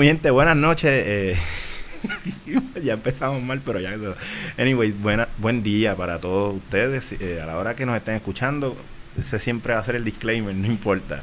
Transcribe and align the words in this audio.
Bueno, 0.00 0.12
mi 0.12 0.16
gente, 0.16 0.30
buenas 0.30 0.56
noches. 0.56 0.90
Eh, 0.90 1.36
ya 2.82 2.94
empezamos 2.94 3.42
mal, 3.42 3.60
pero 3.62 3.80
ya. 3.80 3.94
Anyway, 4.56 4.92
buena, 4.92 5.28
buen 5.36 5.62
día 5.62 5.94
para 5.94 6.18
todos 6.18 6.56
ustedes. 6.56 7.12
Eh, 7.20 7.38
a 7.42 7.44
la 7.44 7.58
hora 7.58 7.76
que 7.76 7.84
nos 7.84 7.98
estén 7.98 8.14
escuchando, 8.14 8.74
ese 9.20 9.38
siempre 9.38 9.74
va 9.74 9.80
a 9.80 9.84
ser 9.84 9.96
el 9.96 10.04
disclaimer, 10.04 10.54
no 10.54 10.66
importa. 10.66 11.20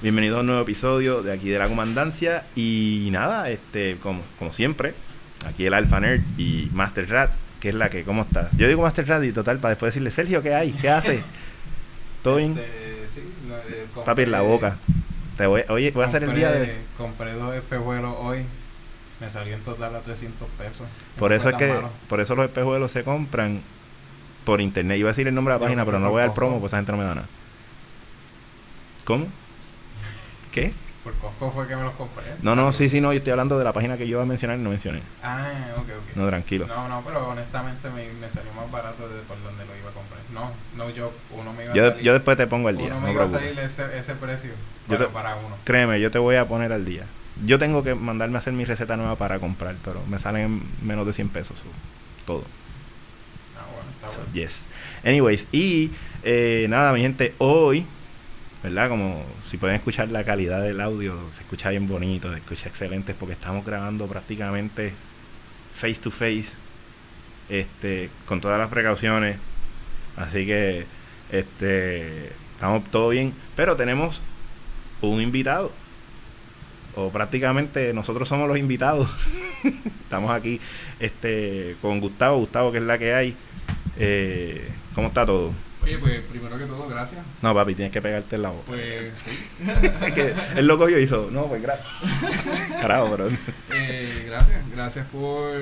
Bienvenido 0.00 0.36
a 0.36 0.40
un 0.42 0.46
nuevo 0.46 0.62
episodio 0.62 1.24
de 1.24 1.32
aquí 1.32 1.48
de 1.48 1.58
la 1.58 1.66
comandancia. 1.66 2.44
Y 2.54 3.08
nada, 3.10 3.50
este, 3.50 3.96
como, 4.00 4.22
como 4.38 4.52
siempre, 4.52 4.94
aquí 5.48 5.66
el 5.66 5.74
Alpha 5.74 5.98
Nerd 5.98 6.22
y 6.38 6.70
Master 6.72 7.10
Rat, 7.10 7.32
que 7.58 7.70
es 7.70 7.74
la 7.74 7.90
que, 7.90 8.04
¿cómo 8.04 8.22
está? 8.22 8.48
Yo 8.56 8.68
digo 8.68 8.82
Master 8.82 9.08
Rat 9.08 9.24
y 9.24 9.32
total, 9.32 9.58
para 9.58 9.70
después 9.70 9.92
decirle, 9.92 10.12
Sergio, 10.12 10.40
¿qué 10.40 10.54
hay? 10.54 10.70
¿Qué 10.70 10.88
hace? 10.88 11.20
¿Todo 12.22 12.36
bien? 12.36 12.52
Este, 12.52 13.08
sí, 13.08 13.28
no, 13.48 13.56
eh, 13.56 14.04
Papi, 14.04 14.22
en 14.22 14.30
la 14.30 14.42
boca. 14.42 14.76
Te 15.36 15.46
voy, 15.46 15.64
oye, 15.68 15.90
voy 15.90 16.04
a 16.04 16.06
hacer 16.06 16.22
el 16.24 16.34
día 16.34 16.50
de... 16.50 16.78
Compré 16.96 17.32
dos 17.32 17.54
espejuelos 17.54 18.14
hoy. 18.20 18.44
Me 19.20 19.30
salió 19.30 19.54
en 19.54 19.60
total 19.62 19.94
a 19.94 20.00
300 20.00 20.48
pesos. 20.50 20.86
Por 21.18 21.30
No 21.30 21.36
eso 21.36 21.48
es 21.48 21.56
que, 21.56 21.68
malo. 21.72 21.90
por 22.08 22.20
eso 22.20 22.34
los 22.34 22.46
espejuelos 22.46 22.92
se 22.92 23.04
compran 23.04 23.60
por 24.44 24.60
internet. 24.60 24.98
Iba 24.98 25.08
a 25.08 25.12
decir 25.12 25.26
el 25.26 25.34
nombre 25.34 25.54
de 25.54 25.60
la 25.60 25.64
página, 25.64 25.84
pero 25.84 25.98
no 25.98 26.10
voy 26.10 26.18
a 26.20 26.26
dar 26.26 26.28
por 26.30 26.36
promo, 26.36 26.60
pues 26.60 26.70
esa 26.70 26.76
gente 26.78 26.92
no 26.92 26.98
me 26.98 27.04
da 27.04 27.14
nada. 27.16 27.26
¿Cómo? 29.04 29.26
¿Qué? 30.52 30.72
Por 31.02 31.12
Costco 31.16 31.50
fue 31.50 31.68
que 31.68 31.76
me 31.76 31.82
los 31.82 31.92
compré. 31.94 32.24
No, 32.42 32.56
no, 32.56 32.72
sí, 32.72 32.88
sí, 32.88 33.00
no, 33.00 33.12
yo 33.12 33.18
estoy 33.18 33.32
hablando 33.32 33.58
de 33.58 33.64
la 33.64 33.72
página 33.74 33.98
que 33.98 34.06
yo 34.06 34.12
iba 34.12 34.22
a 34.22 34.26
mencionar 34.26 34.58
y 34.58 34.62
no 34.62 34.70
mencioné. 34.70 35.02
Ah, 35.22 35.50
ok, 35.76 35.82
ok. 35.82 36.16
No, 36.16 36.26
tranquilo. 36.28 36.66
No, 36.66 36.88
no, 36.88 37.02
pero 37.04 37.28
honestamente 37.28 37.90
me, 37.90 38.10
me 38.20 38.30
salió 38.30 38.52
más 38.54 38.70
barato 38.70 39.06
de 39.08 39.20
por 39.22 39.36
donde 39.42 39.66
lo 39.66 39.76
iba 39.76 39.90
a 39.90 39.92
comprar. 39.92 40.20
No, 40.34 40.50
no, 40.76 40.90
yo, 40.90 41.12
uno 41.30 41.52
me 41.52 41.64
iba 41.64 41.72
a 41.72 41.76
Yo, 41.76 41.88
salir. 41.90 42.04
yo 42.04 42.12
después 42.12 42.36
te 42.36 42.46
pongo 42.46 42.68
al 42.68 42.76
día, 42.76 42.86
uno 42.86 42.96
no 42.96 43.00
me 43.02 43.06
te 43.08 43.12
iba 43.14 43.22
a 43.24 43.26
salir 43.26 43.58
ese, 43.58 43.98
ese 43.98 44.14
precio. 44.16 44.50
Yo 44.50 44.96
Bueno, 44.96 45.06
te- 45.06 45.12
para 45.12 45.36
uno. 45.36 45.56
Créeme, 45.64 46.00
yo 46.00 46.10
te 46.10 46.18
voy 46.18 46.36
a 46.36 46.46
poner 46.46 46.72
al 46.72 46.84
día. 46.84 47.04
Yo 47.46 47.58
tengo 47.58 47.82
que 47.82 47.94
mandarme 47.94 48.36
a 48.36 48.38
hacer 48.38 48.52
mi 48.52 48.64
receta 48.64 48.96
nueva 48.96 49.16
para 49.16 49.38
comprar, 49.38 49.74
pero 49.84 50.02
me 50.08 50.18
salen 50.18 50.62
menos 50.82 51.06
de 51.06 51.12
100 51.12 51.28
pesos 51.30 51.56
so, 51.58 51.64
todo. 52.26 52.44
Ah, 53.58 53.64
bueno, 53.74 53.90
está 53.94 54.08
So, 54.08 54.16
bueno. 54.20 54.32
yes. 54.34 54.66
Anyways, 55.04 55.46
y 55.52 55.90
eh, 56.22 56.66
nada, 56.68 56.92
mi 56.92 57.00
gente, 57.00 57.34
hoy, 57.38 57.84
¿verdad? 58.62 58.88
Como 58.88 59.24
si 59.48 59.56
pueden 59.56 59.76
escuchar 59.76 60.08
la 60.08 60.24
calidad 60.24 60.62
del 60.62 60.80
audio, 60.80 61.16
se 61.34 61.42
escucha 61.42 61.70
bien 61.70 61.86
bonito, 61.88 62.30
se 62.32 62.38
escucha 62.38 62.68
excelente, 62.68 63.14
porque 63.14 63.34
estamos 63.34 63.64
grabando 63.64 64.06
prácticamente 64.06 64.92
face 65.76 65.96
to 65.96 66.10
face, 66.10 66.46
este, 67.48 68.10
con 68.26 68.40
todas 68.40 68.58
las 68.58 68.68
precauciones. 68.70 69.36
Así 70.16 70.46
que, 70.46 70.86
este, 71.30 72.30
estamos 72.54 72.84
todo 72.90 73.08
bien, 73.10 73.32
pero 73.56 73.76
tenemos 73.76 74.20
un 75.00 75.20
invitado. 75.20 75.72
O 76.96 77.10
prácticamente 77.10 77.92
nosotros 77.92 78.28
somos 78.28 78.48
los 78.48 78.56
invitados. 78.56 79.08
Estamos 80.04 80.30
aquí 80.30 80.60
este 81.00 81.76
con 81.82 82.00
Gustavo, 82.00 82.38
Gustavo 82.38 82.70
que 82.70 82.78
es 82.78 82.84
la 82.84 82.98
que 82.98 83.14
hay. 83.14 83.36
Eh, 83.98 84.68
¿Cómo 84.94 85.08
está 85.08 85.26
todo? 85.26 85.52
Oye, 85.82 85.98
pues 85.98 86.20
primero 86.22 86.56
que 86.56 86.64
todo, 86.64 86.88
gracias. 86.88 87.22
No, 87.42 87.52
papi, 87.52 87.74
tienes 87.74 87.92
que 87.92 88.00
pegarte 88.00 88.36
en 88.36 88.42
la 88.42 88.50
boca. 88.50 88.64
Pues 88.68 89.18
sí. 89.24 89.48
Es 90.06 90.14
que 90.14 90.34
el 90.56 90.66
loco 90.66 90.88
yo 90.88 90.98
hizo, 90.98 91.28
no, 91.32 91.46
pues 91.46 91.60
gracias. 91.60 91.88
Carajo, 92.80 93.10
pero 93.10 93.28
Eh, 93.72 94.24
gracias, 94.26 94.62
gracias 94.70 95.06
por 95.06 95.52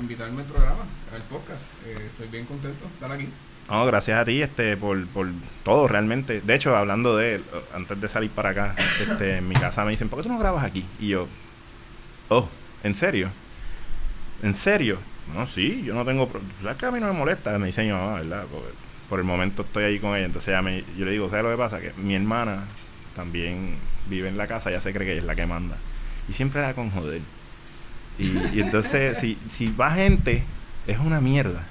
invitarme 0.00 0.40
al 0.40 0.48
programa, 0.48 0.82
al 1.14 1.22
podcast. 1.28 1.64
Eh, 1.86 2.06
estoy 2.06 2.28
bien 2.28 2.46
contento 2.46 2.84
de 2.84 2.90
estar 2.94 3.12
aquí. 3.12 3.28
No, 3.70 3.86
gracias 3.86 4.18
a 4.20 4.24
ti 4.24 4.42
este 4.42 4.76
por, 4.76 5.06
por 5.08 5.28
todo 5.64 5.88
realmente. 5.88 6.40
De 6.40 6.54
hecho, 6.54 6.76
hablando 6.76 7.16
de 7.16 7.40
antes 7.74 8.00
de 8.00 8.08
salir 8.08 8.30
para 8.30 8.50
acá, 8.50 8.74
este 9.00 9.38
en 9.38 9.48
mi 9.48 9.54
casa 9.54 9.84
me 9.84 9.92
dicen, 9.92 10.08
"¿Por 10.08 10.18
qué 10.18 10.24
tú 10.24 10.32
no 10.32 10.38
grabas 10.38 10.64
aquí?" 10.64 10.84
Y 11.00 11.08
yo, 11.08 11.26
"Oh, 12.28 12.48
¿en 12.82 12.94
serio?" 12.94 13.30
¿En 14.42 14.52
serio? 14.54 14.98
No, 15.34 15.46
sí, 15.46 15.82
yo 15.86 15.94
no 15.94 16.04
tengo... 16.04 16.28
pro- 16.28 16.42
¿Sabes 16.62 16.76
que 16.76 16.84
a 16.84 16.90
mí 16.90 17.00
no 17.00 17.06
me 17.06 17.12
molesta? 17.18 17.58
Me 17.58 17.66
dice 17.68 17.82
mi 17.82 17.90
mamá, 17.92 18.16
¿verdad? 18.16 18.44
Por 19.08 19.18
el 19.18 19.24
momento 19.24 19.62
estoy 19.62 19.84
ahí 19.84 19.98
con 19.98 20.14
ella. 20.14 20.26
Entonces 20.26 20.48
ella 20.48 20.60
me, 20.60 20.84
yo 20.98 21.06
le 21.06 21.12
digo, 21.12 21.30
¿sabes 21.30 21.44
lo 21.44 21.50
que 21.50 21.56
pasa? 21.56 21.80
Que 21.80 21.92
mi 21.96 22.14
hermana 22.14 22.64
también 23.16 23.76
vive 24.08 24.28
en 24.28 24.36
la 24.36 24.46
casa, 24.46 24.70
ya 24.70 24.82
se 24.82 24.92
cree 24.92 25.06
que 25.06 25.12
ella 25.12 25.20
es 25.22 25.26
la 25.26 25.34
que 25.34 25.46
manda. 25.46 25.76
Y 26.28 26.34
siempre 26.34 26.60
da 26.60 26.74
con 26.74 26.90
joder. 26.90 27.22
Y, 28.18 28.36
y 28.54 28.60
entonces, 28.60 29.16
si, 29.18 29.38
si 29.48 29.72
va 29.72 29.92
gente, 29.92 30.42
es 30.86 30.98
una 30.98 31.20
mierda. 31.22 31.62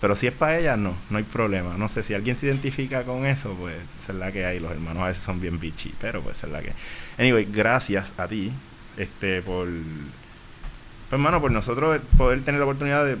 Pero 0.00 0.16
si 0.16 0.26
es 0.26 0.32
para 0.32 0.58
ella, 0.58 0.76
no, 0.76 0.94
no 1.10 1.18
hay 1.18 1.24
problema. 1.24 1.76
No 1.76 1.88
sé, 1.88 2.02
si 2.02 2.14
alguien 2.14 2.36
se 2.36 2.46
identifica 2.46 3.02
con 3.02 3.26
eso, 3.26 3.54
pues 3.60 3.76
esa 4.02 4.12
es 4.12 4.18
la 4.18 4.32
que 4.32 4.46
hay. 4.46 4.58
Los 4.58 4.72
hermanos 4.72 5.02
a 5.02 5.08
veces 5.08 5.22
son 5.22 5.40
bien 5.40 5.60
bichi, 5.60 5.92
pero 6.00 6.22
pues 6.22 6.38
esa 6.38 6.46
es 6.46 6.52
la 6.52 6.62
que 6.62 6.72
Anyway, 7.18 7.46
gracias 7.50 8.12
a 8.16 8.26
ti, 8.26 8.50
este, 8.96 9.42
por... 9.42 9.66
Pues 9.66 11.18
hermano, 11.18 11.40
por 11.40 11.50
nosotros 11.50 12.00
poder 12.16 12.42
tener 12.42 12.60
la 12.60 12.64
oportunidad 12.64 13.04
de 13.04 13.18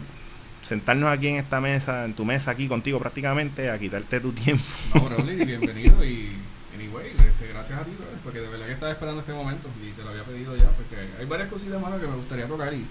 sentarnos 0.62 1.10
aquí 1.10 1.28
en 1.28 1.36
esta 1.36 1.60
mesa, 1.60 2.04
en 2.04 2.14
tu 2.14 2.24
mesa 2.24 2.52
aquí 2.52 2.68
contigo 2.68 2.98
prácticamente, 2.98 3.68
a 3.68 3.78
quitarte 3.78 4.20
tu 4.20 4.32
tiempo. 4.32 4.64
No, 4.94 5.02
Broly, 5.02 5.44
bienvenido 5.44 6.02
y 6.04 6.30
anyway, 6.78 7.08
este, 7.08 7.48
gracias 7.52 7.80
a 7.80 7.84
ti, 7.84 7.90
brother, 7.98 8.18
porque 8.22 8.40
de 8.40 8.48
verdad 8.48 8.66
que 8.66 8.72
estaba 8.72 8.92
esperando 8.92 9.20
este 9.20 9.32
momento 9.32 9.68
y 9.84 9.90
te 9.90 10.02
lo 10.02 10.10
había 10.10 10.22
pedido 10.22 10.56
ya, 10.56 10.70
porque 10.70 10.96
hay 11.18 11.26
varias 11.26 11.48
cositas 11.48 11.80
más 11.80 12.00
que 12.00 12.06
me 12.06 12.16
gustaría 12.16 12.46
tocar 12.46 12.72
y, 12.72 12.86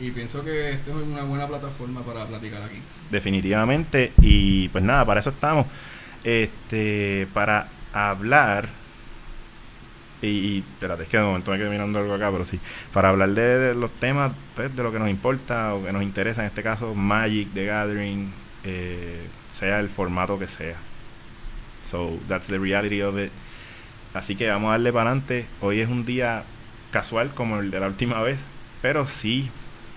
y 0.00 0.10
pienso 0.10 0.44
que 0.44 0.70
esto 0.70 0.90
es 0.98 1.06
una 1.06 1.22
buena 1.22 1.46
plataforma 1.46 2.02
para 2.02 2.24
platicar 2.26 2.62
aquí. 2.62 2.80
definitivamente. 3.10 4.12
Y 4.22 4.68
pues 4.68 4.82
nada, 4.82 5.04
para 5.04 5.20
eso 5.20 5.30
estamos. 5.30 5.66
Este, 6.24 7.26
para 7.34 7.68
hablar. 7.92 8.66
Y, 10.22 10.26
y 10.26 10.58
espérate, 10.58 11.04
es 11.04 11.08
que 11.08 11.16
de 11.16 11.22
momento 11.24 11.50
me 11.50 11.58
quedé 11.58 11.70
mirando 11.70 11.98
algo 11.98 12.14
acá, 12.14 12.30
pero 12.30 12.44
sí. 12.44 12.58
Para 12.92 13.10
hablar 13.10 13.30
de, 13.30 13.58
de 13.58 13.74
los 13.74 13.90
temas, 13.90 14.32
pues, 14.54 14.74
de 14.74 14.82
lo 14.82 14.92
que 14.92 14.98
nos 14.98 15.08
importa 15.08 15.74
o 15.74 15.84
que 15.84 15.92
nos 15.92 16.02
interesa, 16.02 16.42
en 16.42 16.48
este 16.48 16.62
caso, 16.62 16.94
Magic, 16.94 17.48
The 17.54 17.66
Gathering, 17.66 18.32
eh, 18.64 19.26
sea 19.58 19.80
el 19.80 19.88
formato 19.88 20.38
que 20.38 20.46
sea. 20.48 20.76
So, 21.90 22.18
that's 22.28 22.46
the 22.46 22.58
reality 22.58 23.02
of 23.02 23.18
it. 23.18 23.30
Así 24.14 24.36
que 24.36 24.48
vamos 24.48 24.68
a 24.68 24.72
darle 24.72 24.92
para 24.92 25.10
adelante. 25.10 25.46
Hoy 25.60 25.80
es 25.80 25.88
un 25.88 26.04
día 26.04 26.42
casual 26.90 27.30
como 27.34 27.58
el 27.60 27.70
de 27.70 27.80
la 27.80 27.86
última 27.86 28.20
vez, 28.22 28.40
pero 28.82 29.06
sí 29.06 29.50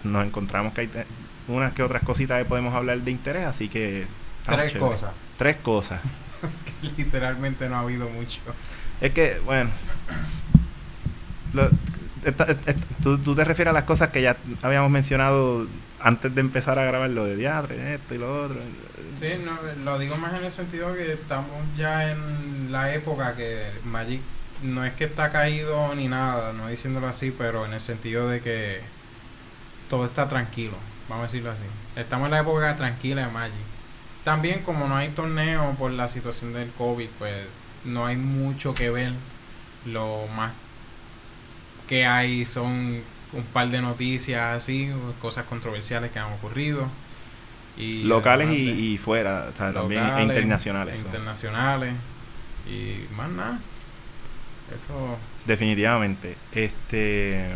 nos 0.03 0.25
encontramos 0.25 0.73
que 0.73 0.81
hay 0.81 0.89
unas 1.47 1.73
que 1.73 1.83
otras 1.83 2.03
cositas 2.03 2.39
que 2.41 2.45
podemos 2.45 2.73
hablar 2.73 2.99
de 2.99 3.11
interés, 3.11 3.45
así 3.45 3.69
que... 3.69 4.05
Tres 4.45 4.73
cosas. 4.73 5.11
Tres 5.37 5.57
cosas. 5.57 5.99
Literalmente 6.97 7.69
no 7.69 7.75
ha 7.75 7.79
habido 7.79 8.09
mucho. 8.09 8.39
Es 9.01 9.13
que, 9.13 9.39
bueno... 9.45 9.69
lo- 11.53 11.69
esta- 12.25 12.45
esta- 12.45 12.73
tú, 13.01 13.17
tú 13.17 13.35
te 13.35 13.43
refieres 13.43 13.71
a 13.71 13.73
las 13.73 13.83
cosas 13.83 14.09
que 14.09 14.21
ya 14.21 14.37
habíamos 14.61 14.89
mencionado 14.89 15.67
antes 15.99 16.33
de 16.33 16.41
empezar 16.41 16.79
a 16.79 16.85
grabar 16.85 17.09
lo 17.09 17.25
de 17.25 17.35
diatre, 17.35 17.95
esto 17.95 18.15
y 18.15 18.17
lo 18.17 18.43
otro. 18.45 18.57
Sí, 19.19 19.27
no, 19.45 19.83
lo 19.83 19.99
digo 19.99 20.17
más 20.17 20.33
en 20.33 20.43
el 20.45 20.51
sentido 20.51 20.93
que 20.93 21.13
estamos 21.13 21.51
ya 21.77 22.11
en 22.11 22.71
la 22.71 22.93
época 22.93 23.35
que 23.35 23.61
Magic 23.85 24.21
no 24.63 24.83
es 24.85 24.93
que 24.93 25.03
está 25.05 25.29
caído 25.31 25.93
ni 25.95 26.07
nada, 26.07 26.53
no 26.53 26.67
diciéndolo 26.67 27.07
así, 27.07 27.33
pero 27.37 27.65
en 27.65 27.73
el 27.73 27.81
sentido 27.81 28.27
de 28.29 28.39
que 28.41 28.81
todo 29.89 30.05
está 30.05 30.27
tranquilo, 30.29 30.73
vamos 31.09 31.23
a 31.23 31.27
decirlo 31.27 31.51
así. 31.51 31.63
Estamos 31.95 32.25
en 32.25 32.31
la 32.31 32.39
época 32.39 32.75
tranquila 32.77 33.25
de 33.25 33.31
Magic. 33.31 33.55
También 34.23 34.61
como 34.61 34.87
no 34.87 34.95
hay 34.95 35.09
torneo 35.09 35.75
por 35.77 35.91
la 35.91 36.07
situación 36.07 36.53
del 36.53 36.69
COVID, 36.71 37.07
pues 37.19 37.45
no 37.85 38.05
hay 38.05 38.15
mucho 38.15 38.73
que 38.73 38.89
ver. 38.89 39.11
Lo 39.85 40.25
más 40.35 40.53
que 41.87 42.05
hay 42.05 42.45
son 42.45 43.01
un 43.33 43.43
par 43.51 43.69
de 43.69 43.81
noticias 43.81 44.55
así, 44.55 44.89
cosas 45.21 45.45
controversiales 45.45 46.11
que 46.11 46.19
han 46.19 46.31
ocurrido. 46.31 46.87
Y 47.75 48.03
Locales 48.03 48.49
y, 48.49 48.97
fuera, 48.97 49.47
o 49.53 49.57
sea, 49.57 49.73
también 49.73 50.03
internacionales. 50.19 50.97
internacionales 50.99 51.93
y 52.67 53.03
más 53.15 53.29
nada 53.29 53.59
eso 54.69 55.17
Definitivamente. 55.45 56.37
Este. 56.53 57.49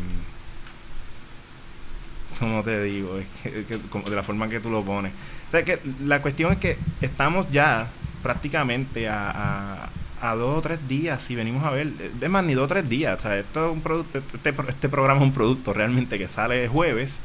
Como 2.39 2.63
te 2.63 2.84
digo, 2.84 3.18
es 3.19 3.25
que, 3.44 3.63
que- 3.66 3.80
como 3.89 4.10
de 4.10 4.16
la 4.16 4.24
forma 4.24 4.48
que 4.50 4.60
tú 4.60 4.69
lo 4.69 4.84
pones. 4.84 5.12
O 5.48 5.51
sea, 5.51 5.63
que 5.63 5.80
la 6.04 6.22
cuestión 6.22 6.51
es 6.54 6.60
que 6.60 6.78
estamos 7.01 7.50
ya 7.51 7.88
prácticamente 8.22 9.07
a, 9.07 9.31
a, 10.22 10.30
a 10.30 10.36
dos 10.36 10.57
o 10.57 10.62
tres 10.62 10.88
días, 10.88 11.22
si 11.22 11.36
venimos 11.36 11.63
a 11.63 11.72
ver. 11.72 11.88
Es 12.22 12.30
más, 12.30 12.44
ni 12.44 12.54
dos 12.54 12.66
o 12.66 12.68
tres 12.68 12.88
días. 12.89 13.18
O 13.18 13.22
sea, 13.22 13.38
esto 13.38 13.68
es 13.68 13.74
un 13.74 13.81
producto, 13.81 14.18
este, 14.19 14.54
pro- 14.54 14.68
este 14.69 14.89
programa 14.89 15.22
es 15.22 15.28
un 15.28 15.34
producto 15.34 15.74
realmente 15.74 16.18
que 16.18 16.28
sale 16.28 16.68
jueves. 16.68 17.19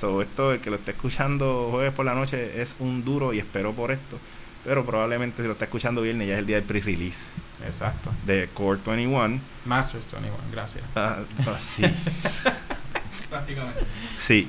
So, 0.00 0.20
esto, 0.22 0.52
el 0.52 0.60
que 0.60 0.70
lo 0.70 0.76
esté 0.76 0.90
escuchando 0.92 1.68
jueves 1.72 1.92
por 1.92 2.04
la 2.04 2.14
noche 2.14 2.60
es 2.62 2.74
un 2.78 3.04
duro 3.04 3.32
y 3.32 3.38
espero 3.38 3.72
por 3.72 3.90
esto. 3.90 4.18
Pero 4.64 4.84
probablemente 4.84 5.42
si 5.42 5.46
lo 5.46 5.52
está 5.54 5.64
escuchando 5.66 6.02
viernes 6.02 6.28
ya 6.28 6.34
es 6.34 6.40
el 6.40 6.46
día 6.46 6.56
del 6.56 6.64
pre-release 6.64 7.26
exacto 7.66 8.10
de 8.26 8.48
Core 8.52 8.80
21. 8.84 9.38
Masters 9.64 10.04
21 10.12 10.36
gracias 10.52 10.84
Ah, 10.96 11.18
ah, 11.46 11.56
sí, 11.58 11.82
prácticamente 13.36 13.80
sí. 14.16 14.48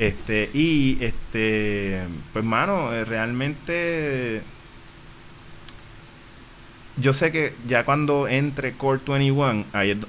Este, 0.00 0.48
y 0.54 0.96
este, 1.02 2.00
pues 2.32 2.42
mano, 2.42 2.90
eh, 2.94 3.04
realmente 3.04 4.40
yo 6.96 7.12
sé 7.12 7.30
que 7.30 7.52
ya 7.66 7.84
cuando 7.84 8.26
entre 8.26 8.72
Core 8.72 9.00
21, 9.06 9.66
ahí 9.74 10.00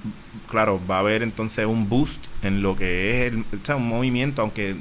claro, 0.50 0.80
va 0.90 0.96
a 0.96 1.00
haber 1.00 1.24
entonces 1.24 1.66
un 1.66 1.90
boost 1.90 2.24
en 2.42 2.62
lo 2.62 2.78
que 2.78 3.28
es 3.28 3.34
el, 3.34 3.40
o 3.42 3.66
sea, 3.66 3.76
un 3.76 3.88
movimiento, 3.88 4.42
aunque 4.42 4.76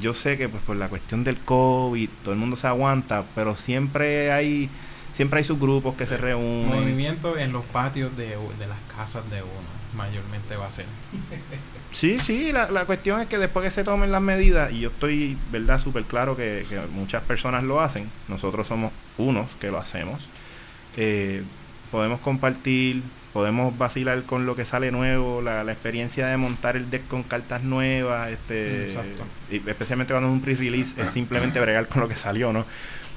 yo 0.00 0.14
sé 0.14 0.36
que 0.36 0.48
pues 0.48 0.64
por 0.64 0.74
la 0.74 0.88
cuestión 0.88 1.22
del 1.22 1.38
COVID 1.38 2.08
todo 2.24 2.34
el 2.34 2.40
mundo 2.40 2.56
se 2.56 2.66
aguanta, 2.66 3.24
pero 3.36 3.56
siempre 3.56 4.32
hay 4.32 4.68
siempre 5.14 5.38
hay 5.38 5.44
sus 5.44 5.60
grupos 5.60 5.94
que 5.94 6.08
se 6.08 6.16
reúnen. 6.16 6.68
Movimiento 6.68 7.38
en 7.38 7.52
los 7.52 7.64
patios 7.66 8.16
de, 8.16 8.36
de 8.58 8.66
las 8.66 8.78
casas 8.96 9.30
de 9.30 9.42
uno, 9.42 9.68
mayormente 9.96 10.56
va 10.56 10.66
a 10.66 10.70
ser. 10.70 10.84
Sí, 11.92 12.18
sí, 12.18 12.52
la, 12.52 12.70
la 12.70 12.84
cuestión 12.84 13.20
es 13.20 13.28
que 13.28 13.38
después 13.38 13.64
que 13.64 13.70
se 13.70 13.82
tomen 13.84 14.12
las 14.12 14.20
medidas, 14.22 14.70
y 14.72 14.80
yo 14.80 14.90
estoy, 14.90 15.36
¿verdad?, 15.50 15.78
súper 15.80 16.04
claro 16.04 16.36
que, 16.36 16.64
que 16.68 16.78
muchas 16.92 17.22
personas 17.24 17.64
lo 17.64 17.80
hacen, 17.80 18.10
nosotros 18.28 18.66
somos 18.68 18.92
unos 19.18 19.48
que 19.60 19.70
lo 19.70 19.78
hacemos, 19.78 20.20
eh, 20.96 21.42
podemos 21.90 22.20
compartir, 22.20 23.02
podemos 23.32 23.76
vacilar 23.78 24.22
con 24.24 24.44
lo 24.46 24.56
que 24.56 24.64
sale 24.64 24.90
nuevo, 24.90 25.40
la, 25.42 25.64
la 25.64 25.72
experiencia 25.72 26.26
de 26.26 26.36
montar 26.36 26.76
el 26.76 26.90
deck 26.90 27.06
con 27.08 27.22
cartas 27.22 27.62
nuevas, 27.62 28.30
este, 28.30 28.82
Exacto. 28.84 29.24
y 29.50 29.56
especialmente 29.68 30.12
cuando 30.12 30.28
es 30.28 30.32
un 30.34 30.40
pre-release, 30.42 31.00
es 31.02 31.10
simplemente 31.10 31.60
bregar 31.60 31.86
con 31.88 32.00
lo 32.02 32.08
que 32.08 32.16
salió, 32.16 32.52
¿no? 32.52 32.64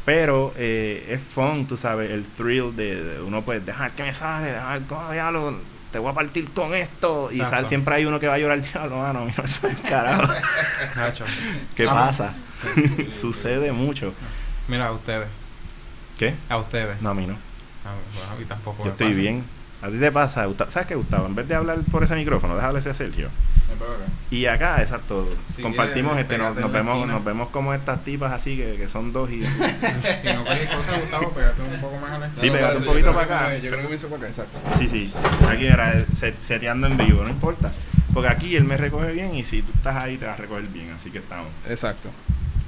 Pero 0.05 0.53
eh, 0.57 1.05
es 1.09 1.21
fun, 1.21 1.67
tú 1.67 1.77
sabes, 1.77 2.09
el 2.11 2.23
thrill 2.23 2.75
de, 2.75 3.03
de 3.03 3.21
uno 3.21 3.41
pues 3.43 3.65
dejar 3.65 3.91
que 3.91 4.03
me 4.03 4.13
sale, 4.13 4.51
dejar, 4.51 4.81
"Oh, 4.89 5.11
diablo, 5.11 5.59
te 5.91 5.99
voy 5.99 6.11
a 6.11 6.13
partir 6.13 6.49
con 6.51 6.73
esto. 6.73 7.29
Y 7.31 7.37
sal, 7.37 7.67
siempre 7.67 7.95
hay 7.95 8.05
uno 8.05 8.19
que 8.19 8.27
va 8.27 8.35
a 8.35 8.37
llorar, 8.37 8.61
diablo, 8.61 8.97
mano, 8.97 9.25
mira 9.25 9.43
carajo. 9.89 10.33
¿Qué 11.75 11.87
Ah, 11.87 11.93
pasa? 11.93 12.33
Sucede 13.11 13.71
mucho. 13.71 14.13
Mira, 14.67 14.87
a 14.87 14.91
ustedes. 14.91 15.27
¿Qué? 16.17 16.35
A 16.49 16.57
ustedes. 16.57 17.01
No, 17.01 17.09
a 17.11 17.13
mí 17.13 17.25
no. 17.25 17.33
A, 17.33 17.93
bueno, 18.15 18.31
a 18.31 18.35
mí 18.35 18.45
tampoco. 18.45 18.83
Yo 18.83 18.91
estoy 18.91 19.07
pasa. 19.07 19.19
bien. 19.19 19.43
¿A 19.81 19.87
ti 19.89 19.97
te 19.97 20.11
pasa, 20.11 20.45
Gustavo? 20.45 20.69
¿Sabes 20.71 20.87
qué, 20.87 20.95
Gustavo? 20.95 21.25
En 21.27 21.35
vez 21.35 21.47
de 21.47 21.55
hablar 21.55 21.77
por 21.91 22.03
ese 22.03 22.15
micrófono, 22.15 22.55
déjale 22.55 22.79
ese 22.79 22.89
a 22.89 22.93
Sergio. 22.93 23.29
Me 23.69 23.75
pego 23.75 23.93
acá. 23.93 24.03
Y 24.29 24.45
acá, 24.45 24.81
exacto, 24.81 25.25
Si 25.55 25.61
compartimos 25.61 26.13
quieres, 26.13 26.29
este, 26.31 26.37
nos, 26.61 26.71
vemos, 26.71 27.07
nos 27.07 27.23
vemos 27.23 27.49
como 27.49 27.73
estas 27.73 28.03
tipas 28.03 28.31
así 28.33 28.57
que, 28.57 28.75
que 28.75 28.89
son 28.89 29.13
dos 29.13 29.29
y 29.31 29.41
si 30.21 30.33
no 30.33 30.43
cualquier 30.43 30.69
cosa, 30.75 30.97
Gustavo, 30.99 31.29
pégate 31.31 31.61
un 31.61 31.79
poco 31.79 31.97
más 31.97 32.11
a 32.11 32.19
la 32.19 32.27
Sí, 32.27 32.33
esquina. 32.35 32.53
pégate 32.55 32.77
un 32.79 32.85
poquito 32.85 33.13
para 33.13 33.25
acá. 33.25 33.57
Yo 33.57 33.69
creo 33.71 33.81
que 33.83 33.87
me 33.89 33.95
hizo 33.95 34.07
para 34.09 34.17
acá, 34.23 34.27
exacto. 34.29 34.59
Sí, 34.79 34.87
sí. 34.87 35.13
Aquí 35.49 35.67
era 35.67 35.93
set- 36.13 36.39
seteando 36.41 36.87
en 36.87 36.97
vivo, 36.97 37.23
no 37.23 37.29
importa. 37.29 37.71
Porque 38.13 38.27
aquí 38.29 38.55
él 38.55 38.65
me 38.65 38.75
recoge 38.75 39.11
bien 39.13 39.33
y 39.35 39.43
si 39.45 39.61
tú 39.61 39.71
estás 39.75 39.95
ahí 39.95 40.17
te 40.17 40.25
vas 40.25 40.37
a 40.37 40.41
recoger 40.41 40.63
bien, 40.67 40.91
así 40.91 41.09
que 41.11 41.19
estamos. 41.19 41.47
Exacto. 41.69 42.09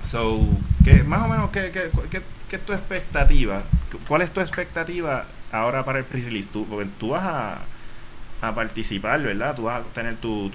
So, 0.04 0.40
¿qué, 0.86 1.04
más 1.04 1.24
o 1.24 1.28
menos, 1.28 1.50
¿qué, 1.52 1.72
qué, 1.72 1.90
qué, 2.10 2.22
qué 2.50 2.56
es 2.56 2.66
tu 2.66 2.74
expectativa? 2.74 3.64
¿Cuál 4.08 4.22
es 4.22 4.32
tu 4.32 4.40
expectativa 4.40 5.26
ahora 5.52 5.84
para 5.86 6.00
el 6.00 6.06
pre-release? 6.06 6.50
Tú, 6.52 6.68
tú 7.00 7.10
vas 7.10 7.60
a, 8.42 8.52
participar, 8.54 9.22
¿verdad? 9.22 9.56
Tú 9.56 9.64
vas 9.64 9.82
a 9.82 9.84
tener 9.94 10.16
tu, 10.16 10.50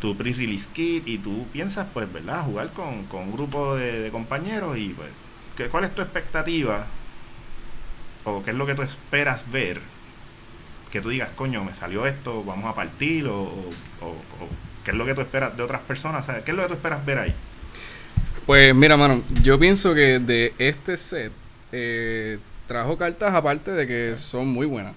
tu, 0.00 0.16
pre-release 0.16 0.68
kit 0.72 1.06
y 1.06 1.18
tú 1.18 1.46
piensas, 1.52 1.86
pues, 1.92 2.10
¿verdad? 2.12 2.42
Jugar 2.44 2.70
con, 2.70 3.06
un 3.12 3.32
grupo 3.32 3.76
de, 3.76 4.10
compañeros 4.10 4.76
y, 4.78 4.90
pues, 4.90 5.10
¿qué, 5.56 5.66
¿cuál 5.66 5.84
es 5.84 5.94
tu 5.94 6.02
expectativa? 6.02 6.86
¿O 8.24 8.42
qué 8.42 8.50
es 8.50 8.56
lo 8.56 8.66
que 8.66 8.74
tú 8.74 8.82
esperas 8.82 9.50
ver? 9.50 9.80
Que 10.90 11.00
tú 11.00 11.10
digas, 11.10 11.30
coño, 11.36 11.64
me 11.64 11.74
salió 11.74 12.06
esto, 12.06 12.42
vamos 12.44 12.70
a 12.70 12.74
partir, 12.74 13.26
o, 13.26 13.42
o, 13.42 14.06
o- 14.06 14.48
qué 14.84 14.92
es 14.92 14.96
lo 14.96 15.04
que 15.04 15.14
tú 15.14 15.20
esperas 15.20 15.56
de 15.56 15.62
otras 15.62 15.82
personas, 15.82 16.26
¿qué 16.44 16.50
es 16.50 16.56
lo 16.56 16.62
que 16.62 16.68
tú 16.68 16.74
esperas 16.74 17.04
ver 17.04 17.18
ahí? 17.18 17.34
Pues 18.46 18.74
mira, 18.74 18.96
mano, 18.96 19.22
yo 19.42 19.58
pienso 19.58 19.94
que 19.94 20.18
de 20.18 20.54
este 20.58 20.96
set 20.96 21.32
eh, 21.72 22.38
trajo 22.70 22.96
cartas 22.96 23.34
aparte 23.34 23.72
de 23.72 23.84
que 23.84 24.16
son 24.16 24.46
muy 24.46 24.64
buenas. 24.64 24.94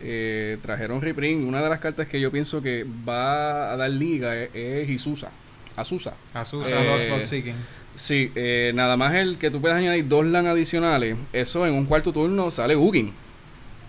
Eh, 0.00 0.58
trajeron 0.62 1.02
reprint. 1.02 1.44
Una 1.44 1.60
de 1.60 1.68
las 1.68 1.80
cartas 1.80 2.06
que 2.06 2.20
yo 2.20 2.30
pienso 2.30 2.62
que 2.62 2.86
va 3.06 3.72
a 3.72 3.76
dar 3.76 3.90
liga 3.90 4.36
es, 4.36 4.50
es 4.54 4.88
Isusa. 4.88 5.28
Azusa. 5.74 6.14
Azusa, 6.32 6.68
Eh, 6.70 7.08
Lost 7.08 7.28
Seeking. 7.28 7.56
Sí, 7.96 8.30
eh, 8.36 8.70
nada 8.76 8.96
más 8.96 9.12
el 9.14 9.38
que 9.38 9.50
tú 9.50 9.60
puedes 9.60 9.76
añadir 9.76 10.06
dos 10.06 10.24
LAN 10.24 10.46
adicionales. 10.46 11.16
Eso 11.32 11.66
en 11.66 11.74
un 11.74 11.84
cuarto 11.86 12.12
turno 12.12 12.52
sale 12.52 12.76
Ugin. 12.76 13.12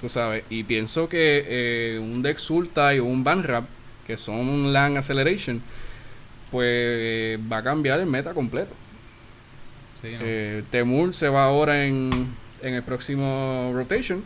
Tú 0.01 0.09
sabes. 0.09 0.43
Y 0.49 0.63
pienso 0.63 1.07
que 1.07 1.45
eh, 1.47 1.99
un 1.99 2.23
deck 2.23 2.39
Sultai 2.39 2.97
o 2.97 3.05
un 3.05 3.23
Banrap, 3.23 3.65
que 4.07 4.17
son 4.17 4.73
LAN 4.73 4.97
Acceleration, 4.97 5.61
pues 6.49 7.39
va 7.51 7.57
a 7.57 7.63
cambiar 7.63 7.99
el 7.99 8.07
meta 8.07 8.33
completo. 8.33 8.73
Sí, 10.01 10.13
¿no? 10.13 10.63
Temur 10.71 11.13
se 11.13 11.29
va 11.29 11.45
ahora 11.45 11.85
en, 11.85 12.09
en 12.65 12.73
el 12.73 12.83
próximo 12.83 13.71
rotation. 13.73 14.23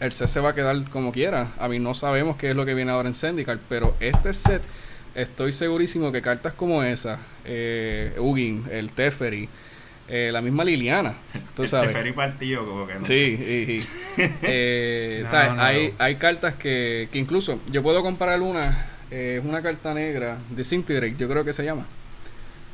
El 0.00 0.12
set 0.12 0.28
se 0.28 0.40
va 0.40 0.50
a 0.50 0.54
quedar 0.54 0.76
como 0.90 1.12
quiera. 1.12 1.52
A 1.58 1.68
mí 1.68 1.78
no 1.78 1.94
sabemos 1.94 2.36
qué 2.36 2.50
es 2.50 2.56
lo 2.56 2.66
que 2.66 2.74
viene 2.74 2.90
ahora 2.90 3.08
en 3.08 3.14
Zendikar, 3.14 3.58
pero 3.68 3.94
este 4.00 4.32
set 4.32 4.62
estoy 5.14 5.52
segurísimo 5.52 6.10
que 6.12 6.20
cartas 6.20 6.52
como 6.54 6.82
esa, 6.82 7.20
eh, 7.44 8.12
Ugin, 8.18 8.64
el 8.72 8.90
Teferi, 8.90 9.48
eh, 10.08 10.30
la 10.32 10.40
misma 10.40 10.64
Liliana, 10.64 11.14
tú 11.54 11.62
El 11.62 11.68
sabes. 11.68 11.92
Teferi 11.92 12.12
partido, 12.12 12.66
como 12.66 12.86
que 12.88 12.94
no. 12.96 13.06
Sí, 13.06 13.14
y- 13.14 13.72
y, 13.72 13.86
eh, 14.42 15.20
No, 15.24 15.30
¿sabes? 15.30 15.52
no. 15.54 15.62
Hay, 15.62 15.94
hay 15.98 16.16
cartas 16.16 16.54
que, 16.54 17.08
que 17.12 17.18
incluso 17.18 17.60
yo 17.70 17.82
puedo 17.82 18.02
comparar 18.02 18.40
una, 18.42 18.86
eh, 19.12 19.36
es 19.40 19.44
una 19.48 19.62
carta 19.62 19.94
negra, 19.94 20.38
Disintegrate, 20.50 21.14
yo 21.16 21.28
creo 21.28 21.44
que 21.44 21.52
se 21.52 21.64
llama. 21.64 21.86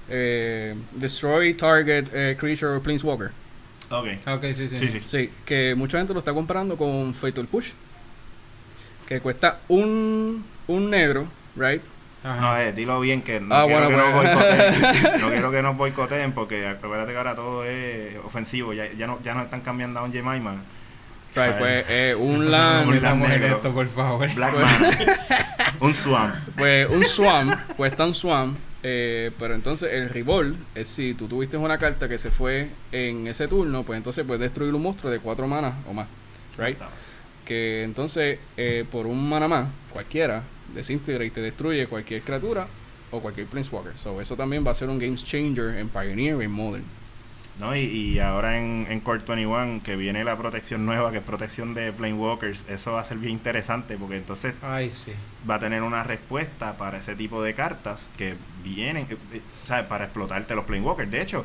Eh, 0.08 0.74
destroy 0.92 1.54
target 1.54 2.06
eh, 2.12 2.36
creature 2.40 2.72
or 2.72 2.80
planeswalker. 2.82 3.30
Ok. 3.90 4.06
ok, 4.26 4.42
sí, 4.54 4.68
sí. 4.68 4.78
Sí, 4.78 4.88
sí. 4.88 5.00
Sí, 5.04 5.30
que 5.44 5.74
mucha 5.76 5.98
gente 5.98 6.12
lo 6.12 6.20
está 6.20 6.32
comparando 6.32 6.76
con 6.76 7.12
Fatal 7.14 7.46
Push. 7.46 7.70
Que 9.08 9.20
cuesta 9.20 9.58
un, 9.68 10.44
un 10.68 10.90
negro, 10.90 11.26
right? 11.56 11.82
No, 12.22 12.30
Ajá. 12.30 12.62
eh, 12.64 12.72
dilo 12.72 13.00
bien 13.00 13.22
que 13.22 13.40
no 13.40 13.54
Ah, 13.54 13.64
quiero 13.66 13.88
bueno, 13.88 13.88
que 13.88 13.96
nos 13.96 14.12
pues. 14.12 14.80
boicoteen. 14.80 15.20
no 15.20 15.28
quiero 15.30 15.50
que 15.50 15.62
nos 15.62 15.76
boicoteen 15.76 16.32
porque 16.32 16.66
acuérdate 16.68 17.12
que 17.12 17.18
ahora 17.18 17.34
todo 17.34 17.64
es 17.64 18.16
ofensivo. 18.24 18.72
Ya, 18.72 18.92
ya, 18.92 19.06
no, 19.06 19.18
ya 19.24 19.34
no 19.34 19.42
están 19.42 19.62
cambiando 19.62 20.00
a 20.00 20.02
un 20.04 20.12
Jemima. 20.12 20.56
Right, 21.34 21.58
pues 21.58 21.84
eh, 21.88 22.14
un 22.18 22.50
No 22.50 22.92
en 22.92 23.20
negro. 23.20 23.56
esto, 23.56 23.72
por 23.72 23.88
favor. 23.88 24.28
Black 24.34 24.54
Man. 24.54 24.96
un 25.80 25.94
Swamp. 25.94 26.34
pues 26.56 26.88
un 26.90 27.04
swamp, 27.04 27.54
cuesta 27.76 28.04
un 28.04 28.14
swamp. 28.14 28.58
Eh, 28.82 29.30
pero 29.38 29.54
entonces 29.54 29.92
el 29.92 30.08
revolve 30.08 30.56
es 30.74 30.88
si 30.88 31.14
tú 31.14 31.28
tuviste 31.28 31.56
una 31.56 31.78
carta 31.78 32.08
que 32.08 32.18
se 32.18 32.30
fue 32.30 32.68
en 32.92 33.26
ese 33.26 33.46
turno, 33.48 33.82
pues 33.82 33.98
entonces 33.98 34.24
puedes 34.26 34.40
destruir 34.40 34.74
un 34.74 34.82
monstruo 34.82 35.12
de 35.12 35.18
cuatro 35.18 35.46
manas 35.46 35.74
o 35.86 35.92
más. 35.92 36.06
Right? 36.58 36.78
Que 37.44 37.82
entonces 37.82 38.38
eh, 38.56 38.84
por 38.90 39.06
un 39.06 39.28
mana 39.28 39.48
más, 39.48 39.68
cualquiera, 39.92 40.42
desintegra 40.74 41.24
y 41.24 41.30
te 41.30 41.40
destruye 41.40 41.86
cualquier 41.86 42.22
criatura 42.22 42.66
o 43.10 43.20
cualquier 43.20 43.46
planeswalker. 43.46 43.98
So 43.98 44.20
eso 44.20 44.36
también 44.36 44.66
va 44.66 44.70
a 44.70 44.74
ser 44.74 44.88
un 44.88 44.98
game 44.98 45.16
changer 45.16 45.76
en 45.76 45.88
Pioneer 45.88 46.40
y 46.40 46.44
en 46.44 46.50
Modern. 46.50 46.84
¿No? 47.60 47.76
Y, 47.76 47.80
y 47.80 48.18
ahora 48.18 48.58
en, 48.58 48.86
en 48.90 49.00
Core 49.00 49.22
21 49.26 49.82
que 49.84 49.94
viene 49.96 50.24
la 50.24 50.36
protección 50.36 50.84
nueva, 50.86 51.12
que 51.12 51.18
es 51.18 51.22
protección 51.24 51.74
de 51.74 51.92
Planewalkers, 51.92 52.64
eso 52.68 52.92
va 52.92 53.00
a 53.00 53.04
ser 53.04 53.18
bien 53.18 53.34
interesante 53.34 53.96
porque 53.96 54.16
entonces 54.16 54.54
Ay, 54.62 54.90
sí. 54.90 55.12
va 55.48 55.56
a 55.56 55.58
tener 55.60 55.82
una 55.82 56.02
respuesta 56.02 56.76
para 56.76 56.98
ese 56.98 57.14
tipo 57.14 57.42
de 57.42 57.54
cartas 57.54 58.08
que 58.16 58.34
vienen, 58.64 59.06
eh, 59.10 59.16
eh, 59.34 59.40
¿sabes? 59.66 59.86
Para 59.86 60.04
explotarte 60.04 60.54
los 60.54 60.64
Planewalkers. 60.64 61.10
De 61.10 61.20
hecho, 61.22 61.44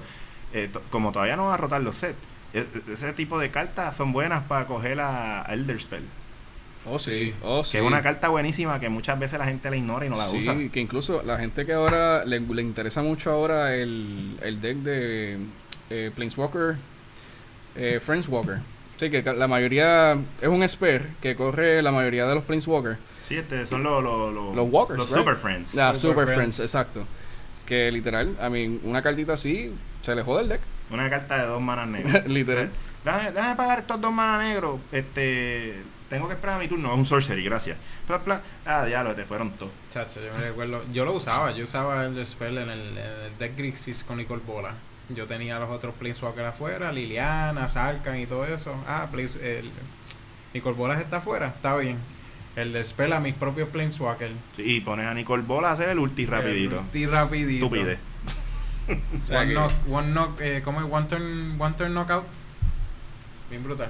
eh, 0.54 0.70
to- 0.72 0.82
como 0.90 1.12
todavía 1.12 1.36
no 1.36 1.46
va 1.46 1.56
a 1.56 1.58
rotar 1.58 1.82
los 1.82 1.96
sets, 1.98 2.18
e- 2.54 2.60
e- 2.60 2.94
ese 2.94 3.12
tipo 3.14 3.38
de 3.38 3.50
cartas 3.52 3.96
son 3.98 4.14
buenas 4.14 4.44
para 4.46 4.66
coger 4.66 5.00
a 5.02 5.42
a 5.50 5.54
Elder 5.54 5.80
Spell. 5.82 6.04
Oh, 6.88 7.00
sí. 7.00 7.12
Sí. 7.32 7.34
Oh, 7.42 7.64
Que 7.64 7.70
sí. 7.70 7.78
es 7.78 7.84
una 7.84 8.02
carta 8.04 8.30
buenísima 8.30 8.80
que 8.80 8.90
muchas 8.90 9.18
veces 9.20 9.40
la 9.40 9.46
gente 9.46 9.70
la 9.72 9.76
ignora 9.76 10.06
y 10.06 10.10
no 10.10 10.18
la 10.18 10.28
sí, 10.28 10.38
usa. 10.38 10.56
que 10.72 10.80
incluso 10.80 11.24
la 11.24 11.38
gente 11.40 11.66
que 11.66 11.74
ahora 11.74 12.24
le, 12.26 12.40
le 12.40 12.62
interesa 12.62 13.02
mucho 13.02 13.32
ahora 13.32 13.74
el, 13.76 14.38
el 14.44 14.62
deck 14.62 14.78
de 14.78 15.40
eh, 15.90 16.12
Planeswalker, 16.16 16.76
eh, 17.76 18.00
Friendswalker. 18.04 18.60
Sí, 18.98 19.10
que 19.10 19.22
la 19.22 19.48
mayoría 19.48 20.14
es 20.42 20.48
un 20.48 20.68
spare 20.68 21.06
que 21.22 21.36
corre 21.36 21.82
la 21.82 21.92
mayoría 21.92 22.26
de 22.26 22.36
los 22.36 22.44
Planeswalker. 22.44 22.98
Sí, 23.24 23.36
este, 23.36 23.66
son 23.66 23.84
los, 23.84 24.04
los, 24.04 24.34
los, 24.34 24.56
Los 24.56 24.70
walkers, 24.72 25.00
los 25.00 25.10
right? 25.10 25.20
Super 25.20 25.36
Friends. 25.36 25.74
La 25.74 25.96
Super 25.96 26.14
Super, 26.14 26.26
Friends. 26.26 26.56
Friends. 26.56 26.60
exacto. 26.60 27.06
Que 27.66 27.92
literal, 27.92 28.36
a 28.40 28.50
mí, 28.50 28.80
una 28.84 29.02
cartita 29.02 29.34
así 29.34 29.74
se 30.02 30.16
le 30.16 30.22
jode 30.22 30.44
el 30.44 30.50
deck. 30.50 30.62
Una 30.92 31.10
carta 31.10 31.40
de 31.40 31.48
dos 31.48 31.62
manas 31.62 31.88
negras. 31.88 32.26
literal. 32.28 32.70
Déjame, 33.04 33.32
déjame 33.32 33.56
pagar 33.56 33.80
estos 33.80 34.00
dos 34.00 34.14
manas 34.14 34.44
negros. 34.46 34.80
Este, 34.92 35.82
tengo 36.10 36.28
que 36.28 36.36
esperar 36.36 36.58
a 36.58 36.60
mi 36.60 36.68
turno. 36.68 36.92
Es 36.92 36.98
un 36.98 37.06
sorcery, 37.06 37.44
gracias. 37.44 37.78
Plan, 38.08 38.22
plan. 38.22 38.42
Ah, 38.66 38.86
diablo, 38.86 39.16
te 39.16 39.26
fueron 39.26 39.52
todos. 39.52 39.72
Chacho, 39.92 40.22
yo 40.22 40.32
me 40.38 40.48
recuerdo. 40.48 40.84
Yo 40.94 41.06
lo 41.06 41.14
usaba. 41.14 41.52
Yo 41.52 41.66
usaba 41.66 42.06
el 42.06 42.26
Spell 42.26 42.60
en 42.60 42.70
el, 42.70 42.80
en 42.80 42.98
el 42.98 43.38
deck 43.40 43.58
Grixis 43.58 44.04
con 44.04 44.18
Nicole 44.18 44.42
Bola. 44.46 44.74
Yo 45.10 45.28
tenía 45.28 45.60
los 45.60 45.70
otros 45.70 45.94
Planeswalker 45.96 46.46
afuera, 46.46 46.92
Liliana, 46.92 47.68
Sarkan 47.68 48.20
y 48.20 48.26
todo 48.26 48.46
eso. 48.46 48.76
Ah, 48.88 49.08
Planes, 49.12 49.36
el, 49.36 49.70
Nicole 50.54 50.76
Bolas 50.76 51.00
está 51.00 51.18
afuera, 51.18 51.48
está 51.48 51.76
bien. 51.78 51.98
El 52.56 52.72
de 52.74 52.84
Spell 52.84 53.14
a 53.14 53.20
mis 53.20 53.36
propios 53.36 53.70
Planeswalker. 53.70 54.32
Sí, 54.56 54.64
y 54.78 54.82
pones 54.82 55.06
a 55.06 55.14
Nicole 55.14 55.44
Bola 55.44 55.70
a 55.70 55.72
hacer 55.74 55.90
el 55.90 56.00
ulti 56.00 56.26
rapidito. 56.26 56.84
Y 56.94 57.06
rapidito. 57.06 57.70
O 58.88 59.26
sea 59.26 59.40
One 59.40 59.48
que- 59.48 59.54
knock, 59.56 59.72
one 59.90 60.12
knock, 60.12 60.42
eh, 60.42 60.62
¿cómo 60.64 60.80
es? 60.80 60.86
One 60.92 61.08
turn, 61.08 61.56
one 61.60 61.74
turn 61.76 61.94
knockout. 61.96 62.24
Bien 63.50 63.64
brutal. 63.64 63.90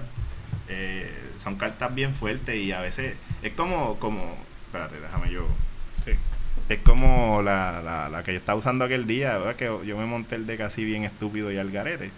eh, 0.70 1.14
son 1.44 1.56
cartas 1.58 1.94
bien 1.94 2.14
fuertes 2.16 2.56
y 2.56 2.72
a 2.72 2.80
veces 2.80 3.16
es 3.44 3.52
como, 3.54 4.00
como, 4.00 4.38
espérate, 4.66 5.00
déjame 5.02 5.32
yo. 5.32 5.46
Sí. 6.68 6.74
Es 6.74 6.80
como 6.82 7.42
la, 7.42 7.82
la, 7.84 8.10
la 8.10 8.24
que 8.24 8.34
yo 8.34 8.40
estaba 8.40 8.58
usando 8.58 8.86
aquel 8.86 9.08
día, 9.08 9.38
¿verdad? 9.38 9.56
que 9.56 9.66
yo 9.86 9.98
me 9.98 10.06
monté 10.06 10.36
el 10.36 10.48
deck 10.48 10.62
así 10.62 10.84
bien 10.84 11.04
estúpido 11.04 11.52
y 11.52 11.58
al 11.58 11.72
garete. 11.72 12.12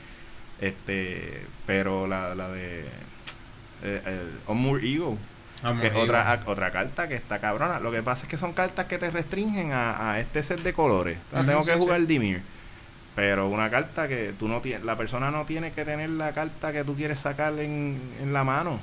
Este, 0.62 1.44
pero 1.66 2.08
la, 2.08 2.34
la 2.34 2.50
de 2.50 2.86
eh, 3.84 4.02
el 4.06 4.32
que 5.82 5.88
es 5.88 5.96
otra, 5.96 6.40
otra 6.46 6.72
carta 6.72 7.08
que 7.08 7.16
está 7.16 7.40
cabrona. 7.40 7.80
Lo 7.80 7.92
que 7.92 8.04
pasa 8.04 8.24
es 8.24 8.30
que 8.30 8.38
son 8.38 8.54
cartas 8.54 8.86
que 8.86 8.98
te 8.98 9.10
restringen 9.10 9.72
a, 9.72 10.12
a 10.12 10.20
este 10.20 10.44
set 10.44 10.62
de 10.62 10.74
colores. 10.74 11.18
tengo 11.32 11.64
que 11.64 11.74
jugar 11.76 12.06
Dimir. 12.06 12.42
Pero 13.16 13.48
una 13.50 13.70
carta 13.72 14.08
que 14.08 14.34
tú 14.38 14.48
no 14.48 14.62
tienes, 14.62 14.86
la 14.86 14.96
persona 14.96 15.32
no 15.32 15.46
tiene 15.46 15.72
que 15.72 15.84
tener 15.84 16.12
la 16.12 16.34
carta 16.34 16.72
que 16.72 16.84
tú 16.84 16.96
quieres 16.96 17.20
sacar 17.20 17.54
en, 17.60 18.00
en 18.22 18.32
la 18.32 18.44
mano. 18.44 18.80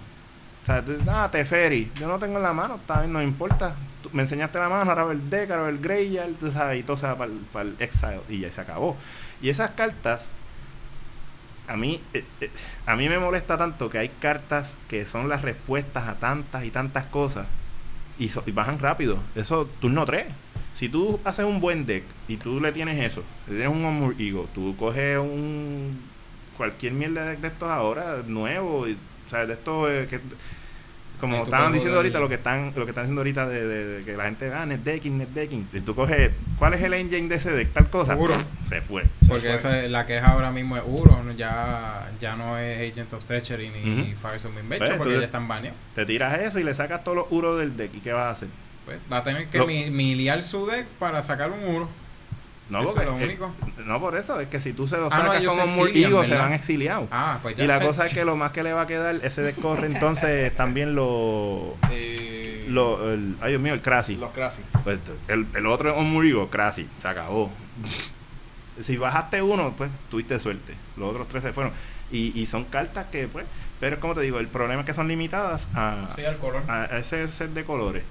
O 0.62 0.66
sea, 0.66 0.83
tú, 0.83 0.97
ah, 1.09 1.28
Teferi, 1.30 1.92
yo 2.00 2.09
no 2.09 2.18
tengo 2.18 2.38
en 2.38 2.42
la 2.42 2.52
mano, 2.52 2.75
está 2.75 3.00
bien, 3.00 3.12
no 3.12 3.23
importa. 3.23 3.75
Me 4.12 4.23
enseñaste 4.23 4.58
la 4.58 4.68
mano, 4.68 4.90
ahora 4.90 5.12
el 5.12 5.30
deck, 5.30 5.50
ahora 5.50 5.68
el 5.68 5.78
Greyard, 5.78 6.34
tú 6.34 6.50
sabes, 6.50 6.80
y 6.80 6.82
todo 6.82 6.96
se 6.96 7.06
va 7.06 7.16
para 7.16 7.64
el, 7.64 7.76
Exile, 7.78 8.20
y 8.28 8.40
ya 8.40 8.50
se 8.50 8.61
acabó. 8.61 8.96
Y 9.40 9.49
esas 9.49 9.70
cartas, 9.70 10.28
a 11.68 11.76
mí, 11.76 12.00
eh, 12.12 12.25
eh, 12.40 12.50
a 12.87 12.96
mí 12.96 13.08
me 13.08 13.18
molesta 13.18 13.56
tanto 13.56 13.90
que 13.90 13.99
hay 13.99 14.08
cartas 14.08 14.76
que 14.88 15.06
son 15.06 15.28
las 15.28 15.42
respuestas 15.42 16.08
a 16.08 16.14
tantas 16.14 16.64
y 16.64 16.70
tantas 16.70 17.06
cosas, 17.06 17.46
y, 18.18 18.30
bajan 18.52 18.78
rápido. 18.78 19.18
Eso, 19.34 19.68
turno 19.80 20.04
3 20.04 20.26
si 20.75 20.88
tú 20.88 21.20
haces 21.25 21.44
un 21.44 21.61
buen 21.61 21.87
deck 21.87 22.02
y 22.26 22.37
tú 22.37 22.61
le 22.61 22.73
tienes 22.73 23.00
eso, 23.00 23.23
le 23.46 23.54
tienes 23.54 23.73
un 23.73 23.84
Amur 23.84 24.14
Ego, 24.18 24.49
tú 24.52 24.75
coges 24.76 25.18
un 25.18 26.00
cualquier 26.56 26.92
mierda 26.92 27.26
de 27.26 27.46
estos 27.46 27.70
ahora, 27.70 28.23
nuevo, 28.26 28.88
y, 28.88 28.94
o 28.94 29.30
sea, 29.30 29.46
de 29.46 29.54
estos 29.54 29.88
eh, 29.88 30.20
como 31.30 31.44
estaban 31.44 31.72
diciendo 31.72 31.98
ahorita 31.98 32.20
lo 32.20 32.28
que 32.28 32.34
están 32.36 32.72
lo 32.76 32.84
que 32.84 32.90
están 32.90 33.04
haciendo 33.04 33.20
ahorita 33.20 33.48
de, 33.48 34.02
que 34.04 34.16
la 34.16 34.24
gente 34.24 34.52
ah 34.52 34.66
netdecking 34.66 35.18
netdecking 35.18 35.68
si 35.72 35.80
tú 35.80 35.94
coges 35.94 36.32
cuál 36.58 36.74
es 36.74 36.82
el 36.82 36.94
engine 36.94 37.28
de 37.28 37.36
ese 37.36 37.50
deck 37.50 37.72
tal 37.72 37.88
cosa 37.90 38.16
Uro. 38.16 38.34
se 38.68 38.80
fue. 38.80 39.04
Porque 39.28 39.54
eso 39.54 39.72
es, 39.72 39.90
la 39.90 40.06
que 40.06 40.18
es 40.18 40.24
ahora 40.24 40.50
mismo 40.50 40.76
es 40.76 40.82
Uro 40.86 41.20
ya 41.36 42.08
ya 42.20 42.36
no 42.36 42.58
es 42.58 42.92
Agent 42.92 43.12
of 43.12 43.24
Treachery 43.24 43.70
ni 43.70 44.12
uh 44.12 44.16
Fire 44.20 44.40
Invention 44.44 44.78
pues, 44.78 44.98
porque 44.98 45.18
ya 45.18 45.24
están 45.24 45.48
baneados. 45.48 45.78
te 45.94 46.06
tiras 46.06 46.40
eso 46.40 46.58
y 46.58 46.62
le 46.62 46.74
sacas 46.74 47.02
todos 47.02 47.16
los 47.16 47.26
Uros 47.30 47.58
del 47.58 47.76
deck 47.76 47.94
y 47.94 48.00
qué 48.00 48.12
vas 48.12 48.26
a 48.26 48.30
hacer 48.30 48.48
pues 48.84 48.98
va 49.10 49.18
a 49.18 49.24
tener 49.24 49.46
que 49.48 49.90
miliar 49.90 50.42
su 50.42 50.66
deck 50.66 50.86
para 50.98 51.22
sacar 51.22 51.50
un 51.50 51.64
1. 51.64 51.88
No, 52.71 52.80
eso 52.80 52.99
es 52.99 53.06
lo 53.06 53.14
único. 53.14 53.52
no, 53.85 54.00
por 54.00 54.16
eso, 54.16 54.40
es 54.40 54.49
que 54.49 54.61
si 54.61 54.73
tú 54.73 54.87
se 54.87 54.97
lo 54.97 55.09
ah, 55.09 55.11
sacas 55.11 55.44
como 55.44 55.64
un 55.64 55.76
multigo, 55.76 56.25
se 56.25 56.35
van 56.35 56.52
exiliados. 56.52 57.09
Ah, 57.11 57.38
pues. 57.42 57.59
Y 57.59 57.66
la 57.66 57.80
cosa 57.80 58.06
es 58.06 58.14
que 58.14 58.25
lo 58.25 58.37
más 58.37 58.52
que 58.52 58.62
le 58.62 58.73
va 58.73 58.83
a 58.83 58.87
quedar, 58.87 59.16
ese 59.23 59.42
deck 59.42 59.61
corre 59.61 59.87
entonces 59.87 60.54
también 60.56 60.94
lo. 60.94 61.76
Eh, 61.90 62.66
lo 62.68 63.12
el, 63.12 63.37
ay 63.42 63.50
Dios 63.50 63.62
mío, 63.62 63.75
el 63.75 63.83
Crasy. 63.83 64.16
Los 64.16 64.33
Crasy. 64.33 64.62
Pues 64.83 64.99
el, 65.28 65.47
el 65.54 65.66
otro 65.66 65.90
es 65.90 65.97
un 65.97 66.11
Murigo, 66.11 66.49
Crasy, 66.49 66.88
se 67.02 67.09
acabó. 67.09 67.50
si 68.80 68.97
bajaste 68.97 69.42
uno, 69.42 69.75
pues 69.76 69.90
tuviste 70.11 70.40
suerte. 70.40 70.75
Los 70.97 71.11
otros 71.11 71.28
tres 71.28 71.42
se 71.42 71.52
fueron. 71.52 71.73
Y, 72.11 72.38
y 72.38 72.47
son 72.47 72.64
cartas 72.64 73.06
que, 73.12 73.28
pues. 73.28 73.44
Pero 73.80 74.00
como 74.00 74.14
te 74.14 74.23
digo, 74.23 74.38
el 74.38 74.49
problema 74.49 74.80
es 74.80 74.87
que 74.87 74.94
son 74.94 75.09
limitadas 75.09 75.68
a, 75.75 76.09
sí, 76.14 76.25
al 76.25 76.38
color. 76.38 76.62
a 76.68 76.85
ese 76.97 77.28
set 77.28 77.50
de 77.50 77.64
colores 77.64 78.04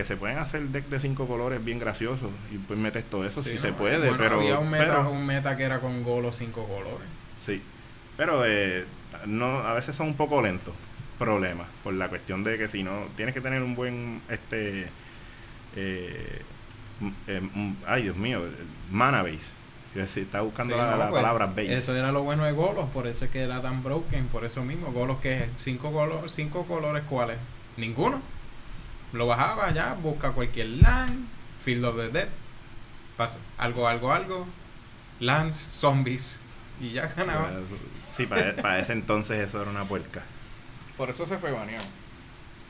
que 0.00 0.06
se 0.06 0.16
pueden 0.16 0.38
hacer 0.38 0.62
deck 0.62 0.86
de 0.86 0.98
cinco 0.98 1.26
colores 1.26 1.62
bien 1.62 1.78
graciosos 1.78 2.30
y 2.50 2.56
pues 2.56 2.78
metes 2.78 3.04
todo 3.04 3.26
eso 3.26 3.42
si 3.42 3.58
se 3.58 3.70
puede 3.74 4.10
pero 4.14 4.36
había 4.36 4.58
un 4.58 4.70
meta, 4.70 5.00
un 5.00 5.26
meta 5.26 5.58
que 5.58 5.64
era 5.64 5.78
con 5.78 6.02
golos 6.02 6.36
cinco 6.36 6.66
colores. 6.66 7.06
Sí 7.38 7.60
pero 8.16 8.46
eh, 8.46 8.86
no 9.26 9.58
a 9.58 9.74
veces 9.74 9.94
son 9.94 10.06
un 10.08 10.14
poco 10.14 10.40
lentos 10.40 10.72
problemas 11.18 11.66
por 11.84 11.92
la 11.92 12.08
cuestión 12.08 12.42
de 12.42 12.56
que 12.56 12.66
si 12.66 12.82
no 12.82 13.04
tienes 13.14 13.34
que 13.34 13.42
tener 13.42 13.62
un 13.62 13.74
buen 13.74 14.22
este 14.30 14.88
eh, 15.76 16.42
eh 17.26 17.40
ay 17.86 18.04
Dios 18.04 18.16
mío 18.16 18.40
mana 18.90 19.22
base. 19.22 19.60
Si 20.06 20.20
está 20.20 20.40
buscando 20.40 20.76
la, 20.76 20.96
pues, 20.96 21.20
palabra 21.20 21.46
base. 21.46 21.74
eso 21.74 21.94
era 21.94 22.10
lo 22.10 22.22
bueno 22.22 22.44
de 22.44 22.52
golos 22.52 22.88
por 22.88 23.06
eso 23.06 23.26
es 23.26 23.30
que 23.30 23.42
era 23.42 23.60
tan 23.60 23.82
broken 23.82 24.28
por 24.28 24.46
eso 24.46 24.64
mismo 24.64 24.92
golos 24.92 25.20
que 25.20 25.46
cinco 25.58 25.92
colores 25.92 26.32
cinco 26.32 26.64
colores 26.64 27.02
cuáles 27.06 27.36
ninguno 27.76 28.22
lo 29.12 29.26
bajaba 29.26 29.72
ya, 29.72 29.94
busca 29.94 30.30
cualquier 30.32 30.68
LAN, 30.68 31.28
Field 31.64 31.84
of 31.84 31.96
the 31.96 32.08
Dead, 32.08 32.28
pasa, 33.16 33.38
algo, 33.58 33.88
algo, 33.88 34.12
algo, 34.12 34.46
LANs, 35.20 35.56
zombies, 35.56 36.38
y 36.80 36.92
ya 36.92 37.06
ganaba. 37.08 37.50
Sí, 38.16 38.26
para, 38.26 38.78
ese 38.78 38.92
entonces 38.92 39.38
eso 39.38 39.60
era 39.60 39.70
una 39.70 39.84
puerca. 39.84 40.22
Por 40.96 41.10
eso 41.10 41.26
se 41.26 41.38
fue 41.38 41.52
baneado. 41.52 41.84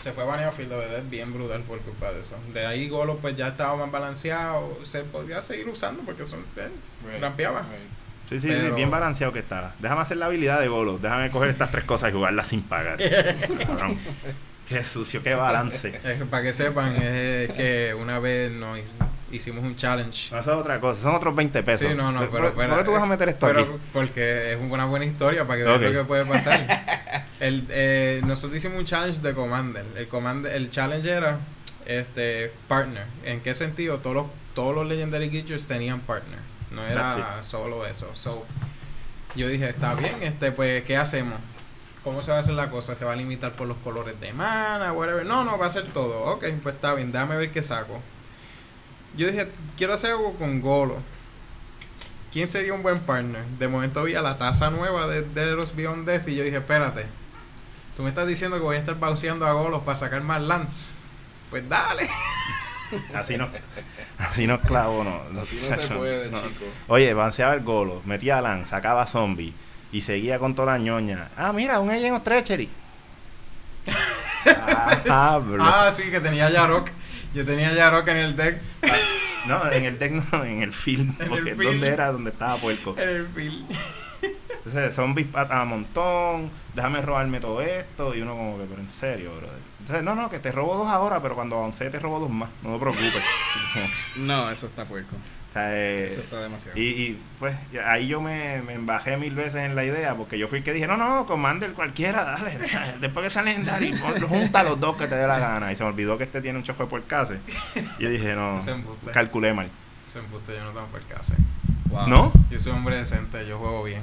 Se 0.03 0.13
fue 0.13 0.25
baneado 0.25 0.53
Field 0.53 0.73
of 0.73 0.83
the 0.83 0.89
Dead 0.89 1.05
bien 1.09 1.33
brutal 1.33 1.61
por 1.63 1.79
culpa 1.81 2.11
de 2.13 2.21
eso. 2.21 2.37
De 2.55 2.65
ahí 2.67 2.89
Golo 2.89 3.17
pues 3.17 3.37
ya 3.37 3.49
estaba 3.49 3.77
más 3.77 3.91
balanceado, 3.91 4.79
se 4.85 5.03
podía 5.05 5.43
seguir 5.43 5.69
usando 5.69 6.03
porque 6.03 6.25
son 6.27 6.41
eh, 6.57 7.19
rampeaba. 7.21 7.65
Sí, 8.29 8.41
sí, 8.41 8.49
bien 8.77 8.91
balanceado 8.91 9.33
que 9.33 9.41
estaba. 9.41 9.75
Déjame 9.81 10.03
hacer 10.03 10.17
la 10.17 10.27
habilidad 10.27 10.61
de 10.61 10.69
Golo, 10.69 10.99
déjame 10.99 11.31
coger 11.31 11.51
estas 11.51 11.71
tres 11.71 11.85
cosas 11.85 12.11
y 12.11 12.13
jugarlas 12.13 12.47
sin 12.47 12.63
pagar. 12.63 12.99
Qué 14.71 14.85
sucio, 14.85 15.21
qué 15.21 15.35
balance. 15.35 15.91
para 16.31 16.45
que 16.45 16.53
sepan, 16.55 16.95
es 16.95 17.51
que 17.51 17.93
una 18.01 18.21
vez 18.21 18.53
nos 18.53 18.79
hicimos 19.33 19.65
un 19.65 19.75
challenge. 19.75 20.31
No, 20.31 20.39
eso 20.39 20.53
es 20.53 20.59
otra 20.59 20.79
cosa, 20.79 21.03
son 21.03 21.17
otros 21.17 21.35
20 21.35 21.61
pesos. 21.65 21.89
Sí, 21.89 21.97
no, 21.97 22.13
no, 22.13 22.21
pero. 22.31 22.55
¿Por, 22.55 22.77
qué 22.79 22.85
tú 22.85 22.93
vas 22.93 23.03
a 23.03 23.07
meter 23.07 23.31
esto 23.31 23.49
pero, 23.49 23.63
aquí? 23.63 23.71
Porque 23.93 24.53
es 24.53 24.61
una 24.61 24.85
buena 24.85 25.07
historia 25.07 25.45
para 25.45 25.59
que 25.59 25.65
vean 25.65 25.83
lo 25.83 25.91
que 25.91 26.05
puede 26.05 26.25
pasar. 26.25 27.25
el, 27.41 27.67
eh, 27.69 28.23
nosotros 28.25 28.57
hicimos 28.59 28.79
un 28.79 28.85
challenge 28.85 29.21
de 29.21 29.35
Commander. 29.35 29.85
El, 29.97 30.07
commander, 30.07 30.55
el 30.55 30.71
challenge 30.71 31.11
era 31.11 31.41
este 31.87 32.53
partner. 32.69 33.07
¿En 33.25 33.41
qué 33.41 33.55
sentido? 33.55 33.99
Todos 33.99 34.15
los, 34.15 34.27
todos 34.55 34.73
los 34.73 34.87
Legendary 34.87 35.31
Creatures 35.31 35.67
tenían 35.67 35.99
partner. 35.99 36.39
No 36.71 36.87
era 36.87 37.43
solo 37.43 37.85
eso. 37.87 38.09
So, 38.15 38.47
yo 39.35 39.49
dije, 39.49 39.69
está 39.69 39.95
bien, 39.95 40.15
este 40.23 40.53
pues, 40.53 40.85
¿qué 40.85 40.97
hacemos? 40.97 41.41
¿Cómo 42.03 42.23
se 42.23 42.31
va 42.31 42.39
a 42.39 42.41
hacer 42.41 42.55
la 42.55 42.71
cosa? 42.71 42.95
¿Se 42.95 43.05
va 43.05 43.13
a 43.13 43.17
limitar 43.17 43.53
por 43.53 43.69
los 43.69 43.77
colores 43.79 44.19
de 44.21 44.33
mana? 44.33 44.93
Whatever? 44.93 45.27
No, 45.27 45.45
no, 45.45 45.59
va 45.59 45.67
a 45.67 45.71
ser 45.71 45.85
todo. 45.87 46.25
Ok, 46.33 46.47
pues 46.63 46.75
está 46.75 46.95
bien, 46.95 47.13
dame 47.13 47.37
ver 47.37 47.51
qué 47.51 47.63
saco. 47.63 48.01
Yo 49.17 49.27
dije, 49.27 49.49
quiero 49.77 49.93
hacer 49.93 50.13
algo 50.13 50.33
con 50.35 50.63
Golo. 50.63 50.97
¿Quién 52.33 52.49
sería 52.49 52.73
un 52.73 52.83
buen 52.83 53.01
partner? 53.01 53.45
De 53.59 53.69
momento 53.69 54.05
vi 54.05 54.15
a 54.15 54.23
la 54.23 54.39
taza 54.39 54.71
nueva 54.71 55.09
de, 55.09 55.23
de 55.23 55.53
los 55.53 55.75
Beyond 55.77 56.07
Death 56.07 56.29
y 56.29 56.37
yo 56.37 56.45
dije, 56.45 56.59
espérate. 56.59 57.05
Tú 57.97 58.03
me 58.03 58.09
estás 58.09 58.27
diciendo 58.27 58.57
que 58.57 58.63
voy 58.63 58.77
a 58.77 58.79
estar 58.79 58.97
pauseando 58.97 59.47
a 59.47 59.53
Golos 59.53 59.83
para 59.83 59.97
sacar 59.97 60.23
más 60.23 60.41
Lance. 60.41 60.95
Pues 61.51 61.69
dale. 61.69 62.09
Así 63.15 63.37
no, 63.37 63.49
así 64.19 64.49
no 64.49 64.61
clavo, 64.61 65.05
no. 65.05 65.23
Así 65.41 65.65
no 65.69 65.77
se 65.77 65.87
puede, 65.95 66.25
chico. 66.29 66.65
Oye, 66.89 67.15
balanceaba 67.15 67.55
el 67.55 67.61
golo, 67.61 68.03
metía 68.05 68.39
a 68.39 68.41
Lance, 68.41 68.71
sacaba 68.71 69.07
zombie 69.07 69.55
y 69.93 70.01
seguía 70.01 70.39
con 70.39 70.55
toda 70.55 70.73
la 70.73 70.79
ñoña. 70.79 71.29
Ah, 71.37 71.53
mira, 71.53 71.81
un 71.81 71.91
Agent 71.91 72.17
of 72.17 72.23
Treachery. 72.23 72.69
ah, 74.47 75.43
ah, 75.61 75.91
sí, 75.93 76.05
que 76.11 76.21
tenía 76.21 76.51
Yarok. 76.51 76.89
Yo 77.35 77.45
tenía 77.45 77.73
Yarok 77.73 78.07
en 78.09 78.17
el 78.17 78.37
deck. 78.37 78.61
Ah, 78.83 78.97
no, 79.47 79.73
en 79.73 79.85
el 79.85 79.99
deck 79.99 80.13
no, 80.13 80.45
en 80.45 80.63
el 80.63 80.73
film. 80.73 81.15
porque 81.29 81.55
¿dónde 81.55 81.89
era? 81.89 82.13
Donde 82.13 82.31
estaba 82.31 82.57
Puerco. 82.57 82.95
En 82.99 83.09
el 83.09 83.27
film. 83.29 83.67
Entonces, 84.65 84.95
zombies 84.95 85.29
a 85.35 85.65
montón. 85.65 86.51
Déjame 86.75 87.01
robarme 87.01 87.41
todo 87.41 87.61
esto. 87.63 88.15
Y 88.15 88.23
uno 88.23 88.37
como 88.37 88.59
que, 88.59 88.65
pero 88.65 88.81
en 88.81 88.91
serio, 88.91 89.31
brother. 89.31 89.59
Entonces, 89.81 90.05
no, 90.05 90.15
no, 90.15 90.29
que 90.31 90.39
te 90.39 90.53
robo 90.53 90.77
dos 90.77 90.89
ahora, 90.89 91.21
pero 91.23 91.35
cuando 91.35 91.57
avance 91.57 91.89
te 91.91 91.99
robo 91.99 92.21
dos 92.21 92.31
más. 92.31 92.51
No 92.63 92.75
te 92.75 92.81
preocupes. 92.81 93.25
no, 94.17 94.51
eso 94.51 94.67
está 94.67 94.85
puerco. 94.85 95.17
Eh, 95.57 96.07
Eso 96.09 96.21
está 96.21 96.41
demasiado. 96.41 96.79
Y, 96.79 96.83
y, 96.83 97.23
pues 97.39 97.57
ahí 97.85 98.07
yo 98.07 98.21
me, 98.21 98.63
me 98.63 98.75
embajé 98.75 99.17
mil 99.17 99.35
veces 99.35 99.57
en 99.57 99.75
la 99.75 99.85
idea 99.85 100.15
porque 100.15 100.39
yo 100.39 100.47
fui 100.47 100.59
el 100.59 100.65
que 100.65 100.73
dije, 100.73 100.87
no, 100.87 100.97
no, 100.97 101.27
Commander 101.27 101.73
cualquiera, 101.73 102.25
dale. 102.25 102.59
después 103.01 103.25
que 103.25 103.31
salen 103.31 103.65
Legendary, 103.65 103.97
junta 104.29 104.63
los 104.63 104.79
dos 104.79 104.97
que 104.97 105.07
te 105.07 105.17
dé 105.17 105.27
la 105.27 105.39
gana. 105.39 105.73
Y 105.73 105.77
se 105.77 105.83
me 105.83 105.91
olvidó 105.91 106.17
que 106.19 106.25
este 106.25 106.41
tiene 106.41 106.59
un 106.59 106.65
chofer 106.65 106.87
por 106.87 107.03
case. 107.05 107.39
Y 107.99 108.05
yo 108.05 108.11
dije, 108.11 108.35
no, 108.35 108.59
calculé 109.13 109.53
mal. 109.53 109.69
Se 110.11 110.19
embuste, 110.19 110.55
yo 110.55 110.65
no 110.65 110.71
tengo 110.71 110.87
por 110.87 111.03
case. 111.03 111.35
¿No? 112.07 112.33
Yo 112.51 112.61
soy 112.61 112.73
un 112.73 112.79
hombre 112.79 112.97
decente, 112.97 113.47
yo 113.47 113.59
juego 113.59 113.83
bien. 113.83 114.03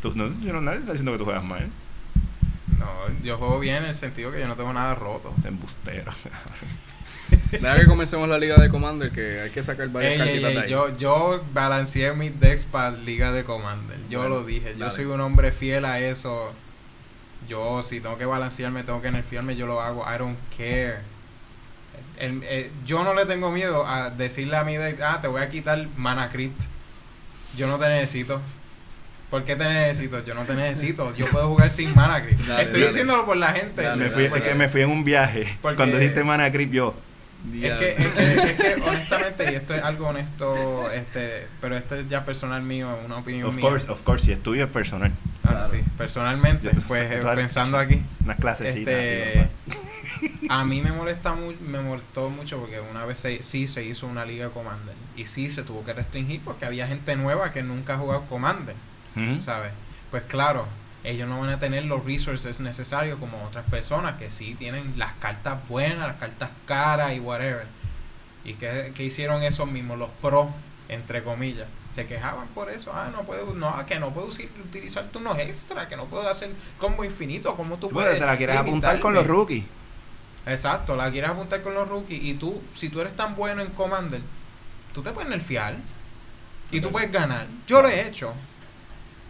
¿Tú, 0.00 0.12
no, 0.14 0.28
yo 0.40 0.52
no, 0.52 0.60
nadie 0.60 0.78
está 0.78 0.92
diciendo 0.92 1.12
que 1.12 1.18
tú 1.18 1.24
juegas 1.24 1.42
mal. 1.42 1.68
No, 2.78 2.86
yo 3.22 3.36
juego 3.38 3.58
bien 3.58 3.76
en 3.76 3.84
el 3.86 3.94
sentido 3.94 4.30
que 4.30 4.40
yo 4.40 4.46
no 4.46 4.54
tengo 4.54 4.72
nada 4.72 4.94
roto. 4.94 5.34
Embustero. 5.44 6.12
Deja 7.50 7.76
que 7.76 7.86
comencemos 7.86 8.28
la 8.28 8.38
liga 8.38 8.56
de 8.56 8.68
Commander, 8.68 9.10
que 9.10 9.40
hay 9.40 9.50
que 9.50 9.62
sacar 9.62 9.88
varias 9.88 10.18
cartitas 10.18 10.52
de 10.54 10.60
ahí. 10.60 10.70
Yo, 10.70 10.96
yo 10.96 11.42
balanceé 11.52 12.12
mis 12.12 12.38
decks 12.40 12.64
para 12.64 12.90
liga 12.90 13.32
de 13.32 13.44
Commander. 13.44 13.96
Yo 14.10 14.28
lo 14.28 14.42
dije. 14.44 14.74
Yo 14.78 14.90
soy 14.90 15.04
un 15.06 15.20
hombre 15.20 15.52
fiel 15.52 15.84
a 15.84 16.00
eso. 16.00 16.52
Yo, 17.48 17.82
si 17.82 18.00
tengo 18.00 18.18
que 18.18 18.26
balancearme, 18.26 18.82
tengo 18.82 19.00
que 19.00 19.10
nerfearme, 19.10 19.54
yo 19.56 19.66
lo 19.66 19.80
hago. 19.80 20.04
I 20.12 20.18
don't 20.18 20.38
care. 20.56 20.96
Eh, 22.18 22.70
yo 22.84 23.04
no 23.04 23.14
le 23.14 23.26
tengo 23.26 23.50
miedo 23.50 23.86
a 23.86 24.10
decirle 24.10 24.56
a 24.56 24.64
mi 24.64 24.76
deck, 24.76 25.00
ah, 25.02 25.18
te 25.20 25.28
voy 25.28 25.42
a 25.42 25.48
quitar 25.48 25.86
mana 25.96 26.28
crypt. 26.30 26.60
Yo 27.56 27.66
no 27.68 27.78
te 27.78 27.88
necesito. 27.88 28.40
¿Por 29.30 29.44
qué 29.44 29.56
te 29.56 29.64
necesito? 29.64 30.24
Yo 30.24 30.34
no 30.34 30.42
te 30.44 30.54
necesito. 30.54 31.14
Yo 31.16 31.26
puedo 31.26 31.48
jugar 31.48 31.70
sin 31.70 31.94
mana. 31.94 32.14
Dale, 32.20 32.30
Estoy 32.32 32.64
dale. 32.80 32.86
diciéndolo 32.86 33.26
por 33.26 33.36
la 33.36 33.48
gente. 33.52 33.82
Dale, 33.82 34.04
me 34.04 34.10
fui, 34.10 34.24
dale, 34.28 34.38
es 34.38 34.42
que 34.44 34.54
me 34.54 34.68
fui 34.68 34.80
en 34.82 34.90
un 34.90 35.04
viaje. 35.04 35.56
Porque- 35.62 35.76
Cuando 35.76 35.98
dijiste 35.98 36.24
mana 36.24 36.50
creep, 36.50 36.70
yo. 36.72 36.94
Es 37.54 37.74
que, 37.74 37.90
es, 37.96 38.06
que, 38.06 38.42
es 38.42 38.52
que, 38.52 38.82
honestamente, 38.82 39.52
y 39.52 39.54
esto 39.54 39.74
es 39.74 39.82
algo 39.82 40.08
honesto, 40.08 40.90
este, 40.90 41.46
pero 41.60 41.76
esto 41.76 41.94
es 41.94 42.08
ya 42.08 42.24
personal 42.24 42.62
mío, 42.62 42.88
una 43.04 43.16
opinión 43.18 43.48
Of 43.48 43.54
mía. 43.54 43.62
course, 43.62 43.90
of 43.90 44.02
course, 44.02 44.26
si 44.26 44.32
es 44.32 44.42
tuyo 44.42 44.64
es 44.64 44.70
personal. 44.70 45.12
Ahora 45.44 45.60
Claro. 45.64 45.66
sí, 45.70 45.78
personalmente, 45.96 46.70
Yo- 46.74 46.80
pues 46.88 47.10
eh, 47.12 47.20
pensando 47.34 47.78
aquí, 47.78 48.02
Unas 48.24 48.36
clasecitas. 48.38 48.92
este, 48.94 49.48
a 50.48 50.64
mí 50.64 50.80
me 50.82 50.92
molesta 50.92 51.34
mu 51.34 51.52
me 51.60 51.80
molestó 51.80 52.30
mucho 52.30 52.58
porque 52.58 52.80
una 52.80 53.04
vez 53.04 53.18
se- 53.18 53.42
sí 53.42 53.68
se 53.68 53.84
hizo 53.84 54.06
una 54.06 54.24
liga 54.24 54.48
Commander 54.48 54.94
y 55.16 55.26
sí 55.26 55.48
se 55.50 55.62
tuvo 55.62 55.84
que 55.84 55.92
restringir 55.92 56.40
porque 56.44 56.64
había 56.66 56.86
gente 56.88 57.16
nueva 57.16 57.52
que 57.52 57.62
nunca 57.62 57.94
ha 57.94 57.98
jugado 57.98 58.22
Commander. 58.24 58.74
¿sabes? 59.40 59.72
Pues 60.10 60.22
claro, 60.24 60.66
ellos 61.06 61.28
no 61.28 61.40
van 61.40 61.50
a 61.50 61.58
tener 61.60 61.84
los 61.84 62.04
resources 62.04 62.58
necesarios 62.60 63.20
como 63.20 63.42
otras 63.44 63.64
personas 63.66 64.16
que 64.18 64.28
sí 64.28 64.56
tienen 64.56 64.94
las 64.96 65.12
cartas 65.14 65.56
buenas, 65.68 66.08
las 66.08 66.16
cartas 66.16 66.50
caras 66.66 67.14
y 67.14 67.20
whatever. 67.20 67.66
¿Y 68.44 68.54
que, 68.54 68.92
hicieron 68.98 69.44
esos 69.44 69.70
mismos, 69.70 69.98
los 69.98 70.10
pros, 70.20 70.48
entre 70.88 71.22
comillas? 71.22 71.68
Se 71.92 72.06
quejaban 72.06 72.48
por 72.48 72.70
eso. 72.70 72.92
Ah, 72.92 73.08
no 73.12 73.22
puedo, 73.22 73.54
no, 73.54 73.86
que 73.86 74.00
no 74.00 74.10
puedo 74.10 74.26
utilizar 74.26 75.04
turnos 75.04 75.38
extra, 75.38 75.88
que 75.88 75.96
no 75.96 76.06
puedo 76.06 76.28
hacer 76.28 76.50
combo 76.76 77.04
infinito, 77.04 77.54
como 77.54 77.76
tú 77.76 77.88
puedes. 77.88 78.18
te 78.18 78.26
la 78.26 78.36
quieres 78.36 78.56
apuntar 78.56 78.98
con 78.98 79.14
los 79.14 79.26
rookies. 79.26 79.64
Exacto, 80.44 80.96
la 80.96 81.10
quieres 81.10 81.30
apuntar 81.30 81.62
con 81.62 81.74
los 81.74 81.88
rookies 81.88 82.22
y 82.22 82.34
tú, 82.34 82.60
si 82.74 82.88
tú 82.88 83.00
eres 83.00 83.14
tan 83.14 83.36
bueno 83.36 83.62
en 83.62 83.68
Commander, 83.70 84.20
tú 84.92 85.02
te 85.02 85.12
puedes 85.12 85.30
nerfear 85.30 85.76
y 86.72 86.80
tú 86.80 86.90
puedes 86.90 87.12
ganar. 87.12 87.46
Yo 87.68 87.80
lo 87.80 87.88
he 87.88 88.08
hecho. 88.08 88.34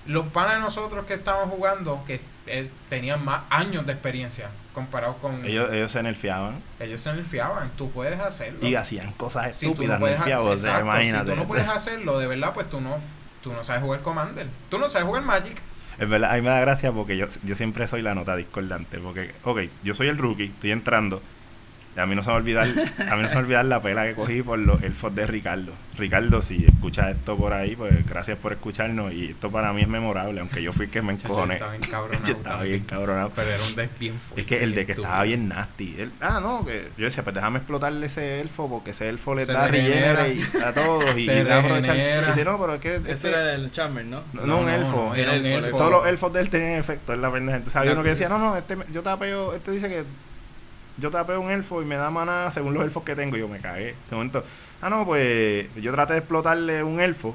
Los 0.07 0.27
panas 0.29 0.57
de 0.57 0.61
nosotros 0.61 1.05
que 1.07 1.15
estaban 1.15 1.49
jugando, 1.49 2.03
que 2.07 2.21
eh, 2.47 2.71
tenían 2.89 3.25
más 3.25 3.43
años 3.51 3.87
de 3.87 3.93
experiencia 3.93 4.49
comparados 4.73 5.17
con 5.17 5.45
Ellos, 5.45 5.73
ellos 5.73 5.91
se 5.91 6.03
nerfeaban 6.03 6.55
ellos 6.81 7.01
se 7.01 7.13
nerfeaban, 7.13 7.71
tú 7.77 7.91
puedes 7.91 8.21
hacerlo. 8.21 8.67
y 8.67 8.75
hacían 8.75 9.11
cosas 9.13 9.57
si 9.57 9.67
tú 9.67 9.71
no 9.71 9.73
estúpidas, 9.73 10.01
puedes, 10.01 10.17
ha- 10.17 10.19
nerfeados. 10.21 10.45
o 10.47 10.59
sea, 10.59 10.71
exacto, 10.73 10.85
imagínate. 10.87 11.25
si 11.25 11.31
tú 11.35 11.37
no 11.41 11.49
puedes 11.49 11.69
hacerlo, 11.69 12.19
de 12.19 12.27
verdad, 12.27 12.53
pues 12.55 12.69
tú 12.71 12.81
no, 12.81 12.99
tú 13.43 13.53
no 13.53 13.65
sabes 13.65 13.83
jugar 13.83 14.01
Commander. 14.03 14.47
Tú 14.69 14.79
no 14.79 14.89
sabes 14.89 15.07
jugar 15.07 15.23
Magic. 15.23 15.61
Es 15.99 16.09
verdad, 16.09 16.31
a 16.33 16.37
mí 16.37 16.43
me 16.43 16.51
da 16.51 16.61
gracia 16.61 16.93
porque 16.93 17.17
yo, 17.17 17.27
yo 17.43 17.55
siempre 17.55 17.87
soy 17.87 18.03
la 18.03 18.15
nota 18.15 18.37
discordante. 18.37 18.99
Porque, 18.99 19.33
ok, 19.45 19.61
yo 19.83 19.95
soy 19.95 20.09
el 20.09 20.19
rookie, 20.19 20.45
estoy 20.47 20.71
entrando. 20.73 21.23
A 21.97 22.07
mí 22.07 22.15
no 22.15 22.23
se 22.23 22.27
me 22.29 22.33
va 22.33 22.37
a 22.39 22.41
olvidar, 22.41 22.65
a 22.67 23.17
mí 23.17 23.23
no 23.23 23.29
se 23.29 23.29
me 23.29 23.29
va 23.29 23.35
a 23.35 23.39
olvidar 23.39 23.65
la 23.65 23.81
pela 23.81 24.05
que 24.07 24.15
cogí 24.15 24.43
por 24.43 24.59
los 24.59 24.83
elfos 24.83 25.15
de 25.15 25.27
Ricardo. 25.27 25.73
Ricardo, 25.97 26.43
si 26.43 26.67
escuchas 26.67 27.17
esto 27.17 27.37
por 27.39 27.55
ahí, 27.55 27.75
pues 27.75 28.07
gracias 28.07 28.37
por 28.39 28.53
escucharnos. 28.53 29.13
Y 29.15 29.31
esto 29.31 29.51
para 29.51 29.73
mí 29.73 29.81
es 29.83 29.89
memorable, 29.89 30.41
aunque 30.41 30.63
yo 30.63 30.73
fui 30.75 30.85
el 30.87 30.91
que 30.91 31.01
me 31.01 31.15
encojoné. 31.15 31.55
estaba 31.55 31.73
bien 31.79 31.91
cabronado 31.91 32.25
Yo 32.27 32.33
estaba 32.35 32.63
bien 32.65 32.83
cabronado. 32.85 33.33
Pero 33.35 33.51
era 33.51 33.63
un 33.65 33.75
deck 33.75 33.99
bien 33.99 34.15
fuerte. 34.21 34.41
Es 34.43 34.47
que 34.47 34.63
el 34.63 34.75
de 34.75 34.85
que 34.85 34.93
estúpido. 34.93 35.05
estaba 35.11 35.23
bien 35.25 35.49
nasty. 35.49 35.97
Él- 35.99 36.13
ah, 36.21 36.39
no, 36.43 36.65
que 36.67 36.89
yo 36.99 37.07
decía, 37.07 37.23
pues 37.25 37.35
déjame 37.35 37.59
explotarle 37.59 38.07
ese 38.07 38.41
elfo 38.43 38.69
porque 38.69 38.91
ese 38.91 39.09
elfo 39.09 39.35
le 39.35 39.47
Se 39.47 39.53
da 39.55 39.67
regenera 39.69 40.29
y 40.29 40.41
a 40.63 40.75
todos. 40.75 41.17
Y, 41.17 41.25
Se 41.25 41.39
y 41.41 41.45
dice, 41.45 42.45
no, 42.45 42.59
pero 42.61 42.75
es 42.75 42.81
que 42.81 42.97
Ese 42.97 43.13
este- 43.13 43.29
era 43.31 43.55
el 43.55 43.73
Charmer, 43.73 44.05
¿no? 44.05 44.23
no, 44.35 44.45
no, 44.47 44.59
un 44.59 44.69
elfo. 44.69 45.15
era 45.15 45.33
un 45.33 45.37
Era 45.39 45.57
el 45.59 45.65
elfo. 45.65 45.79
Todos 45.79 45.91
los 45.91 46.07
elfos 46.07 46.33
de 46.35 46.41
él 46.43 46.51
tenían 46.51 46.73
efecto, 46.73 47.15
es 47.15 47.19
la 47.19 47.33
pendeja. 47.33 47.57
Entonces 47.57 47.77
había 47.77 47.93
uno 47.93 48.03
que 48.03 48.11
decía, 48.11 48.29
no, 48.29 48.39
no, 48.39 48.55
este, 48.57 48.77
yo 48.93 49.03
tapeo, 49.03 49.55
este 49.55 49.71
dice 49.71 49.89
que 49.89 50.05
yo 50.99 51.11
tapeo 51.11 51.41
un 51.41 51.51
elfo 51.51 51.83
y 51.83 51.85
me 51.85 51.97
da 51.97 52.11
maná 52.11 52.51
según 52.51 52.75
los 52.75 52.85
elfos 52.85 53.03
que 53.05 53.15
tengo. 53.17 53.37
Y 53.37 53.41
yo 53.41 53.49
me 53.49 53.59
cagué. 53.59 53.95
De 54.11 54.17
momento, 54.17 54.45
ah, 54.83 54.91
no, 54.91 55.05
pues 55.05 55.67
yo 55.77 55.93
traté 55.93 56.15
de 56.15 56.19
explotarle 56.21 56.83
un 56.83 57.01
elfo 57.01 57.35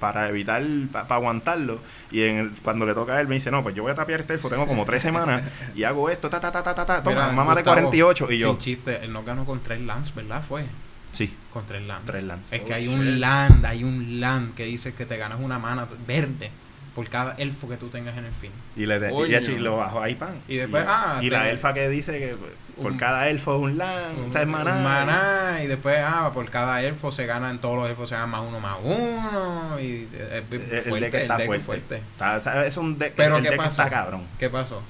para 0.00 0.28
evitar, 0.28 0.62
para 0.92 1.14
aguantarlo. 1.14 1.78
Y 2.10 2.22
en 2.24 2.38
el- 2.38 2.50
cuando 2.62 2.84
le 2.86 2.92
toca 2.94 3.14
a 3.14 3.20
él, 3.20 3.28
me 3.28 3.36
dice, 3.36 3.50
no, 3.50 3.62
pues 3.62 3.74
yo 3.74 3.82
voy 3.84 3.92
a 3.92 3.94
tapear 3.94 4.20
este 4.20 4.34
elfo, 4.34 4.48
tengo 4.50 4.66
como 4.66 4.84
tres 4.84 5.02
semanas 5.02 5.42
y 5.74 5.84
hago 5.84 6.10
esto, 6.10 6.28
ta, 6.28 6.40
ta, 6.40 6.50
ta, 6.50 6.62
ta, 6.62 6.74
ta, 6.74 6.84
ta, 6.84 7.02
toma, 7.02 7.14
Mira, 7.16 7.32
mamá 7.32 7.54
de 7.54 7.60
Gustavo, 7.62 7.76
48. 7.76 8.32
Y 8.32 8.38
yo, 8.38 8.48
Sin 8.50 8.58
chiste, 8.58 9.04
él 9.04 9.12
no 9.12 9.22
ganó 9.22 9.44
con 9.44 9.60
tres 9.62 9.80
lands, 9.80 10.14
¿verdad? 10.14 10.42
Fue 10.46 10.64
sí, 11.12 11.32
con 11.52 11.64
tres 11.66 11.82
lands. 11.82 12.04
Tres 12.06 12.24
lands. 12.24 12.52
Es 12.52 12.62
que 12.62 12.72
Oh, 12.72 12.76
hay 12.76 12.86
shit. 12.86 12.94
un 12.94 13.20
land, 13.20 13.64
hay 13.64 13.84
un 13.84 14.20
land 14.20 14.54
que 14.54 14.64
dice 14.64 14.92
que 14.92 15.06
te 15.06 15.16
ganas 15.16 15.38
una 15.40 15.58
mana 15.58 15.86
verde 16.06 16.50
por 16.96 17.08
cada 17.08 17.34
elfo 17.36 17.68
que 17.68 17.76
tú 17.76 17.88
tengas 17.88 18.16
en 18.18 18.24
el 18.26 18.32
fin. 18.32 18.50
y 18.76 18.84
le 18.86 18.98
de- 18.98 19.12
y, 19.12 19.34
y 19.52 19.58
lo 19.60 19.76
bajó 19.78 20.02
ahí, 20.02 20.14
pan. 20.16 20.34
Y 20.48 20.56
después, 20.56 20.84
ah, 20.86 21.20
y 21.22 21.30
la 21.30 21.48
elfa 21.48 21.72
que 21.72 21.88
dice 21.88 22.18
que 22.18 22.34
pues, 22.34 22.52
por 22.80 22.92
Un- 22.92 22.98
cada 22.98 23.28
elfo 23.28 23.56
un 23.58 23.76
land, 23.78 24.18
Un- 24.18 24.36
es 24.36 24.46
maná. 24.46 24.72
un 24.76 24.82
maná, 24.82 25.60
y 25.62 25.66
después, 25.66 25.98
ah, 26.02 26.30
por 26.32 26.48
cada 26.50 26.82
elfo 26.82 27.12
se 27.12 27.26
ganan, 27.26 27.58
todos 27.60 27.76
los 27.76 27.88
elfos 27.90 28.08
se 28.08 28.14
ganan 28.14 28.30
más 28.30 28.42
uno, 28.48 28.60
más 28.60 28.78
uno. 28.82 29.78
Y 29.80 30.08
es 30.12 30.20
El- 30.32 30.60
el 30.72 30.82
fuerte, 30.82 31.00
deck 31.10 31.14
está 31.22 31.34
el 31.34 31.38
deck 31.38 31.46
fuerte. 31.46 31.56
es 31.56 31.62
fuerte. 31.64 31.96
Está- 31.96 32.36
o 32.36 32.40
sea, 32.40 32.66
es 32.66 32.76
un 32.76 32.98
deck, 32.98 33.12
Pero 33.16 33.36
el 33.36 33.42
¿qué 33.42 33.50
deck 33.50 33.58
pasó? 33.58 33.82
está 33.82 33.90
cabrón. 33.90 34.22
¿Qué 34.38 34.48
pasó? 34.48 34.82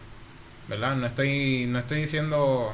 ¿Verdad? 0.69 0.95
No 0.97 1.07
estoy, 1.07 1.67
no 1.69 1.79
estoy 1.81 2.01
diciendo. 2.03 2.73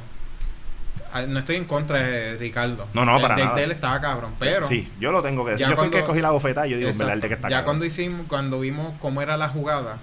ah, 1.12 1.22
No 1.22 1.38
estoy 1.38 1.56
en 1.56 1.64
contra 1.64 1.98
de 2.00 2.36
Ricardo. 2.36 2.86
No, 2.92 3.04
no, 3.06 3.16
el 3.16 3.22
para 3.22 3.34
deck 3.34 3.44
nada. 3.46 3.56
de 3.56 3.62
él 3.64 3.70
estaba 3.72 4.00
cabrón. 4.00 4.34
Pero. 4.38 4.68
Sí, 4.68 4.92
yo 5.00 5.10
lo 5.10 5.22
tengo 5.22 5.42
que 5.44 5.52
decir. 5.52 5.66
Ya 5.66 5.70
Yo 5.70 5.76
fui 5.76 5.86
el 5.86 5.90
que 5.90 5.96
cuando- 5.98 6.08
cogí 6.12 6.20
la 6.20 6.30
bofetada 6.32 6.66
yo 6.66 6.76
digo, 6.76 6.90
verdad, 6.92 7.14
el 7.14 7.20
deck 7.20 7.32
está 7.32 7.48
ya 7.48 7.56
cabrón. 7.56 7.64
cuando 7.64 7.84
hicimos, 7.86 8.26
cuando 8.28 8.60
vimos 8.60 8.94
cómo 9.00 9.22
era 9.22 9.36
la 9.38 9.48
jugada, 9.48 9.96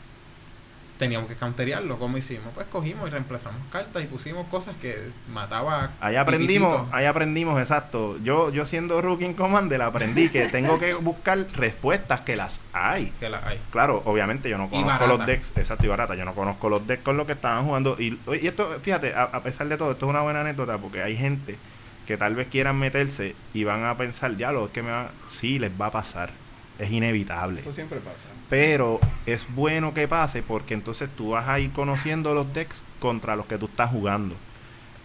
teníamos 0.97 1.29
que 1.29 1.35
counterearlo. 1.35 1.97
¿Cómo 1.99 2.17
hicimos? 2.17 2.47
Pues 2.53 2.67
cogimos 2.67 3.07
y 3.07 3.11
reemplazamos 3.11 3.61
cartas 3.71 4.03
y 4.03 4.07
pusimos 4.07 4.47
cosas 4.47 4.75
que 4.81 5.09
mataba. 5.33 5.91
Ahí 5.99 6.15
aprendimos, 6.15 6.87
ahí 6.91 7.05
aprendimos, 7.05 7.59
exacto. 7.59 8.17
Yo, 8.23 8.49
yo 8.51 8.65
siendo 8.65 9.01
rookie 9.01 9.25
en 9.25 9.33
Commander 9.33 9.81
aprendí 9.81 10.29
que 10.29 10.47
tengo 10.51 10.79
que 10.79 10.93
buscar 10.93 11.45
respuestas 11.53 12.21
que 12.21 12.35
las 12.35 12.61
hay. 12.73 13.11
Que 13.19 13.29
la 13.29 13.45
hay. 13.45 13.59
Claro, 13.71 14.01
obviamente 14.05 14.49
yo 14.49 14.57
no 14.57 14.69
conozco 14.69 15.07
los 15.07 15.25
decks, 15.25 15.53
exacto 15.57 15.85
y 15.85 15.89
barata, 15.89 16.15
yo 16.15 16.25
no 16.25 16.33
conozco 16.33 16.69
los 16.69 16.85
decks 16.87 17.03
con 17.03 17.17
los 17.17 17.25
que 17.25 17.33
estaban 17.33 17.65
jugando. 17.65 17.95
Y, 17.99 18.17
y 18.41 18.47
esto, 18.47 18.69
fíjate, 18.81 19.13
a, 19.13 19.23
a 19.23 19.41
pesar 19.41 19.67
de 19.67 19.77
todo, 19.77 19.91
esto 19.91 20.05
es 20.05 20.09
una 20.09 20.21
buena 20.21 20.41
anécdota 20.41 20.77
porque 20.77 21.01
hay 21.01 21.15
gente 21.15 21.57
que 22.05 22.17
tal 22.17 22.35
vez 22.35 22.47
quieran 22.47 22.77
meterse 22.77 23.35
y 23.53 23.63
van 23.63 23.83
a 23.83 23.97
pensar, 23.97 24.37
ya 24.37 24.51
lo 24.51 24.67
es 24.67 24.71
que 24.71 24.83
me 24.83 24.91
va, 24.91 25.09
sí, 25.29 25.59
les 25.59 25.71
va 25.79 25.87
a 25.87 25.91
pasar, 25.91 26.31
es 26.79 26.91
inevitable. 26.91 27.59
Eso 27.59 27.71
siempre 27.71 27.99
pasa. 27.99 28.27
Pero 28.49 28.99
es 29.25 29.45
bueno 29.55 29.93
que 29.93 30.07
pase 30.07 30.43
porque 30.43 30.73
entonces 30.73 31.09
tú 31.15 31.29
vas 31.31 31.47
a 31.47 31.59
ir 31.59 31.71
conociendo 31.71 32.33
los 32.33 32.53
decks 32.53 32.83
contra 32.99 33.35
los 33.35 33.45
que 33.45 33.57
tú 33.57 33.65
estás 33.65 33.89
jugando. 33.91 34.35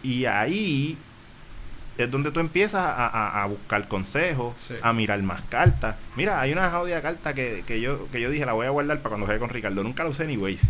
Y 0.03 0.25
ahí 0.25 0.97
es 1.99 2.11
donde 2.11 2.31
tú 2.33 2.41
empiezas 2.41 2.83
a, 2.83 3.07
a- 3.07 3.43
a 3.43 3.47
buscar 3.47 3.87
consejos, 3.89 4.55
Sí. 4.59 4.75
a 4.83 4.93
mirar 4.93 5.23
más 5.23 5.43
cartas. 5.43 5.97
Mira, 6.17 6.41
hay 6.41 6.53
una 6.53 6.71
jodida 6.71 7.03
carta 7.03 7.35
que, 7.35 7.63
que 7.67 7.81
yo, 7.81 8.09
que 8.11 8.21
yo 8.21 8.31
dije, 8.31 8.47
la 8.47 8.53
voy 8.55 8.67
a 8.67 8.71
guardar 8.71 8.99
para 8.99 9.11
cuando 9.11 9.27
juegue 9.27 9.41
con 9.41 9.51
Ricardo. 9.51 9.83
Nunca 9.83 10.05
la 10.05 10.11
usé 10.11 10.25
anyways. 10.25 10.63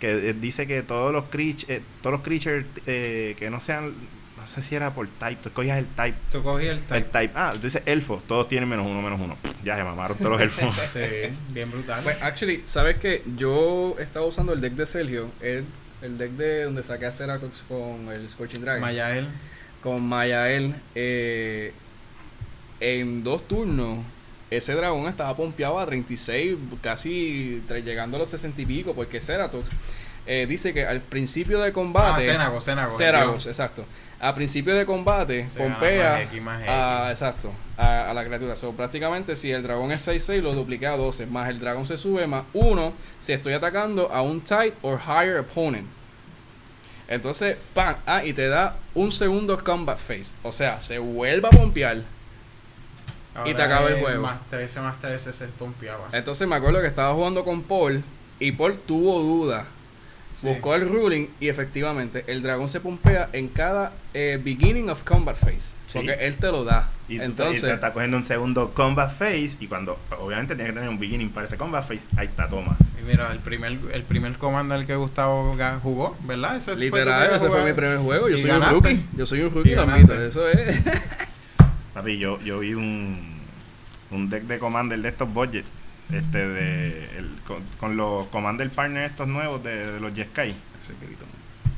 Que 0.00 0.28
eh, 0.30 0.34
dice 0.34 0.66
que 0.66 0.82
todos 0.82 1.10
los, 1.12 1.24
creatures 1.30 1.70
eh, 1.70 1.82
todos 2.02 2.12
los 2.12 2.22
creatures 2.22 2.66
eh, 2.86 3.34
que 3.38 3.48
no 3.48 3.60
sean, 3.60 3.94
no 4.46 4.52
sé 4.52 4.62
si 4.62 4.74
era 4.76 4.90
por 4.92 5.06
type, 5.08 5.36
tú 5.42 5.48
escogías 5.48 5.76
el 5.78 5.86
type. 5.86 6.16
Tú 6.30 6.42
cogí 6.42 6.66
el 6.66 6.76
El 6.76 6.82
type. 6.82 7.00
type, 7.02 7.32
ah, 7.34 7.50
tú 7.54 7.60
dices 7.62 7.82
elfos, 7.84 8.22
todos 8.26 8.48
tienen 8.48 8.68
menos 8.68 8.86
uno, 8.86 9.02
menos 9.02 9.20
uno. 9.20 9.36
Ya 9.64 9.76
se 9.76 9.82
mamaron 9.84 10.16
todos 10.16 10.32
los 10.32 10.40
elfos. 10.42 10.74
Sí, 10.92 11.00
bien 11.50 11.70
brutal. 11.70 12.02
Pues, 12.04 12.16
actually, 12.22 12.62
¿sabes 12.64 12.96
qué? 12.98 13.22
Yo 13.36 13.96
estaba 13.98 14.24
usando 14.24 14.52
el 14.52 14.60
deck 14.60 14.74
de 14.74 14.86
Sergio, 14.86 15.28
el, 15.40 15.64
el 16.02 16.16
deck 16.16 16.30
de 16.32 16.64
donde 16.64 16.82
saqué 16.84 17.06
a 17.06 17.12
Ceracox 17.12 17.64
con 17.68 18.08
el 18.12 18.28
Scorching 18.30 18.60
Dragon. 18.62 18.80
Mayael. 18.80 19.26
con 19.82 20.06
Mayael 20.06 20.74
eh, 20.94 21.72
en 22.80 23.24
dos 23.24 23.46
turnos 23.48 23.98
ese 24.50 24.74
dragón 24.74 25.08
estaba 25.08 25.36
pompeado 25.36 25.78
a 25.80 25.86
36 25.86 26.56
casi 26.80 27.62
llegando 27.84 28.16
a 28.16 28.20
los 28.20 28.28
60 28.28 28.62
y 28.62 28.66
pico 28.66 28.94
porque 28.94 29.20
Ceratox 29.20 29.70
eh, 30.26 30.46
dice 30.48 30.72
que 30.72 30.86
al 30.86 31.00
principio 31.00 31.60
de 31.60 31.68
Ah, 31.68 31.72
combate 31.72 32.22
Cenago, 32.24 32.60
Cenago. 32.60 32.90
Ceragos, 32.90 33.46
exacto 33.46 33.84
a 34.18 34.34
principio 34.34 34.74
de 34.74 34.86
combate 34.86 35.48
Se 35.50 35.58
pompea 35.58 36.12
más 36.12 36.22
X, 36.22 36.42
más 36.42 36.60
X. 36.60 36.70
a, 36.70 37.10
exacto 37.10 37.52
a, 37.76 38.10
a 38.10 38.14
la 38.14 38.24
criatura 38.24 38.56
so, 38.56 38.72
prácticamente 38.72 39.34
si 39.34 39.52
el 39.52 39.62
dragón 39.62 39.92
es 39.92 40.08
6-6 40.08 40.40
lo 40.40 40.54
duplica 40.54 40.94
a 40.94 40.96
12 40.96 41.26
más 41.26 41.50
el 41.50 41.60
dragón 41.60 41.86
se 41.86 41.98
sube 41.98 42.26
más 42.26 42.44
1 42.54 42.92
si 43.20 43.32
estoy 43.34 43.52
atacando 43.52 44.10
a 44.10 44.22
un 44.22 44.40
tight 44.40 44.72
or 44.82 44.98
higher 45.06 45.38
opponent 45.40 45.86
entonces, 47.08 47.56
¡pam! 47.74 47.96
Ah, 48.06 48.24
y 48.24 48.32
te 48.32 48.48
da 48.48 48.76
un 48.94 49.12
segundo 49.12 49.62
combat 49.62 49.98
phase. 49.98 50.32
O 50.42 50.52
sea, 50.52 50.80
se 50.80 50.98
vuelve 50.98 51.46
a 51.46 51.50
pompear. 51.50 51.98
y 53.44 53.54
te 53.54 53.62
acaba 53.62 53.88
el 53.90 54.00
juego. 54.00 54.22
Más 54.22 54.40
13, 54.48 54.80
más 54.80 55.00
13 55.00 55.32
se 55.32 55.46
pompeaba. 55.46 56.08
Entonces 56.12 56.48
me 56.48 56.56
acuerdo 56.56 56.80
que 56.80 56.86
estaba 56.86 57.14
jugando 57.14 57.44
con 57.44 57.62
Paul. 57.62 58.02
Y 58.38 58.52
Paul 58.52 58.78
tuvo 58.86 59.20
duda. 59.20 59.66
Sí. 60.40 60.48
Buscó 60.48 60.74
el 60.74 60.86
ruling. 60.88 61.28
Y 61.40 61.48
efectivamente, 61.48 62.24
el 62.26 62.42
dragón 62.42 62.68
se 62.68 62.80
pompea 62.80 63.30
en 63.32 63.48
cada 63.48 63.92
eh, 64.12 64.38
beginning 64.42 64.90
of 64.90 65.02
combat 65.02 65.34
phase. 65.36 65.74
Sí. 65.86 65.94
Porque 65.94 66.12
él 66.12 66.36
te 66.36 66.48
lo 66.48 66.62
da. 66.64 66.90
Y 67.08 67.14
tú 67.14 67.14
te- 67.14 67.14
y 67.14 67.18
te 67.18 67.24
Entonces, 67.24 67.64
estás 67.64 67.92
cogiendo 67.92 68.16
un 68.18 68.24
segundo 68.24 68.72
combat 68.74 69.10
phase 69.12 69.56
y 69.60 69.66
cuando 69.66 69.98
obviamente 70.20 70.54
tiene 70.54 70.70
que 70.70 70.74
tener 70.74 70.88
un 70.90 70.98
beginning 70.98 71.30
para 71.30 71.46
ese 71.46 71.56
combat 71.56 71.82
phase, 71.88 72.02
ahí 72.18 72.26
está, 72.26 72.48
toma. 72.48 72.76
Y 73.00 73.06
mira, 73.06 73.32
el 73.32 73.38
primer, 73.38 73.78
el 73.92 74.02
primer 74.02 74.34
commander 74.36 74.84
que 74.84 74.94
Gustavo 74.96 75.56
jugó, 75.82 76.16
¿verdad? 76.24 76.60
Tu 76.62 76.74
literal, 76.76 77.34
ese 77.34 77.48
fue 77.48 77.64
mi 77.64 77.72
primer 77.72 77.98
juego. 77.98 78.28
Yo 78.28 78.34
Y 78.34 78.38
soy 78.38 78.50
ganaste. 78.50 78.74
un 78.76 78.82
rookie. 78.82 79.00
Yo 79.16 79.24
soy 79.26 79.40
un 79.42 79.54
rookie. 79.54 79.72
Eso 79.72 80.48
es. 80.48 80.82
Papi, 81.94 82.18
yo, 82.18 82.38
yo 82.42 82.58
vi 82.58 82.74
un, 82.74 83.38
un 84.10 84.28
deck 84.28 84.42
de 84.42 84.58
commander 84.58 84.98
de 85.00 85.08
estos 85.08 85.32
budget, 85.32 85.64
este 86.12 86.46
de 86.48 87.18
el 87.18 87.28
con, 87.46 87.62
con 87.80 87.96
los 87.96 88.26
Commander 88.26 88.68
Partners 88.70 89.10
estos 89.10 89.28
nuevos 89.28 89.62
de, 89.64 89.92
de 89.92 90.00
los 90.00 90.14
Jeskai. 90.14 90.50
Ese. 90.50 90.92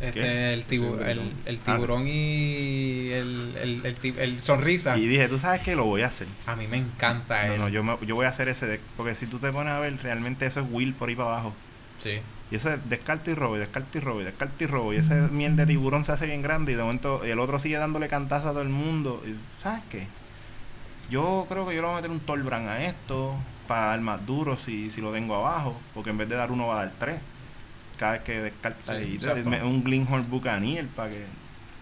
Este, 0.00 0.52
el, 0.52 0.64
tibu- 0.66 1.00
el, 1.46 1.58
tiburón. 1.58 2.04
y 2.06 3.08
el, 3.10 3.52
el, 3.84 3.96
el, 4.18 4.40
sonrisa. 4.40 4.96
Y 4.96 5.06
dije, 5.08 5.26
tú 5.28 5.38
sabes 5.40 5.62
que 5.62 5.74
lo 5.74 5.86
voy 5.86 6.02
a 6.02 6.06
hacer. 6.06 6.28
A 6.46 6.54
mí 6.54 6.68
me 6.68 6.76
encanta 6.76 7.46
No, 7.48 7.54
él. 7.54 7.60
no, 7.60 7.68
yo, 7.68 7.82
me- 7.82 7.98
yo 8.06 8.14
voy 8.14 8.26
a 8.26 8.28
hacer 8.28 8.48
ese 8.48 8.66
deck. 8.66 8.80
Porque 8.96 9.14
si 9.16 9.26
tú 9.26 9.38
te 9.38 9.50
pones 9.50 9.72
a 9.72 9.80
ver, 9.80 9.96
realmente 10.02 10.46
eso 10.46 10.60
es 10.60 10.66
Will 10.70 10.94
por 10.94 11.08
ahí 11.08 11.16
para 11.16 11.30
abajo. 11.30 11.52
Sí. 12.00 12.20
Y 12.50 12.54
eso 12.54 12.72
es 12.72 12.88
descarta 12.88 13.30
y 13.30 13.34
robo, 13.34 13.56
y 13.56 13.58
descarta 13.58 13.98
y 13.98 14.00
robo, 14.00 14.20
y 14.20 14.24
descarta 14.24 14.62
y 14.64 14.66
robo. 14.68 14.94
Y 14.94 14.98
ese 14.98 15.14
miel 15.14 15.56
de 15.56 15.66
tiburón 15.66 16.04
se 16.04 16.12
hace 16.12 16.26
bien 16.26 16.42
grande 16.42 16.72
y 16.72 16.74
de 16.76 16.82
momento 16.82 17.26
y 17.26 17.30
el 17.30 17.40
otro 17.40 17.58
sigue 17.58 17.76
dándole 17.76 18.06
cantazo 18.08 18.48
a 18.50 18.52
todo 18.52 18.62
el 18.62 18.68
mundo. 18.68 19.20
Y, 19.26 19.34
¿Sabes 19.60 19.82
qué? 19.90 20.06
Yo 21.10 21.46
creo 21.48 21.66
que 21.66 21.74
yo 21.74 21.80
le 21.82 21.86
voy 21.88 21.94
a 21.94 21.96
meter 21.96 22.10
un 22.10 22.20
Tolbran 22.20 22.68
a 22.68 22.84
esto 22.84 23.34
para 23.68 23.86
dar 23.86 24.00
más 24.00 24.26
duro 24.26 24.56
si, 24.56 24.90
si 24.90 25.00
lo 25.00 25.12
tengo 25.12 25.36
abajo. 25.36 25.78
Porque 25.94 26.10
en 26.10 26.18
vez 26.18 26.28
de 26.28 26.34
dar 26.34 26.50
uno 26.50 26.66
va 26.66 26.80
a 26.80 26.84
dar 26.86 26.94
tres. 26.98 27.20
Cada 27.98 28.12
vez 28.12 28.22
que 28.22 28.40
descarta. 28.40 28.96
Sí, 28.96 29.20
y 29.22 29.26
un 29.62 29.84
Glinghorn 29.84 30.28
Buccaneer 30.28 30.86
para 30.88 31.10
que... 31.10 31.24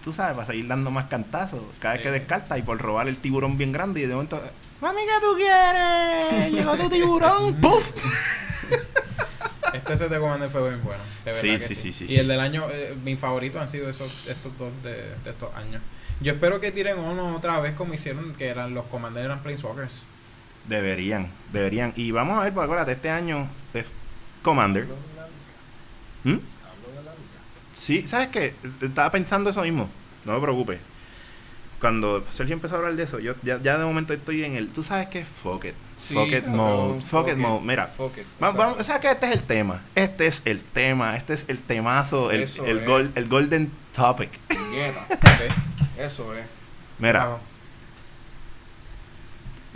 Tú 0.04 0.12
sabes, 0.12 0.34
para 0.34 0.46
seguir 0.46 0.66
dando 0.68 0.90
más 0.90 1.06
cantazos. 1.06 1.62
Cada 1.80 1.94
vez 1.94 2.02
que 2.02 2.10
descarta 2.10 2.58
y 2.58 2.62
por 2.62 2.78
robar 2.78 3.08
el 3.08 3.16
tiburón 3.16 3.56
bien 3.56 3.72
grande 3.72 4.00
y 4.00 4.06
de 4.06 4.14
momento... 4.14 4.42
¡Mami, 4.80 5.00
qué 5.06 5.12
tú 5.20 5.34
quieres! 5.36 6.52
¡Llegó 6.52 6.76
tu 6.76 6.88
tiburón! 6.90 7.54
¡Puf! 7.60 7.90
Este 9.72 9.96
set 9.96 10.10
de 10.10 10.18
Commander 10.18 10.48
fue 10.48 10.68
bien 10.70 10.82
bueno. 10.84 11.02
De 11.24 11.32
verdad 11.32 11.40
Sí, 11.40 11.48
que 11.58 11.60
sí, 11.60 11.74
sí, 11.74 11.92
sí, 11.92 12.04
Y 12.04 12.08
sí. 12.08 12.16
el 12.16 12.28
del 12.28 12.40
año, 12.40 12.64
eh, 12.70 12.96
mis 13.04 13.18
favoritos 13.18 13.60
han 13.60 13.68
sido 13.68 13.88
esos, 13.90 14.26
estos 14.26 14.56
dos 14.58 14.70
de, 14.82 14.94
de 15.24 15.30
estos 15.30 15.54
años. 15.54 15.82
Yo 16.20 16.32
espero 16.32 16.60
que 16.60 16.72
tiren 16.72 16.98
uno 16.98 17.36
otra 17.36 17.60
vez 17.60 17.74
como 17.74 17.92
hicieron, 17.92 18.34
que 18.34 18.48
eran 18.48 18.74
los 18.74 18.86
Commander 18.86 19.24
eran 19.24 19.40
Planeswalkers. 19.40 20.04
Deberían, 20.68 21.28
deberían. 21.52 21.92
Y 21.96 22.10
vamos 22.10 22.38
a 22.38 22.42
ver, 22.42 22.52
porque 22.52 22.64
acuérdate, 22.64 22.92
este 22.92 23.10
año 23.10 23.48
es 23.74 23.86
Commander. 24.42 24.86
¿Mm? 26.24 26.36
Sí, 27.74 28.06
¿sabes 28.06 28.28
qué? 28.28 28.54
Estaba 28.80 29.10
pensando 29.10 29.50
eso 29.50 29.62
mismo. 29.62 29.88
No 30.24 30.32
me 30.34 30.40
preocupes. 30.40 30.80
Cuando 31.80 32.24
Sergio 32.30 32.54
empezó 32.54 32.74
a 32.74 32.78
hablar 32.78 32.96
de 32.96 33.02
eso, 33.02 33.18
yo 33.18 33.34
ya, 33.42 33.60
ya 33.62 33.76
de 33.76 33.84
momento 33.84 34.14
estoy 34.14 34.44
en 34.44 34.56
el... 34.56 34.68
¿Tú 34.68 34.82
sabes 34.82 35.08
qué? 35.08 35.24
Fuck 35.24 35.66
it. 35.66 35.74
Sí, 35.98 36.14
fuck 36.14 36.28
it 36.32 36.46
mode. 36.46 37.02
Fuck, 37.02 37.28
it 37.28 37.36
mode. 37.36 37.64
Mira, 37.64 37.86
Fuck 37.86 38.16
it, 38.16 38.24
vamos, 38.40 38.80
o 38.80 38.82
sea 38.82 38.98
que 38.98 39.10
este 39.10 39.26
es 39.26 39.32
el 39.32 39.42
tema. 39.42 39.82
Este 39.94 40.26
es 40.26 40.42
el 40.46 40.60
tema. 40.62 41.16
Este 41.16 41.34
es 41.34 41.44
el 41.48 41.58
temazo. 41.58 42.30
El, 42.30 42.44
Eso 42.44 42.64
el, 42.64 42.78
es. 42.78 43.16
el 43.16 43.28
golden 43.28 43.70
topic. 43.94 44.30
Eso 45.98 46.34
es. 46.34 46.46
Mira, 46.98 47.24
Vamos. 47.26 47.40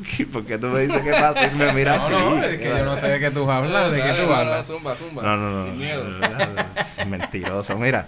¿por 0.32 0.44
qué 0.44 0.58
tú 0.58 0.66
me 0.68 0.80
dices 0.80 1.00
qué 1.02 1.10
pasa? 1.12 1.46
Y 1.46 1.54
me 1.56 1.72
miras 1.72 1.98
no, 2.10 2.16
así. 2.16 2.24
no, 2.36 2.42
es 2.44 2.58
que 2.58 2.68
yo 2.68 2.84
no 2.84 2.96
sé 2.96 3.08
de 3.08 3.20
qué 3.20 3.30
tú 3.30 3.50
hablas, 3.50 3.92
de 3.94 4.02
qué 4.02 4.12
tú 4.20 4.26
no, 4.28 4.34
hablas. 4.34 4.68
no, 4.68 4.74
Zumba, 4.76 4.96
zumba. 4.96 5.22
No, 5.22 5.36
no, 5.36 5.50
no. 5.50 5.64
Sin 5.66 5.78
miedo. 5.78 6.04
Es 6.98 7.06
Mentiroso. 7.06 7.78
Mira. 7.78 8.06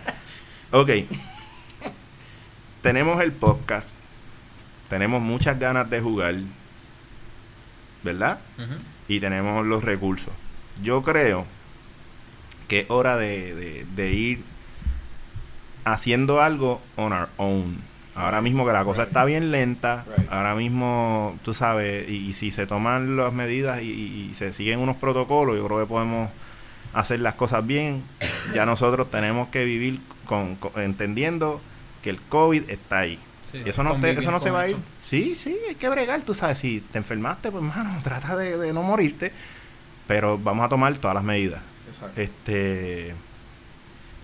Ok. 0.70 0.90
Tenemos 2.82 3.20
el 3.22 3.32
podcast. 3.32 3.88
Tenemos 4.88 5.22
muchas 5.22 5.58
ganas 5.58 5.88
de 5.88 6.00
jugar. 6.00 6.34
¿Verdad? 8.02 8.38
Y 9.08 9.20
tenemos 9.20 9.64
los 9.66 9.84
recursos. 9.84 10.32
Yo 10.82 11.02
creo 11.02 11.46
que 12.68 12.80
es 12.80 12.90
hora 12.90 13.16
de, 13.16 13.54
de- 13.54 13.86
de 13.94 14.12
ir 14.12 14.42
haciendo 15.84 16.40
algo 16.40 16.80
on 16.96 17.12
our 17.12 17.28
own. 17.36 17.78
Ahora 18.14 18.40
mismo 18.42 18.66
que 18.66 18.72
la 18.72 18.84
cosa 18.84 19.02
Right. 19.02 19.08
está 19.08 19.24
bien 19.24 19.50
lenta, 19.50 20.04
Right. 20.16 20.30
ahora 20.30 20.54
mismo, 20.54 21.38
tú 21.44 21.54
sabes, 21.54 22.08
y, 22.08 22.28
y 22.28 22.32
si 22.34 22.50
se 22.50 22.66
toman 22.66 23.16
las 23.16 23.32
medidas 23.32 23.80
y, 23.80 23.86
y- 23.90 24.28
y 24.30 24.34
se 24.34 24.52
siguen 24.52 24.80
unos 24.80 24.96
protocolos, 24.96 25.56
yo 25.56 25.66
creo 25.66 25.80
que 25.80 25.86
podemos 25.86 26.30
hacer 26.92 27.20
las 27.20 27.34
cosas 27.34 27.66
bien. 27.66 28.02
Ya 28.54 28.66
nosotros 28.66 29.10
tenemos 29.10 29.48
que 29.48 29.64
vivir 29.64 30.00
con, 30.26 30.56
con- 30.56 30.80
entendiendo 30.82 31.60
que 32.02 32.10
el 32.10 32.20
COVID 32.20 32.68
está 32.68 32.98
ahí. 32.98 33.18
Sí, 33.50 33.62
Y 33.64 33.68
eso 33.70 33.82
no, 33.82 33.98
te- 33.98 34.10
eso 34.10 34.30
no 34.30 34.38
se 34.40 34.50
va 34.50 34.60
a 34.62 34.68
ir. 34.68 34.76
Sí, 35.04 35.34
sí, 35.34 35.56
hay 35.68 35.74
que 35.74 35.88
bregar, 35.88 36.20
tú 36.22 36.34
sabes. 36.34 36.58
Si 36.58 36.80
te 36.80 36.98
enfermaste, 36.98 37.50
pues, 37.50 37.62
mano, 37.64 37.98
trata 38.02 38.36
de, 38.36 38.58
de 38.58 38.72
no 38.74 38.82
morirte. 38.82 39.32
Pero 40.06 40.36
vamos 40.38 40.66
a 40.66 40.68
tomar 40.68 40.94
todas 40.98 41.14
las 41.14 41.24
medidas. 41.24 41.60
Exacto. 41.88 42.20
Este. 42.20 43.14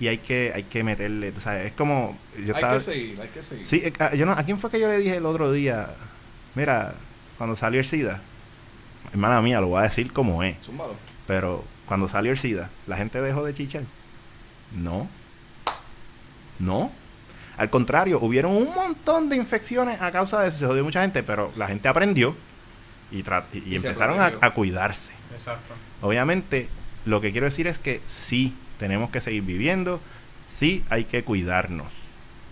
Y 0.00 0.06
hay 0.08 0.18
que, 0.18 0.52
hay 0.54 0.62
que 0.64 0.84
meterle, 0.84 1.32
tú 1.32 1.40
sabes. 1.40 1.66
Es 1.66 1.72
como. 1.72 2.16
Yo 2.36 2.54
hay 2.54 2.60
estaba, 2.60 2.74
que 2.74 2.80
seguir, 2.80 3.20
hay 3.20 3.28
que 3.28 3.42
seguir. 3.42 3.66
Sí, 3.66 3.82
eh, 3.84 3.92
ah, 3.98 4.14
yo 4.14 4.26
no, 4.26 4.32
¿a 4.32 4.42
quién 4.44 4.58
fue 4.58 4.70
que 4.70 4.78
yo 4.78 4.86
le 4.88 4.98
dije 4.98 5.16
el 5.16 5.26
otro 5.26 5.50
día? 5.52 5.88
Mira, 6.54 6.94
cuando 7.36 7.56
salió 7.56 7.80
el 7.80 7.86
SIDA, 7.86 8.20
hermana 9.12 9.42
mía, 9.42 9.60
lo 9.60 9.68
voy 9.68 9.80
a 9.80 9.84
decir 9.84 10.12
como 10.12 10.42
es. 10.42 10.56
Zúmbalo. 10.62 10.94
Pero 11.26 11.64
cuando 11.86 12.08
salió 12.08 12.30
el 12.32 12.38
SIDA, 12.38 12.70
¿la 12.86 12.96
gente 12.96 13.20
dejó 13.20 13.44
de 13.44 13.54
chichar? 13.54 13.82
No. 14.76 15.08
No. 16.58 16.92
Al 17.56 17.70
contrario, 17.70 18.20
hubieron 18.20 18.52
un 18.52 18.72
montón 18.72 19.28
de 19.28 19.36
infecciones 19.36 20.00
a 20.00 20.12
causa 20.12 20.40
de 20.40 20.48
eso. 20.48 20.58
Se 20.58 20.66
jodió 20.66 20.84
mucha 20.84 21.02
gente, 21.02 21.22
pero 21.22 21.52
la 21.56 21.66
gente 21.66 21.88
aprendió 21.88 22.36
y, 23.10 23.18
y- 23.18 23.24
y 23.66 23.74
empezaron 23.76 24.20
a, 24.20 24.32
a 24.40 24.50
cuidarse. 24.54 25.10
Exacto. 25.32 25.74
Obviamente, 26.02 26.68
lo 27.04 27.20
que 27.20 27.32
quiero 27.32 27.46
decir 27.46 27.66
es 27.66 27.78
que 27.78 28.00
sí, 28.06 28.54
tenemos 28.78 29.10
que 29.10 29.20
seguir 29.20 29.42
viviendo, 29.42 30.00
sí 30.48 30.84
hay 30.90 31.04
que 31.04 31.22
cuidarnos, 31.22 32.04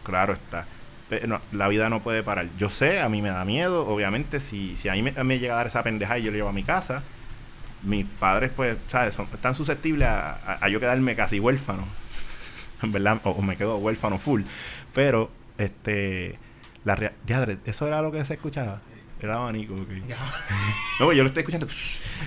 claro 0.04 0.34
está. 0.34 0.66
Pero 1.08 1.40
la 1.52 1.68
vida 1.68 1.88
no 1.88 2.00
puede 2.00 2.24
parar. 2.24 2.48
Yo 2.58 2.68
sé, 2.68 3.00
a 3.00 3.08
mí 3.08 3.22
me 3.22 3.28
da 3.28 3.44
miedo, 3.44 3.86
obviamente, 3.86 4.40
si, 4.40 4.76
si 4.76 4.88
a 4.88 4.92
mí 4.92 5.02
me, 5.02 5.12
me 5.12 5.38
llega 5.38 5.54
a 5.54 5.58
dar 5.58 5.68
esa 5.68 5.84
pendeja 5.84 6.18
y 6.18 6.24
yo 6.24 6.30
lo 6.32 6.36
llevo 6.36 6.48
a 6.48 6.52
mi 6.52 6.64
casa, 6.64 7.02
mis 7.82 8.04
padres, 8.04 8.50
pues, 8.54 8.76
¿sabes? 8.88 9.14
Son, 9.14 9.26
están 9.32 9.54
susceptibles 9.54 10.08
a, 10.08 10.68
yo 10.68 10.80
quedarme 10.80 11.14
casi 11.14 11.38
huérfano, 11.38 11.84
verdad, 12.82 13.20
o, 13.24 13.40
me 13.40 13.56
quedo 13.56 13.76
huérfano 13.78 14.18
full. 14.18 14.42
Pero, 14.92 15.30
este, 15.58 16.38
la 16.84 17.12
diadre, 17.24 17.58
eso 17.64 17.86
era 17.86 18.02
lo 18.02 18.10
que 18.10 18.24
se 18.24 18.34
escuchaba. 18.34 18.80
Era 19.26 19.36
abanico, 19.36 19.74
ok. 19.74 19.90
Ya. 20.08 20.16
No, 21.00 21.12
yo 21.12 21.22
lo 21.24 21.28
estoy 21.28 21.42
escuchando. 21.42 21.66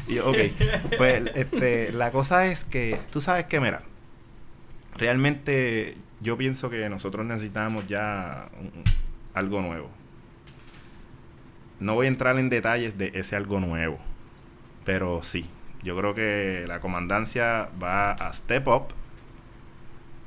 Y 0.08 0.16
yo, 0.16 0.30
ok. 0.30 0.38
Pues 0.98 1.24
este, 1.36 1.92
la 1.92 2.12
cosa 2.12 2.46
es 2.46 2.66
que, 2.66 3.00
tú 3.12 3.20
sabes 3.20 3.46
que, 3.46 3.60
mira, 3.60 3.82
realmente 4.96 5.96
yo 6.22 6.38
pienso 6.38 6.70
que 6.70 6.88
nosotros 6.90 7.26
necesitamos 7.26 7.88
ya 7.88 8.46
un- 8.60 8.72
algo 9.34 9.62
nuevo. 9.62 9.90
No 11.80 11.96
voy 11.96 12.06
a 12.08 12.10
entrar 12.10 12.38
en 12.38 12.50
detalles 12.50 12.98
de 12.98 13.12
ese 13.16 13.36
algo 13.36 13.60
nuevo, 13.60 13.98
pero 14.86 15.24
sí, 15.24 15.48
yo 15.82 15.98
creo 15.98 16.14
que 16.14 16.66
la 16.68 16.80
comandancia 16.82 17.70
va 17.82 18.12
a 18.12 18.34
step 18.34 18.68
up 18.68 18.84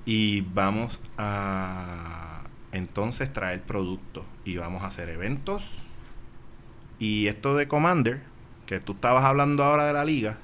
y 0.06 0.40
vamos 0.40 0.98
a 1.18 2.40
entonces 2.72 3.32
traer 3.32 3.60
productos 3.62 4.24
y 4.46 4.56
vamos 4.56 4.82
a 4.82 4.86
hacer 4.86 5.10
eventos 5.10 5.82
y 7.02 7.26
esto 7.26 7.56
de 7.56 7.66
Commander, 7.66 8.20
que 8.64 8.78
tú 8.78 8.92
estabas 8.92 9.24
hablando 9.24 9.64
ahora 9.64 9.88
de 9.88 9.92
la 9.92 10.04
liga, 10.04 10.36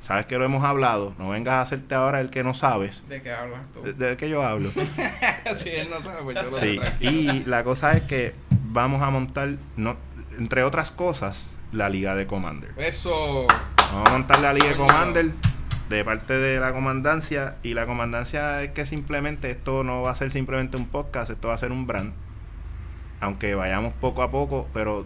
sabes 0.00 0.24
que 0.24 0.38
lo 0.38 0.46
hemos 0.46 0.64
hablado, 0.64 1.12
no 1.18 1.28
vengas 1.28 1.52
a 1.52 1.60
hacerte 1.60 1.94
ahora 1.94 2.22
el 2.22 2.30
que 2.30 2.42
no 2.42 2.54
sabes. 2.54 3.06
¿De 3.06 3.20
qué 3.20 3.30
hablas 3.32 3.70
tú? 3.70 3.82
¿De, 3.82 3.92
de 3.92 4.16
qué 4.16 4.30
yo 4.30 4.42
hablo? 4.42 4.70
si 5.58 5.68
él 5.68 5.90
no 5.90 6.00
sabe, 6.00 6.22
pues 6.22 6.36
yo 6.36 6.44
lo 6.44 6.52
sí, 6.52 6.80
y 7.00 7.44
la 7.44 7.64
cosa 7.64 7.92
es 7.92 8.04
que 8.04 8.32
vamos 8.64 9.02
a 9.02 9.10
montar, 9.10 9.56
no, 9.76 9.98
entre 10.38 10.62
otras 10.62 10.90
cosas, 10.90 11.50
la 11.70 11.90
liga 11.90 12.14
de 12.14 12.26
Commander. 12.26 12.70
Eso. 12.78 13.46
Vamos 13.92 14.08
a 14.08 14.12
montar 14.12 14.40
la 14.40 14.54
liga 14.54 14.68
de. 14.68 14.76
Commander 14.76 15.32
de 15.90 16.02
parte 16.02 16.32
de 16.32 16.60
la 16.60 16.72
comandancia 16.72 17.56
y 17.62 17.74
la 17.74 17.84
comandancia 17.84 18.62
es 18.62 18.70
que 18.70 18.86
simplemente 18.86 19.50
esto 19.50 19.84
no 19.84 20.00
va 20.00 20.12
a 20.12 20.14
ser 20.14 20.30
simplemente 20.30 20.78
un 20.78 20.86
podcast, 20.86 21.30
esto 21.30 21.48
va 21.48 21.54
a 21.54 21.58
ser 21.58 21.72
un 21.72 21.86
brand. 21.86 22.14
Aunque 23.20 23.54
vayamos 23.54 23.92
poco 24.00 24.22
a 24.22 24.30
poco, 24.30 24.66
pero 24.72 25.04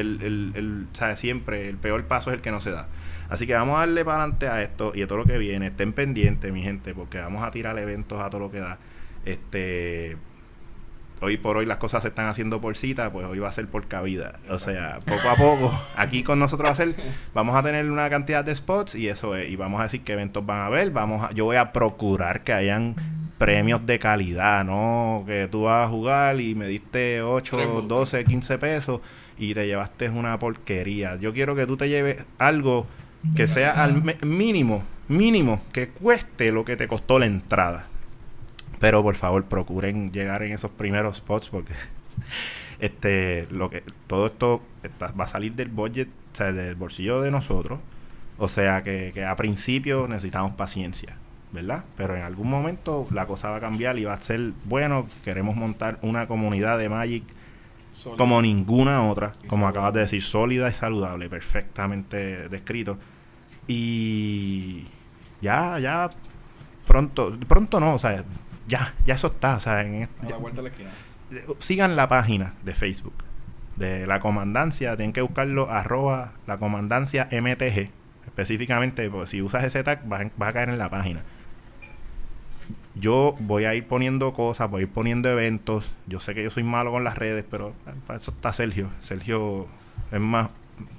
el, 0.00 0.20
el, 0.22 0.52
el, 0.54 0.86
o 0.92 0.94
sea, 0.94 1.16
siempre 1.16 1.68
el 1.68 1.76
peor 1.76 2.04
paso 2.04 2.30
es 2.30 2.36
el 2.36 2.42
que 2.42 2.50
no 2.50 2.60
se 2.60 2.70
da. 2.70 2.86
Así 3.28 3.46
que 3.46 3.54
vamos 3.54 3.76
a 3.76 3.80
darle 3.80 4.04
para 4.04 4.18
adelante 4.18 4.48
a 4.48 4.62
esto 4.62 4.92
y 4.94 5.02
a 5.02 5.06
todo 5.06 5.18
lo 5.18 5.24
que 5.24 5.38
viene. 5.38 5.68
Estén 5.68 5.92
pendientes, 5.92 6.52
mi 6.52 6.62
gente, 6.62 6.94
porque 6.94 7.18
vamos 7.18 7.42
a 7.42 7.50
tirar 7.50 7.78
eventos 7.78 8.20
a 8.20 8.30
todo 8.30 8.40
lo 8.40 8.50
que 8.50 8.60
da. 8.60 8.78
Este 9.24 10.16
hoy 11.20 11.36
por 11.38 11.56
hoy 11.56 11.66
las 11.66 11.78
cosas 11.78 12.02
se 12.02 12.08
están 12.08 12.26
haciendo 12.26 12.60
por 12.60 12.76
cita, 12.76 13.10
pues 13.10 13.26
hoy 13.26 13.38
va 13.38 13.48
a 13.48 13.52
ser 13.52 13.66
por 13.66 13.86
cabida. 13.86 14.34
O 14.50 14.58
sea, 14.58 14.98
poco 15.04 15.28
a 15.28 15.34
poco, 15.34 15.80
aquí 15.96 16.22
con 16.22 16.38
nosotros 16.38 16.68
va 16.68 16.72
a 16.72 16.76
ser, 16.76 16.94
vamos 17.34 17.56
a 17.56 17.62
tener 17.62 17.90
una 17.90 18.08
cantidad 18.10 18.44
de 18.44 18.54
spots 18.54 18.94
y 18.94 19.08
eso 19.08 19.34
es, 19.36 19.50
y 19.50 19.56
vamos 19.56 19.80
a 19.80 19.84
decir 19.84 20.02
qué 20.02 20.12
eventos 20.12 20.44
van 20.44 20.60
a 20.60 20.66
haber, 20.66 20.90
vamos 20.90 21.24
a, 21.24 21.32
yo 21.32 21.44
voy 21.44 21.56
a 21.56 21.72
procurar 21.72 22.42
que 22.42 22.52
hayan 22.52 22.94
premios 23.38 23.84
de 23.86 23.98
calidad, 23.98 24.64
no 24.64 25.24
que 25.26 25.48
tú 25.48 25.62
vas 25.62 25.86
a 25.86 25.88
jugar 25.88 26.40
y 26.40 26.54
me 26.54 26.66
diste 26.66 27.22
8, 27.22 27.56
Tres 27.56 27.68
multas. 27.68 27.88
12, 27.88 28.24
15 28.24 28.58
pesos 28.58 29.00
y 29.38 29.54
te 29.54 29.66
llevaste 29.66 30.08
una 30.08 30.38
porquería. 30.38 31.16
Yo 31.16 31.32
quiero 31.32 31.54
que 31.54 31.66
tú 31.66 31.76
te 31.76 31.88
lleves 31.88 32.22
algo 32.38 32.86
que 33.34 33.46
sea 33.48 33.82
al 33.82 34.02
mínimo, 34.22 34.84
mínimo, 35.08 35.60
que 35.72 35.88
cueste 35.88 36.52
lo 36.52 36.64
que 36.64 36.76
te 36.76 36.86
costó 36.88 37.18
la 37.18 37.26
entrada. 37.26 37.86
Pero 38.78 39.02
por 39.02 39.14
favor, 39.14 39.44
procuren 39.44 40.12
llegar 40.12 40.42
en 40.42 40.52
esos 40.52 40.70
primeros 40.70 41.16
spots 41.18 41.48
porque 41.48 41.72
este 42.80 43.46
lo 43.50 43.70
que 43.70 43.82
todo 44.06 44.26
esto 44.26 44.62
está- 44.82 45.12
va 45.12 45.24
a 45.24 45.28
salir 45.28 45.52
del 45.54 45.68
budget, 45.68 46.08
o 46.32 46.36
sea, 46.36 46.52
del 46.52 46.74
bolsillo 46.74 47.20
de 47.22 47.30
nosotros. 47.30 47.80
O 48.38 48.48
sea 48.48 48.82
que, 48.82 49.12
que 49.14 49.24
a 49.24 49.34
principio 49.34 50.06
necesitamos 50.08 50.52
paciencia, 50.56 51.16
¿verdad? 51.52 51.84
Pero 51.96 52.14
en 52.16 52.22
algún 52.22 52.50
momento 52.50 53.06
la 53.10 53.26
cosa 53.26 53.48
va 53.50 53.56
a 53.56 53.60
cambiar 53.60 53.98
y 53.98 54.04
va 54.04 54.12
a 54.14 54.20
ser 54.20 54.52
bueno. 54.64 55.06
Queremos 55.24 55.56
montar 55.56 55.98
una 56.02 56.26
comunidad 56.26 56.78
de 56.78 56.88
Magic 56.90 57.24
Como 58.16 58.40
ninguna 58.42 59.02
otra, 59.08 59.32
Y 59.42 59.46
como 59.48 59.66
saludable. 59.66 59.68
acabas 59.78 59.94
de 59.94 60.00
decir, 60.00 60.22
sólida 60.22 60.68
y 60.68 60.72
saludable, 60.72 61.28
perfectamente 61.28 62.48
descrito. 62.48 62.98
Y 63.66 64.86
ya, 65.40 65.78
ya, 65.78 66.08
pronto, 66.86 67.36
pronto 67.48 67.80
no, 67.80 67.94
o 67.94 67.98
sea, 67.98 68.24
ya, 68.68 68.94
ya 69.04 69.14
eso 69.14 69.28
está, 69.28 69.56
o 69.56 69.60
sea, 69.60 69.80
en 69.82 70.02
est- 70.02 70.24
A 70.24 70.28
la 70.30 70.36
vuelta 70.36 70.62
de 70.62 70.68
la 70.70 70.74
esquina. 70.74 70.90
sigan 71.58 71.96
la 71.96 72.08
página 72.08 72.54
de 72.64 72.74
Facebook 72.74 73.14
de 73.76 74.06
la 74.06 74.20
comandancia, 74.20 74.96
tienen 74.96 75.12
que 75.12 75.20
buscarlo 75.20 75.70
arroba 75.70 76.32
la 76.46 76.56
comandancia 76.58 77.28
MTG, 77.30 77.90
específicamente, 78.24 79.10
porque 79.10 79.26
si 79.26 79.42
usas 79.42 79.64
ese 79.64 79.82
tag 79.82 80.06
vas, 80.08 80.26
vas 80.36 80.48
a 80.48 80.52
caer 80.52 80.68
en 80.70 80.78
la 80.78 80.88
página. 80.88 81.20
Yo 82.98 83.34
voy 83.40 83.64
a 83.66 83.74
ir 83.74 83.86
poniendo 83.86 84.32
cosas, 84.32 84.70
voy 84.70 84.80
a 84.80 84.84
ir 84.84 84.90
poniendo 84.90 85.28
eventos. 85.28 85.94
Yo 86.06 86.18
sé 86.18 86.34
que 86.34 86.42
yo 86.42 86.50
soy 86.50 86.62
malo 86.62 86.90
con 86.90 87.04
las 87.04 87.18
redes, 87.18 87.44
pero 87.50 87.70
eh, 87.86 87.92
para 88.06 88.18
eso 88.18 88.30
está 88.30 88.52
Sergio. 88.52 88.88
Sergio 89.00 89.66
es 90.10 90.20
más, 90.20 90.48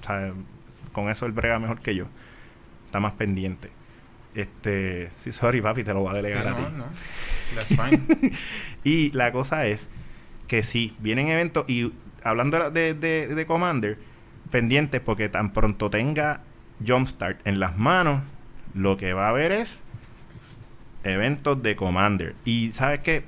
o 0.02 0.06
sea, 0.06 0.32
con 0.94 1.10
eso 1.10 1.26
él 1.26 1.32
brega 1.32 1.58
mejor 1.60 1.80
que 1.80 1.96
yo. 1.96 2.06
Está 2.86 3.00
más 3.00 3.14
pendiente. 3.14 3.72
Este, 4.36 5.10
sí, 5.18 5.32
sorry 5.32 5.62
papi, 5.62 5.84
te 5.84 5.94
lo 5.94 6.02
voy 6.02 6.10
a 6.10 6.12
Sí, 6.12 6.16
delegar 6.22 6.48
a 6.48 6.56
ti. 6.56 6.62
no, 6.62 6.70
no. 6.78 6.86
That's 7.56 7.68
fine. 7.76 8.32
Y 8.84 9.12
la 9.12 9.32
cosa 9.32 9.66
es 9.66 9.90
que 10.48 10.62
si 10.64 10.96
vienen 11.00 11.28
eventos 11.30 11.68
y 11.68 11.92
hablando 12.24 12.70
de, 12.70 12.94
de, 12.94 13.28
de 13.28 13.46
Commander, 13.48 13.98
pendientes 14.52 15.02
porque 15.02 15.30
tan 15.30 15.52
pronto 15.52 15.90
tenga 15.90 16.42
Jumpstart 16.86 17.46
en 17.48 17.60
las 17.60 17.78
manos, 17.78 18.22
lo 18.76 18.96
que 18.98 19.14
va 19.14 19.26
a 19.26 19.30
haber 19.30 19.52
es 19.52 19.82
eventos 21.08 21.62
de 21.64 21.76
Commander. 21.76 22.36
Y 22.46 22.72
sabes 22.72 23.00
que 23.02 23.24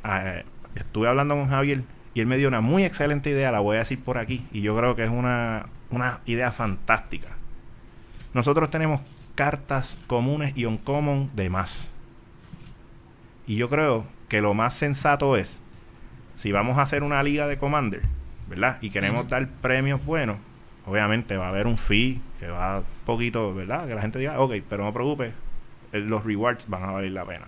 estuve 0.75 1.07
hablando 1.07 1.35
con 1.35 1.49
Javier 1.49 1.83
y 2.13 2.21
él 2.21 2.27
me 2.27 2.37
dio 2.37 2.47
una 2.47 2.61
muy 2.61 2.83
excelente 2.83 3.29
idea, 3.29 3.51
la 3.51 3.59
voy 3.59 3.75
a 3.75 3.79
decir 3.79 3.99
por 4.01 4.17
aquí, 4.17 4.43
y 4.51 4.61
yo 4.61 4.75
creo 4.77 4.95
que 4.95 5.03
es 5.03 5.09
una, 5.09 5.65
una 5.91 6.19
idea 6.25 6.51
fantástica. 6.51 7.27
Nosotros 8.33 8.69
tenemos 8.69 9.01
cartas 9.35 9.97
comunes 10.07 10.53
y 10.57 10.65
uncommon 10.65 11.29
de 11.35 11.49
más. 11.49 11.87
Y 13.47 13.55
yo 13.55 13.69
creo 13.69 14.05
que 14.27 14.41
lo 14.41 14.53
más 14.53 14.73
sensato 14.73 15.35
es, 15.37 15.59
si 16.35 16.51
vamos 16.51 16.77
a 16.77 16.83
hacer 16.83 17.03
una 17.03 17.23
liga 17.23 17.47
de 17.47 17.57
Commander, 17.57 18.01
¿verdad? 18.47 18.77
Y 18.81 18.89
queremos 18.89 19.27
dar 19.29 19.47
premios 19.47 20.03
buenos, 20.05 20.37
obviamente 20.85 21.37
va 21.37 21.47
a 21.47 21.49
haber 21.49 21.67
un 21.67 21.77
fee 21.77 22.21
que 22.39 22.47
va 22.47 22.79
un 22.79 22.85
poquito, 23.05 23.53
¿verdad? 23.53 23.87
Que 23.87 23.95
la 23.95 24.01
gente 24.01 24.19
diga, 24.19 24.39
ok, 24.39 24.55
pero 24.69 24.83
no 24.83 24.93
preocupes, 24.93 25.33
el- 25.91 26.07
los 26.07 26.23
rewards 26.25 26.67
van 26.69 26.83
a 26.83 26.91
valer 26.91 27.11
la 27.11 27.25
pena. 27.25 27.47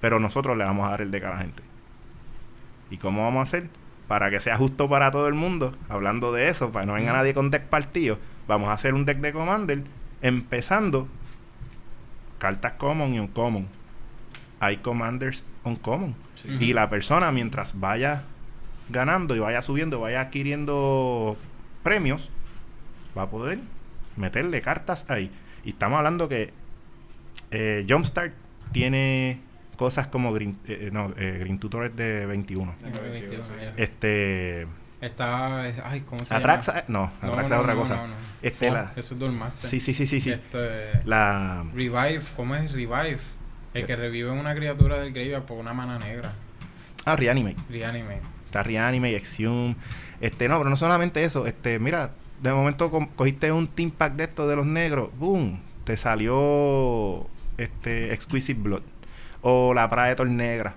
Pero 0.00 0.20
nosotros 0.20 0.56
le 0.56 0.64
vamos 0.64 0.86
a 0.86 0.90
dar 0.90 1.02
el 1.02 1.10
deck 1.10 1.24
a 1.24 1.30
la 1.30 1.38
gente. 1.38 1.62
¿Y 2.90 2.96
cómo 2.96 3.24
vamos 3.24 3.40
a 3.40 3.42
hacer? 3.42 3.68
Para 4.06 4.30
que 4.30 4.40
sea 4.40 4.56
justo 4.56 4.88
para 4.88 5.10
todo 5.10 5.28
el 5.28 5.34
mundo, 5.34 5.72
hablando 5.88 6.32
de 6.32 6.48
eso, 6.48 6.72
para 6.72 6.84
que 6.84 6.86
no 6.86 6.94
venga 6.94 7.12
nadie 7.12 7.34
con 7.34 7.50
deck 7.50 7.64
partido, 7.64 8.18
vamos 8.46 8.70
a 8.70 8.72
hacer 8.72 8.94
un 8.94 9.04
deck 9.04 9.18
de 9.18 9.32
Commander, 9.32 9.82
empezando 10.22 11.08
cartas 12.38 12.72
common 12.72 13.14
y 13.14 13.20
uncommon. 13.20 13.66
Hay 14.60 14.78
commanders 14.78 15.44
uncommon. 15.64 16.14
Sí. 16.36 16.48
Y 16.60 16.72
la 16.72 16.88
persona, 16.88 17.30
mientras 17.30 17.78
vaya 17.78 18.24
ganando 18.88 19.36
y 19.36 19.38
vaya 19.38 19.60
subiendo, 19.62 20.00
vaya 20.00 20.22
adquiriendo 20.22 21.36
premios, 21.82 22.30
va 23.16 23.22
a 23.22 23.30
poder 23.30 23.58
meterle 24.16 24.60
cartas 24.60 25.10
ahí. 25.10 25.30
Y 25.64 25.70
estamos 25.70 25.98
hablando 25.98 26.28
que 26.28 26.52
eh, 27.50 27.84
Jumpstart 27.88 28.32
tiene 28.72 29.40
cosas 29.78 30.08
como 30.08 30.32
Green, 30.34 30.58
eh, 30.66 30.90
no, 30.92 31.14
eh, 31.16 31.38
Green 31.40 31.58
Tutor 31.58 31.86
es 31.86 31.96
de 31.96 32.26
21. 32.26 32.74
Tengo 32.82 33.00
22, 33.10 33.46
sí. 33.46 33.54
Este. 33.78 34.66
Está, 35.00 35.62
ay, 35.62 36.00
¿cómo 36.00 36.24
se 36.24 36.34
Atraxa, 36.34 36.72
llama? 36.72 36.84
no, 36.88 37.12
No, 37.22 37.32
Atraxa 37.34 37.54
no, 37.54 37.54
es 37.54 37.60
otra 37.62 37.74
no, 37.74 37.80
cosa. 37.80 37.96
no, 37.98 38.06
no. 38.08 38.14
Este, 38.42 38.68
Oh, 38.70 38.74
la- 38.74 38.92
Eso 38.96 39.14
es 39.14 39.20
Duelmaster. 39.20 39.70
Sí, 39.70 39.78
sí, 39.80 39.94
sí, 39.94 40.06
sí, 40.06 40.20
sí. 40.20 40.32
Este, 40.32 41.00
La. 41.04 41.64
Revive, 41.72 42.20
¿cómo 42.36 42.54
es 42.56 42.72
Revive? 42.72 43.18
El 43.74 43.86
que 43.86 43.94
revive 43.94 44.30
una 44.32 44.54
criatura 44.56 44.98
del 44.98 45.12
graveyard 45.12 45.44
por 45.44 45.56
una 45.58 45.72
mana 45.72 45.98
negra. 46.00 46.32
Ah, 47.04 47.14
Reanimate. 47.14 47.56
Reanimate. 47.68 48.22
Está 48.46 48.64
Reanime 48.64 49.12
y 49.12 49.14
Exhume. 49.14 49.76
Este, 50.20 50.48
no, 50.48 50.58
pero 50.58 50.68
no 50.68 50.76
solamente 50.76 51.22
eso. 51.22 51.46
Este, 51.46 51.78
mira, 51.78 52.10
de 52.42 52.52
momento 52.52 52.90
co- 52.90 53.08
cogiste 53.14 53.52
un 53.52 53.68
team 53.68 53.92
pack 53.92 54.14
de 54.14 54.24
estos 54.24 54.48
de 54.48 54.56
los 54.56 54.66
negros. 54.66 55.10
¡Boom! 55.16 55.60
Te 55.84 55.96
salió 55.96 57.28
este 57.56 58.12
Exquisite 58.12 58.60
Blood. 58.60 58.82
O 59.42 59.72
la 59.74 59.88
Praetor 59.88 60.28
negra. 60.28 60.74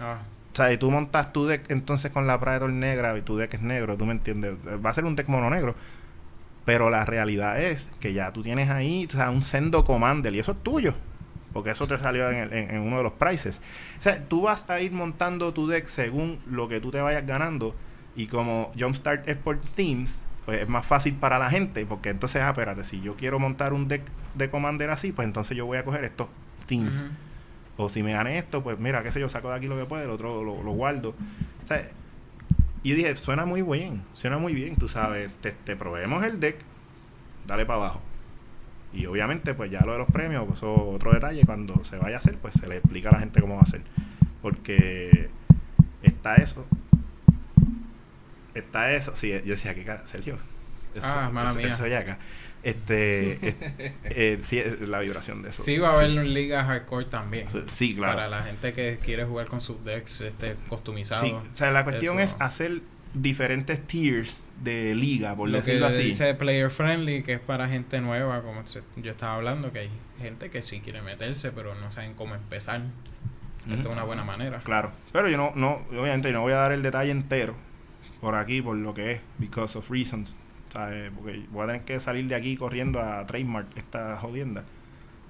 Ah, 0.00 0.18
O 0.52 0.56
sea, 0.56 0.72
y 0.72 0.78
tú 0.78 0.90
montas 0.90 1.32
tu 1.32 1.46
deck 1.46 1.70
entonces 1.70 2.10
con 2.12 2.26
la 2.26 2.38
Praetor 2.38 2.70
negra 2.70 3.16
y 3.18 3.22
tu 3.22 3.36
deck 3.36 3.54
es 3.54 3.62
negro, 3.62 3.96
tú 3.96 4.06
me 4.06 4.12
entiendes. 4.12 4.54
Va 4.84 4.90
a 4.90 4.94
ser 4.94 5.04
un 5.04 5.16
deck 5.16 5.28
mono 5.28 5.50
negro. 5.50 5.74
Pero 6.64 6.88
la 6.90 7.04
realidad 7.04 7.60
es 7.60 7.90
que 8.00 8.12
ya 8.14 8.32
tú 8.32 8.42
tienes 8.42 8.70
ahí 8.70 9.06
o 9.06 9.10
sea, 9.10 9.30
un 9.30 9.42
sendo 9.42 9.84
commander 9.84 10.34
y 10.34 10.38
eso 10.38 10.52
es 10.52 10.62
tuyo. 10.62 10.94
Porque 11.52 11.70
eso 11.70 11.86
te 11.86 11.98
salió 11.98 12.30
en, 12.30 12.36
el- 12.36 12.52
en- 12.52 12.70
en 12.74 12.80
uno 12.80 12.96
de 12.98 13.02
los 13.04 13.12
prices. 13.12 13.60
O 13.98 14.02
sea, 14.02 14.22
tú 14.24 14.42
vas 14.42 14.68
a 14.70 14.80
ir 14.80 14.90
montando 14.92 15.52
tu 15.52 15.66
deck 15.68 15.86
según 15.86 16.40
lo 16.50 16.68
que 16.68 16.80
tú 16.80 16.90
te 16.90 17.00
vayas 17.00 17.26
ganando. 17.26 17.74
Y 18.16 18.26
como 18.26 18.72
Jumpstart 18.78 19.28
es 19.28 19.36
por 19.36 19.58
themes, 19.60 20.22
pues 20.46 20.62
es 20.62 20.68
más 20.68 20.84
fácil 20.86 21.14
para 21.14 21.38
la 21.38 21.50
gente. 21.50 21.84
Porque 21.86 22.08
entonces, 22.10 22.42
ah, 22.42 22.50
espérate, 22.50 22.82
si 22.84 23.00
yo 23.02 23.14
quiero 23.14 23.38
montar 23.38 23.72
un 23.72 23.86
deck 23.86 24.02
de 24.34 24.50
commander 24.50 24.90
así, 24.90 25.12
pues 25.12 25.26
entonces 25.26 25.56
yo 25.56 25.66
voy 25.66 25.78
a 25.78 25.84
coger 25.84 26.04
estos 26.04 26.28
ujú. 27.04 27.08
O 27.76 27.88
si 27.88 28.02
me 28.02 28.12
gané 28.12 28.38
esto, 28.38 28.62
pues 28.62 28.78
mira, 28.78 29.02
qué 29.02 29.10
sé 29.10 29.20
yo, 29.20 29.28
saco 29.28 29.50
de 29.50 29.56
aquí 29.56 29.66
lo 29.66 29.76
que 29.78 29.84
puedo, 29.84 30.02
el 30.02 30.10
otro 30.10 30.44
lo, 30.44 30.62
lo 30.62 30.70
guardo. 30.72 31.10
O 31.62 31.66
sea, 31.66 31.88
y 32.82 32.90
yo 32.90 32.96
dije, 32.96 33.16
suena 33.16 33.44
muy 33.46 33.62
bien, 33.62 34.02
suena 34.12 34.38
muy 34.38 34.52
bien, 34.54 34.76
tú 34.76 34.88
sabes, 34.88 35.32
te, 35.40 35.52
te 35.52 35.74
proveemos 35.74 36.22
el 36.22 36.38
deck, 36.38 36.56
dale 37.46 37.66
para 37.66 37.78
abajo. 37.80 38.00
Y 38.92 39.06
obviamente, 39.06 39.54
pues 39.54 39.72
ya 39.72 39.80
lo 39.80 39.92
de 39.92 39.98
los 39.98 40.06
premios, 40.08 40.44
pues 40.46 40.58
eso 40.58 40.72
es 40.74 40.96
otro 40.96 41.12
detalle, 41.12 41.44
cuando 41.44 41.82
se 41.84 41.96
vaya 41.98 42.14
a 42.16 42.18
hacer, 42.18 42.36
pues 42.38 42.54
se 42.54 42.68
le 42.68 42.76
explica 42.76 43.08
a 43.08 43.12
la 43.14 43.18
gente 43.18 43.40
cómo 43.40 43.54
va 43.54 43.60
a 43.60 43.64
hacer. 43.64 43.80
Porque 44.40 45.30
está 46.02 46.36
eso, 46.36 46.64
está 48.54 48.92
eso, 48.92 49.16
sí, 49.16 49.30
yo 49.30 49.40
decía, 49.54 49.74
¿qué 49.74 49.84
cara? 49.84 50.06
Sergio. 50.06 50.36
Eso, 50.94 51.04
Ah, 51.06 51.28
mala 51.32 51.50
eso- 51.50 51.58
mía. 51.58 51.66
eso 51.68 51.86
ya 51.88 51.98
acá. 52.00 52.18
Este, 52.64 53.32
es- 53.48 53.54
eh, 54.04 54.40
sí, 54.42 54.62
la 54.86 54.98
vibración 55.00 55.42
de 55.42 55.50
eso. 55.50 55.62
Sí, 55.62 55.78
va 55.78 55.90
a 55.90 55.96
haber 55.98 56.10
liga 56.10 56.64
hardcore 56.64 57.04
también. 57.06 57.48
Sí, 57.50 57.58
Sí, 57.70 57.94
claro. 57.94 58.14
Para 58.14 58.28
la 58.28 58.42
gente 58.42 58.72
que 58.72 58.98
quiere 59.04 59.24
jugar 59.24 59.46
con 59.46 59.60
sus 59.60 59.84
decks 59.84 60.22
este, 60.22 60.56
customizados. 60.68 61.24
Sí, 61.24 61.30
o 61.32 61.42
sea, 61.56 61.70
la 61.70 61.84
cuestión 61.84 62.18
Eso. 62.20 62.34
es 62.36 62.42
hacer 62.42 62.80
diferentes 63.12 63.86
tiers 63.86 64.40
de 64.62 64.94
liga, 64.94 65.36
por 65.36 65.48
Lo 65.48 65.58
que 65.60 65.66
decirlo 65.66 65.86
así. 65.86 66.02
dice 66.04 66.34
player 66.34 66.70
friendly, 66.70 67.22
que 67.22 67.34
es 67.34 67.40
para 67.40 67.68
gente 67.68 68.00
nueva, 68.00 68.42
como 68.42 68.66
se- 68.66 68.80
yo 68.96 69.10
estaba 69.10 69.34
hablando, 69.36 69.72
que 69.72 69.80
hay 69.80 69.90
gente 70.18 70.50
que 70.50 70.62
sí 70.62 70.80
quiere 70.80 71.02
meterse, 71.02 71.52
pero 71.52 71.74
no 71.74 71.90
saben 71.90 72.14
cómo 72.14 72.34
empezar. 72.34 72.80
Ujú. 72.80 73.74
Esta 73.76 73.80
es 73.80 73.86
una 73.94 74.02
buena 74.04 74.24
manera. 74.24 74.60
Claro. 74.64 74.90
Pero 75.12 75.28
yo 75.28 75.36
no, 75.36 75.52
no, 75.54 75.76
obviamente 75.90 76.28
yo 76.28 76.34
no 76.34 76.40
voy 76.42 76.52
a 76.52 76.56
dar 76.56 76.72
el 76.72 76.82
detalle 76.82 77.10
entero 77.10 77.54
por 78.20 78.34
aquí, 78.36 78.62
por 78.62 78.76
lo 78.76 78.94
que 78.94 79.12
es, 79.12 79.20
because 79.38 79.76
of 79.78 79.90
reasons. 79.90 80.34
¿Sabes? 80.74 81.10
Porque 81.14 81.44
voy 81.50 81.64
a 81.64 81.66
tener 81.68 81.82
que 81.82 82.00
salir 82.00 82.26
de 82.26 82.34
aquí 82.34 82.56
corriendo 82.56 83.00
a 83.00 83.24
trademark 83.24 83.66
esta 83.76 84.16
jodienda. 84.18 84.64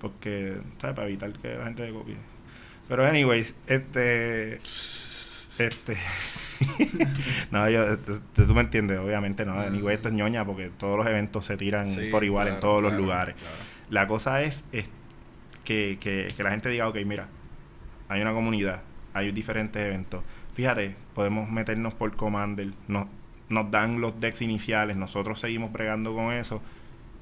Porque, 0.01 0.57
¿sabes? 0.81 0.97
Para 0.97 1.07
evitar 1.09 1.33
que 1.35 1.55
la 1.55 1.65
gente 1.65 1.93
copie. 1.93 2.17
Pero, 2.89 3.07
anyways, 3.07 3.55
este. 3.67 4.55
Este. 4.55 5.97
no, 7.51 7.69
yo, 7.69 7.85
este, 7.93 8.45
tú 8.47 8.55
me 8.55 8.63
entiendes, 8.63 8.99
obviamente, 8.99 9.45
no. 9.45 9.61
Anyway, 9.61 9.95
esto 9.95 10.09
es 10.09 10.15
ñoña 10.15 10.45
porque 10.45 10.71
todos 10.77 10.97
los 10.97 11.07
eventos 11.07 11.45
se 11.45 11.57
tiran 11.57 11.87
Sí, 11.87 12.09
por 12.11 12.25
igual 12.25 12.49
en 12.49 12.55
claro, 12.55 12.67
todos 12.69 12.83
los 12.83 12.95
lugares. 12.95 13.35
claro. 13.37 13.57
La 13.91 14.09
cosa 14.09 14.43
es, 14.43 14.65
es 14.73 14.87
que, 15.65 15.99
que, 16.01 16.29
que 16.35 16.43
la 16.43 16.51
gente 16.51 16.69
diga, 16.71 16.89
ok, 16.89 16.97
mira, 17.05 17.29
hay 18.09 18.23
una 18.23 18.33
comunidad, 18.33 18.81
hay 19.13 19.31
diferentes 19.31 19.81
eventos. 19.81 20.25
Fíjate, 20.55 20.95
podemos 21.15 21.51
meternos 21.51 21.95
por 21.95 22.15
Commander, 22.17 22.71
nos, 22.89 23.07
nos 23.49 23.71
dan 23.71 24.01
los 24.01 24.19
decks 24.21 24.43
iniciales, 24.43 24.97
nosotros 24.97 25.39
seguimos 25.41 25.73
bregando 25.73 26.15
con 26.15 26.33
eso. 26.33 26.61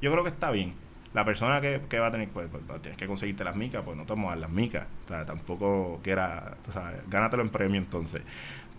Yo 0.00 0.10
creo 0.12 0.24
que 0.24 0.30
está 0.30 0.50
bien. 0.50 0.74
La 1.14 1.24
persona 1.24 1.60
que, 1.60 1.80
que 1.90 1.98
va 1.98 2.06
a 2.06 2.10
tener, 2.10 2.28
pues, 2.28 2.48
pues, 2.50 2.80
tienes 2.80 2.96
que 2.98 3.06
conseguirte 3.06 3.44
las 3.44 3.54
micas, 3.54 3.82
pues 3.84 3.96
no 3.96 4.04
te 4.04 4.10
vamos 4.12 4.26
a 4.28 4.30
dar 4.30 4.38
las 4.38 4.50
micas. 4.50 4.86
O 5.04 5.08
sea, 5.08 5.26
tampoco 5.26 6.00
quiera, 6.02 6.54
o 6.68 6.72
sea, 6.72 6.94
gánatelo 7.08 7.42
en 7.42 7.50
premio 7.50 7.78
entonces. 7.78 8.22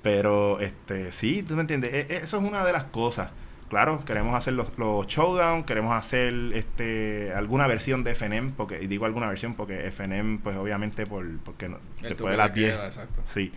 Pero, 0.01 0.59
este, 0.59 1.11
sí, 1.11 1.43
tú 1.43 1.55
me 1.55 1.61
entiendes, 1.61 1.93
E- 1.93 2.07
e- 2.09 2.17
eso 2.23 2.37
es 2.37 2.43
una 2.43 2.65
de 2.65 2.73
las 2.73 2.85
cosas. 2.85 3.29
Claro, 3.69 4.03
queremos 4.05 4.35
hacer 4.35 4.53
los, 4.53 4.77
los 4.77 5.07
showdown, 5.07 5.63
queremos 5.63 5.95
hacer 5.95 6.33
este 6.53 7.33
alguna 7.35 7.65
versión 7.67 8.03
de 8.03 8.11
FNM, 8.11 8.51
porque, 8.51 8.81
y 8.83 8.87
digo 8.87 9.05
alguna 9.05 9.27
versión 9.27 9.55
porque 9.55 9.87
FNM, 9.87 10.39
pues 10.39 10.57
obviamente 10.57 11.05
por, 11.07 11.25
porque 11.39 11.69
no, 11.69 11.77
después 12.01 12.31
de 12.31 12.37
las 12.37 12.53
de 12.53 12.61
10, 12.61 12.73
queda, 12.75 12.85
exacto. 12.85 13.21
sí, 13.25 13.51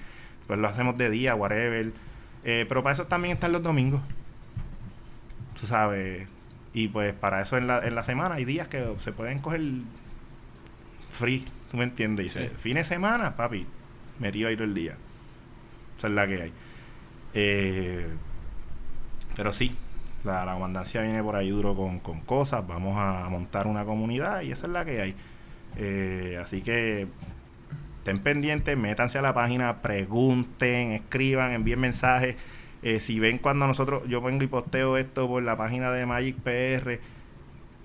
pues 0.46 0.58
lo 0.58 0.68
hacemos 0.68 0.96
de 0.96 1.10
día, 1.10 1.34
whatever. 1.34 1.92
Eh, 2.48 2.64
pero 2.68 2.82
para 2.82 2.92
eso 2.94 3.06
también 3.06 3.34
están 3.34 3.50
los 3.52 3.62
domingos. 3.62 4.00
Tú 5.60 5.66
sabes. 5.66 6.28
Y 6.72 6.88
pues 6.88 7.12
para 7.12 7.42
eso 7.42 7.56
en 7.58 7.66
la, 7.66 7.80
en 7.86 7.94
la 7.94 8.04
semana 8.04 8.36
hay 8.36 8.44
días 8.44 8.68
que 8.68 8.86
se 9.00 9.10
pueden 9.12 9.40
coger 9.40 9.62
free, 11.12 11.44
¿tú 11.70 11.76
me 11.78 11.84
entiendes? 11.84 12.24
Dice, 12.26 12.48
Sí. 12.50 12.54
fin 12.58 12.74
de 12.76 12.84
semana, 12.84 13.34
papi, 13.36 13.66
metido 14.20 14.48
ahí 14.48 14.54
todo 14.56 14.64
el 14.64 14.74
día. 14.74 14.94
Esa 15.98 16.06
es 16.08 16.12
la 16.12 16.26
que 16.26 16.42
hay. 16.42 16.52
Eh, 17.34 18.06
pero 19.34 19.52
sí, 19.52 19.74
la, 20.24 20.44
la 20.44 20.52
comandancia 20.54 21.00
viene 21.02 21.22
por 21.22 21.34
ahí 21.36 21.48
duro 21.50 21.74
con, 21.74 21.98
con 22.00 22.20
cosas. 22.20 22.66
Vamos 22.66 22.96
a 22.98 23.28
montar 23.30 23.66
una 23.66 23.84
comunidad 23.84 24.42
y 24.42 24.52
esa 24.52 24.66
es 24.66 24.72
la 24.72 24.84
que 24.84 25.00
hay. 25.00 25.14
Eh, 25.78 26.38
así 26.42 26.60
que 26.62 27.06
estén 28.06 28.22
pendientes, 28.22 28.76
métanse 28.78 29.18
a 29.18 29.22
la 29.22 29.34
página, 29.34 29.78
pregunten, 29.78 30.92
escriban, 30.92 31.50
envíen 31.52 31.80
mensajes. 31.80 32.36
Eh, 32.84 33.00
si 33.00 33.18
ven 33.18 33.38
cuando 33.38 33.66
nosotros, 33.66 34.04
yo 34.08 34.20
vengo 34.20 34.44
y 34.44 34.46
posteo 34.46 34.96
esto 34.96 35.26
por 35.26 35.42
la 35.42 35.56
página 35.56 35.90
de 35.90 36.06
Magic 36.06 36.36
PR, 36.36 37.00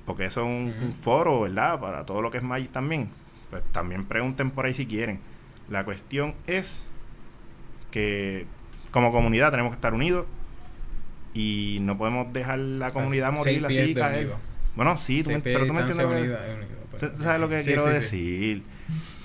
porque 0.06 0.26
eso 0.26 0.42
es 0.42 0.46
un, 0.46 0.74
un 0.86 0.94
foro, 0.94 1.42
¿verdad? 1.42 1.80
Para 1.80 2.06
todo 2.06 2.22
lo 2.22 2.30
que 2.30 2.38
es 2.38 2.44
Magic 2.44 2.72
también. 2.72 3.08
Pues 3.50 3.64
también 3.72 4.06
pregunten 4.06 4.52
por 4.52 4.66
ahí 4.68 4.76
si 4.76 4.86
quieren. 4.86 5.20
La 5.70 5.86
cuestión 5.86 6.36
es 6.46 6.82
que 7.90 8.46
como 8.92 9.12
comunidad 9.12 9.50
tenemos 9.50 9.72
que 9.72 9.76
estar 9.78 9.94
unidos 9.96 10.28
y 11.34 11.80
no 11.82 11.98
podemos 11.98 12.32
dejar 12.32 12.60
la 12.60 12.92
comunidad 12.92 13.32
morir 13.32 13.62
así 13.66 13.76
caer. 14.02 14.28
Tú, 14.76 14.98
sí, 14.98 15.24
tú 15.24 15.30
me- 15.30 15.36
pero 15.54 15.66
tú 15.66 15.74
me 15.74 15.82
entiendes. 15.82 16.06
unida- 16.06 16.54
unido, 16.54 16.76
pues. 16.92 17.02
Tú 17.12 17.18
tú 17.18 17.24
sabes 17.24 17.42
lo 17.42 17.50
que 17.50 17.60
Sí, 17.60 17.66
quiero 17.66 17.82
sí, 17.88 17.88
sí. 18.04 18.64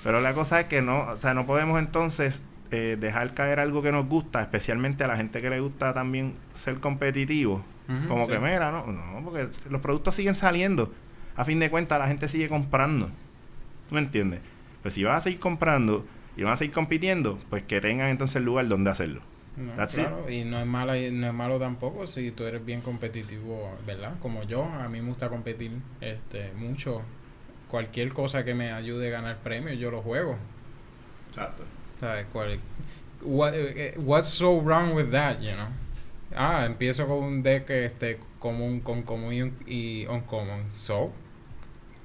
Pero 0.03 0.21
la 0.21 0.33
cosa 0.33 0.61
es 0.61 0.67
que 0.67 0.81
no, 0.81 1.01
o 1.01 1.19
sea, 1.19 1.33
no 1.33 1.45
podemos 1.45 1.79
entonces 1.79 2.41
eh, 2.71 2.97
dejar 2.99 3.33
caer 3.33 3.59
algo 3.59 3.81
que 3.81 3.91
nos 3.91 4.07
gusta, 4.07 4.41
especialmente 4.41 5.03
a 5.03 5.07
la 5.07 5.17
gente 5.17 5.41
que 5.41 5.49
le 5.49 5.59
gusta 5.59 5.93
también 5.93 6.33
ser 6.55 6.79
competitivo. 6.79 7.63
Como 8.07 8.25
sí. 8.25 8.31
que, 8.33 8.39
mira, 8.39 8.71
no, 8.71 8.87
no, 8.87 9.21
porque 9.23 9.47
los 9.69 9.81
productos 9.81 10.15
siguen 10.15 10.35
saliendo. 10.35 10.91
A 11.37 11.45
fin 11.45 11.59
de 11.59 11.69
cuentas, 11.69 11.99
la 11.99 12.07
gente 12.07 12.27
sigue 12.27 12.49
comprando. 12.49 13.07
¿Tú 13.87 13.95
me 13.95 14.01
entiendes? 14.01 14.41
Pues 14.81 14.93
si 14.93 15.03
vas 15.03 15.17
a 15.17 15.21
seguir 15.21 15.39
comprando 15.39 16.05
y 16.35 16.43
van 16.43 16.53
a 16.53 16.57
seguir 16.57 16.73
compitiendo, 16.73 17.39
pues 17.49 17.63
que 17.63 17.79
tengan 17.79 18.09
entonces 18.09 18.37
el 18.37 18.43
lugar 18.43 18.67
donde 18.67 18.89
hacerlo. 18.89 19.21
No, 19.55 19.73
claro, 19.87 20.29
y 20.29 20.43
no 20.43 20.59
es 20.59 20.67
malo 20.67 20.93
no 20.93 21.27
es 21.27 21.33
malo 21.33 21.57
tampoco 21.57 22.05
si 22.05 22.29
tú 22.29 22.43
eres 22.43 22.63
bien 22.63 22.81
competitivo, 22.81 23.75
¿verdad? 23.87 24.13
Como 24.21 24.43
yo, 24.43 24.65
a 24.65 24.87
mí 24.87 25.01
me 25.01 25.07
gusta 25.07 25.29
competir 25.29 25.71
este 25.99 26.51
mucho. 26.57 27.01
Cualquier 27.69 28.09
cosa 28.13 28.43
que 28.45 28.53
me 28.53 28.71
ayude 28.71 29.07
a 29.09 29.11
ganar 29.11 29.37
premios, 29.37 29.77
yo 29.77 29.91
lo 29.91 30.01
juego. 30.01 30.37
Exacto. 31.29 31.63
¿Sabes? 31.99 32.25
Cual- 32.31 32.59
what- 33.23 33.53
eh, 33.55 33.93
what's 33.97 34.29
so 34.29 34.59
wrong 34.61 34.93
with 34.93 35.09
that, 35.11 35.39
you 35.39 35.51
know? 35.53 35.67
Ah, 36.35 36.65
empiezo 36.65 37.07
con 37.07 37.17
un 37.23 37.43
deck 37.43 37.69
este 37.69 38.19
común, 38.39 38.79
con 38.81 39.01
común 39.01 39.33
y, 39.33 39.41
un- 39.41 39.55
y 39.65 40.05
uncommon. 40.07 40.71
So, 40.71 41.11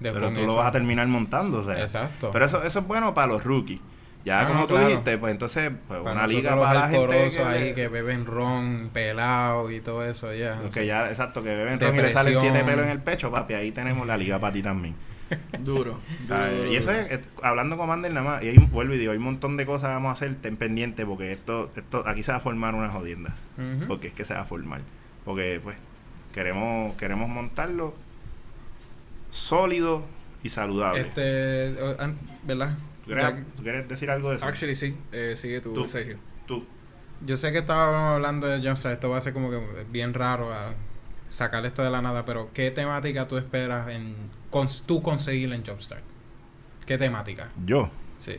Pero 0.00 0.32
tú 0.32 0.42
lo 0.46 0.56
vas 0.56 0.68
a 0.68 0.72
terminar 0.72 1.06
montando, 1.06 1.58
o 1.60 1.64
sea. 1.64 1.80
Exacto. 1.80 2.30
Pero 2.32 2.46
eso, 2.46 2.62
eso 2.64 2.78
es 2.80 2.86
bueno 2.86 3.14
para 3.14 3.28
los 3.28 3.44
rookies. 3.44 3.80
Ya 4.24 4.40
Ah, 4.42 4.46
como 4.48 4.60
no, 4.60 4.66
tú 4.66 4.74
claro. 4.74 4.88
dijiste, 4.88 5.18
pues 5.18 5.32
entonces, 5.32 5.70
pues 5.88 6.00
Para 6.00 6.12
una 6.14 6.26
liga 6.28 6.56
para 6.56 6.80
la 6.80 6.88
gente 6.88 7.28
que, 7.28 7.42
ahí 7.42 7.74
que 7.74 7.88
beben 7.88 8.24
ron, 8.24 8.90
pelado 8.92 9.70
y 9.70 9.80
todo 9.80 10.04
eso, 10.04 10.32
ya. 10.32 10.60
los 10.62 10.72
que 10.72 10.86
ya, 10.86 11.08
exacto, 11.08 11.42
que 11.42 11.48
beben 11.48 11.78
ron 11.80 11.94
y 11.96 12.02
le 12.02 12.12
salen 12.12 12.38
siete 12.38 12.62
pelos 12.64 12.84
en 12.84 12.90
el 12.92 13.00
pecho, 13.00 13.30
papi, 13.32 13.54
ahí 13.54 13.72
tenemos 13.72 14.06
la 14.06 14.16
liga 14.16 14.38
para 14.38 14.52
ti 14.52 14.62
también. 14.62 14.94
Duro. 15.60 15.98
duro, 16.28 16.36
Ah, 16.36 16.48
duro, 16.48 16.70
y 16.72 16.76
eso 16.76 16.90
es, 16.92 17.10
es- 17.12 17.20
hablando 17.42 17.76
Commander 17.76 18.12
nada 18.12 18.24
más, 18.28 18.42
y 18.42 18.48
ahí 18.48 18.58
vuelvo 18.58 18.94
y 18.94 18.98
digo, 18.98 19.12
hay 19.12 19.18
un 19.18 19.24
montón 19.24 19.56
de 19.56 19.66
cosas 19.66 19.88
que 19.88 19.94
vamos 19.94 20.10
a 20.10 20.12
hacer, 20.12 20.34
ten 20.36 20.56
pendiente, 20.56 21.04
porque 21.06 21.32
esto, 21.32 21.70
esto, 21.76 22.02
aquí 22.06 22.22
se 22.22 22.32
va 22.32 22.38
a 22.38 22.40
formar 22.40 22.74
una 22.74 22.90
jodienda, 22.90 23.34
porque 23.88 24.08
es 24.08 24.12
que 24.14 24.24
se 24.24 24.34
va 24.34 24.40
a 24.40 24.44
formar, 24.44 24.80
porque 25.24 25.60
pues 25.62 25.76
queremos, 26.32 26.94
queremos 26.96 27.28
montarlo 27.28 27.94
sólido 29.30 30.02
y 30.42 30.48
saludable. 30.48 31.00
Este, 31.00 31.74
¿verdad? 32.44 32.76
¿Tú, 33.04 33.06
quieres, 33.06 33.24
Ya 33.24 33.34
que- 33.36 33.42
tú 33.56 33.62
quieres 33.62 33.88
decir 33.88 34.10
algo 34.10 34.30
de 34.30 34.36
eso? 34.36 34.46
Actually, 34.46 34.74
sí. 34.74 34.94
Eh, 35.12 35.34
sigue 35.36 35.60
tú, 35.60 35.72
Tú. 35.72 35.88
Sergio. 35.88 36.16
Tú. 36.46 36.64
Yo 37.24 37.36
sé 37.36 37.52
que 37.52 37.58
estábamos 37.58 38.14
hablando 38.16 38.46
de 38.48 38.58
Jumpstart, 38.66 38.94
esto 38.94 39.08
va 39.10 39.18
a 39.18 39.20
ser 39.20 39.32
como 39.32 39.50
que 39.50 39.60
bien 39.90 40.12
raro 40.12 40.52
a 40.52 40.72
sacar 41.32 41.64
esto 41.66 41.82
de 41.82 41.90
la 41.90 42.02
nada, 42.02 42.24
pero 42.24 42.50
¿qué 42.52 42.70
temática 42.70 43.26
tú 43.26 43.38
esperas 43.38 43.88
en 43.88 44.14
con, 44.50 44.68
tú 44.86 45.00
conseguir 45.02 45.52
en 45.52 45.64
Jumpstart? 45.64 46.02
¿Qué 46.86 46.98
temática? 46.98 47.48
Yo. 47.64 47.90
Sí. 48.18 48.36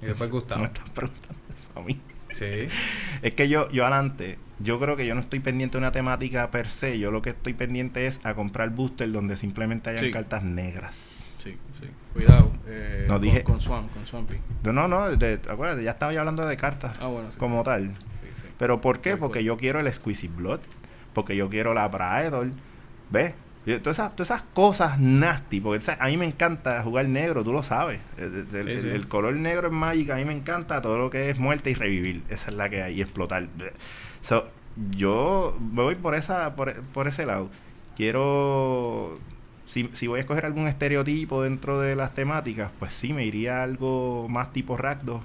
Y 0.00 0.06
después 0.06 0.30
Me 0.30 0.34
Gustavo. 0.34 0.64
estás 0.64 0.88
preguntando 0.90 1.38
eso 1.56 1.70
a 1.78 1.82
mí. 1.82 2.00
Sí. 2.30 2.68
Es 3.22 3.34
que 3.34 3.48
yo, 3.48 3.70
yo 3.70 3.84
adelante, 3.84 4.38
yo 4.58 4.78
creo 4.80 4.96
que 4.96 5.06
yo 5.06 5.14
no 5.14 5.20
estoy 5.20 5.40
pendiente 5.40 5.74
de 5.74 5.78
una 5.78 5.92
temática 5.92 6.50
per 6.50 6.68
se. 6.70 6.98
Yo 6.98 7.10
lo 7.10 7.22
que 7.22 7.30
estoy 7.30 7.54
pendiente 7.54 8.06
es 8.06 8.24
a 8.24 8.34
comprar 8.34 8.70
booster 8.70 9.10
donde 9.12 9.36
simplemente 9.36 9.90
hayan 9.90 10.04
Sí. 10.04 10.10
cartas 10.10 10.42
negras. 10.42 11.34
Sí, 11.38 11.56
sí. 11.72 11.86
Cuidado. 12.12 12.52
Eh, 12.66 13.04
No 13.08 13.14
con, 13.14 13.22
dije- 13.22 13.42
Con 13.42 13.60
Swamp, 13.60 13.92
con 13.92 14.06
Swampy. 14.06 14.36
No, 14.64 14.72
no, 14.72 14.86
no, 14.88 15.10
de- 15.16 15.40
acuérdate, 15.48 15.82
ya 15.84 15.90
estaba 15.92 16.12
yo 16.12 16.20
hablando 16.20 16.46
de 16.46 16.56
cartas 16.56 16.96
Ah, 17.00 17.06
bueno, 17.08 17.30
sí. 17.32 17.38
como 17.38 17.62
tal. 17.64 17.88
Sí, 17.88 18.28
sí. 18.42 18.48
Pero 18.58 18.80
¿por 18.80 19.00
qué? 19.00 19.10
Tal 19.10 19.18
Porque 19.20 19.42
yo 19.44 19.56
quiero 19.56 19.80
el 19.80 19.86
Exquisite 19.88 20.32
Blood, 20.36 20.60
porque 21.14 21.36
yo 21.36 21.48
quiero 21.48 21.74
la 21.74 21.90
Praedor. 21.90 22.48
¿Ves? 23.10 23.34
Todas 23.64 23.96
esas, 23.98 24.16
todas 24.16 24.30
esas 24.30 24.42
cosas 24.54 24.98
nasty, 24.98 25.60
porque 25.60 25.78
o 25.78 25.82
sea, 25.82 25.96
a 26.00 26.08
mí 26.08 26.16
me 26.16 26.26
encanta 26.26 26.82
jugar 26.82 27.06
negro, 27.06 27.44
tú 27.44 27.52
lo 27.52 27.62
sabes. 27.62 28.00
El, 28.18 28.34
el- 28.34 28.46
Sí, 28.64 28.70
el- 28.70 28.80
sí. 28.80 28.88
el 28.88 29.06
color 29.06 29.34
negro 29.34 29.68
en 29.68 29.74
Magic 29.74 30.10
a 30.10 30.16
mí 30.16 30.24
me 30.24 30.32
encanta 30.32 30.82
todo 30.82 30.98
lo 30.98 31.10
que 31.10 31.30
es 31.30 31.38
muerte 31.38 31.70
y 31.70 31.74
revivir. 31.74 32.22
Esa 32.28 32.50
es 32.50 32.56
la 32.56 32.68
que 32.68 32.82
hay, 32.82 32.94
y 32.98 33.02
explotar. 33.02 33.46
So, 34.22 34.44
yo 34.90 35.56
me 35.72 35.82
voy 35.82 35.94
por 35.94 36.14
esa 36.16 36.56
por, 36.56 36.74
por 36.88 37.06
ese 37.06 37.24
lado. 37.24 37.50
Quiero 37.96 39.18
si, 39.66 39.88
si 39.92 40.06
voy 40.06 40.18
a 40.18 40.22
escoger 40.22 40.44
algún 40.44 40.66
estereotipo 40.66 41.42
dentro 41.42 41.80
de 41.80 41.94
las 41.94 42.14
temáticas, 42.14 42.70
pues 42.78 42.92
sí 42.92 43.12
me 43.12 43.24
iría 43.24 43.60
a 43.60 43.62
algo 43.62 44.26
más 44.28 44.52
tipo 44.52 44.76
Rakdos. 44.76 45.22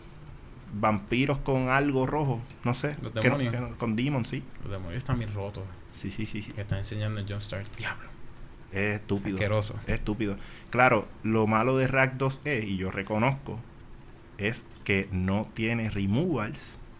Vampiros 0.73 1.37
con 1.39 1.69
algo 1.69 2.05
rojo, 2.05 2.41
no 2.63 2.73
sé. 2.73 2.95
Los 3.01 3.11
que 3.13 3.29
no- 3.29 3.37
demonios. 3.37 3.53
que 3.53 3.59
no- 3.61 3.77
con 3.77 3.95
Demon, 3.95 4.25
sí. 4.25 4.43
Los 4.63 4.71
demonios 4.71 4.97
están 4.97 5.17
bien 5.19 5.33
rotos. 5.33 5.63
Sí, 5.95 6.11
sí, 6.11 6.25
sí, 6.25 6.41
sí. 6.41 6.51
Que 6.51 6.61
están 6.61 6.79
enseñando 6.79 7.19
en 7.19 7.27
Jumpstart. 7.27 7.75
Diablo. 7.77 8.07
Es 8.71 8.99
estúpido. 9.01 9.35
Asqueroso. 9.37 9.75
Es 9.87 9.95
estúpido. 9.95 10.35
Claro, 10.69 11.07
lo 11.23 11.47
malo 11.47 11.77
de 11.77 11.87
Rakdos 11.87 12.39
es, 12.43 12.65
y 12.65 12.77
yo 12.77 12.91
reconozco, 12.91 13.59
es 14.37 14.65
que 14.83 15.07
no 15.11 15.47
tiene 15.53 15.89
removals 15.89 16.59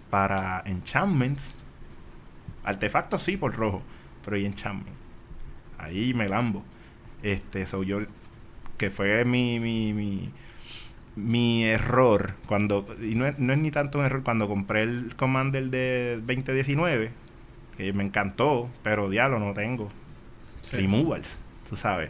para 0.09 0.63
enchantments. 0.65 1.53
Artefactos 2.63 3.23
sí 3.23 3.37
por 3.37 3.55
rojo, 3.55 3.81
pero 4.23 4.37
y 4.37 4.45
enchantment. 4.45 4.95
Ahí 5.77 6.13
me 6.13 6.27
lambo. 6.27 6.63
Este, 7.23 7.65
soy 7.67 7.87
yo, 7.87 7.99
que 8.77 8.89
fue 8.89 9.23
mi, 9.25 9.59
mi, 9.59 9.93
mi, 9.93 10.31
mi 11.17 11.65
error 11.65 12.35
cuando, 12.45 12.85
y 13.01 13.15
no 13.15 13.25
es, 13.25 13.39
no 13.39 13.51
es 13.51 13.59
ni 13.59 13.71
tanto 13.71 13.97
un 13.99 14.05
error, 14.05 14.21
cuando 14.23 14.47
compré 14.47 14.83
el 14.83 15.15
Commander 15.17 15.65
de 15.71 16.17
2019, 16.25 17.09
que 17.75 17.91
me 17.93 18.03
encantó, 18.03 18.69
pero 18.83 19.09
diablo, 19.09 19.39
no 19.39 19.53
tengo 19.53 19.89
Sí. 20.61 20.77
removals, 20.77 21.27
tú 21.69 21.75
sabes. 21.75 22.09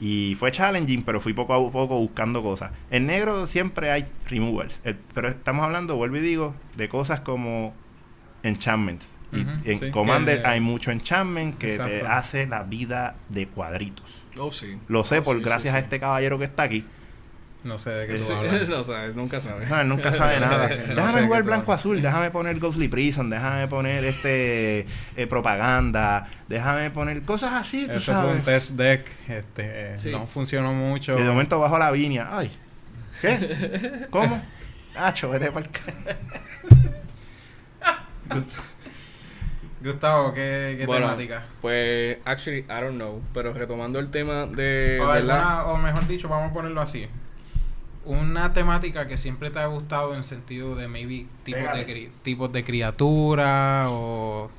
Y 0.00 0.34
fue 0.38 0.50
challenging, 0.52 1.02
pero 1.02 1.20
fui 1.20 1.32
poco 1.32 1.52
a 1.54 1.72
poco 1.72 1.98
buscando 1.98 2.42
cosas. 2.42 2.72
En 2.90 3.06
negro 3.06 3.44
siempre 3.46 3.90
hay 3.90 4.04
removals, 4.28 4.80
el- 4.84 4.96
pero 5.12 5.28
estamos 5.28 5.64
hablando, 5.64 5.96
vuelvo 5.96 6.16
y 6.16 6.20
digo, 6.20 6.54
de 6.76 6.88
cosas 6.88 7.20
como 7.20 7.74
enchantments. 8.42 9.10
Y 9.30 9.40
en 9.70 9.76
sí, 9.76 9.90
Commander 9.90 10.40
que- 10.40 10.46
hay 10.48 10.60
mucho 10.60 10.90
enchantment 10.90 11.58
que 11.58 11.76
te 11.76 12.00
hace 12.06 12.46
la 12.46 12.62
vida 12.62 13.14
de 13.28 13.46
cuadritos. 13.46 14.22
Oh, 14.38 14.50
sí. 14.50 14.78
Lo 14.88 15.04
sé 15.04 15.18
Oh, 15.18 15.22
por 15.22 15.40
gracias 15.42 15.74
a 15.74 15.80
este 15.80 16.00
caballero 16.00 16.38
que 16.38 16.44
está 16.46 16.62
aquí. 16.62 16.84
No 17.64 17.76
sé 17.76 17.90
de 17.90 18.06
qué 18.06 18.14
tú 18.14 18.32
hablas. 18.32 18.68
no 18.68 18.84
sabes, 18.84 19.14
nunca 19.16 19.40
sabes. 19.40 19.68
No, 19.68 19.82
nunca 19.84 20.12
sabe 20.12 20.38
nada. 20.40 20.68
sé 20.68 20.76
déjame 20.94 21.22
jugar 21.26 21.42
blanco 21.42 21.62
hablas. 21.72 21.80
azul, 21.80 22.00
déjame 22.00 22.30
poner 22.30 22.58
Ghostly 22.60 22.86
Prison, 22.88 23.28
déjame 23.30 23.66
poner 23.66 24.04
este 24.04 24.86
eh, 25.16 25.26
propaganda, 25.28 26.28
déjame 26.48 26.90
poner 26.90 27.22
cosas 27.22 27.54
así, 27.54 27.86
tú 27.86 27.94
Eso 27.94 28.12
fue 28.12 28.22
un 28.22 28.28
sabes. 28.40 28.44
test 28.44 28.70
deck. 28.76 29.06
Este, 29.28 29.62
eh, 29.64 29.94
Sí. 29.98 30.10
No 30.12 30.26
funcionó 30.26 30.72
mucho. 30.72 31.18
Y 31.18 31.22
de 31.22 31.28
momento 31.28 31.58
bajo 31.58 31.78
la 31.78 31.90
viña. 31.90 32.28
Ay, 32.30 32.50
¿qué? 33.20 34.06
¿Cómo? 34.10 34.40
Hacho, 34.96 35.28
vete 35.30 35.50
para 35.50 35.66
Gustavo, 39.80 40.34
¿qué, 40.34 40.74
qué 40.78 40.86
Bueno, 40.86 41.06
temática? 41.06 41.44
Pues, 41.60 42.18
actually, 42.24 42.60
I 42.60 42.80
don't 42.80 42.96
know. 42.96 43.22
Pero 43.32 43.52
retomando 43.52 43.98
el 44.00 44.10
tema 44.10 44.46
de. 44.46 44.98
o, 45.00 45.06
¿verdad? 45.06 45.38
alguna- 45.40 45.64
o 45.66 45.76
mejor 45.78 46.06
dicho, 46.08 46.28
vamos 46.28 46.50
a 46.50 46.54
ponerlo 46.54 46.80
así. 46.80 47.06
Una 48.08 48.54
temática 48.54 49.06
que 49.06 49.18
siempre 49.18 49.50
te 49.50 49.58
ha 49.58 49.66
gustado 49.66 50.14
en 50.14 50.22
sentido 50.22 50.74
de 50.74 50.88
maybe 50.88 51.26
tipos 51.44 51.60
de, 51.60 51.84
Pégale. 51.84 52.10
tipos 52.22 52.50
de 52.50 52.64
criatura 52.64 53.84
o 53.90 54.50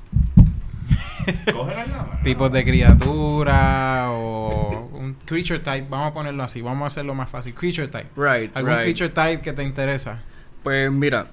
la 1.46 1.52
mano. 1.54 2.10
tipos 2.22 2.52
de 2.52 2.64
criatura 2.64 4.06
o 4.10 4.88
un 4.94 5.14
creature 5.24 5.58
type, 5.58 5.86
vamos 5.88 6.10
a 6.12 6.14
ponerlo 6.14 6.42
así, 6.44 6.60
vamos 6.62 6.84
a 6.84 6.86
hacerlo 6.86 7.14
más 7.14 7.28
fácil. 7.28 7.52
Creature 7.54 7.88
type. 7.88 8.08
Right, 8.16 8.56
¿Algún 8.56 8.72
right. 8.72 8.82
creature 8.82 9.08
type 9.08 9.42
que 9.42 9.52
te 9.52 9.64
interesa? 9.64 10.20
Pues 10.62 10.92
mira, 10.92 11.26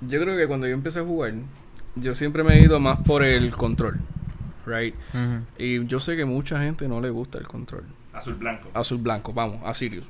yo 0.00 0.20
creo 0.22 0.34
que 0.34 0.46
cuando 0.46 0.66
yo 0.66 0.72
empecé 0.72 1.00
a 1.00 1.04
jugar, 1.04 1.34
yo 1.94 2.14
siempre 2.14 2.42
me 2.42 2.54
he 2.54 2.62
ido 2.62 2.80
más 2.80 3.00
por 3.00 3.22
el 3.22 3.50
control. 3.50 4.00
right? 4.64 4.94
Y 5.58 5.84
yo 5.86 6.00
sé 6.00 6.16
que 6.16 6.24
mucha 6.24 6.58
gente 6.62 6.88
no 6.88 7.00
le 7.02 7.10
gusta 7.10 7.36
el 7.38 7.46
control. 7.46 7.84
Azul 8.14 8.34
blanco. 8.34 8.70
Azul 8.72 8.98
blanco, 8.98 9.32
vamos, 9.34 9.60
a 9.64 9.74
Sirius. 9.74 10.06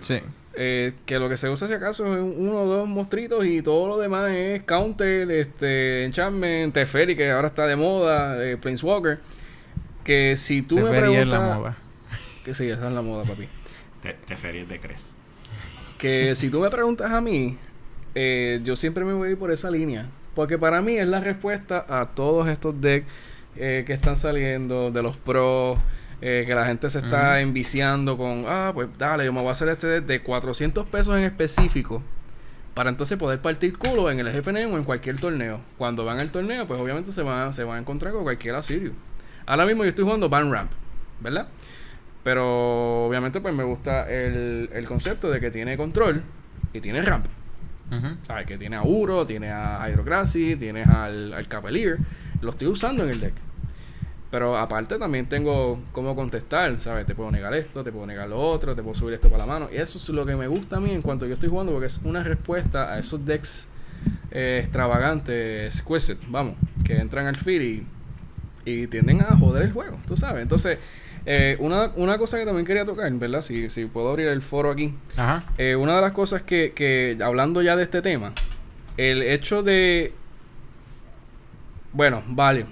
Sí. 0.00 0.20
Eh, 0.54 0.94
que 1.06 1.18
lo 1.18 1.28
que 1.28 1.36
se 1.36 1.48
usa 1.48 1.68
si 1.68 1.74
acaso 1.74 2.04
es 2.12 2.20
un- 2.20 2.34
uno 2.48 2.62
o 2.62 2.66
dos 2.66 2.88
monstruitos 2.88 3.44
y 3.46 3.62
todo 3.62 3.86
lo 3.88 3.98
demás 3.98 4.30
es 4.32 4.62
Counter, 4.64 5.30
este, 5.30 6.04
Enchantment, 6.04 6.74
Teferi, 6.74 7.14
que 7.16 7.30
ahora 7.30 7.48
está 7.48 7.66
de 7.66 7.76
moda, 7.76 8.44
eh, 8.44 8.56
Planeswalker. 8.56 9.18
Que 10.04 10.36
si 10.36 10.62
tú 10.62 10.76
me 10.76 10.90
Teferi 10.90 11.14
es 11.16 11.28
la 11.28 11.36
preguntas... 11.38 11.58
moda. 11.58 11.76
Que 12.44 12.54
sí, 12.54 12.68
esa 12.68 12.88
es 12.88 12.92
la 12.94 13.02
moda, 13.02 13.24
papi. 13.24 13.46
Te, 14.02 14.14
te 14.14 14.34
feries 14.36 14.68
de 14.68 14.80
Cres. 14.80 15.14
Que 15.98 16.34
si 16.34 16.48
tú 16.50 16.60
me 16.60 16.70
preguntas 16.70 17.12
a 17.12 17.20
mí, 17.20 17.56
eh, 18.14 18.60
yo 18.64 18.74
siempre 18.76 19.04
me 19.04 19.12
voy 19.12 19.28
a 19.28 19.30
ir 19.32 19.38
por 19.38 19.50
esa 19.50 19.70
línea. 19.70 20.06
Porque 20.34 20.56
para 20.58 20.80
mí 20.80 20.96
es 20.96 21.06
la 21.06 21.20
respuesta 21.20 21.84
a 21.88 22.06
todos 22.14 22.48
estos 22.48 22.80
decks 22.80 23.06
eh, 23.56 23.84
que 23.86 23.92
están 23.92 24.16
saliendo, 24.16 24.90
de 24.90 25.02
los 25.02 25.16
pros, 25.18 25.78
eh, 26.20 26.44
que 26.46 26.54
la 26.54 26.66
gente 26.66 26.88
se 26.90 26.98
está 26.98 27.30
Ujú. 27.32 27.36
enviciando 27.40 28.16
con, 28.16 28.44
ah, 28.46 28.70
pues 28.74 28.88
dale, 28.98 29.24
yo 29.24 29.32
me 29.32 29.40
voy 29.40 29.48
a 29.48 29.52
hacer 29.52 29.68
este 29.68 30.00
de 30.00 30.22
400 30.22 30.86
pesos 30.86 31.16
en 31.16 31.24
específico. 31.24 32.02
Para 32.74 32.88
entonces 32.90 33.18
poder 33.18 33.40
partir 33.40 33.76
culo 33.76 34.10
en 34.10 34.20
el 34.20 34.28
FNM 34.28 34.72
o 34.72 34.78
en 34.78 34.84
cualquier 34.84 35.18
torneo. 35.18 35.60
Cuando 35.76 36.04
van 36.04 36.20
al 36.20 36.30
torneo, 36.30 36.66
pues 36.66 36.80
obviamente 36.80 37.10
se 37.12 37.22
van, 37.22 37.48
a- 37.48 37.52
se 37.52 37.64
van 37.64 37.76
a 37.78 37.80
encontrar 37.80 38.12
con 38.12 38.22
cualquier 38.22 38.54
Asirio. 38.54 38.92
Ahora 39.44 39.66
mismo 39.66 39.82
yo 39.82 39.88
estoy 39.88 40.04
jugando 40.04 40.28
Ban 40.28 40.50
Ramp, 40.52 40.70
¿verdad? 41.20 41.48
Pero 42.22 43.06
obviamente 43.06 43.40
pues 43.40 43.54
me 43.54 43.64
gusta 43.64 44.08
el, 44.10 44.68
el 44.72 44.84
concepto 44.86 45.30
de 45.30 45.40
que 45.40 45.50
tiene 45.50 45.76
control 45.76 46.22
y 46.72 46.80
tiene 46.80 47.02
ramp. 47.02 47.26
¿Sabes? 48.22 48.46
Que 48.46 48.56
tiene 48.56 48.76
a 48.76 48.82
Uro, 48.84 49.26
tiene 49.26 49.50
a 49.50 49.84
Hydrocracy, 49.88 50.54
tienes 50.54 50.86
al, 50.86 51.32
al 51.34 51.48
Capelier. 51.48 51.98
Lo 52.40 52.50
estoy 52.50 52.68
usando 52.68 53.02
en 53.02 53.10
el 53.10 53.20
deck. 53.20 53.34
Pero 54.30 54.56
aparte 54.56 54.96
también 54.98 55.26
tengo 55.26 55.80
cómo 55.92 56.14
contestar, 56.14 56.80
¿sabes? 56.80 57.04
Te 57.06 57.14
puedo 57.16 57.32
negar 57.32 57.52
esto, 57.54 57.82
te 57.82 57.90
puedo 57.90 58.06
negar 58.06 58.28
lo 58.28 58.40
otro, 58.40 58.76
te 58.76 58.82
puedo 58.82 58.94
subir 58.94 59.14
esto 59.14 59.28
para 59.28 59.44
la 59.44 59.52
mano. 59.52 59.68
Y 59.72 59.76
eso 59.76 59.98
es 59.98 60.08
lo 60.10 60.24
que 60.24 60.36
me 60.36 60.46
gusta 60.46 60.76
a 60.76 60.80
mí 60.80 60.90
en 60.90 61.02
cuanto 61.02 61.26
yo 61.26 61.34
estoy 61.34 61.48
jugando, 61.48 61.72
porque 61.72 61.86
es 61.86 62.00
una 62.04 62.22
respuesta 62.22 62.92
a 62.92 62.98
esos 63.00 63.26
decks 63.26 63.66
eh, 64.30 64.60
extravagantes, 64.62 65.74
exquisite, 65.74 66.24
vamos, 66.28 66.54
que 66.84 66.96
entran 66.96 67.26
al 67.26 67.34
feed 67.36 67.60
y, 67.60 67.86
y 68.64 68.86
tienden 68.86 69.20
a 69.22 69.36
joder 69.36 69.64
el 69.64 69.72
juego, 69.72 69.98
tú 70.06 70.16
sabes. 70.16 70.42
Entonces, 70.42 70.78
eh, 71.26 71.56
una, 71.58 71.90
una 71.96 72.16
cosa 72.16 72.38
que 72.38 72.44
también 72.44 72.64
quería 72.64 72.84
tocar, 72.84 73.10
¿verdad? 73.12 73.42
Si, 73.42 73.68
si 73.68 73.86
puedo 73.86 74.10
abrir 74.10 74.28
el 74.28 74.42
foro 74.42 74.70
aquí. 74.70 74.94
Ajá. 75.16 75.44
Eh, 75.58 75.74
una 75.76 75.96
de 75.96 76.02
las 76.02 76.12
cosas 76.12 76.42
que, 76.42 76.72
que, 76.74 77.18
hablando 77.22 77.62
ya 77.62 77.76
de 77.76 77.82
este 77.82 78.00
tema, 78.00 78.32
el 78.96 79.22
hecho 79.22 79.62
de... 79.62 80.12
Bueno, 81.92 82.22
vale. 82.28 82.66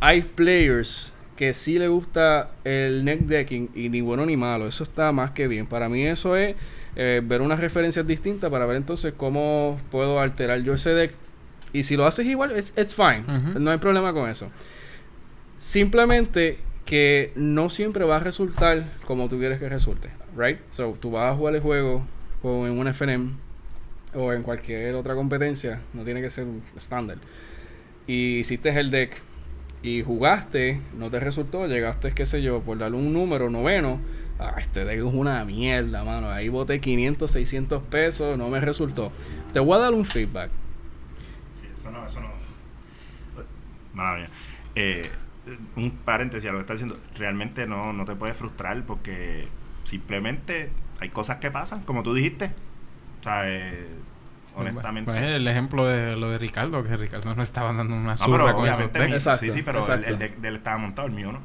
Hay 0.00 0.22
players 0.22 1.12
que 1.36 1.54
sí 1.54 1.78
le 1.78 1.88
gusta 1.88 2.50
el 2.64 3.04
neck 3.04 3.20
decking 3.20 3.70
y 3.74 3.88
ni 3.88 4.00
bueno 4.00 4.26
ni 4.26 4.36
malo. 4.36 4.66
Eso 4.66 4.82
está 4.82 5.12
más 5.12 5.30
que 5.30 5.46
bien. 5.46 5.66
Para 5.66 5.88
mí 5.88 6.04
eso 6.04 6.36
es 6.36 6.56
eh, 6.96 7.22
ver 7.24 7.42
unas 7.42 7.60
referencias 7.60 8.06
distintas 8.06 8.50
para 8.50 8.66
ver 8.66 8.76
entonces 8.76 9.14
cómo 9.16 9.80
puedo 9.90 10.20
alterar 10.20 10.62
yo 10.62 10.74
ese 10.74 10.90
deck. 10.90 11.12
Y 11.72 11.84
si 11.84 11.96
lo 11.96 12.06
haces 12.06 12.26
igual, 12.26 12.56
it's, 12.58 12.72
it's 12.76 12.94
fine. 12.94 13.24
No 13.58 13.70
hay 13.70 13.78
problema 13.78 14.12
con 14.12 14.28
eso. 14.28 14.50
Simplemente 15.60 16.58
que 16.84 17.32
no 17.36 17.68
siempre 17.70 18.04
va 18.04 18.16
a 18.16 18.20
resultar 18.20 18.90
como 19.04 19.28
tú 19.28 19.38
quieres 19.38 19.58
que 19.58 19.68
resulte, 19.68 20.08
right? 20.36 20.58
So, 20.70 20.96
tú 20.98 21.10
vas 21.10 21.30
a 21.30 21.36
jugar 21.36 21.54
el 21.54 21.60
juego 21.60 22.06
con, 22.40 22.66
en 22.66 22.78
un 22.78 22.92
FNM 22.92 23.32
o 24.14 24.32
en 24.32 24.42
cualquier 24.42 24.94
otra 24.94 25.14
competencia, 25.14 25.82
no 25.92 26.02
tiene 26.02 26.22
que 26.22 26.30
ser 26.30 26.44
un 26.44 26.62
estándar. 26.74 27.18
Y 28.06 28.38
hiciste 28.38 28.70
el 28.70 28.90
deck 28.90 29.20
jugaste, 30.04 30.80
no 30.96 31.10
te 31.10 31.20
resultó, 31.20 31.66
llegaste, 31.66 32.12
qué 32.12 32.26
sé 32.26 32.42
yo, 32.42 32.60
por 32.60 32.78
darle 32.78 32.96
un 32.96 33.12
número 33.12 33.50
noveno. 33.50 34.00
Ah, 34.38 34.54
este 34.58 34.84
deck 34.84 34.98
es 34.98 35.14
una 35.14 35.44
mierda, 35.44 36.04
mano. 36.04 36.30
Ahí 36.30 36.48
boté 36.48 36.80
500, 36.80 37.30
600 37.30 37.82
pesos, 37.84 38.38
no 38.38 38.48
me 38.48 38.60
resultó. 38.60 39.10
Te 39.52 39.60
voy 39.60 39.76
a 39.76 39.80
dar 39.80 39.94
un 39.94 40.04
feedback. 40.04 40.50
Sí, 41.60 41.66
eso 41.74 41.90
no, 41.90 42.06
eso 42.06 42.20
no. 42.20 42.28
Mala 43.94 44.18
mía. 44.18 44.28
Eh, 44.76 45.10
un 45.76 45.90
paréntesis 45.90 46.48
a 46.48 46.52
lo 46.52 46.58
que 46.58 46.62
estás 46.62 46.80
diciendo. 46.80 46.98
Realmente 47.16 47.66
no, 47.66 47.92
no 47.92 48.04
te 48.04 48.14
puedes 48.14 48.36
frustrar 48.36 48.80
porque 48.84 49.48
simplemente 49.84 50.70
hay 51.00 51.08
cosas 51.08 51.38
que 51.38 51.50
pasan, 51.50 51.82
como 51.82 52.02
tú 52.02 52.14
dijiste. 52.14 52.52
O 53.26 53.30
eh, 53.44 53.86
honestamente. 54.60 55.10
Pues 55.10 55.22
el 55.22 55.46
ejemplo 55.48 55.86
de 55.86 56.16
lo 56.16 56.30
de 56.30 56.38
Ricardo, 56.38 56.82
que 56.84 56.96
Ricardo 56.96 57.34
no 57.34 57.42
estaba 57.42 57.72
dando 57.72 57.94
una 57.94 58.12
no, 58.12 58.16
zurra 58.16 58.44
pero 58.46 58.56
con 58.56 58.66
esos 58.68 58.92
mi- 58.92 59.12
Exacto, 59.12 59.44
sí, 59.44 59.50
sí, 59.50 59.62
pero 59.62 59.78
el, 59.78 59.84
exacto. 59.84 60.06
el 60.08 60.18
deck 60.18 60.36
de 60.36 60.48
él 60.48 60.56
estaba 60.56 60.78
montado, 60.78 61.08
el 61.08 61.14
mío 61.14 61.32
no. 61.32 61.40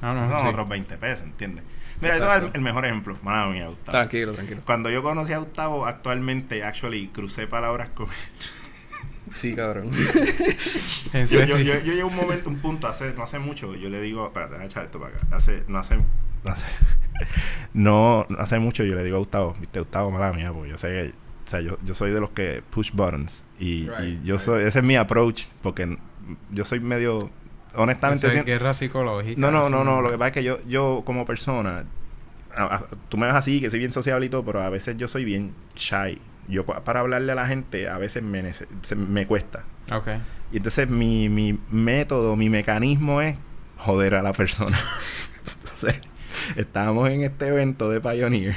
Ah, 0.00 0.12
no, 0.14 0.28
Son 0.30 0.42
sí. 0.42 0.48
otros 0.48 0.68
20 0.68 0.96
pesos, 0.96 1.24
¿entiendes? 1.26 1.64
Mira, 2.00 2.14
yo 2.14 2.18
te 2.18 2.24
voy 2.24 2.24
a 2.24 2.28
dar 2.34 2.38
Exacto. 2.38 2.58
el 2.58 2.64
mejor 2.64 2.86
ejemplo. 2.86 3.16
Mala 3.22 3.46
mía, 3.52 3.66
Gustavo. 3.68 3.92
Tranquilo, 3.98 4.32
tranquilo. 4.32 4.60
Cuando 4.64 4.90
yo 4.90 5.02
conocí 5.04 5.32
a 5.32 5.38
Gustavo, 5.38 5.86
actualmente, 5.86 6.64
actually, 6.64 7.08
crucé 7.08 7.46
palabras 7.46 7.90
con 7.94 8.08
Sí, 9.34 9.54
cabrón. 9.54 9.90
En 11.14 11.20
yo, 11.22 11.26
serio. 11.26 11.58
yo, 11.58 11.74
yo, 11.74 11.80
yo 11.80 11.92
llego 11.94 12.08
a 12.08 12.10
un 12.10 12.16
momento, 12.16 12.48
un 12.50 12.58
punto, 12.58 12.88
hace, 12.88 13.12
no 13.12 13.22
hace 13.22 13.38
mucho, 13.38 13.74
yo 13.74 13.88
le 13.90 14.00
digo, 14.00 14.26
espérate, 14.26 14.52
déjame 14.52 14.68
echar 14.70 14.84
esto 14.84 14.98
para 14.98 15.14
acá. 15.16 15.36
Hace, 15.36 15.62
no 15.68 15.78
hace, 15.78 15.96
no 15.96 16.50
hace, 16.50 16.64
no, 17.74 18.26
no 18.28 18.38
hace 18.38 18.58
mucho 18.58 18.82
yo 18.84 18.94
le 18.94 19.04
digo 19.04 19.16
a 19.16 19.20
Gustavo, 19.20 19.54
viste, 19.60 19.78
Gustavo, 19.78 20.10
mala 20.10 20.32
mía, 20.32 20.52
porque 20.52 20.70
yo 20.70 20.78
sé 20.78 20.88
que, 20.88 21.12
o 21.44 21.48
sea, 21.48 21.60
yo, 21.60 21.78
yo 21.84 21.94
soy 21.94 22.10
de 22.12 22.20
los 22.20 22.30
que 22.30 22.62
push 22.70 22.92
buttons 22.92 23.44
y, 23.58 23.88
Right, 23.88 24.00
y 24.00 24.20
yo 24.24 24.36
right. 24.36 24.44
soy, 24.44 24.62
ese 24.64 24.78
es 24.80 24.84
mi 24.84 24.96
approach, 24.96 25.44
porque 25.62 25.98
yo 26.50 26.64
soy 26.64 26.80
medio, 26.80 27.30
honestamente, 27.74 28.26
Eso 28.28 28.38
es 28.38 28.44
guerra 28.44 28.74
psicológica. 28.74 29.40
no, 29.40 29.50
no, 29.50 29.68
no, 29.68 29.84
no, 29.84 30.00
lo 30.00 30.10
que 30.10 30.18
pasa 30.18 30.28
es 30.28 30.34
que 30.34 30.44
yo, 30.44 30.58
yo 30.68 31.02
como 31.04 31.26
persona, 31.26 31.84
a- 32.54 32.62
a- 32.76 32.84
tú 33.08 33.16
me 33.18 33.26
ves 33.26 33.34
así, 33.34 33.60
que 33.60 33.70
soy 33.70 33.78
bien 33.80 33.92
sociable 33.92 34.26
y 34.26 34.28
todo, 34.28 34.44
pero 34.44 34.62
a 34.62 34.70
veces 34.70 34.96
yo 34.96 35.08
soy 35.08 35.24
bien 35.24 35.52
shy. 35.76 36.18
Yo 36.48 36.66
pa- 36.66 36.82
para 36.84 37.00
hablarle 37.00 37.32
a 37.32 37.34
la 37.36 37.46
gente 37.46 37.88
a 37.88 37.98
veces 37.98 38.22
me, 38.22 38.42
nece- 38.42 38.66
se- 38.82 38.96
me 38.96 39.26
cuesta. 39.26 39.64
Ok. 39.92 40.08
Y 40.52 40.56
entonces 40.58 40.88
mi, 40.88 41.28
mi 41.28 41.58
método, 41.70 42.36
mi 42.36 42.48
mecanismo 42.50 43.20
es 43.22 43.36
joder 43.78 44.16
a 44.16 44.22
la 44.22 44.32
persona. 44.32 44.78
entonces, 45.62 46.00
estábamos 46.56 47.08
en 47.10 47.22
este 47.22 47.46
evento 47.48 47.88
de 47.90 48.00
Pioneer. 48.00 48.56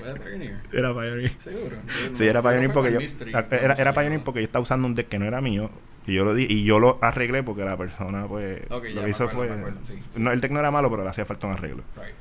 ¿Fue 0.00 0.12
de 0.12 0.20
Pioneer? 0.20 0.56
Era 0.72 0.92
Pioneer. 0.92 1.32
Seguro. 1.38 1.76
Sí, 2.14 2.26
era 2.26 2.42
Pioneer 2.42 2.72
porque 2.72 2.92
yo... 2.92 3.00
Mystery, 3.00 3.30
Era, 3.32 3.74
era. 3.74 3.92
Pioneer 3.92 4.22
porque 4.24 4.40
yo 4.40 4.44
estaba 4.44 4.62
usando 4.62 4.86
un 4.88 4.94
deck 4.94 5.08
que 5.08 5.18
no 5.18 5.24
era 5.26 5.40
mío. 5.40 5.70
Y 6.06 6.14
yo 6.14 6.24
lo 6.24 6.34
di, 6.34 6.46
y 6.48 6.64
yo 6.64 6.80
lo 6.80 6.98
arreglé 7.02 7.42
porque 7.42 7.62
la 7.64 7.76
persona 7.76 8.26
pues 8.26 8.68
lo 8.70 8.80
que 8.80 9.10
hizo 9.10 9.24
acuerdo, 9.24 9.62
fue 9.62 9.72
sí, 9.82 10.02
sí. 10.10 10.20
no 10.20 10.32
el 10.32 10.40
deck 10.40 10.50
no 10.50 10.58
era 10.58 10.70
malo 10.70 10.90
pero 10.90 11.04
le 11.04 11.10
hacía 11.10 11.26
falta 11.26 11.46
un 11.46 11.52
arreglo 11.52 11.84
Right. 11.94 12.14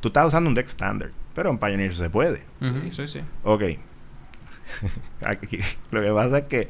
tú 0.00 0.08
estás 0.08 0.26
usando 0.26 0.48
un 0.50 0.54
deck 0.54 0.66
standard 0.66 1.12
pero 1.32 1.48
en 1.48 1.58
Pioneer 1.58 1.94
se 1.94 2.10
puede 2.10 2.42
Ujú, 2.60 2.90
sí, 2.90 3.06
sí. 3.06 3.20
Ok. 3.44 3.62
Aquí, 5.24 5.60
lo 5.90 6.02
que 6.02 6.10
pasa 6.12 6.38
es 6.38 6.48
que 6.48 6.68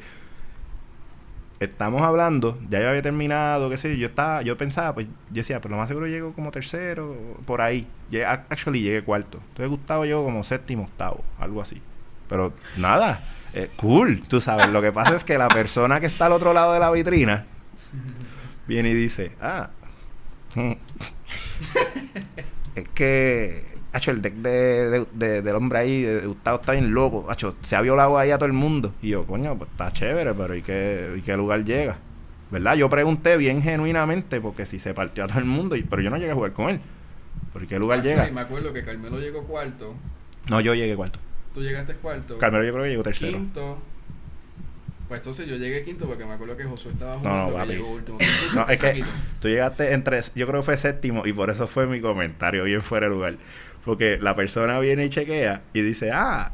estamos 1.59 2.01
hablando, 2.01 2.57
ya 2.69 2.81
yo 2.81 2.89
había 2.89 3.01
terminado, 3.01 3.69
qué 3.69 3.77
sé 3.77 3.89
yo, 3.89 3.95
yo 3.95 4.07
estaba, 4.07 4.41
yo 4.41 4.57
pensaba, 4.57 4.93
pues 4.93 5.07
yo 5.07 5.35
decía, 5.35 5.59
pero 5.59 5.73
lo 5.73 5.77
más 5.77 5.87
seguro 5.87 6.07
llego 6.07 6.33
como 6.33 6.51
tercero, 6.51 7.15
por 7.45 7.61
ahí. 7.61 7.87
Actually 8.25 8.81
llegué 8.81 9.03
cuarto. 9.03 9.39
Entonces 9.49 9.69
Gustavo 9.69 10.05
llegó 10.05 10.23
como 10.23 10.43
séptimo, 10.43 10.83
octavo, 10.83 11.23
algo 11.39 11.61
así. 11.61 11.81
Pero 12.27 12.53
nada, 12.77 13.21
eh, 13.53 13.69
cool, 13.75 14.23
tú 14.27 14.39
sabes. 14.39 14.69
Lo 14.69 14.81
que 14.81 14.91
pasa 14.91 15.15
es 15.15 15.23
que 15.23 15.37
la 15.37 15.49
persona 15.49 15.99
que 15.99 16.05
está 16.05 16.27
al 16.27 16.33
otro 16.33 16.53
lado 16.53 16.73
de 16.73 16.79
la 16.79 16.91
vitrina 16.91 17.45
viene 18.67 18.91
y 18.91 18.93
dice, 18.93 19.31
ah, 19.41 19.69
es 22.75 22.89
que, 22.93 23.65
hacho, 23.93 24.11
el 24.11 24.21
deck 24.21 24.33
de, 24.35 24.89
de- 24.89 25.07
de- 25.13 25.41
del 25.41 25.55
hombre 25.55 25.79
ahí, 25.79 26.01
de 26.01 26.27
Gustavo, 26.27 26.59
está 26.59 26.73
bien 26.73 26.93
loco. 26.93 27.25
Hacho, 27.29 27.55
se 27.61 27.75
ha 27.75 27.81
violado 27.81 28.17
ahí 28.17 28.31
a 28.31 28.37
todo 28.37 28.47
el 28.47 28.53
mundo. 28.53 28.93
Y 29.01 29.09
yo, 29.09 29.25
coño, 29.25 29.57
pues 29.57 29.69
está 29.71 29.91
chévere, 29.91 30.33
pero 30.33 30.55
¿y 30.55 30.61
qué, 30.61 31.15
y 31.17 31.21
qué 31.21 31.35
lugar 31.37 31.63
llega? 31.65 31.97
¿Verdad? 32.51 32.75
Yo 32.75 32.89
pregunté 32.89 33.37
bien 33.37 33.61
genuinamente, 33.61 34.41
porque 34.41 34.65
si 34.65 34.79
se 34.79 34.93
partió 34.93 35.23
a 35.23 35.27
todo 35.27 35.39
el 35.39 35.45
mundo, 35.45 35.75
y, 35.75 35.83
pero 35.83 36.01
yo 36.01 36.09
no 36.09 36.17
llegué 36.17 36.31
a 36.31 36.35
jugar 36.35 36.53
con 36.53 36.69
él. 36.69 36.79
¿Por 37.53 37.65
qué 37.67 37.77
lugar 37.79 37.99
Actually, 37.99 38.19
llega? 38.21 38.31
Me 38.33 38.41
acuerdo 38.41 38.73
que 38.73 38.83
Carmelo 38.83 39.19
llegó 39.19 39.43
cuarto. 39.43 39.95
No, 40.49 40.59
yo 40.61 40.73
llegué 40.73 40.95
cuarto. 40.95 41.19
Tú 41.53 41.61
llegaste 41.61 41.93
cuarto. 41.95 42.37
Carmelo 42.37 42.63
yo 42.65 42.71
creo 42.73 42.83
que 42.85 42.89
llegó 42.91 43.03
tercero. 43.03 43.33
Quinto. 43.37 43.79
Pues 45.07 45.21
entonces 45.21 45.47
yo 45.47 45.55
llegué 45.55 45.83
quinto 45.83 46.05
porque 46.05 46.23
me 46.23 46.33
acuerdo 46.33 46.55
que 46.55 46.65
Josué 46.65 46.91
estaba 46.91 47.15
no, 47.15 47.19
jugando 47.21 47.47
que 47.47 47.53
papi. 47.59 47.71
llegó 47.73 47.91
último. 47.93 48.17
No, 48.55 48.67
es 48.67 48.79
que 48.81 49.03
tú 49.41 49.47
llegaste 49.47 49.93
entre, 49.93 50.21
yo 50.35 50.45
creo 50.47 50.59
que 50.61 50.65
fue 50.65 50.77
séptimo 50.77 51.25
y 51.25 51.33
por 51.33 51.49
eso 51.49 51.67
fue 51.67 51.87
mi 51.87 51.99
comentario 51.99 52.63
bien 52.65 52.83
fuera 52.83 53.07
de 53.07 53.13
lugar. 53.15 53.33
Porque 53.85 54.17
la 54.21 54.35
persona 54.35 54.79
viene 54.79 55.05
y 55.05 55.09
chequea 55.09 55.61
y 55.73 55.81
dice, 55.81 56.11
ah, 56.11 56.51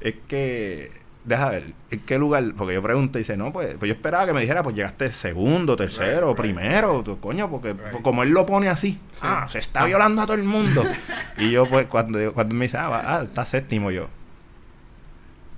es 0.00 0.14
que, 0.28 0.90
deja 1.24 1.50
ver, 1.50 1.72
¿en 1.90 2.00
qué 2.00 2.18
lugar? 2.18 2.42
Porque 2.56 2.74
yo 2.74 2.82
pregunto 2.82 3.18
y 3.18 3.20
dice, 3.20 3.36
no, 3.36 3.52
pues, 3.52 3.76
pues 3.78 3.88
yo 3.88 3.94
esperaba 3.94 4.26
que 4.26 4.32
me 4.32 4.40
dijera, 4.40 4.62
pues 4.62 4.74
llegaste 4.74 5.12
segundo, 5.12 5.76
tercero, 5.76 6.28
Right, 6.28 6.38
right. 6.38 6.54
primero, 6.56 7.02
tú, 7.04 7.20
coño, 7.20 7.50
porque 7.50 7.74
Right. 7.74 7.82
pues, 7.92 8.02
como 8.02 8.22
él 8.22 8.30
lo 8.30 8.46
pone 8.46 8.68
así, 8.68 8.98
Sí. 9.12 9.20
ah, 9.24 9.46
se 9.48 9.58
está 9.58 9.84
violando 9.84 10.22
a 10.22 10.26
todo 10.26 10.36
el 10.36 10.44
mundo. 10.44 10.82
y 11.38 11.50
yo, 11.50 11.66
pues, 11.66 11.86
cuando, 11.86 12.32
cuando 12.32 12.54
me 12.54 12.64
dice, 12.64 12.78
ah, 12.78 12.88
va- 12.88 13.02
ah, 13.18 13.22
está 13.24 13.44
séptimo 13.44 13.90
yo. 13.90 14.08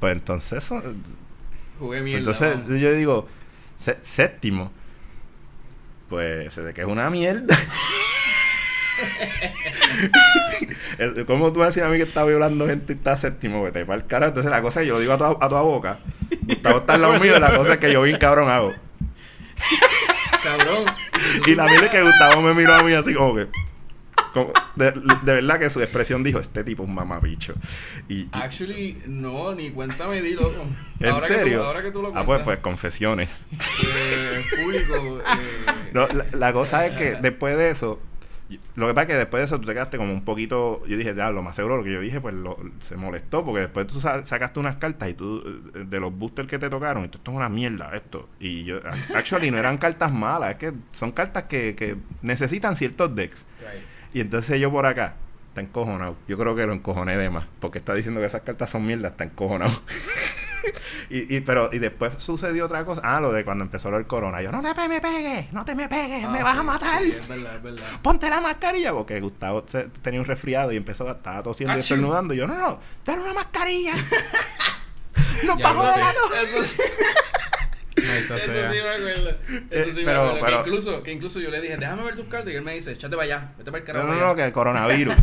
Pues 0.00 0.14
entonces 0.14 0.64
eso, 0.64 0.82
Jugué 1.78 2.00
mierda. 2.00 2.18
entonces 2.18 2.80
yo 2.80 2.92
digo, 2.92 3.28
sé- 3.76 3.98
séptimo. 4.02 4.72
Pues 6.08 6.52
se 6.52 6.62
de 6.62 6.74
que 6.74 6.80
es 6.82 6.86
una 6.86 7.08
mierda. 7.10 7.56
¿Cómo 11.26 11.52
tú 11.52 11.60
me 11.60 11.66
decías 11.66 11.86
a 11.86 11.90
mí 11.90 11.96
que 11.96 12.02
está 12.04 12.24
violando 12.24 12.66
gente 12.66 12.92
y 12.92 12.96
está 12.96 13.16
séptimo? 13.16 13.62
Vete 13.62 13.84
para 13.84 14.00
el 14.00 14.06
carajo. 14.06 14.28
Entonces 14.30 14.50
la 14.50 14.62
cosa 14.62 14.80
es 14.80 14.84
que 14.84 14.88
yo 14.88 14.94
lo 14.94 15.00
digo 15.00 15.12
a 15.12 15.18
tu, 15.18 15.24
a 15.24 15.48
tu 15.48 15.54
boca. 15.56 15.98
Gustavo 16.42 16.78
está 16.78 16.94
al 16.94 17.02
lado 17.02 17.18
mío 17.20 17.36
y 17.36 17.40
la 17.40 17.54
cosa 17.56 17.74
es 17.74 17.78
que 17.78 17.92
yo 17.92 18.02
bien 18.02 18.18
cabrón 18.18 18.50
hago. 18.50 18.74
Cabrón. 20.42 20.84
Y 21.46 21.54
la 21.54 21.66
mierda 21.66 21.86
es 21.86 21.92
que 21.92 22.02
Gustavo 22.02 22.42
me 22.42 22.54
miró 22.54 22.74
a 22.74 22.82
mí 22.82 22.92
así 22.92 23.14
como 23.14 23.34
que... 23.34 23.48
como- 24.32 24.52
de, 24.74 24.90
de 24.92 25.32
verdad 25.34 25.58
que 25.58 25.70
su 25.70 25.80
expresión 25.82 26.24
dijo, 26.24 26.38
este 26.38 26.64
tipo 26.64 26.82
es 26.82 26.88
un 26.88 26.94
mamabicho. 26.94 27.54
Y, 28.08 28.22
y- 28.22 28.28
Actually, 28.32 29.02
no, 29.06 29.54
ni 29.54 29.70
cuéntame, 29.70 30.20
di 30.20 30.34
loco. 30.34 30.64
¿En 31.00 31.10
Ahora 31.10 31.26
que 31.26 31.34
tú- 31.34 31.38
serio? 31.40 31.64
ahora 31.64 31.82
que 31.82 31.90
tú 31.92 32.02
lo 32.02 32.08
ah, 32.08 32.12
cuentas. 32.12 32.26
pues, 32.26 32.42
pues 32.44 32.58
confesiones. 32.58 33.46
eh, 33.84 34.42
público. 34.62 35.20
eh, 35.20 35.72
No, 35.92 36.08
la, 36.08 36.26
la 36.32 36.52
cosa 36.52 36.86
es 36.86 36.96
que 36.96 37.14
después 37.20 37.56
de 37.56 37.70
eso, 37.70 38.00
lo 38.76 38.86
que 38.88 38.94
pasa 38.94 39.02
es 39.02 39.06
que 39.08 39.14
después 39.16 39.40
de 39.40 39.44
eso 39.44 39.60
tú 39.60 39.66
te 39.66 39.72
quedaste 39.74 39.96
como 39.96 40.12
un 40.12 40.24
poquito, 40.24 40.82
yo 40.86 40.96
dije, 40.96 41.14
ya, 41.14 41.30
lo 41.30 41.42
más 41.42 41.56
seguro, 41.56 41.76
lo 41.76 41.84
que 41.84 41.92
yo 41.92 42.00
dije, 42.00 42.20
pues 42.20 42.34
lo- 42.34 42.56
se 42.88 42.96
molestó, 42.96 43.44
porque 43.44 43.60
después 43.62 43.86
tú 43.86 44.00
sa- 44.00 44.24
sacaste 44.24 44.60
unas 44.60 44.76
cartas 44.76 45.08
y 45.10 45.14
tú, 45.14 45.42
eh, 45.74 45.84
de 45.86 46.00
los 46.00 46.16
boosters 46.16 46.48
que 46.48 46.58
te 46.58 46.68
tocaron, 46.70 47.04
y 47.04 47.08
tú, 47.08 47.18
esto 47.18 47.30
es 47.30 47.36
una 47.36 47.48
mierda, 47.48 47.90
esto. 47.94 48.28
Y 48.40 48.64
yo, 48.64 48.80
actually, 49.14 49.50
no 49.50 49.58
eran 49.58 49.78
cartas 49.78 50.12
malas, 50.12 50.50
es 50.52 50.56
que 50.56 50.72
son 50.92 51.12
cartas 51.12 51.44
que, 51.44 51.74
que 51.74 51.96
necesitan 52.22 52.76
ciertos 52.76 53.14
decks. 53.14 53.44
right. 53.60 53.82
Y 54.14 54.20
entonces 54.20 54.60
yo 54.60 54.70
por 54.70 54.84
acá, 54.86 55.14
está 55.48 55.60
encojonado. 55.60 56.16
Yo 56.28 56.36
creo 56.38 56.54
que 56.56 56.66
lo 56.66 56.72
encojoné 56.72 57.16
de 57.16 57.30
más, 57.30 57.46
porque 57.60 57.78
está 57.78 57.94
diciendo 57.94 58.20
que 58.20 58.26
esas 58.26 58.42
cartas 58.42 58.70
son 58.70 58.84
mierdas, 58.86 59.12
está 59.12 59.24
encojonado. 59.24 59.72
y, 61.10 61.36
y, 61.36 61.40
pero, 61.40 61.70
y 61.72 61.78
después 61.78 62.12
sucedió 62.18 62.66
otra 62.66 62.84
cosa. 62.84 63.00
Ah, 63.04 63.20
lo 63.20 63.32
de 63.32 63.44
cuando 63.44 63.64
empezó 63.64 63.90
lo 63.90 63.96
del 63.98 64.06
corona. 64.06 64.40
Yo, 64.42 64.50
no 64.52 64.62
te 64.62 64.88
me 64.88 65.00
pegues, 65.00 65.52
no 65.52 65.64
te 65.64 65.74
me 65.74 65.88
pegues, 65.88 66.28
me 66.28 66.40
Ah, 66.40 66.44
vas 66.44 66.52
sí, 66.54 66.58
a 66.58 66.62
matar. 66.62 67.02
Sí, 67.02 67.14
es 67.18 67.28
verdad, 67.28 67.56
es 67.56 67.62
verdad. 67.62 67.84
Ponte 68.02 68.28
la 68.30 68.40
mascarilla, 68.40 68.92
porque 68.92 69.20
Gustavo 69.20 69.64
se- 69.66 69.88
tenía 70.02 70.20
un 70.20 70.26
resfriado 70.26 70.72
y 70.72 70.76
empezó, 70.76 71.10
estaba 71.10 71.42
tosiendo 71.42 71.74
y 71.74 71.78
Achú. 71.78 71.94
estornudando. 71.94 72.34
Y 72.34 72.38
yo, 72.38 72.46
no, 72.46 72.54
no, 72.56 72.80
dale 73.04 73.22
una 73.22 73.34
mascarilla. 73.34 73.94
Nos 75.44 75.58
vamos 75.60 75.84
de 75.94 76.00
la 76.00 76.12
sí- 76.12 76.16
Eso 76.52 76.64
sí, 76.74 76.82
eso 77.96 78.72
sí 78.72 78.78
me 78.82 78.88
acuerdo. 78.88 79.30
Eso 79.70 79.84
sí 79.84 79.90
Eh, 79.90 79.92
me 79.96 80.04
pero- 80.04 80.22
acuerdo. 80.22 80.40
pero- 80.44 80.62
que, 80.62 80.68
incluso, 80.70 81.02
que 81.02 81.12
incluso 81.12 81.40
yo 81.40 81.50
le 81.50 81.60
dije, 81.60 81.76
déjame 81.76 82.02
ver 82.04 82.16
tus 82.16 82.26
cartas. 82.26 82.52
Y 82.52 82.56
él 82.56 82.62
me 82.62 82.72
dice, 82.74 82.92
échate 82.92 83.16
para 83.16 83.24
allá, 83.24 83.52
vete 83.58 83.70
para 83.70 83.82
el 83.82 83.88
No, 83.88 83.92
carajo. 83.92 84.06
no, 84.08 84.14
no, 84.20 84.26
allá". 84.26 84.34
que 84.36 84.44
el 84.44 84.52
coronavirus. 84.52 85.14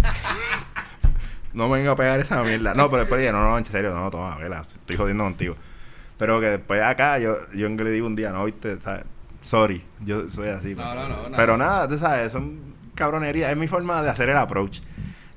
No 1.53 1.67
me 1.67 1.77
venga 1.77 1.91
a 1.91 1.95
pegar 1.95 2.19
esa 2.19 2.43
mierda. 2.43 2.73
No, 2.73 2.89
pero 2.89 2.99
después 2.99 3.19
dije, 3.19 3.31
no, 3.31 3.41
no, 3.41 3.57
en 3.57 3.65
serio, 3.65 3.93
no, 3.93 4.09
toma, 4.09 4.35
vela, 4.37 4.61
estoy 4.61 4.95
jodiendo 4.95 5.23
contigo. 5.23 5.55
Pero 6.17 6.39
que 6.39 6.47
después 6.47 6.81
acá, 6.81 7.17
yo, 7.19 7.37
yo 7.53 7.69
le 7.69 7.91
digo 7.91 8.07
un 8.07 8.15
día, 8.15 8.31
no, 8.31 8.45
viste, 8.45 8.79
¿sabes? 8.81 9.05
Sorry, 9.41 9.83
yo 10.05 10.29
soy 10.29 10.49
así. 10.49 10.75
No, 10.75 10.83
pero, 10.83 10.95
no, 10.95 11.09
no, 11.09 11.23
nada. 11.23 11.37
pero 11.37 11.57
nada, 11.57 11.87
tú 11.87 11.97
sabes, 11.97 12.31
son 12.31 12.59
cabronerías, 12.93 13.51
es 13.51 13.57
mi 13.57 13.67
forma 13.67 14.01
de 14.03 14.09
hacer 14.09 14.29
el 14.29 14.37
approach. 14.37 14.81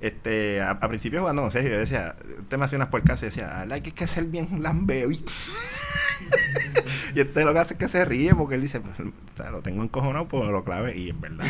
Este, 0.02 0.60
a, 0.60 0.72
a 0.72 0.88
principio 0.88 1.20
jugando 1.20 1.42
con 1.42 1.52
Sergio, 1.52 1.70
yo 1.70 1.78
decía, 1.78 2.16
usted 2.40 2.58
me 2.58 2.64
hacía 2.64 2.76
unas 2.76 2.88
puercas 2.88 3.22
y 3.22 3.26
decía, 3.26 3.64
like, 3.66 3.90
hay 3.90 3.92
que 3.92 4.06
ser 4.08 4.24
bien 4.24 4.60
lambeo. 4.62 5.08
y 7.14 7.20
este 7.20 7.44
lo 7.44 7.52
que 7.52 7.58
hace 7.60 7.74
es 7.74 7.78
que 7.78 7.88
se 7.88 8.04
ríe 8.04 8.34
porque 8.34 8.56
él 8.56 8.62
dice, 8.62 8.80
pues, 8.80 8.98
o 9.00 9.12
sea, 9.36 9.50
lo 9.50 9.62
tengo 9.62 9.82
encojonado, 9.82 10.26
pues 10.26 10.44
me 10.44 10.50
lo 10.50 10.64
clave 10.64 10.96
y 10.96 11.10
es 11.10 11.20
verdad. 11.20 11.44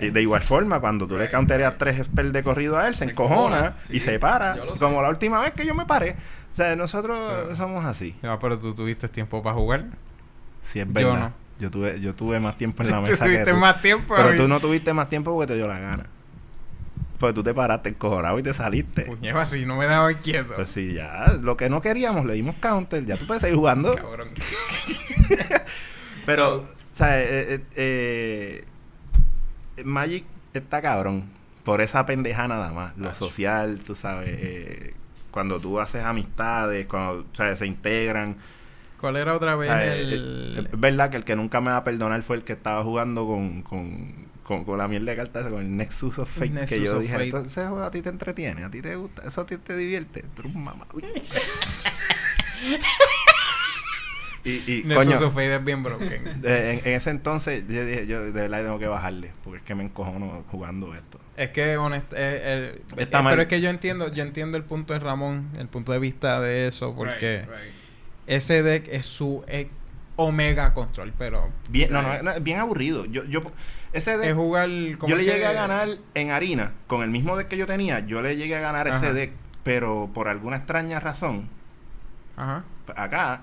y 0.00 0.10
de 0.10 0.22
igual 0.22 0.42
forma, 0.42 0.80
cuando 0.80 1.06
tú 1.06 1.18
le 1.18 1.30
counterías 1.30 1.72
right. 1.72 1.78
tres 1.78 2.06
spells 2.06 2.32
de 2.32 2.42
corrido 2.42 2.78
a 2.78 2.88
él, 2.88 2.94
se, 2.94 3.04
Se 3.04 3.10
encojona 3.10 3.58
encojona, 3.58 3.76
y 3.90 4.00
se 4.00 4.18
para, 4.18 4.56
yo 4.56 4.74
como 4.78 5.02
la 5.02 5.10
última 5.10 5.40
vez 5.40 5.52
que 5.52 5.66
yo 5.66 5.74
me 5.74 5.84
paré. 5.86 6.16
O 6.52 6.56
sea, 6.56 6.76
nosotros 6.76 7.56
somos 7.56 7.84
así. 7.84 8.14
No, 8.22 8.38
pero 8.38 8.58
tú 8.58 8.74
tuviste 8.74 9.08
tiempo 9.08 9.42
para 9.42 9.54
jugar. 9.54 9.84
Sí, 10.60 10.80
es 10.80 10.86
Yo 10.86 10.92
verdad. 10.92 11.18
no. 11.18 11.32
Yo 11.58 11.70
tuve, 11.70 12.00
yo 12.00 12.14
tuve 12.14 12.40
más 12.40 12.56
tiempo 12.56 12.82
en 12.82 12.90
la 12.90 12.96
Tú 12.96 13.02
mesa 13.02 13.24
que 13.24 13.32
tuviste 13.32 13.50
tú. 13.52 13.56
más 13.58 13.82
tiempo. 13.82 14.14
Pero 14.16 14.34
tú 14.36 14.48
no 14.48 14.60
tuviste 14.60 14.92
más 14.92 15.08
tiempo 15.08 15.32
porque 15.32 15.52
te 15.52 15.56
dio 15.56 15.68
la 15.68 15.78
gana. 15.78 16.06
Porque 17.22 17.34
tú 17.34 17.44
te 17.44 17.54
paraste 17.54 17.90
encojonado 17.90 18.36
y 18.40 18.42
te 18.42 18.52
saliste. 18.52 19.02
Puñeo, 19.02 19.38
así 19.38 19.64
no 19.64 19.76
me 19.76 19.86
daba 19.86 20.12
quieto. 20.14 20.54
Pues 20.56 20.70
sí, 20.70 20.92
ya, 20.92 21.36
lo 21.40 21.56
que 21.56 21.70
no 21.70 21.80
queríamos, 21.80 22.26
le 22.26 22.34
dimos 22.34 22.56
counter, 22.56 23.06
ya 23.06 23.16
tú 23.16 23.28
puedes 23.28 23.42
seguir 23.42 23.56
jugando. 23.56 23.94
Cabrón. 23.94 24.30
Pero, 26.26 26.44
So- 26.46 26.56
o 26.62 26.66
sea, 26.90 27.20
eh, 27.22 27.54
eh, 27.76 28.64
eh, 29.76 29.84
Magic 29.84 30.24
está 30.52 30.82
cabrón. 30.82 31.24
Por 31.62 31.80
esa 31.80 32.04
pendeja 32.06 32.48
nada 32.48 32.72
más. 32.72 32.96
Lo 32.98 33.14
social, 33.14 33.78
tú 33.86 33.94
sabes. 33.94 34.94
cuando 35.30 35.60
tú 35.60 35.78
haces 35.78 36.02
amistades, 36.04 36.88
cuando 36.88 37.20
o 37.20 37.36
sea, 37.36 37.54
se 37.54 37.66
integran. 37.66 38.36
¿Cuál 39.00 39.16
era 39.16 39.36
otra 39.36 39.54
o 39.54 39.58
vez 39.58 39.68
sea, 39.68 39.94
el...? 39.94 40.68
es 40.72 40.80
verdad 40.80 41.08
que 41.10 41.18
el 41.18 41.24
que 41.24 41.36
nunca 41.36 41.60
me 41.60 41.70
va 41.70 41.76
a 41.78 41.84
perdonar 41.84 42.20
fue 42.24 42.34
el 42.34 42.42
que 42.42 42.52
estaba 42.54 42.82
jugando 42.82 43.26
con, 43.28 43.62
con, 43.62 44.26
con, 44.42 44.64
con 44.64 44.78
la 44.78 44.88
mierda 44.88 45.10
de 45.12 45.16
cartas, 45.16 45.46
con 45.48 45.60
el 45.62 45.76
Nexus 45.76 46.18
of 46.18 46.30
Fate. 46.30 46.50
Nexus 46.50 46.78
que 46.78 46.84
yo 46.84 46.98
dije, 46.98 47.12
Fate. 47.12 47.24
entonces 47.24 47.52
ese 47.52 47.66
juego 47.68 47.84
a 47.84 47.90
ti 47.90 48.02
te 48.02 48.08
entretiene, 48.08 48.64
a 48.64 48.70
ti 48.70 48.82
te 48.82 48.96
gusta, 48.96 49.22
eso 49.26 49.40
a 49.42 49.46
ti 49.46 49.56
te 49.56 49.76
divierte. 49.76 50.24
Tú 50.34 50.48
mamá. 50.48 50.86
Y, 54.44 54.50
y 54.66 54.82
Nexus 54.84 55.06
coño, 55.06 55.26
of 55.28 55.34
Fate 55.34 55.54
es 55.54 55.64
bien 55.64 55.82
broken. 55.84 56.10
eh, 56.44 56.80
en, 56.82 56.88
en 56.88 56.94
ese 56.96 57.10
entonces 57.10 57.62
yo 57.68 57.86
dije, 57.86 58.08
yo 58.08 58.22
de 58.24 58.32
verdad 58.32 58.64
tengo 58.64 58.78
que 58.80 58.88
bajarle, 58.88 59.30
porque 59.44 59.58
es 59.58 59.62
que 59.62 59.74
me 59.76 59.84
encojono 59.84 60.44
jugando 60.50 60.92
esto. 60.94 61.20
Es 61.36 61.50
que 61.50 61.76
honest, 61.76 62.12
eh, 62.12 62.16
eh, 62.76 62.82
Está 62.96 63.20
eh, 63.20 63.22
mal. 63.22 63.32
pero 63.32 63.42
es 63.42 63.48
que 63.48 63.60
yo 63.60 63.70
entiendo, 63.70 64.12
yo 64.12 64.24
entiendo 64.24 64.56
el 64.56 64.64
punto 64.64 64.94
de 64.94 64.98
Ramón, 64.98 65.48
el 65.58 65.68
punto 65.68 65.92
de 65.92 66.00
vista 66.00 66.40
de 66.40 66.66
eso, 66.66 66.92
porque 66.96 67.42
Right, 67.42 67.50
right. 67.50 67.74
ese 68.26 68.62
deck 68.64 68.88
es 68.90 69.06
su 69.06 69.44
eh, 69.46 69.68
omega 70.16 70.74
control, 70.74 71.12
pero 71.16 71.48
Bien, 71.68 71.92
no, 71.92 72.02
no, 72.02 72.20
no, 72.22 72.40
bien 72.40 72.58
aburrido. 72.58 73.04
Yo, 73.06 73.24
yo, 73.24 73.42
ese 73.92 74.14
es 74.14 74.20
deck, 74.20 74.34
jugar 74.36 74.68
como 74.98 75.10
yo 75.10 75.16
le 75.16 75.22
es 75.22 75.28
que- 75.28 75.34
llegué 75.34 75.46
a 75.46 75.52
ganar 75.52 75.88
en 76.14 76.30
harina, 76.30 76.72
con 76.86 77.02
el 77.02 77.10
mismo 77.10 77.36
deck 77.36 77.48
que 77.48 77.56
yo 77.56 77.66
tenía, 77.66 78.00
yo 78.00 78.22
le 78.22 78.36
llegué 78.36 78.56
a 78.56 78.60
ganar 78.60 78.88
ese 78.88 79.12
deck, 79.12 79.32
pero 79.62 80.10
por 80.12 80.28
alguna 80.28 80.56
extraña 80.56 80.98
razón, 81.00 81.48
Ajá. 82.36 82.64
acá, 82.96 83.42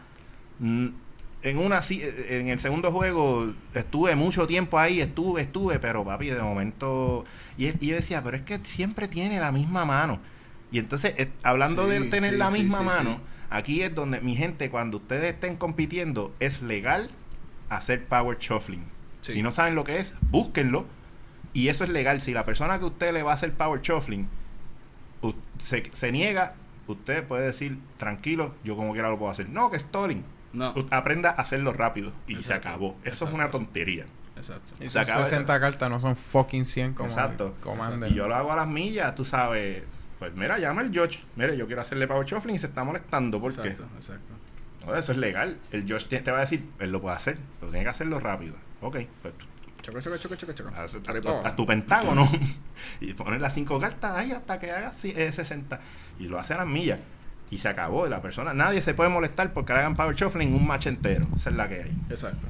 en 1.42 1.58
una 1.58 1.80
en 1.90 2.50
el 2.50 2.60
segundo 2.60 2.92
juego 2.92 3.54
estuve 3.74 4.16
mucho 4.16 4.46
tiempo 4.46 4.78
ahí, 4.78 5.00
estuve, 5.00 5.42
estuve, 5.44 5.80
pero 5.80 6.04
papi, 6.04 6.28
de 6.30 6.42
momento, 6.42 7.24
y, 7.58 7.68
y 7.68 7.88
yo 7.88 7.96
decía, 7.96 8.22
pero 8.24 8.36
es 8.38 8.44
que 8.44 8.60
siempre 8.64 9.08
tiene 9.08 9.40
la 9.40 9.52
misma 9.52 9.86
mano. 9.86 10.20
Y 10.72 10.80
entonces, 10.80 11.14
eh, 11.18 11.30
hablando 11.44 11.88
de 11.88 12.00
Sí, 12.04 12.10
tener 12.10 12.32
sí, 12.34 12.38
la 12.38 12.52
misma 12.52 12.80
sí, 12.80 12.84
mano, 12.84 13.20
aquí 13.50 13.82
es 13.82 13.96
donde 13.96 14.20
mi 14.22 14.36
gente, 14.36 14.70
cuando 14.70 14.98
ustedes 14.98 15.34
estén 15.34 15.56
compitiendo, 15.56 16.34
es 16.40 16.62
legal 16.62 17.10
hacer 17.70 18.04
power 18.06 18.38
shuffling. 18.38 18.84
Sí. 19.22 19.34
Si 19.34 19.42
no 19.44 19.52
saben 19.52 19.76
lo 19.76 19.84
que 19.84 20.00
es, 20.00 20.16
búsquenlo. 20.32 20.86
Y 21.54 21.68
eso 21.70 21.84
es 21.84 21.90
legal. 21.90 22.22
Si 22.22 22.34
la 22.34 22.46
persona 22.46 22.80
que 22.80 22.86
usted 22.86 23.12
le 23.14 23.24
va 23.24 23.32
a 23.32 23.34
hacer 23.36 23.54
power 23.54 23.82
shuffling 23.82 24.28
u- 25.22 25.34
se, 25.58 25.84
se 25.94 26.12
niega, 26.12 26.54
usted 26.88 27.26
puede 27.26 27.46
decir, 27.48 27.80
tranquilo, 27.98 28.54
yo 28.64 28.76
como 28.76 28.94
quiera 28.94 29.10
lo 29.10 29.18
puedo 29.18 29.32
hacer. 29.32 29.50
No, 29.50 29.70
que 29.72 29.78
es 29.78 29.84
stalling. 29.84 30.24
No, 30.54 30.74
Aprenda 30.90 31.30
a 31.30 31.34
hacerlo 31.42 31.74
rápido 31.74 32.12
y 32.28 32.34
se 32.36 32.40
Exacto, 32.40 32.70
acabó. 32.70 32.88
Eso 33.02 33.08
es 33.10 33.14
exacto. 33.14 33.36
una 33.36 33.50
tontería. 33.50 34.06
exacto. 34.36 34.74
Y 34.80 34.84
Se 34.84 34.90
son 34.90 35.02
acaba- 35.04 35.26
60 35.26 35.60
cartas, 35.60 35.90
no 35.90 36.00
son 36.00 36.16
fucking 36.16 36.66
100 36.66 36.94
como 36.94 37.10
Exacto. 37.10 37.56
Commander. 37.62 38.12
Y 38.12 38.16
yo 38.16 38.28
lo 38.28 38.36
hago 38.36 38.52
a 38.52 38.56
las 38.56 38.68
millas, 38.68 39.14
tú 39.16 39.26
sabes. 39.26 39.84
Pues 40.18 40.34
mira, 40.34 40.58
llama 40.60 40.82
el 40.82 40.92
George. 40.92 41.20
Mire, 41.36 41.56
yo 41.56 41.66
quiero 41.68 41.82
hacerle 41.82 42.08
power 42.08 42.26
shuffling 42.26 42.56
y 42.56 42.60
se 42.60 42.68
está 42.68 42.84
molestando. 42.84 43.40
¿Por 43.40 43.54
qué? 43.56 43.70
Exacto, 43.70 43.96
exacto. 43.96 44.34
No, 44.86 44.96
eso 44.96 45.12
es 45.12 45.18
legal. 45.18 45.58
El 45.72 45.86
George 45.88 46.08
te, 46.10 46.20
te 46.20 46.32
va 46.32 46.38
a 46.38 46.42
decir, 46.42 46.66
él 46.80 46.92
lo 46.92 47.00
puede 47.02 47.16
hacer, 47.16 47.38
pero 47.60 47.72
tiene 47.72 47.84
que 47.86 47.90
hacerlo 47.92 48.20
rápido. 48.20 48.56
Ok, 48.82 48.98
pues 49.22 49.34
tú- 49.38 49.46
Choco, 49.82 50.02
choco, 50.02 50.18
choco, 50.18 50.36
choco, 50.36 50.54
choco. 50.54 50.70
haz, 50.76 50.94
haz- 50.96 51.08
Arriba. 51.10 51.42
haz 51.44 51.56
tu 51.56 51.66
pentágono 51.66 52.30
y 53.02 53.14
pones 53.14 53.40
las 53.40 53.54
cinco 53.54 53.80
cartas 53.80 54.18
ahí 54.18 54.32
hasta 54.32 54.60
que 54.60 54.72
haga 54.72 54.92
ci- 54.92 55.14
eh, 55.18 55.32
60. 55.32 55.80
Y 56.20 56.28
lo 56.28 56.38
hace 56.40 56.54
a 56.54 56.58
las 56.58 56.68
millas. 56.68 57.00
Y 57.50 57.58
se 57.58 57.70
acabó. 57.70 58.06
Y 58.06 58.10
la 58.10 58.22
persona, 58.22 58.54
nadie 58.54 58.82
se 58.82 58.94
puede 58.94 59.10
molestar 59.10 59.54
porque 59.54 59.74
hagan 59.74 59.96
power 59.96 60.16
shuffling 60.16 60.54
un 60.54 60.68
match 60.68 60.88
entero. 60.88 61.26
Esa 61.36 61.50
es 61.50 61.56
la 61.56 61.68
que 61.70 61.82
hay. 61.84 61.92
Exacto. 62.10 62.46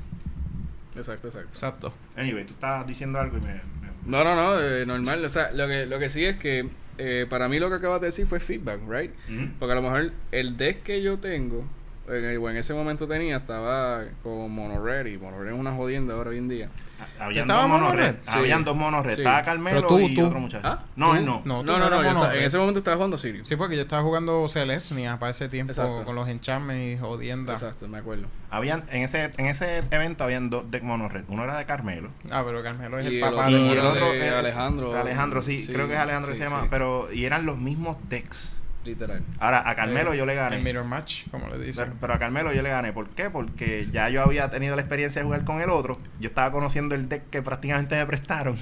Exacto, 0.96 1.28
exacto. 1.28 1.50
Exacto. 1.50 1.94
Anyway, 2.18 2.46
tú 2.46 2.54
estabas 2.54 2.86
diciendo 2.88 3.20
algo 3.20 3.38
y 3.38 3.42
me. 3.42 3.54
me- 3.54 3.62
No, 4.06 4.24
no, 4.24 4.36
no, 4.36 4.60
eh, 4.60 4.86
normal. 4.86 5.24
O 5.24 5.30
sea, 5.30 5.52
lo 5.52 5.68
que, 5.68 5.86
lo 5.86 6.00
que 6.00 6.10
sí 6.10 6.26
es 6.26 6.36
que 6.38 6.68
eh, 6.98 7.28
para 7.30 7.48
mí 7.48 7.60
lo 7.60 7.70
que 7.70 7.76
acabas 7.76 8.02
de 8.02 8.08
decir 8.08 8.26
fue 8.26 8.40
feedback, 8.40 8.82
¿right? 8.90 9.12
Porque 9.60 9.72
a 9.72 9.76
lo 9.76 9.82
mejor 9.84 10.12
el 10.32 10.58
deck 10.58 10.84
que 10.84 11.02
yo 11.02 11.18
tengo, 11.20 11.64
en, 12.10 12.26
en 12.50 12.58
ese 12.58 12.74
momento 12.74 13.08
tenía, 13.08 13.38
estaba 13.38 14.04
con 14.24 14.52
Mono 14.52 14.84
Red. 14.84 15.06
Y 15.08 15.18
Mono 15.18 15.40
Red 15.42 15.54
es 15.54 15.60
una 15.60 15.72
jodienda 15.74 16.14
ahora 16.16 16.32
hoy 16.32 16.38
en 16.38 16.50
día. 16.50 16.70
Habían 17.18 17.44
estaba 17.46 17.62
dos 17.62 17.70
monos 17.70 17.90
mono 17.90 17.96
red. 18.02 18.08
red? 18.12 18.16
Sí. 18.26 18.32
Habían 18.40 18.64
dos 18.66 18.76
monos 18.76 19.06
red. 19.06 19.16
Sí. 19.16 19.22
Estaba 19.22 19.42
Carmelo 19.44 19.88
tú, 19.88 20.00
y 20.02 20.14
tú. 20.14 20.26
otro 20.26 20.40
muchacho. 20.40 20.68
¿Ah? 20.68 20.84
No, 20.98 21.16
él 21.16 21.26
no. 21.26 21.42
No, 21.46 21.64
No, 21.64 21.78
no, 21.90 22.32
en 22.34 22.44
ese 22.44 22.58
momento 22.58 22.80
estaba 22.80 22.98
jugando 22.98 23.18
Sirius. 23.18 23.48
Sí, 23.48 23.56
porque 23.56 23.78
yo 23.78 23.84
estaba 23.84 24.02
jugando 24.02 24.50
Celestia 24.50 25.18
para 25.18 25.30
ese 25.32 25.48
tiempo 25.48 25.72
Exacto. 25.72 26.04
con 26.04 26.16
los 26.16 26.28
enchantments 26.28 26.98
y 26.98 27.02
jodiendas. 27.02 27.62
Exacto, 27.62 27.88
me 27.88 28.00
acuerdo. 28.00 28.28
Habían, 28.50 28.84
en 28.92 29.04
ese, 29.04 29.32
en 29.38 29.46
ese 29.46 29.78
evento 29.92 30.26
habían 30.26 30.50
dos 30.50 30.70
deck 30.70 30.84
mono 30.84 31.08
red. 31.08 31.24
Uno 31.30 31.46
era 31.46 31.58
de 31.58 31.66
Carmelo. 31.66 32.10
Ah, 32.32 32.44
pero 32.46 32.62
Carmelo 32.64 33.00
es 33.00 33.06
Y 33.06 33.08
el 33.08 33.14
el 33.16 33.22
papá 33.22 33.46
otro 33.48 33.58
de 33.58 33.60
y 33.62 33.72
el 33.72 33.80
otro 33.80 34.12
de 34.12 34.30
Alejandro. 34.30 34.98
Alejandro, 34.98 35.42
sí, 35.42 35.62
Sí, 35.62 35.72
creo 35.72 35.88
que 35.88 35.94
es 35.94 36.00
Alejandro 36.00 36.34
sí, 36.34 36.40
que 36.40 36.44
se 36.46 36.50
llama. 36.50 36.64
sí. 36.64 36.68
Pero, 36.70 37.14
y 37.14 37.24
eran 37.24 37.46
los 37.46 37.58
mismos 37.58 37.96
decks. 38.10 38.56
Literal. 38.90 39.22
Ahora, 39.40 39.70
a 39.70 39.76
Carmelo 39.76 40.14
Eh, 40.14 40.18
yo 40.18 40.26
le 40.26 40.34
El 40.34 40.38
gané. 40.40 40.60
mirror 40.60 40.84
match, 40.86 41.28
como 41.32 41.46
le 41.46 41.52
Pero, 41.54 41.64
dicen. 41.64 41.94
pero 42.02 42.14
a 42.14 42.20
Carmelo 42.20 42.52
yo 42.54 42.62
le 42.64 42.70
gané. 42.70 42.92
¿Por 42.94 43.10
qué? 43.10 43.30
Porque 43.30 43.84
ya 43.92 44.10
yo 44.10 44.24
había 44.24 44.50
tenido 44.50 44.76
la 44.76 44.82
experiencia 44.82 45.22
de 45.22 45.26
jugar 45.26 45.44
con 45.46 45.62
el 45.62 45.70
otro. 45.70 45.98
Yo 46.20 46.28
estaba 46.30 46.52
conociendo 46.52 46.96
el 46.96 47.08
deck 47.08 47.30
que 47.30 47.42
prácticamente 47.42 47.96
me 47.96 48.06
prestaron. 48.06 48.58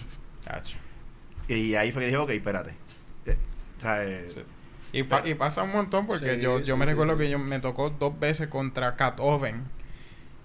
Y 1.48 1.76
ahí 1.76 1.92
fue 1.92 2.02
que 2.02 2.08
dije, 2.08 2.18
ok, 2.18 2.30
espérate. 2.32 2.72
Eh, 3.26 3.38
o 3.78 3.82
sea, 3.82 4.04
eh, 4.04 4.26
Sí. 4.28 4.44
Y, 4.94 5.04
pa- 5.04 5.22
y 5.28 5.34
pasa 5.36 5.64
un 5.64 5.72
montón 5.72 6.08
porque 6.08 6.36
Sí, 6.36 6.42
yo, 6.42 6.60
yo 6.60 6.76
sí, 6.76 6.80
me 6.80 6.86
sí, 6.86 6.92
recuerdo 6.92 7.14
sí. 7.14 7.20
que 7.20 7.30
yo 7.30 7.40
me 7.40 7.60
tocó 7.60 7.90
dos 7.90 8.18
veces 8.20 8.48
contra 8.48 8.96
Cat 8.96 9.20
Oven. 9.20 9.64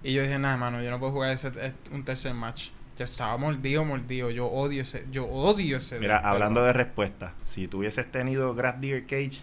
Y 0.03 0.15
yo 0.15 0.23
dije, 0.23 0.39
nada, 0.39 0.57
mano, 0.57 0.83
yo 0.83 0.91
no 0.91 0.99
puedo 0.99 1.13
jugar 1.13 1.31
ese, 1.31 1.53
eh, 1.57 1.73
un 1.93 2.03
tercer 2.05 2.35
match. 2.35 2.71
Yo 2.99 3.05
estaba 3.05 3.37
mordido, 3.37 3.85
mordido. 3.85 4.31
Yo 4.31 4.47
odio 4.49 4.83
ese, 4.83 5.07
yo 5.13 5.27
odio 5.27 5.77
ese. 5.79 5.99
Mira, 6.01 6.19
hablando 6.19 6.61
pero- 6.61 6.67
de 6.67 6.73
respuestas, 6.73 7.33
si 7.45 7.69
tuvieses 7.69 8.11
tenido 8.11 8.55
Graph 8.55 8.79
Digger 8.81 9.07
Cage, 9.07 9.43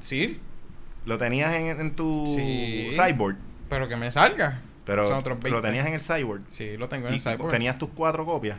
Sí, 0.00 0.38
lo 1.06 1.18
tenías 1.18 1.54
en, 1.54 1.66
en 1.80 1.94
tu 1.94 2.26
Sí. 2.34 2.88
sideboard, 2.92 3.36
pero 3.68 3.88
que 3.88 3.96
me 3.96 4.10
salga. 4.10 4.60
pero 4.86 5.06
Son 5.06 5.18
otros 5.18 5.36
lo 5.38 5.42
20. 5.42 5.62
tenías 5.62 5.86
en 5.86 5.94
el 5.94 6.00
sideboard. 6.00 6.42
Sí, 6.50 6.76
lo 6.76 6.88
tengo 6.88 7.08
en 7.08 7.14
el 7.14 7.20
sideboard. 7.20 7.50
tenías 7.50 7.78
tus 7.78 7.90
cuatro 7.94 8.24
copias 8.26 8.58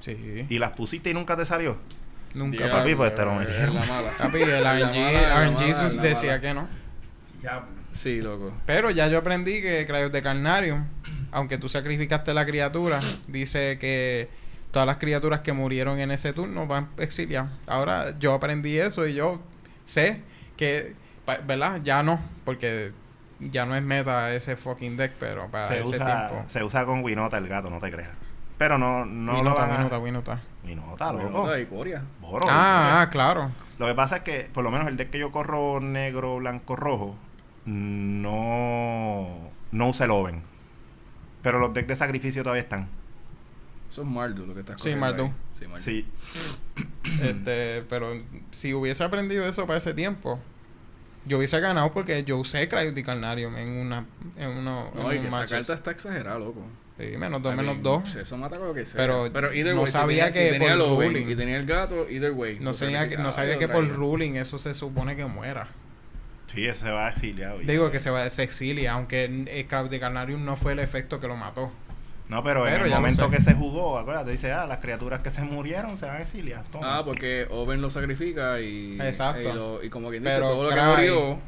Sí, 0.00 0.46
y 0.48 0.58
las 0.58 0.72
pusiste 0.72 1.10
y 1.10 1.14
nunca 1.14 1.36
te 1.36 1.44
salió. 1.46 1.76
nunca. 2.34 2.56
Diablo, 2.64 2.76
papi, 2.78 2.94
pues, 2.94 3.14
te 3.14 3.22
lo 3.24 3.34
metieron. 3.34 3.74
La 3.76 3.84
mala. 3.86 4.10
Papi, 4.18 4.38
el 4.42 4.50
RNG, 4.64 6.00
decía 6.02 6.30
mala. 6.32 6.40
que 6.40 6.54
no. 6.54 6.68
Sí, 7.92 8.20
loco. 8.22 8.54
Pero 8.66 8.90
ya 8.90 9.06
yo 9.08 9.18
aprendí 9.18 9.60
que 9.60 9.84
Crayos 9.86 10.10
de 10.12 10.22
Carnarium, 10.22 10.84
aunque 11.30 11.58
tú 11.58 11.68
sacrificaste 11.68 12.32
la 12.32 12.46
criatura, 12.46 13.00
dice 13.28 13.78
que 13.78 14.28
todas 14.70 14.86
las 14.86 14.96
criaturas 14.96 15.40
que 15.40 15.52
murieron 15.52 15.98
en 16.00 16.10
ese 16.10 16.32
turno 16.32 16.66
van 16.66 16.88
exiliadas. 16.96 17.50
Ahora 17.66 18.18
yo 18.18 18.32
aprendí 18.34 18.78
eso 18.78 19.06
y 19.06 19.14
yo 19.14 19.40
sé 19.84 20.20
que, 20.62 20.94
pa- 21.24 21.38
¿verdad? 21.38 21.80
Ya 21.82 22.02
no, 22.02 22.20
porque 22.44 22.92
ya 23.40 23.66
no 23.66 23.74
es 23.74 23.82
meta 23.82 24.32
ese 24.34 24.56
fucking 24.56 24.96
deck, 24.96 25.12
pero 25.18 25.48
para 25.48 25.66
se, 25.66 25.78
ese 25.80 25.84
usa, 25.96 26.28
tiempo. 26.28 26.44
se 26.48 26.62
usa 26.64 26.84
con 26.84 27.02
Winota 27.02 27.38
el 27.38 27.48
gato, 27.48 27.68
no 27.70 27.78
te 27.80 27.90
creas. 27.90 28.10
Pero 28.58 28.78
no, 28.78 29.04
no 29.04 29.32
lo 29.32 29.38
Winota, 29.40 29.60
van 29.62 29.70
a- 29.70 29.76
Winota, 29.78 29.98
Winota. 29.98 30.40
Winota, 30.64 31.12
loco. 31.12 31.24
Winota 31.42 31.58
y 31.60 31.66
Coria. 31.66 32.02
Boro, 32.20 32.46
Ah, 32.48 33.00
ah, 33.02 33.10
claro. 33.10 33.50
Lo 33.78 33.86
que 33.86 33.94
pasa 33.94 34.18
es 34.18 34.22
que, 34.22 34.48
por 34.54 34.62
lo 34.62 34.70
menos 34.70 34.86
el 34.86 34.96
deck 34.96 35.10
que 35.10 35.18
yo 35.18 35.32
corro 35.32 35.80
negro, 35.80 36.36
blanco, 36.36 36.76
rojo, 36.76 37.16
no, 37.66 39.26
no 39.72 39.88
usa 39.88 40.04
el 40.04 40.10
Oven. 40.12 40.42
Pero 41.42 41.58
los 41.58 41.74
decks 41.74 41.88
de 41.88 41.96
sacrificio 41.96 42.42
todavía 42.42 42.62
están. 42.62 42.86
Eso 43.88 44.02
es 44.02 44.08
Mardu 44.08 44.46
lo 44.46 44.54
que 44.54 44.60
estás 44.60 44.76
Sí, 44.80 44.90
corriendo 44.92 45.06
Mardu. 45.06 45.24
ahí. 45.24 45.32
Sí, 45.80 46.06
este, 47.22 47.82
pero 47.88 48.12
si 48.50 48.74
hubiese 48.74 49.04
aprendido 49.04 49.46
eso 49.46 49.66
para 49.66 49.76
ese 49.78 49.94
tiempo, 49.94 50.40
yo 51.26 51.38
hubiese 51.38 51.60
ganado 51.60 51.92
porque 51.92 52.24
yo 52.24 52.38
usé 52.38 52.66
de 52.66 53.02
Carnarium 53.04 53.56
en 53.56 53.70
una 53.78 54.04
en 54.36 54.48
uno 54.50 54.90
en 54.94 55.02
No, 55.02 55.12
y 55.12 55.16
un 55.18 55.22
que 55.22 55.28
esa 55.28 55.46
carta 55.46 55.74
está 55.74 55.90
exagerada, 55.90 56.38
loco. 56.38 56.66
Sí, 56.98 57.16
menos 57.16 57.42
dos, 57.42 57.54
I 57.54 57.56
menos 57.56 57.74
mean, 57.74 57.82
dos. 57.82 58.14
Eso 58.16 58.36
mata 58.36 58.58
con 58.58 58.68
lo 58.68 58.74
que 58.74 58.84
sea. 58.84 58.96
Pero 59.32 59.52
either 59.52 59.74
no 59.74 59.80
way, 59.82 59.86
si 59.86 59.92
sabía 59.92 60.24
tenía- 60.30 60.32
si 60.32 60.38
que 60.38 60.50
tenía 60.58 60.76
por 60.76 60.98
ruling- 61.04 61.30
Y 61.30 61.36
tenía 61.36 61.56
el 61.56 61.66
gato, 61.66 62.08
either 62.08 62.32
way. 62.32 62.58
No 62.60 62.74
sabía 62.74 63.08
que, 63.08 63.16
no 63.16 63.32
sabía 63.32 63.58
que 63.58 63.68
por 63.68 63.88
ruling 63.88 64.36
eso 64.36 64.58
se 64.58 64.74
supone 64.74 65.16
que 65.16 65.24
muera. 65.24 65.68
Sí, 66.48 66.66
ese 66.66 66.80
se 66.82 66.90
va 66.90 67.08
exiliado. 67.08 67.60
Digo 67.60 67.90
que 67.90 67.98
se 67.98 68.10
va 68.10 68.28
se 68.28 68.42
exilia, 68.42 68.92
aunque 68.92 69.24
el 69.24 69.66
Crowd 69.66 69.88
de 69.88 69.98
Carnarium 69.98 70.44
no 70.44 70.56
fue 70.56 70.72
el 70.72 70.80
efecto 70.80 71.18
que 71.18 71.26
lo 71.26 71.36
mató. 71.36 71.72
No, 72.28 72.42
pero, 72.42 72.62
Pero 72.64 72.76
en 72.76 72.82
el 72.84 72.90
momento 72.90 73.28
sé. 73.28 73.36
que 73.36 73.42
se 73.42 73.54
jugó, 73.54 73.98
acuérdate, 73.98 74.30
dice, 74.30 74.52
ah, 74.52 74.64
las 74.66 74.78
criaturas 74.78 75.20
que 75.20 75.30
se 75.30 75.42
murieron 75.42 75.98
se 75.98 76.06
van 76.06 76.16
a 76.16 76.20
exiliar. 76.22 76.64
Toma. 76.72 76.98
Ah, 76.98 77.04
porque 77.04 77.46
Oven 77.50 77.82
lo 77.82 77.90
sacrifica 77.90 78.58
y. 78.60 78.98
Exacto. 79.00 79.48
Y, 79.50 79.52
lo- 79.52 79.82
y 79.82 79.90
como 79.90 80.08
quien 80.10 80.22
dice, 80.24 80.36
Pero 80.36 80.50
todo 80.50 80.70
lo 80.70 80.74
que 80.74 80.80
murió. 80.82 81.38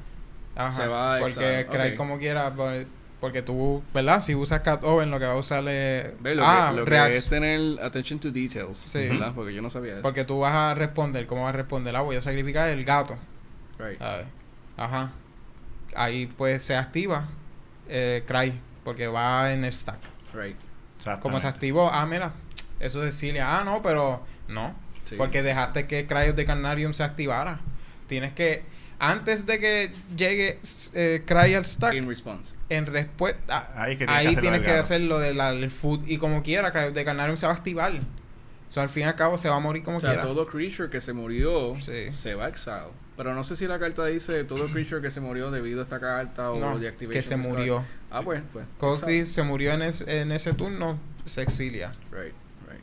Ajá, 0.56 0.72
Se 0.72 0.86
va 0.86 1.16
a 1.16 1.20
porque 1.20 1.66
Cry 1.70 1.94
como 1.96 2.18
quiera, 2.18 2.52
por- 2.54 2.84
porque 3.20 3.40
tú, 3.40 3.82
¿verdad? 3.94 4.20
Si 4.20 4.34
usas 4.34 4.60
Cat 4.60 4.84
Oven, 4.84 5.10
lo 5.10 5.18
que 5.18 5.24
va 5.24 5.32
a 5.32 5.36
usar 5.36 5.66
es... 5.66 6.12
Ve, 6.22 6.34
lo, 6.34 6.44
ah, 6.44 6.68
que, 6.70 6.76
lo 6.76 6.84
que 6.84 6.90
reac- 6.90 7.08
es 7.10 7.28
tener 7.30 7.82
attention 7.82 8.20
to 8.20 8.30
details. 8.30 8.76
Sí. 8.76 9.08
¿Verdad? 9.08 9.32
Porque 9.34 9.54
yo 9.54 9.62
no 9.62 9.70
sabía 9.70 9.94
eso. 9.94 10.02
Porque 10.02 10.24
tú 10.26 10.40
vas 10.40 10.54
a 10.54 10.74
responder, 10.74 11.26
¿cómo 11.26 11.44
vas 11.44 11.54
a 11.54 11.56
responder? 11.56 11.96
Ah, 11.96 12.02
voy 12.02 12.16
a 12.16 12.20
sacrificar 12.20 12.68
el 12.68 12.84
gato. 12.84 13.16
Right. 13.78 13.98
Ajá. 14.76 15.10
Ahí 15.96 16.26
pues 16.26 16.62
se 16.62 16.76
activa 16.76 17.28
eh, 17.88 18.22
Cry, 18.26 18.52
porque 18.84 19.06
va 19.06 19.52
en 19.52 19.64
el 19.64 19.72
stack. 19.72 19.96
Right. 20.34 20.56
Como 21.20 21.40
se 21.40 21.46
activó, 21.46 21.90
ah, 21.92 22.06
mira, 22.06 22.32
eso 22.80 23.04
es 23.04 23.16
Cilia. 23.18 23.58
Ah, 23.58 23.64
no, 23.64 23.82
pero 23.82 24.22
no. 24.48 24.74
Sí. 25.04 25.16
Porque 25.16 25.42
dejaste 25.42 25.86
que 25.86 26.06
Cryos 26.06 26.34
de 26.34 26.46
Carnarium 26.46 26.94
se 26.94 27.04
activara. 27.04 27.60
Tienes 28.06 28.32
que, 28.32 28.62
antes 28.98 29.44
de 29.44 29.58
que 29.58 29.90
llegue 30.16 30.58
eh, 30.94 31.22
Cry 31.26 31.54
al 31.54 31.64
stack, 31.66 31.92
In 31.94 32.08
response. 32.08 32.54
en 32.70 32.86
respuesta, 32.86 33.70
Ahí 33.76 33.96
que 33.96 34.06
tienes 34.06 34.06
que 34.06 34.12
ahí 34.18 34.26
hacerlo 34.26 34.40
tienes 34.40 34.60
que 34.62 34.70
hacer 34.72 35.00
lo 35.02 35.18
del 35.18 35.70
food 35.70 36.06
y 36.06 36.16
como 36.18 36.42
quiera, 36.42 36.70
Cryos 36.72 36.94
de 36.94 37.04
Carnarium 37.04 37.36
se 37.36 37.46
va 37.46 37.52
a 37.52 37.56
activar. 37.56 37.92
O 37.92 38.72
sea, 38.74 38.82
al 38.82 38.88
fin 38.88 39.02
y 39.02 39.06
al 39.06 39.14
cabo 39.14 39.36
se 39.38 39.48
va 39.48 39.56
a 39.56 39.60
morir 39.60 39.84
como 39.84 39.98
O 39.98 40.00
sea, 40.00 40.10
quiera. 40.10 40.22
todo 40.24 40.46
creature 40.46 40.88
que 40.90 41.00
se 41.00 41.12
murió 41.12 41.76
Sí. 41.78 42.08
se 42.12 42.34
va 42.34 42.46
a 42.46 42.48
exile. 42.48 42.90
Pero 43.16 43.32
no 43.32 43.44
sé 43.44 43.54
si 43.56 43.66
la 43.68 43.78
carta 43.78 44.04
dice 44.06 44.44
todo 44.44 44.66
creature 44.72 45.00
que 45.00 45.10
se 45.10 45.20
murió 45.20 45.50
debido 45.50 45.80
a 45.80 45.82
esta 45.84 46.00
carta 46.00 46.50
o 46.50 46.58
No, 46.58 46.78
de 46.78 46.88
activation. 46.88 47.12
que 47.12 47.22
se 47.22 47.34
of 47.34 47.40
this 47.40 47.46
card. 47.48 47.58
murió. 47.58 47.84
Ah, 48.10 48.22
pues, 48.22 48.42
pues. 48.52 48.66
Cosby 48.78 49.24
se 49.26 49.42
murió 49.42 49.72
en, 49.72 49.82
es- 49.82 50.02
en 50.02 50.32
ese 50.32 50.52
turno, 50.52 50.98
se 51.24 51.42
exilia. 51.42 51.88
Right, 52.10 52.32
right. 52.70 52.80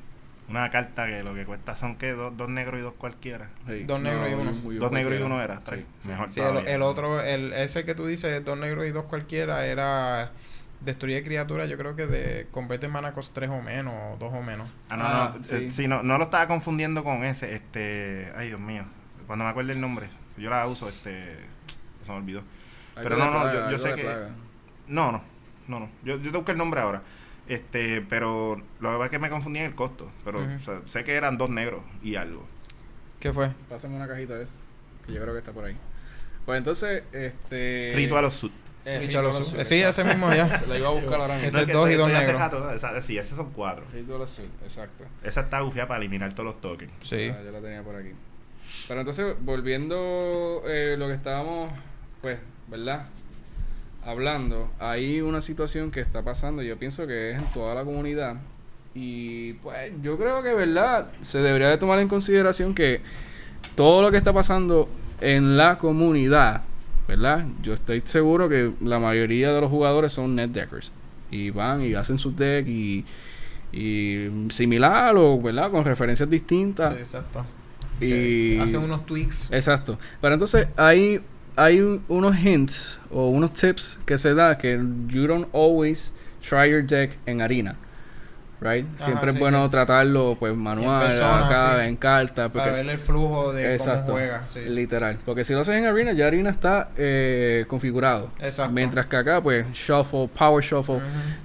Una 0.50 0.70
carta 0.70 1.06
que 1.08 1.24
lo 1.24 1.34
que 1.34 1.46
cuesta 1.46 1.76
son 1.76 1.96
que 1.98 2.12
dos, 2.12 2.36
dos 2.36 2.50
negros 2.50 2.80
y 2.80 2.82
dos 2.82 2.94
cualquiera. 2.94 3.50
Sí. 3.68 3.84
Dos 3.84 4.00
negros 4.02 4.30
y 4.30 4.34
uno. 4.34 4.52
muy- 4.52 4.76
Dos 4.76 4.92
negros 4.92 5.20
y 5.20 5.24
uno 5.24 5.42
era. 5.42 5.62
Sí, 5.70 5.86
sí. 6.02 6.10
Mejor 6.10 6.32
Sí, 6.32 6.40
el, 6.66 6.82
otro, 6.82 7.22
el, 7.22 7.54
ese 7.54 7.84
que 7.86 7.96
tú 7.96 8.06
dices, 8.08 8.44
dos 8.44 8.58
negros 8.58 8.86
y 8.88 8.92
dos 8.92 9.06
cualquiera, 9.06 9.66
era 9.66 10.32
destruye 10.82 11.24
criaturas, 11.24 11.70
yo 11.70 11.78
creo 11.78 11.96
que 11.96 12.08
de 12.08 12.48
convierte 12.52 12.88
en 12.88 12.92
mana 12.92 13.12
cost 13.14 13.36
3 13.36 13.52
o 13.52 13.62
menos, 13.62 13.94
o 14.14 14.18
2 14.18 14.34
o 14.34 14.42
menos. 14.42 14.72
Ah, 14.90 14.98
no, 14.98 15.04
Ah, 15.06 15.34
no. 15.38 15.44
sí. 15.44 15.56
eh, 15.56 15.72
sí, 15.72 15.88
no, 15.88 16.02
no 16.04 16.18
lo 16.18 16.24
estaba 16.24 16.48
confundiendo 16.48 17.04
con 17.04 17.24
ese. 17.24 17.54
Este. 17.54 18.32
Ay, 18.36 18.48
Dios 18.48 18.60
mío. 18.60 18.84
Cuando 19.28 19.46
me 19.46 19.52
acuerde 19.52 19.74
el 19.74 19.80
nombre. 19.80 20.10
Yo 20.38 20.50
la 20.50 20.68
uso, 20.68 20.90
este. 20.90 21.36
Se 22.06 22.12
me 22.12 22.18
olvidó. 22.18 22.42
Pero 22.96 23.18
no, 23.18 23.26
no, 23.26 23.42
plaga, 23.42 23.72
yo- 23.72 23.80
sé 23.80 23.94
que- 23.96 24.02
plaga. 24.04 24.30
No, 24.88 25.12
no. 25.12 25.22
No, 25.68 25.80
no. 25.80 25.90
Yo, 26.04 26.18
yo 26.20 26.32
te 26.32 26.38
busqué 26.38 26.52
el 26.54 26.58
nombre 26.58 26.82
ahora. 26.82 27.02
Este, 27.48 28.02
pero 28.02 28.56
lo 28.80 28.90
que 28.92 28.96
pasa 28.96 29.06
es 29.06 29.12
que 29.12 29.20
me 29.20 29.30
confundí 29.30 29.60
en 29.60 29.66
el 29.66 29.76
costo. 29.76 30.10
Pero 30.26 30.42
Ujú. 30.42 30.54
o 30.56 30.60
sea, 30.60 30.82
sé 30.86 31.04
que 31.04 31.14
eran 31.16 31.38
dos 31.38 31.50
negros 31.50 31.82
y 32.04 32.16
algo. 32.16 32.46
¿Qué 33.20 33.32
fue? 33.34 33.52
Pásame 33.70 33.96
una 33.96 34.08
cajita 34.08 34.36
de 34.36 34.44
esa. 34.44 34.54
Que 35.06 35.14
yo 35.14 35.22
creo 35.22 35.34
que 35.34 35.40
está 35.40 35.52
por 35.52 35.66
ahí. 35.66 35.76
Pues 36.46 36.58
entonces, 36.58 37.04
este. 37.14 37.94
Ritual 37.96 38.26
of 38.26 38.34
Suit. 38.34 38.54
Eh, 38.84 38.98
Ritual 39.00 39.26
of. 39.28 39.36
Suit, 39.44 39.62
Sí, 39.64 39.76
ese 39.82 40.04
mismo 40.04 40.34
ya. 40.34 40.52
Se 40.58 40.66
la 40.68 40.78
iba 40.78 40.88
a 40.88 40.92
buscar 40.92 41.20
ahora 41.22 41.36
mismo. 41.36 41.50
Ese- 41.50 41.62
es 41.62 41.66
que 41.68 41.74
dos 41.74 41.88
y 41.90 41.94
estoy- 41.94 41.98
dos 41.98 42.08
estoy 42.10 42.24
hace 42.24 42.34
negros. 42.34 42.42
rato, 42.42 42.72
esa- 42.74 43.02
sí, 43.02 43.18
esos 43.18 43.38
son 43.38 43.52
cuatro. 43.52 43.86
Ritual 43.94 44.22
of 44.22 44.30
Suit, 44.30 44.50
exacto. 44.64 45.06
Esa 45.24 45.42
está 45.42 45.60
gufiada 45.62 45.88
para 45.88 46.00
eliminar 46.00 46.34
todos 46.34 46.46
los 46.46 46.62
tokens. 46.62 46.92
Sí. 47.02 47.30
Ah, 47.32 47.42
yo 47.46 47.52
la 47.52 47.62
tenía 47.62 47.84
por 47.84 47.96
aquí. 47.96 48.10
Pero 48.88 49.02
entonces, 49.02 49.36
volviendo 49.42 50.64
eh, 50.66 50.96
lo 50.98 51.08
que 51.08 51.14
estábamos, 51.14 51.72
pues, 52.22 52.40
¿verdad? 52.68 53.06
Hablando, 54.04 54.70
hay 54.80 55.22
una 55.22 55.42
situación 55.42 55.92
que 55.92 56.00
está 56.00 56.24
pasando, 56.24 56.64
yo 56.64 56.78
pienso 56.78 57.06
que 57.06 57.32
es 57.32 57.38
en 57.38 57.46
toda 57.54 57.76
la 57.76 57.84
comunidad. 57.84 58.38
Y 58.94 59.54
pues 59.54 59.94
yo 60.02 60.18
creo 60.18 60.44
que, 60.44 60.54
¿verdad? 60.54 61.10
Se 61.22 61.40
debería 61.40 61.70
de 61.70 61.78
tomar 61.78 62.00
en 62.00 62.08
consideración 62.08 62.76
que 62.76 63.02
todo 63.76 64.02
lo 64.02 64.12
que 64.12 64.18
está 64.18 64.34
pasando 64.34 64.90
en 65.22 65.56
la 65.56 65.78
comunidad, 65.78 66.64
¿verdad? 67.08 67.46
Yo 67.62 67.74
estoy 67.74 68.02
seguro 68.04 68.50
que 68.50 68.72
la 68.82 69.00
mayoría 69.00 69.54
de 69.54 69.62
los 69.62 69.70
jugadores 69.70 70.12
son 70.12 70.36
net 70.36 70.50
deckers. 70.50 70.92
Y 71.30 71.52
van 71.52 71.82
y 71.82 71.94
hacen 71.94 72.18
sus 72.18 72.36
decks 72.36 72.68
y, 72.68 73.06
y 73.72 74.28
similar 74.50 75.16
o, 75.16 75.40
¿verdad? 75.40 75.72
Con 75.72 75.86
referencias 75.86 76.30
distintas. 76.30 76.94
Sí, 76.96 77.00
exacto. 77.00 77.46
Y 78.06 78.60
Hace 78.60 78.78
unos 78.78 79.06
tweaks. 79.06 79.49
Exacto. 79.52 79.97
Pero 80.22 80.34
entonces 80.34 80.68
hay, 80.78 81.22
hay 81.56 81.80
un- 81.82 82.04
unos 82.08 82.36
hints 82.38 82.99
o 83.12 83.28
unos 83.30 83.54
tips 83.54 83.97
que 84.06 84.18
se 84.18 84.34
da 84.34 84.58
que 84.58 84.80
you 85.08 85.28
don't 85.28 85.47
always 85.54 86.14
try 86.47 86.70
your 86.70 86.84
deck 86.84 87.12
en 87.26 87.41
harina. 87.41 87.76
Right? 88.64 88.86
Ajá, 88.97 89.06
Siempre 89.06 89.32
sí, 89.32 89.38
es 89.38 89.39
bueno 89.39 89.66
sí. 89.66 89.72
tratarlo 89.72 90.36
pues 90.39 90.56
manual, 90.56 91.08
persona, 91.08 91.47
acá, 91.47 91.80
sí. 91.82 91.88
en 91.88 91.95
carta. 91.95 92.49
para 92.49 92.66
Porque 92.66 92.84
ver 92.84 92.91
el 92.93 92.99
flujo 92.99 93.54
de 93.54 93.74
Exacto. 93.74 94.04
cómo 94.12 94.18
juega. 94.20 94.47
Sí. 94.47 94.60
Literal. 94.68 95.18
Porque 95.26 95.43
si 95.43 95.54
lo 95.54 95.62
haces 95.62 95.78
en 95.78 95.86
Arena, 95.86 96.12
ya 96.12 96.28
Arena 96.28 96.52
está 96.52 96.89
eh, 96.95 97.66
configurado. 97.68 98.30
Exacto. 98.39 98.72
Mientras 98.72 99.08
que 99.08 99.16
acá, 99.16 99.41
pues, 99.41 99.66
Shuffle, 99.74 100.30
Power 100.38 100.64
Shuffle, 100.64 100.99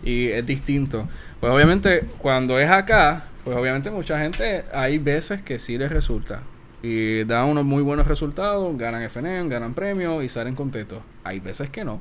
y 0.04 0.26
es 0.28 0.44
distinto. 0.44 1.08
Pues 1.40 1.50
obviamente, 1.50 2.04
cuando 2.18 2.58
es 2.60 2.68
acá, 2.68 3.24
pues 3.46 3.56
obviamente 3.56 3.92
mucha 3.92 4.18
gente, 4.18 4.64
hay 4.74 4.98
veces 4.98 5.40
que 5.40 5.60
sí 5.60 5.78
les 5.78 5.92
resulta. 5.92 6.40
Y 6.82 7.22
da 7.22 7.44
unos 7.44 7.64
muy 7.64 7.80
buenos 7.80 8.08
resultados, 8.08 8.76
ganan 8.76 9.04
FNM, 9.04 9.48
ganan 9.48 9.72
premios 9.72 10.24
y 10.24 10.28
salen 10.28 10.56
contentos. 10.56 10.98
Hay 11.22 11.38
veces 11.38 11.70
que 11.70 11.84
no. 11.84 12.00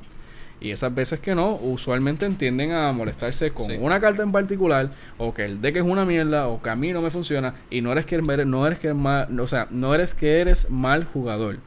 Y 0.59 0.71
esas 0.71 0.95
veces 0.95 1.19
que 1.19 1.35
no, 1.35 1.53
usualmente 1.57 2.25
entienden 2.25 2.71
a 2.71 2.91
molestarse 2.93 3.51
con 3.51 3.71
una 3.79 3.99
carta 3.99 4.23
en 4.23 4.31
particular, 4.31 4.89
o 5.19 5.35
que 5.35 5.45
el 5.45 5.61
deck 5.61 5.75
es 5.75 5.83
una 5.83 6.03
mierda, 6.03 6.47
o 6.47 6.63
que 6.63 6.71
a 6.71 6.75
mí 6.75 6.91
no 6.91 7.03
me 7.03 7.11
funciona, 7.11 7.53
y 7.69 7.81
no 7.81 7.91
eres 7.91 8.07
que 8.07 8.15
eres, 8.15 8.47
no 8.47 8.65
eres 8.65 8.79
que 8.79 8.87
eres 8.87 8.97
mal, 8.97 9.39
o 9.39 9.47
sea, 9.47 9.67
no 9.69 9.93
eres 9.93 10.15
que 10.15 10.41
eres 10.41 10.71
mal 10.71 11.03
jugador. 11.05 11.57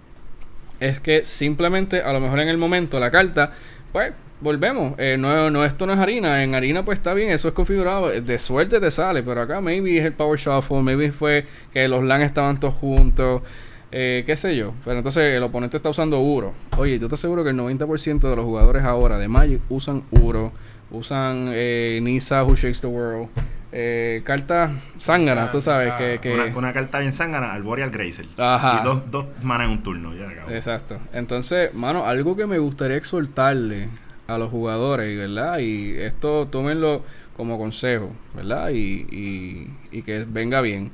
Es 0.81 0.99
que 0.99 1.22
simplemente, 1.22 2.03
a 2.03 2.12
lo 2.12 2.18
mejor 2.18 2.41
en 2.41 2.49
el 2.49 2.59
momento, 2.59 2.99
la 2.99 3.12
carta, 3.12 3.53
pues, 3.93 4.12
volvemos. 4.41 4.95
Eh, 4.99 5.16
no, 5.18 5.51
no, 5.51 5.64
esto 5.64 5.86
no 5.86 5.93
es 5.93 5.99
harina. 5.99 6.43
En 6.43 6.55
harina, 6.55 6.84
pues 6.84 6.99
está 6.99 7.14
bien, 7.14 7.30
eso 7.30 7.49
es 7.49 7.55
configurado. 7.55 8.09
De 8.09 8.39
suerte 8.39 8.80
te 8.80 8.91
sale, 8.91 9.22
pero 9.22 9.43
acá 9.43 9.61
maybe 9.61 9.99
es 9.99 10.05
el 10.05 10.12
Power 10.12 10.39
Shuffle, 10.39 10.82
maybe 10.82 11.12
fue 11.12 11.45
que 11.72 11.89
los 11.89 12.05
LAN 12.05 12.22
estaban 12.22 12.59
todos 12.59 12.74
juntos. 12.74 13.43
Eh, 13.91 14.22
qué 14.26 14.36
sé 14.36 14.57
yo. 14.57 14.74
Pero 14.84 14.99
entonces 14.99 15.34
el 15.34 15.43
oponente 15.43 15.76
está 15.76 15.89
usando 15.89 16.20
Uro. 16.20 16.53
Oye, 16.76 16.99
yo 16.99 17.09
te 17.09 17.14
aseguro 17.14 17.43
que 17.43 17.51
el 17.51 17.57
90% 17.57 18.28
de 18.28 18.36
los 18.36 18.45
jugadores 18.45 18.84
ahora 18.84 19.18
de 19.18 19.28
Magic 19.28 19.61
usan 19.68 20.05
Uro. 20.11 20.53
Usan 20.91 21.51
eh, 21.53 21.99
Nisa 22.03 22.45
Who 22.45 22.55
Shakes 22.55 22.80
the 22.80 22.86
World. 22.86 23.28
Eh, 23.70 24.22
carta 24.24 24.70
zángana, 24.99 25.51
tú 25.51 25.61
sabes 25.61 25.93
que, 25.95 26.18
que... 26.22 26.51
Una, 26.57 26.72
carta 26.72 27.01
bien 27.01 27.12
zángana 27.12 27.53
al 27.53 27.62
Boreal 27.62 27.91
Grazer. 27.91 28.26
Ajá. 28.39 28.80
Y 28.80 28.84
dos, 28.84 29.11
dos 29.11 29.26
manas 29.43 29.66
en 29.66 29.72
un 29.72 29.82
turno, 29.82 30.14
ya 30.14 30.55
Exacto. 30.55 30.99
Entonces, 31.12 31.74
mano, 31.74 32.07
algo 32.07 32.34
que 32.34 32.47
me 32.47 32.59
gustaría 32.59 32.97
exhortarle 32.97 33.89
a 34.29 34.37
los 34.37 34.51
jugadores, 34.51 35.16
¿verdad? 35.16 35.59
Y 35.59 35.97
esto 35.97 36.47
tómenlo 36.51 37.03
como 37.35 37.57
consejo, 37.59 38.12
¿verdad? 38.35 38.68
Y, 38.70 39.07
y, 39.11 39.70
y 39.91 40.03
que 40.03 40.26
venga 40.29 40.61
bien. 40.61 40.91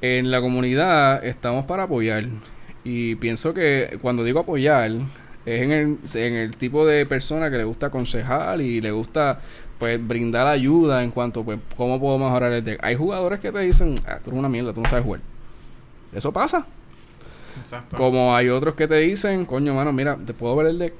En 0.00 0.30
la 0.30 0.40
comunidad 0.40 1.24
estamos 1.24 1.64
para 1.64 1.82
apoyar. 1.82 2.26
Y 2.84 3.16
pienso 3.16 3.52
que 3.52 3.98
cuando 4.00 4.22
digo 4.22 4.38
apoyar, 4.38 4.92
es 5.44 5.62
en 5.62 5.72
el, 5.72 5.98
en 6.14 6.34
el 6.34 6.56
tipo 6.56 6.86
de 6.86 7.04
persona 7.04 7.50
que 7.50 7.58
le 7.58 7.64
gusta 7.64 7.86
aconsejar 7.86 8.60
y 8.60 8.80
le 8.80 8.92
gusta 8.92 9.40
pues 9.80 10.06
brindar 10.06 10.46
ayuda 10.46 11.02
en 11.02 11.10
cuanto 11.10 11.42
pues 11.42 11.58
cómo 11.76 11.98
puedo 11.98 12.16
mejorar 12.16 12.52
el 12.52 12.64
deck. 12.64 12.78
Hay 12.84 12.94
jugadores 12.94 13.40
que 13.40 13.50
te 13.50 13.58
dicen, 13.58 13.96
ah, 14.06 14.18
tú 14.22 14.30
eres 14.30 14.38
una 14.38 14.48
mierda, 14.48 14.72
tú 14.72 14.82
no 14.82 14.88
sabes 14.88 15.04
jugar. 15.04 15.20
Eso 16.14 16.32
pasa. 16.32 16.64
Exacto. 17.58 17.96
Como 17.96 18.36
hay 18.36 18.50
otros 18.50 18.76
que 18.76 18.86
te 18.86 18.98
dicen, 18.98 19.46
coño, 19.46 19.74
mano, 19.74 19.92
mira, 19.92 20.16
te 20.24 20.32
puedo 20.32 20.54
ver 20.54 20.68
el 20.68 20.78
deck. 20.78 20.94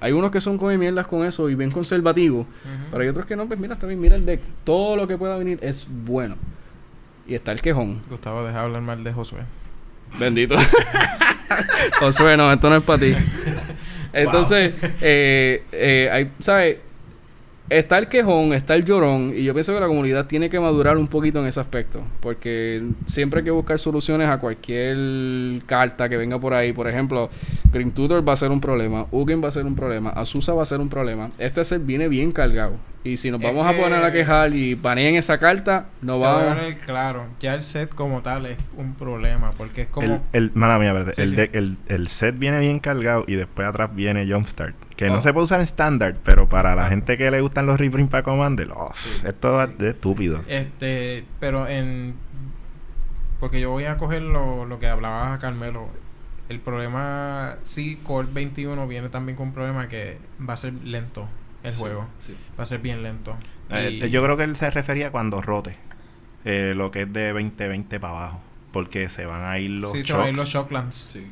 Hay 0.00 0.12
unos 0.12 0.30
que 0.30 0.40
son 0.40 0.58
come 0.58 0.76
mierdas 0.76 1.06
con 1.06 1.24
eso 1.24 1.48
y 1.48 1.54
bien 1.54 1.70
conservativos. 1.70 2.46
Pero 2.90 3.02
hay 3.02 3.08
otros 3.08 3.26
que 3.26 3.36
no, 3.36 3.46
pues 3.46 3.58
mira, 3.58 3.74
está 3.74 3.86
bien, 3.86 4.00
mira 4.00 4.16
el 4.16 4.26
deck. 4.26 4.40
Todo 4.64 4.96
lo 4.96 5.06
que 5.08 5.16
pueda 5.16 5.36
venir 5.36 5.58
es 5.62 5.86
bueno. 5.88 6.36
Y 7.26 7.34
está 7.34 7.52
el 7.52 7.62
quejón. 7.62 8.02
Gustavo, 8.10 8.44
deja 8.44 8.62
hablar 8.62 8.82
mal 8.82 9.02
de 9.02 9.12
Josué. 9.12 9.40
Bendito. 10.18 10.56
Josué, 11.98 12.36
no, 12.36 12.52
esto 12.52 12.68
no 12.68 12.76
es 12.76 12.82
para 12.82 12.98
ti. 12.98 13.14
Entonces, 14.12 14.74
eh, 15.00 15.64
eh, 15.72 16.08
hay, 16.12 16.32
¿sabes? 16.38 16.78
Está 17.70 17.96
el 17.96 18.08
quejón, 18.08 18.52
está 18.52 18.74
el 18.74 18.84
llorón, 18.84 19.32
y 19.34 19.42
yo 19.42 19.54
pienso 19.54 19.72
que 19.72 19.80
la 19.80 19.86
comunidad 19.86 20.26
tiene 20.26 20.50
que 20.50 20.60
madurar 20.60 20.98
un 20.98 21.08
poquito 21.08 21.40
en 21.40 21.46
ese 21.46 21.60
aspecto, 21.60 22.02
porque 22.20 22.82
siempre 23.06 23.40
hay 23.40 23.44
que 23.44 23.50
buscar 23.50 23.78
soluciones 23.78 24.28
a 24.28 24.38
cualquier 24.38 25.62
carta 25.64 26.06
que 26.10 26.18
venga 26.18 26.38
por 26.38 26.52
ahí. 26.52 26.74
Por 26.74 26.88
ejemplo, 26.88 27.30
Green 27.72 27.92
Tutor 27.92 28.26
va 28.26 28.34
a 28.34 28.36
ser 28.36 28.50
un 28.50 28.60
problema, 28.60 29.06
Ugin 29.10 29.42
va 29.42 29.48
a 29.48 29.50
ser 29.50 29.64
un 29.64 29.74
problema, 29.74 30.10
Azusa 30.10 30.52
va 30.52 30.62
a 30.62 30.66
ser 30.66 30.78
un 30.78 30.90
problema. 30.90 31.30
Este 31.38 31.64
set 31.64 31.86
viene 31.86 32.06
bien 32.08 32.32
cargado. 32.32 32.74
Y 33.04 33.18
si 33.18 33.30
nos 33.30 33.38
vamos 33.38 33.66
a 33.66 33.74
poner 33.74 34.02
a 34.02 34.10
quejar 34.10 34.54
y 34.54 34.74
banean 34.74 35.14
esa 35.16 35.38
carta, 35.38 35.88
no 36.00 36.18
va 36.18 36.52
a... 36.52 36.74
Claro, 36.86 37.26
ya 37.38 37.52
el 37.52 37.62
set 37.62 37.94
como 37.94 38.22
tal 38.22 38.46
es 38.46 38.56
un 38.78 38.94
problema, 38.94 39.52
porque 39.52 39.82
es 39.82 39.88
como... 39.88 40.24
El, 40.32 40.50
mala 40.54 40.78
mía, 40.78 40.94
el, 41.18 41.76
el, 41.86 42.08
set 42.08 42.38
viene 42.38 42.60
bien 42.60 42.80
cargado 42.80 43.24
y 43.26 43.34
después 43.34 43.68
atrás 43.68 43.94
viene 43.94 44.26
Jumpstart. 44.26 44.74
Que 44.96 45.10
no 45.10 45.18
oh. 45.18 45.20
se 45.20 45.34
puede 45.34 45.44
usar 45.44 45.60
en 45.60 45.64
estándar, 45.64 46.14
pero 46.24 46.48
para 46.48 46.74
la 46.74 46.86
ah. 46.86 46.88
gente 46.88 47.18
que 47.18 47.30
le 47.30 47.42
gustan 47.42 47.66
los 47.66 47.78
reprint 47.78 48.10
para 48.10 48.22
Commander, 48.22 48.70
oh, 48.70 48.90
esto 49.22 49.62
es 49.62 49.80
estúpido. 49.80 50.40
Este, 50.48 51.24
pero 51.40 51.68
en... 51.68 52.14
Porque 53.38 53.60
yo 53.60 53.70
voy 53.70 53.84
a 53.84 53.98
coger 53.98 54.22
lo, 54.22 54.64
lo 54.64 54.78
que 54.78 54.86
hablaba 54.86 55.38
Carmelo. 55.38 55.88
El 56.48 56.58
problema, 56.58 57.56
sí, 57.64 57.98
Core 58.02 58.28
21 58.32 58.88
viene 58.88 59.10
también 59.10 59.36
con 59.36 59.48
un 59.48 59.52
problema 59.52 59.88
que 59.88 60.16
va 60.40 60.54
a 60.54 60.56
ser 60.56 60.72
lento 60.84 61.28
el 61.64 61.74
juego. 61.74 62.06
Va 62.58 62.62
a 62.62 62.66
ser 62.66 62.80
bien 62.80 63.02
lento. 63.02 63.36
Eh, 63.70 64.08
yo 64.10 64.22
creo 64.22 64.36
que 64.36 64.44
él 64.44 64.54
se 64.54 64.70
refería 64.70 65.10
cuando 65.10 65.40
rote. 65.40 65.74
Eh, 66.44 66.74
lo 66.76 66.90
que 66.90 67.02
es 67.02 67.12
de 67.12 67.32
2020 67.32 67.98
para 67.98 68.12
abajo. 68.12 68.40
Porque 68.70 69.08
se 69.08 69.24
van 69.24 69.44
a 69.44 69.58
ir 69.58 69.70
los 69.70 69.92
Sí, 69.92 70.02
se 70.02 70.12
van 70.12 70.26
a 70.26 70.28
ir 70.28 70.36
los 70.36 70.48
Shocklands. 70.48 71.06
Sí. 71.08 71.26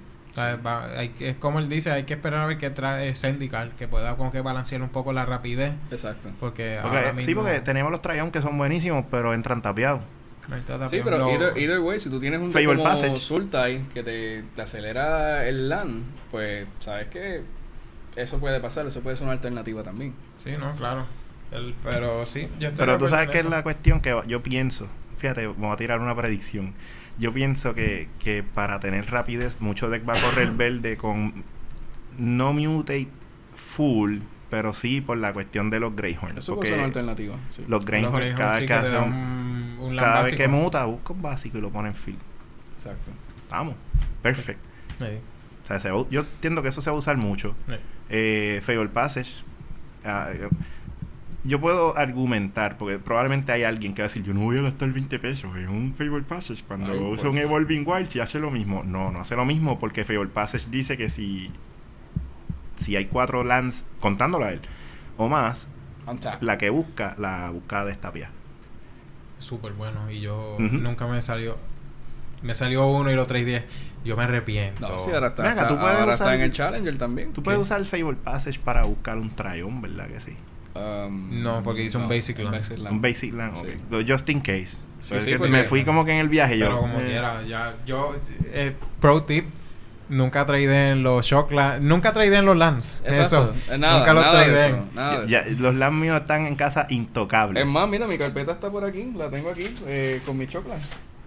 es 1.21 1.37
como 1.37 1.59
él 1.59 1.69
dice, 1.69 1.91
hay 1.91 2.05
que 2.05 2.15
esperar 2.15 2.41
a 2.41 2.47
ver 2.47 2.57
qué 2.57 2.71
trae 2.71 3.15
Syndical, 3.15 3.73
que 3.77 3.87
pueda 3.89 4.17
como 4.17 4.33
que 4.33 4.41
balancear 4.41 4.81
un 4.81 4.89
poco 4.89 5.13
la 5.13 5.27
rapidez. 5.27 5.75
Exacto. 5.91 6.31
Porque, 6.41 6.81
Sí, 7.21 7.35
porque 7.35 7.61
tenemos 7.61 7.93
los 7.93 8.01
Trayon 8.01 8.31
que 8.31 8.41
son 8.41 8.57
buenísimos, 8.57 9.05
pero 9.11 9.35
entran 9.35 9.61
tapiados. 9.61 10.01
Sí, 10.89 11.01
pero 11.05 11.55
either, 11.57 11.79
way, 11.81 12.01
si 12.01 12.11
tú 12.11 12.19
tienes 12.19 12.41
un 12.41 12.53
como 12.53 13.17
Sultai 13.17 13.83
que 13.95 14.03
te, 14.03 14.43
te 14.57 14.63
acelera 14.63 15.47
el 15.47 15.69
LAN, 15.69 16.03
pues 16.31 16.67
sabes 16.81 17.07
que 17.09 17.43
eso 18.17 18.39
puede 18.39 18.61
pasar, 18.61 18.87
eso 18.87 19.01
puede 19.01 19.17
ser 19.17 19.25
una 19.25 19.33
alternativa 19.33 19.83
también. 19.83 20.15
Sí, 20.37 20.51
no, 20.59 20.75
claro. 20.77 21.07
pero 21.83 22.27
sí, 22.27 22.49
yo 22.59 22.69
estoy 22.69 22.87
Pero 22.87 22.99
tú 22.99 23.09
sabes 23.09 23.31
que 23.31 23.41
es 23.41 23.45
la 23.45 23.63
cuestión 23.63 24.01
que 24.01 24.21
yo 24.27 24.43
pienso, 24.43 24.87
fíjate, 25.19 25.47
vamos 25.47 25.75
a 25.75 25.77
tirar 25.77 26.01
una 26.01 26.15
predicción. 26.15 26.75
Yo 27.19 27.33
pienso 27.33 27.75
que, 27.75 28.09
que 28.19 28.43
para 28.43 28.81
tener 28.81 29.11
rapidez, 29.11 29.61
mucho 29.61 29.91
deck 29.91 30.09
va 30.09 30.15
a 30.15 30.21
correr 30.21 30.51
verde 30.57 30.97
con 30.97 31.45
no 32.19 32.53
mutate 32.53 33.09
full, 33.55 34.19
pero 34.51 34.75
sí 34.75 35.01
por 35.01 35.19
la 35.19 35.33
cuestión 35.33 35.71
de 35.71 35.81
los 35.81 35.95
Greyhorn. 35.95 36.39
Eso 36.39 36.57
puede 36.57 36.71
ser 36.71 36.79
una 36.79 36.87
alternativa. 36.87 37.37
Los 37.69 37.85
Greyhorn, 37.85 38.35
cada, 38.35 38.59
vez, 38.59 38.61
que, 38.61 39.97
cada 39.97 40.23
vez 40.23 40.35
que 40.35 40.49
muta, 40.49 40.85
busca 40.85 41.13
un 41.13 41.23
básico 41.23 41.59
y 41.59 41.61
lo 41.61 41.71
pone 41.71 41.89
en 41.89 41.95
field. 41.95 42.19
Exacto. 42.75 43.11
Vamos, 43.51 43.75
perfecto. 44.23 44.69
O 45.65 45.79
sea, 45.79 45.93
yo 46.11 46.21
entiendo 46.21 46.63
que 46.63 46.69
eso 46.69 46.83
se 46.83 46.91
va 46.91 46.97
a 46.97 46.99
usar 46.99 47.17
mucho 47.17 47.55
eh, 48.13 48.61
Favor 48.63 48.91
Passage. 48.91 49.31
Ah, 50.05 50.31
yo 51.45 51.61
puedo 51.61 51.97
argumentar, 51.97 52.79
porque 52.79 52.99
probablemente 52.99 53.51
hay 53.51 53.65
alguien 53.65 53.95
que 53.95 54.03
va 54.03 54.07
a 54.07 54.09
decir, 54.09 54.23
yo 54.23 54.33
no 54.33 54.41
voy 54.41 54.59
a 54.59 54.63
gastar 54.63 54.91
20 54.91 55.19
pesos 55.19 55.57
en 55.57 55.69
un 55.69 55.95
Favor 55.95 56.23
Passage 56.23 56.63
cuando 56.63 56.93
uso 57.09 57.31
un 57.31 57.39
Evolving 57.39 57.85
Wild 57.85 58.09
si 58.09 58.21
hace 58.21 58.39
lo 58.39 58.53
mismo. 58.53 58.85
No, 58.85 59.11
no 59.11 59.21
hace 59.21 59.35
lo 59.35 59.45
mismo 59.45 59.79
porque 59.81 60.05
Favor 60.05 60.29
Passage 60.31 60.67
dice 60.71 60.97
que 60.97 61.09
si, 61.09 61.51
si 62.77 62.95
hay 62.95 63.07
cuatro 63.07 63.43
lands, 63.43 63.87
contándolo 63.99 64.45
a 64.45 64.53
él, 64.53 64.61
o 65.17 65.29
más, 65.29 65.67
la 66.41 66.59
que 66.59 66.71
busca, 66.71 67.17
la 67.19 67.51
busca 67.51 67.85
de 67.85 67.93
esta 67.93 68.11
vía. 68.11 68.31
Súper 69.41 69.73
bueno 69.73 70.09
y 70.11 70.21
yo 70.21 70.59
nunca 70.61 71.09
me 71.09 71.21
salió, 71.23 71.57
me 72.43 72.55
salió 72.55 72.87
uno 72.87 73.11
y 73.11 73.17
los 73.17 73.27
310 73.27 73.65
yo 74.05 74.17
me 74.17 74.25
arrepiento. 74.25 74.89
No, 74.89 74.99
sí, 74.99 75.11
ahora 75.13 75.29
está, 75.29 75.69
tú 75.69 75.79
puedes 75.79 75.99
ahora 75.99 76.13
está 76.13 76.35
en 76.35 76.43
el 76.43 76.53
Challenger 76.53 76.99
también. 76.99 77.33
Tú 77.33 77.43
puedes 77.43 77.61
usar 77.61 77.81
el 77.81 77.87
Fable 77.87 78.17
Passage 78.17 78.59
para 78.59 78.83
buscar 78.85 79.19
un 79.19 79.31
Tryon, 79.31 79.81
¿verdad 79.81 80.07
que 80.09 80.21
sí? 80.21 80.37
Um, 80.75 81.43
no, 81.43 81.63
porque 81.63 81.85
hice 81.85 81.99
un 81.99 82.09
Basic 82.09 82.39
Land. 82.39 82.91
Un 82.91 83.01
Basic 83.01 83.33
Land, 83.35 83.57
ok. 83.57 84.05
Just 84.07 84.29
in 84.31 84.41
case. 84.41 84.79
Sí, 85.01 85.21
sí, 85.21 85.39
me 85.39 85.65
fui 85.65 85.85
como 85.85 86.05
que 86.05 86.13
en 86.13 86.19
el 86.19 86.29
viaje 86.29 86.57
pero 86.59 86.77
yo. 86.77 86.81
como 86.81 87.01
eh. 87.01 87.07
quiera, 87.07 87.43
ya. 87.43 87.75
Yo, 87.85 88.15
eh, 88.53 88.73
pro 89.01 89.23
tip, 89.23 89.47
nunca 90.09 90.47
en 90.49 91.03
los 91.03 91.27
shock 91.27 91.53
nunca 91.81 92.13
en 92.15 92.47
los 92.47 92.57
lands. 92.57 93.03
Exacto. 93.05 93.55
Eso. 93.67 93.79
Nada, 93.79 93.99
nunca 93.99 94.15
los 94.15 95.27
ya, 95.29 95.45
los 95.59 95.75
lands 95.75 96.01
míos 96.01 96.21
están 96.21 96.47
en 96.47 96.55
casa 96.57 96.87
intocables. 96.89 97.65
Es 97.65 97.69
más, 97.69 97.89
mira, 97.89 98.07
mi 98.07 98.17
carpeta 98.17 98.53
está 98.53 98.71
por 98.71 98.85
aquí, 98.85 99.13
la 99.17 99.29
tengo 99.29 99.51
aquí, 99.51 99.75
eh, 99.87 100.21
con 100.25 100.39
mis 100.39 100.49
shock 100.49 100.67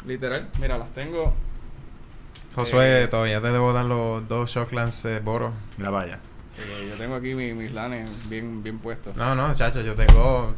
Literal, 0.08 0.48
mira, 0.62 0.78
las 0.78 0.90
tengo 0.94 1.34
Josué, 2.56 3.04
eh, 3.04 3.08
todavía 3.08 3.42
te 3.42 3.52
debo 3.52 3.74
dar 3.74 3.86
los 3.86 4.28
dos 4.28 4.50
Shocklands 4.50 5.04
de 5.04 5.20
Boro. 5.20 5.52
Mira, 5.78 5.90
vaya. 5.90 6.20
yo 6.90 6.96
tengo 6.96 7.16
aquí 7.16 7.34
mis 7.34 7.72
lanes 7.72 8.10
bien, 8.30 8.64
bien 8.64 8.80
puestos. 8.80 9.16
No, 9.18 9.36
no, 9.36 9.54
chacho, 9.54 9.82
yo 9.82 9.94
tengo 9.94 10.56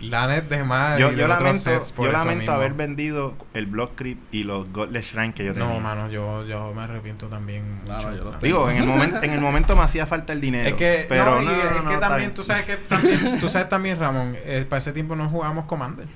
lanes 0.00 0.48
de 0.48 0.62
más 0.62 0.98
yo, 0.98 1.10
y 1.10 1.16
de 1.16 1.24
otros 1.24 1.38
lamento, 1.38 1.58
sets 1.58 1.92
por 1.92 2.06
Yo 2.06 2.12
lamento 2.12 2.52
haber 2.52 2.72
vendido 2.74 3.34
el 3.54 3.66
Block 3.66 3.96
Creep 3.96 4.18
y 4.32 4.44
los 4.44 4.72
Godless 4.72 5.06
Shrine 5.06 5.34
que 5.34 5.44
yo 5.44 5.54
tenía. 5.54 5.68
No, 5.68 5.80
mano, 5.80 6.08
yo, 6.08 6.46
yo 6.46 6.72
me 6.72 6.82
arrepiento 6.82 7.26
también. 7.26 7.64
Mucho. 7.82 8.14
yo 8.14 8.24
los 8.24 8.40
Digo, 8.40 8.70
en 8.70 8.76
el, 8.76 8.86
momento, 8.86 9.22
en 9.22 9.30
el 9.30 9.40
momento 9.40 9.74
me 9.74 9.82
hacía 9.82 10.06
falta 10.06 10.32
el 10.32 10.40
dinero. 10.40 10.68
Es 10.68 10.74
que, 10.74 11.06
pero 11.08 11.40
no, 11.40 11.50
es 11.50 11.82
que 11.82 11.96
también, 11.96 12.32
tú 12.32 12.44
sabes 12.44 12.62
que 12.62 12.76
también, 12.76 13.40
tú 13.40 13.48
sabes 13.48 13.68
también, 13.68 13.98
Ramón, 13.98 14.36
eh, 14.44 14.64
para 14.68 14.78
ese 14.78 14.92
tiempo 14.92 15.16
no 15.16 15.28
jugábamos 15.28 15.64
Commander. 15.64 16.06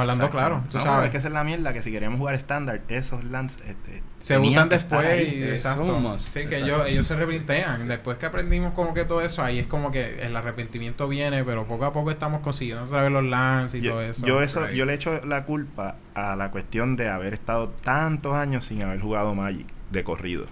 Hablando 0.00 0.30
claro, 0.30 0.62
tú 0.70 0.80
sabes. 0.80 1.06
Es 1.06 1.10
que 1.10 1.18
esa 1.18 1.28
es 1.28 1.34
la 1.34 1.44
mierda, 1.44 1.72
que 1.72 1.82
si 1.82 1.90
queríamos 1.90 2.18
jugar 2.18 2.34
estándar, 2.34 2.80
esos 2.88 3.24
lands 3.24 3.58
este, 3.66 4.02
se 4.20 4.38
usan 4.38 4.68
después 4.68 5.32
y 5.32 5.42
exacto. 5.42 6.18
Sí, 6.18 6.46
que 6.46 6.58
ellos, 6.58 6.86
ellos 6.86 7.06
se 7.06 7.16
reprintean. 7.16 7.88
Después 7.88 8.18
que 8.18 8.26
aprendimos 8.26 8.72
como 8.74 8.94
que 8.94 9.04
todo 9.04 9.20
eso, 9.20 9.42
ahí 9.42 9.58
es 9.58 9.66
como 9.66 9.90
que 9.90 10.22
el 10.22 10.36
arrepentimiento 10.36 11.08
viene, 11.08 11.44
pero 11.44 11.66
poco 11.66 11.84
a 11.84 11.92
poco 11.92 12.10
estamos 12.10 12.40
consiguiendo 12.42 12.84
otra 12.84 13.02
vez 13.02 13.12
los 13.12 13.24
lands 13.24 13.74
y 13.74 13.82
todo 13.82 14.02
eso. 14.02 14.26
Yo 14.26 14.42
eso, 14.42 14.70
yo 14.70 14.84
le 14.84 14.94
echo 14.94 15.24
la 15.24 15.44
culpa 15.44 15.96
a 16.14 16.36
la 16.36 16.50
cuestión 16.50 16.96
de 16.96 17.08
haber 17.08 17.34
estado 17.34 17.68
tantos 17.68 18.34
años 18.34 18.66
sin 18.66 18.82
haber 18.82 19.00
jugado 19.00 19.34
Magic 19.34 19.66
de 19.90 20.04
corrido. 20.04 20.46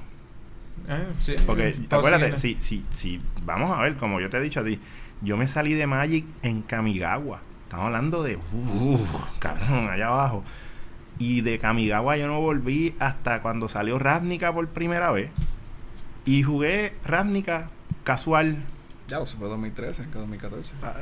Eh, 0.88 1.06
sí, 1.18 1.34
Porque 1.46 1.76
acuérdate, 1.90 2.36
si, 2.36 2.56
si, 2.56 2.84
si, 2.94 3.20
vamos 3.42 3.76
a 3.76 3.82
ver, 3.82 3.96
como 3.96 4.20
yo 4.20 4.30
te 4.30 4.38
he 4.38 4.40
dicho 4.40 4.60
a 4.60 4.64
ti, 4.64 4.80
yo 5.22 5.36
me 5.36 5.46
salí 5.46 5.74
de 5.74 5.86
Magic 5.86 6.24
en 6.42 6.62
Kamigawa. 6.62 7.40
Estamos 7.70 7.86
hablando 7.86 8.24
de, 8.24 8.34
uh, 8.36 8.98
cabrón, 9.38 9.88
allá 9.88 10.08
abajo. 10.08 10.42
Y 11.20 11.42
de 11.42 11.60
Kamigawa 11.60 12.16
yo 12.16 12.26
no 12.26 12.40
volví 12.40 12.96
hasta 12.98 13.42
cuando 13.42 13.68
salió 13.68 13.96
Ravnica 13.96 14.52
por 14.52 14.66
primera 14.66 15.12
vez. 15.12 15.30
Y 16.24 16.42
jugué 16.42 16.94
Ravnica 17.04 17.68
casual, 18.02 18.56
Ya, 19.06 19.20
eso 19.20 19.38
fue 19.38 19.46
2013, 19.48 20.08
que 20.10 20.18
2014. 20.18 20.72
ah, 20.82 20.94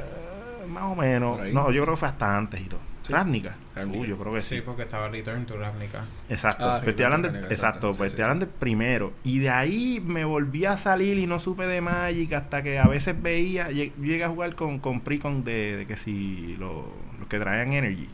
más 0.69 0.83
o 0.83 0.95
menos. 0.95 1.41
Ahí, 1.41 1.55
no, 1.55 1.71
yo 1.71 1.85
creo 1.85 1.95
que 1.95 2.01
fue 2.01 2.09
hasta 2.09 2.37
antes 2.37 2.61
y 2.61 2.65
todo. 2.65 2.81
Sí. 3.01 3.15
Ravnica. 3.15 3.57
Ravnica. 3.79 3.99
Uh, 3.99 4.05
yo 4.05 4.19
creo 4.19 4.35
que 4.35 4.43
sí. 4.43 4.57
Sí, 4.57 4.63
porque 4.63 4.83
estaba 4.83 5.09
Return 5.09 5.47
to 5.47 5.57
Ravnica. 5.57 6.05
Exacto. 6.29 6.65
Ah, 6.71 6.77
pues 6.79 6.91
estoy 6.91 7.05
hablando, 7.07 7.29
Ravnica, 7.29 7.47
exacto, 7.53 7.77
exacto, 7.89 7.99
pues 7.99 8.13
sí, 8.13 8.15
estoy 8.15 8.19
sí, 8.19 8.23
hablando 8.25 8.47
del 8.47 8.55
primero. 8.55 9.13
Y 9.25 9.39
de 9.39 9.51
ahí 9.51 10.03
me 10.05 10.25
volví 10.25 10.65
a 10.67 10.77
salir 10.77 11.19
y 11.19 11.27
no 11.27 11.39
supe 11.41 11.67
de 11.67 11.81
Magic 11.81 12.33
hasta 12.35 12.63
que 12.63 12.79
a 12.79 12.87
veces 12.87 13.21
veía, 13.23 13.71
lleg- 13.71 13.93
llegué 14.01 14.25
a 14.25 14.29
jugar 14.29 14.55
con, 14.55 14.79
con 14.79 15.01
Precon 15.01 15.45
de, 15.45 15.77
de 15.79 15.87
que 15.87 15.97
si 15.97 16.57
lo- 16.59 16.87
los 17.19 17.29
que 17.29 17.39
traían 17.39 17.73
Energy. 17.73 18.09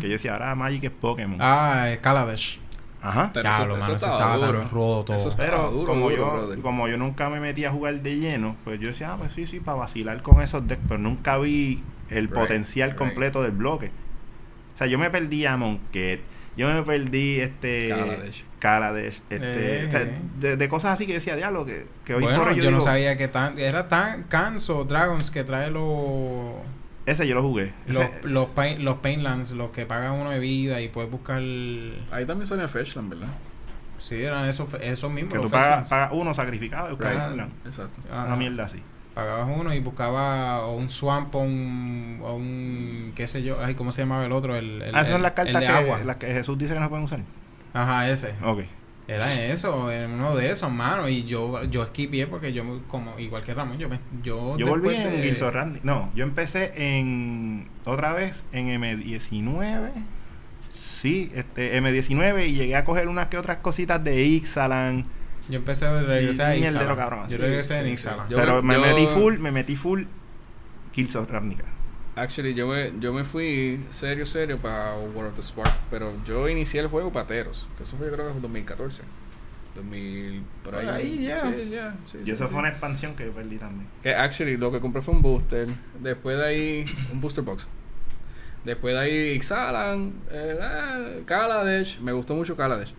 Que 0.00 0.06
yo 0.08 0.12
decía, 0.14 0.32
ahora 0.32 0.54
Magic 0.56 0.82
es 0.84 0.90
Pokémon. 0.90 1.38
Ah, 1.40 1.84
eh, 1.92 1.98
Kaladesh. 2.00 2.58
Ajá. 3.00 3.30
Pero 3.32 3.48
eso- 3.48 3.58
mano, 3.60 3.74
eso 3.76 3.92
estaba 3.94 4.12
estaba 4.14 4.36
duro. 4.46 4.58
tan 4.58 4.70
roto. 4.70 5.14
Eso 5.14 5.30
Pero 5.36 5.54
estaba 5.54 5.70
duro, 5.70 5.86
como, 5.92 6.10
duro, 6.10 6.16
yo, 6.16 6.32
brother. 6.32 6.58
como 6.60 6.88
yo 6.88 6.96
nunca 6.98 7.30
me 7.30 7.38
metí 7.38 7.64
a 7.64 7.70
jugar 7.70 8.00
de 8.00 8.16
lleno, 8.16 8.56
pues 8.64 8.80
yo 8.80 8.88
decía, 8.88 9.12
ah, 9.12 9.16
pues 9.16 9.30
sí, 9.30 9.46
sí, 9.46 9.60
para 9.60 9.78
vacilar 9.78 10.20
con 10.22 10.42
esos 10.42 10.66
decks, 10.66 10.82
pero 10.88 10.98
nunca 10.98 11.38
vi 11.38 11.80
el 12.10 12.24
Right, 12.24 12.34
potencial 12.34 12.88
right. 12.90 12.98
completo 12.98 13.40
del 13.42 13.52
bloque. 13.52 13.92
O 14.78 14.80
sea, 14.80 14.86
yo 14.86 14.96
me 14.96 15.10
perdí 15.10 15.44
a 15.44 15.56
Monket, 15.56 16.20
yo 16.56 16.68
me 16.68 16.84
perdí 16.84 17.40
este 17.40 17.88
Kaladesh. 17.88 18.44
Kaladesh, 18.60 19.22
este, 19.28 19.38
Eh, 19.40 19.86
o 19.88 19.90
sea, 19.90 20.02
eh. 20.02 20.18
de, 20.38 20.56
de 20.56 20.68
cosas 20.68 20.92
así 20.92 21.04
que 21.04 21.14
decía, 21.14 21.34
diablo, 21.34 21.66
que, 21.66 21.84
que 22.04 22.14
hoy 22.14 22.22
bueno, 22.22 22.38
por 22.38 22.50
yo, 22.50 22.54
hoy 22.54 22.58
yo, 22.58 22.70
no 22.70 22.76
digo, 22.76 22.80
sabía 22.82 23.16
que 23.16 23.26
tan 23.26 23.58
era 23.58 23.88
tan 23.88 24.22
Canso 24.22 24.84
Dragons 24.84 25.32
que 25.32 25.42
trae 25.42 25.72
los 25.72 26.52
ese 27.06 27.26
yo 27.26 27.34
lo 27.34 27.42
jugué. 27.42 27.72
los 27.88 28.06
los, 28.22 28.50
pain, 28.50 28.84
los 28.84 28.98
Painlands, 28.98 29.50
los 29.50 29.72
que 29.72 29.84
pagan 29.84 30.12
uno 30.12 30.30
de 30.30 30.38
vida 30.38 30.80
y 30.80 30.88
puedes 30.88 31.10
buscar 31.10 31.38
Ahí 31.40 32.24
también 32.24 32.46
salía 32.46 32.68
Fetchland, 32.68 33.10
¿verdad? 33.10 33.28
sí, 33.98 34.22
eran 34.22 34.48
esos 34.48 34.72
esos 34.74 35.10
mismos 35.10 35.34
que 35.34 35.40
tú 35.40 35.50
pagas, 35.50 35.88
pagas 35.88 36.12
uno 36.12 36.32
sacrificado 36.34 36.86
y 36.86 36.90
buscas 36.92 37.32
plan. 37.32 37.50
Exacto. 37.66 38.00
Ajá. 38.12 38.26
Una 38.26 38.36
mierda 38.36 38.66
así. 38.66 38.80
Pagabas 39.18 39.48
uno 39.52 39.74
y 39.74 39.80
buscaba 39.80 40.64
o 40.64 40.76
un 40.76 40.90
swamp 40.90 41.34
o 41.34 41.40
un, 41.40 42.20
o 42.22 42.36
un 42.36 43.12
qué 43.16 43.26
sé 43.26 43.42
yo, 43.42 43.58
ay, 43.60 43.74
¿cómo 43.74 43.90
se 43.90 44.02
llamaba 44.02 44.24
el 44.24 44.30
otro? 44.30 44.54
El, 44.54 44.80
el, 44.80 44.94
ah, 44.94 45.00
esas 45.00 45.08
son 45.14 45.22
las 45.22 45.32
cartas 45.32 45.60
de 45.60 45.66
que, 45.66 45.72
agua. 45.72 45.98
las 46.04 46.18
que 46.18 46.28
Jesús 46.28 46.56
dice 46.56 46.74
que 46.74 46.78
no 46.78 46.88
pueden 46.88 47.04
usar. 47.04 47.18
Ajá, 47.74 48.08
ese. 48.08 48.34
Ok. 48.44 48.60
Era 49.08 49.44
eso, 49.46 49.90
era 49.90 50.06
uno 50.06 50.36
de 50.36 50.52
esos, 50.52 50.70
mano. 50.70 51.08
Y 51.08 51.24
yo, 51.24 51.64
yo 51.64 51.82
esquipié 51.82 52.28
porque 52.28 52.52
yo, 52.52 52.62
como 52.86 53.18
igual 53.18 53.42
que 53.42 53.54
Ramón, 53.54 53.76
yo 53.76 53.88
me, 53.88 53.98
yo, 54.22 54.56
Yo 54.56 54.68
volví 54.68 54.94
en 54.94 55.20
de-. 55.20 55.80
No, 55.82 56.12
yo 56.14 56.22
empecé 56.22 56.72
en. 56.76 57.66
Otra 57.86 58.12
vez 58.12 58.44
en 58.52 58.68
M19. 58.80 59.90
Sí, 60.70 61.32
este 61.34 61.76
M19 61.82 62.50
y 62.50 62.54
llegué 62.54 62.76
a 62.76 62.84
coger 62.84 63.08
unas 63.08 63.26
que 63.26 63.36
otras 63.36 63.58
cositas 63.58 64.04
de 64.04 64.22
Ixalan. 64.22 65.06
Yo 65.48 65.56
empecé 65.56 65.86
a 65.86 66.02
regresar 66.02 66.52
a 66.52 66.96
cabrón, 66.96 67.20
Yo 67.24 67.30
sí, 67.30 67.36
regresé 67.38 67.82
sí, 67.82 67.88
en 67.90 67.96
sí. 67.96 68.08
Pero 68.28 68.62
me- 68.62 68.74
yo- 68.74 68.80
metí 68.80 69.06
full, 69.06 69.38
me 69.38 69.50
metí 69.50 69.76
full 69.76 70.04
Guilds 70.94 71.16
of 71.16 71.30
Ravnica. 71.30 71.64
Actually, 72.16 72.52
yo 72.54 72.66
me, 72.66 72.92
yo 72.98 73.12
me 73.12 73.22
fui 73.24 73.80
serio, 73.90 74.26
serio 74.26 74.58
para 74.58 74.96
World 74.96 75.30
of 75.30 75.34
the 75.36 75.42
Spark. 75.42 75.72
Pero 75.90 76.12
yo 76.26 76.48
inicié 76.48 76.80
el 76.80 76.88
juego 76.88 77.12
pateros. 77.12 77.68
Que 77.76 77.84
eso 77.84 77.96
fue, 77.96 78.08
yo 78.08 78.12
creo 78.14 78.26
que 78.26 78.32
fue 78.32 78.40
2014. 78.42 79.02
2000, 79.76 80.42
por 80.64 80.74
ahí. 80.74 80.84
Por 80.86 80.94
ahí, 80.94 81.22
ya. 81.24 81.40
Sí, 81.40 81.46
Y 82.22 82.24
sí, 82.24 82.30
eso 82.32 82.44
sí. 82.46 82.50
fue 82.50 82.58
una 82.58 82.70
expansión 82.70 83.14
que 83.14 83.26
yo 83.26 83.32
perdí 83.32 83.56
también. 83.58 83.86
Que 84.02 84.12
actually 84.14 84.56
lo 84.56 84.72
que 84.72 84.80
compré 84.80 85.00
fue 85.02 85.14
un 85.14 85.22
booster. 85.22 85.68
Después 86.00 86.36
de 86.38 86.44
ahí, 86.44 86.84
un 87.12 87.20
booster 87.20 87.44
box. 87.44 87.68
Después 88.64 88.94
de 88.94 89.00
ahí, 89.00 89.16
Ixalan, 89.36 90.12
eh, 90.32 90.58
ah, 90.60 91.00
Kaladesh. 91.24 92.00
Me 92.00 92.10
gustó 92.12 92.34
mucho 92.34 92.56
Kaladesh. 92.56 92.92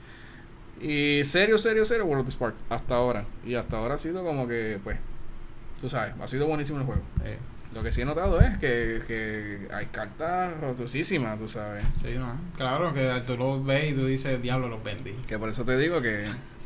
Y 0.81 1.23
serio, 1.25 1.57
serio, 1.57 1.85
serio, 1.85 2.05
World 2.05 2.21
of 2.21 2.25
the 2.27 2.31
Spark. 2.31 2.55
Hasta 2.69 2.95
ahora. 2.95 3.25
Y 3.45 3.55
hasta 3.55 3.77
ahora 3.77 3.95
ha 3.95 3.97
sido 3.97 4.23
como 4.23 4.47
que, 4.47 4.79
pues, 4.83 4.97
tú 5.81 5.89
sabes, 5.89 6.13
ha 6.21 6.27
sido 6.27 6.47
buenísimo 6.47 6.79
el 6.79 6.85
juego. 6.85 7.01
Eh, 7.23 7.37
Lo 7.73 7.83
que 7.83 7.91
sí 7.91 8.01
he 8.01 8.05
notado 8.05 8.39
es 8.41 8.57
que, 8.57 9.01
que 9.07 9.67
hay 9.73 9.85
cartas 9.87 10.59
rotosísimas, 10.59 11.37
tú 11.37 11.47
sabes. 11.47 11.83
sí, 12.01 12.15
no. 12.17 12.33
Claro 12.57 12.93
que 12.93 13.21
tú 13.27 13.37
lo 13.37 13.63
ves 13.63 13.91
y 13.91 13.93
tú 13.93 14.05
dices, 14.07 14.41
diablo, 14.41 14.67
los 14.69 14.83
vendí. 14.83 15.11
Que 15.27 15.37
por 15.37 15.49
eso 15.49 15.63
te 15.65 15.77
digo 15.77 16.01
que 16.01 16.25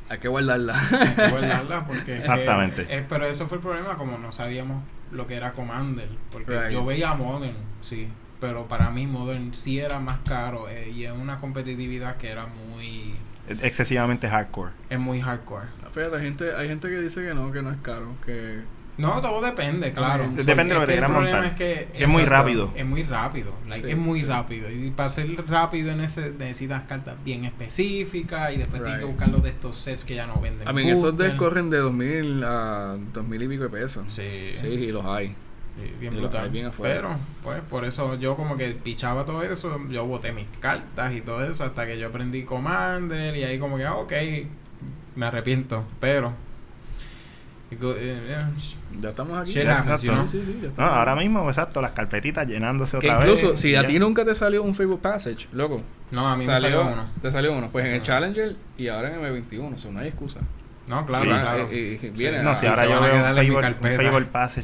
hay 0.10 0.18
que 0.20 0.28
guardarla. 0.30 0.80
Hay 0.92 1.10
que 1.16 1.28
guardarlas 1.30 1.84
porque 1.88 2.04
que- 2.06 2.18
Exactamente. 2.18 2.86
eh, 2.90 3.06
pero 3.10 3.26
eso 3.26 3.48
fue 3.48 3.58
el 3.58 3.64
problema, 3.64 3.96
como 3.98 4.18
no 4.18 4.32
sabíamos 4.32 4.84
lo 5.12 5.26
que 5.28 5.36
era 5.36 5.52
Commander. 5.54 6.08
Porque 6.32 6.52
Right. 6.58 6.72
yo 6.72 6.86
veía 6.86 7.14
Modern, 7.16 7.56
sí. 7.82 8.08
Pero 8.40 8.68
para 8.68 8.90
mí 8.90 9.06
Modern 9.08 9.54
sí 9.54 9.80
era 9.80 10.00
más 10.00 10.20
caro 10.28 10.70
eh, 10.70 10.90
y 10.90 11.06
es 11.06 11.12
una 11.12 11.40
competitividad 11.40 12.18
que 12.18 12.30
era 12.30 12.46
muy... 12.70 13.16
Excesivamente 13.48 14.28
hardcore. 14.30 14.72
Es 14.90 15.00
muy 15.00 15.22
hardcore. 15.22 15.66
Fíjate, 15.94 16.16
hay 16.16 16.24
gente, 16.24 16.56
hay 16.56 16.68
gente 16.68 16.90
que 16.90 17.00
dice 17.02 17.24
que 17.26 17.34
no, 17.34 17.52
que 17.52 17.62
no 17.62 17.70
es 17.72 17.78
caro, 17.82 18.16
que 18.26 18.62
No, 18.98 19.22
todo 19.22 19.42
depende, 19.42 19.92
claro. 19.92 20.28
Depende 20.32 20.74
de 20.76 20.80
lo 20.80 20.86
que 20.86 20.94
te 20.94 21.00
problema 21.00 21.20
montar. 21.20 21.46
Es 21.46 21.54
que 21.54 21.88
es 21.96 22.08
muy 22.08 22.24
rápido. 22.24 22.72
Es 22.76 22.86
muy 22.86 23.04
rápido. 23.04 23.54
like, 23.68 23.86
Sí, 23.88 23.92
es 23.94 23.98
muy 23.98 24.20
sí. 24.22 24.26
rápido. 24.28 24.70
Y 24.72 24.92
para 24.92 25.10
ser 25.10 25.28
rápido 25.48 25.92
en 25.92 26.02
ese 26.02 26.32
necesitas 26.32 26.84
cartas 26.84 27.16
bien 27.26 27.44
específicas 27.46 28.54
y 28.54 28.58
después 28.58 28.82
tienes 28.84 29.00
que 29.00 29.06
Right. 29.06 29.16
buscar 29.16 29.30
los 29.30 29.44
de 29.44 29.50
estos 29.50 29.78
sets 29.78 30.04
que 30.06 30.16
ya 30.16 30.26
no 30.28 30.40
venden. 30.40 30.68
A 30.68 30.74
mí, 30.74 30.90
esos 30.90 31.18
decks 31.18 31.36
corren 31.38 31.70
de 31.70 31.78
2000 31.78 32.44
a 32.44 32.98
2000 33.14 33.42
y 33.44 33.48
pico 33.48 33.64
de 33.64 33.70
pesos. 33.70 34.06
Sí. 34.10 34.54
Sí, 34.60 34.68
y 34.68 34.92
los 34.92 35.06
hay. 35.06 35.36
Sí, 35.76 35.92
bien 36.00 36.16
brutal. 36.16 36.50
bien. 36.50 36.72
Pero, 36.82 37.10
pues, 37.44 37.62
por 37.62 37.84
eso 37.86 38.16
yo 38.20 38.36
como 38.36 38.56
que 38.56 38.72
pichaba 38.72 39.26
todo 39.26 39.42
eso, 39.44 39.80
yo 39.90 40.06
boté 40.06 40.32
mis 40.32 40.46
cartas 40.60 41.14
y 41.14 41.22
todo 41.22 41.44
eso 41.44 41.64
hasta 41.64 41.86
que 41.88 41.98
yo 41.98 42.08
aprendí 42.10 42.44
Commander 42.44 43.36
y 43.36 43.44
ahí 43.44 43.58
como 43.58 43.78
que, 43.78 43.86
ah, 43.86 43.96
ok, 43.96 44.14
me 45.16 45.26
arrepiento, 45.26 45.84
pero... 46.00 46.32
eh, 47.72 47.78
eh, 47.82 48.46
Ya 49.02 49.10
estamos 49.10 49.38
aquí. 49.40 49.52
Shit 49.52 49.64
Ya, 49.64 49.80
happens, 49.80 50.02
sí, 50.02 50.08
you 50.08 50.14
know? 50.14 50.28
sí, 50.28 50.44
sí, 50.46 50.54
ya 50.58 50.62
No, 50.62 50.68
estamos 50.70 50.92
ahora 50.94 51.16
mismo, 51.16 51.48
exacto, 51.48 51.82
las 51.82 51.92
carpetitas 51.94 52.48
llenándose 52.48 53.00
Que 53.00 53.08
otra 53.10 53.20
incluso, 53.22 53.52
vez. 53.52 53.60
si 53.60 53.72
y 53.72 53.76
a 53.76 53.84
ti 53.86 53.98
nunca 53.98 54.24
te 54.24 54.36
salió 54.36 54.62
un 54.62 54.76
Facebook 54.76 55.02
Passage, 55.02 55.48
loco, 55.54 55.82
No, 56.12 56.28
a 56.28 56.34
mí 56.36 56.40
me 56.42 56.46
salió, 56.46 56.82
salió 56.82 56.82
uno. 56.94 57.06
te 57.20 57.32
salió 57.32 57.52
uno. 57.54 57.70
Pues 57.72 57.88
en 57.88 57.96
el. 57.96 58.02
Challenger 58.04 58.56
y 58.78 58.88
ahora 58.90 59.12
en 59.16 59.20
M21, 59.22 59.74
o 59.74 59.78
sea, 59.80 59.92
no 59.92 60.00
hay 60.00 60.10
excusa. 60.10 60.40
No, 60.88 61.06
claro, 61.06 61.24
Sí. 61.24 61.30
claro. 61.32 61.74
Y, 61.74 61.96
viene 62.10 62.44
No, 62.44 62.52
a, 62.52 62.56
si 62.56 62.66
ahora 62.68 62.86
yo 62.86 63.02
veo 63.02 63.16
un 63.16 63.22
favor, 63.22 63.64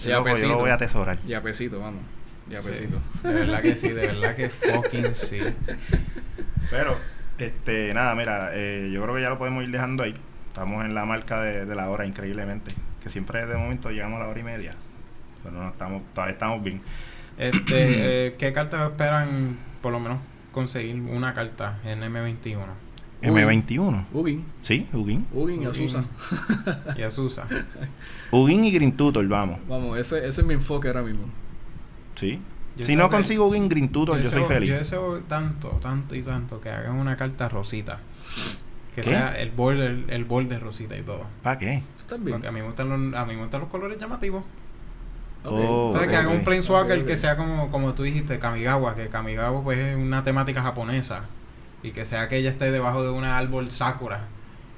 loco, 0.05 0.35
yo 0.35 0.47
lo 0.49 0.57
voy 0.57 0.69
a 0.69 0.73
atesorar. 0.73 1.17
y 1.25 1.33
a 1.33 1.41
pesito, 1.41 1.79
vamos. 1.79 2.01
Y 2.49 2.55
a 2.55 2.61
Sí. 2.61 2.69
pesito. 2.69 3.01
De 3.23 3.33
verdad 3.33 3.61
que 3.61 3.75
sí, 3.75 3.89
de 3.89 4.07
verdad 4.07 4.35
que 4.35 4.49
fucking 4.49 5.15
sí. 5.15 5.39
Pero, 6.69 6.97
este, 7.37 7.93
nada, 7.93 8.15
mira, 8.15 8.49
eh, 8.53 8.89
yo 8.93 9.01
creo 9.03 9.15
que 9.15 9.21
ya 9.21 9.29
lo 9.29 9.37
podemos 9.37 9.63
ir 9.63 9.71
dejando 9.71 10.03
ahí. 10.03 10.15
Estamos 10.47 10.83
en 10.83 10.93
la 10.93 11.05
marca 11.05 11.41
de, 11.41 11.65
de 11.65 11.75
la 11.75 11.89
hora, 11.89 12.05
increíblemente. 12.05 12.73
Que 13.03 13.09
siempre 13.09 13.45
de 13.45 13.55
momento 13.55 13.89
llegamos 13.91 14.19
a 14.19 14.23
la 14.23 14.29
hora 14.29 14.39
y 14.39 14.43
media. 14.43 14.73
Pero 15.43 15.55
no 15.55 15.69
estamos, 15.69 16.01
todavía 16.13 16.33
estamos 16.33 16.63
bien. 16.63 16.81
Este, 17.37 17.63
eh, 18.27 18.35
¿qué 18.37 18.51
cartas 18.51 18.89
esperan, 18.89 19.57
por 19.81 19.91
lo 19.93 19.99
menos, 19.99 20.19
conseguir 20.51 20.95
una 21.01 21.33
carta 21.33 21.77
en 21.85 22.01
M21? 22.01 22.57
Uy. 23.21 23.27
M21. 23.29 24.05
Ugin. 24.13 24.45
Sí, 24.61 24.87
Ugin. 24.93 25.25
Ugin 25.33 25.63
y. 25.63 25.65
Azusa. 25.65 26.03
Y 26.97 27.01
Azusa. 27.01 27.45
Ugin 28.31 28.63
y 28.65 28.71
Green 28.71 28.93
Tutor, 28.95 29.27
vamos. 29.27 29.59
Vamos, 29.67 29.97
ese, 29.99 30.19
ese 30.27 30.41
es 30.41 30.47
mi 30.47 30.53
enfoque 30.53 30.87
ahora 30.87 31.01
mismo. 31.01 31.25
Sí. 32.15 32.39
Yo 32.77 32.85
si 32.85 32.95
no 32.95 33.09
consigo 33.09 33.47
Ugin, 33.47 33.67
Green 33.67 33.89
Tutor, 33.89 34.19
yo, 34.21 34.29
soy 34.29 34.41
deseo- 34.43 34.47
feliz. 34.47 34.69
Yo 34.69 34.75
deseo 34.77 35.19
tanto, 35.27 35.69
tanto 35.81 36.15
y 36.15 36.21
tanto 36.21 36.61
que 36.61 36.69
hagan 36.69 36.95
una 36.95 37.17
carta 37.17 37.49
rosita. 37.49 37.99
Que 38.95 39.01
¿Qué? 39.01 39.09
sea 39.09 39.31
el 39.39 39.51
border, 39.51 40.05
el 40.07 40.23
border 40.23 40.61
rosita 40.61 40.97
y 40.97 41.01
todo. 41.01 41.23
¿Para 41.43 41.59
qué? 41.59 41.83
¿Tú 41.97 42.01
estás 42.03 42.23
bien? 42.23 42.35
Porque 42.37 42.47
a 42.47 42.51
mí 42.51 42.61
me 42.61 42.65
gustan 42.67 42.89
los, 42.89 43.19
a 43.19 43.25
mí 43.25 43.35
me 43.35 43.41
gustan 43.41 43.59
los 43.61 43.69
colores 43.69 43.97
llamativos. 43.99 44.43
Ok. 45.43 45.51
Oh, 45.53 45.87
Entonces 45.87 46.03
ok, 46.07 46.09
que 46.09 46.15
haga 46.17 46.29
ok. 46.29 46.35
un 46.35 46.43
Planeswalker 46.43 47.05
que 47.05 47.15
sea 47.17 47.35
como, 47.37 47.69
como 47.71 47.93
tú 47.93 48.03
dijiste, 48.03 48.39
Kamigawa, 48.39 48.95
que 48.95 49.07
Kamigawa 49.09 49.61
pues 49.63 49.77
es 49.79 49.95
una 49.97 50.23
temática 50.23 50.61
japonesa. 50.61 51.23
Y 51.83 51.91
que 51.91 52.05
sea 52.05 52.27
que 52.27 52.37
ella 52.37 52.49
esté 52.49 52.71
debajo 52.71 53.03
de 53.03 53.09
un 53.09 53.23
árbol 53.23 53.69
Sakura. 53.69 54.19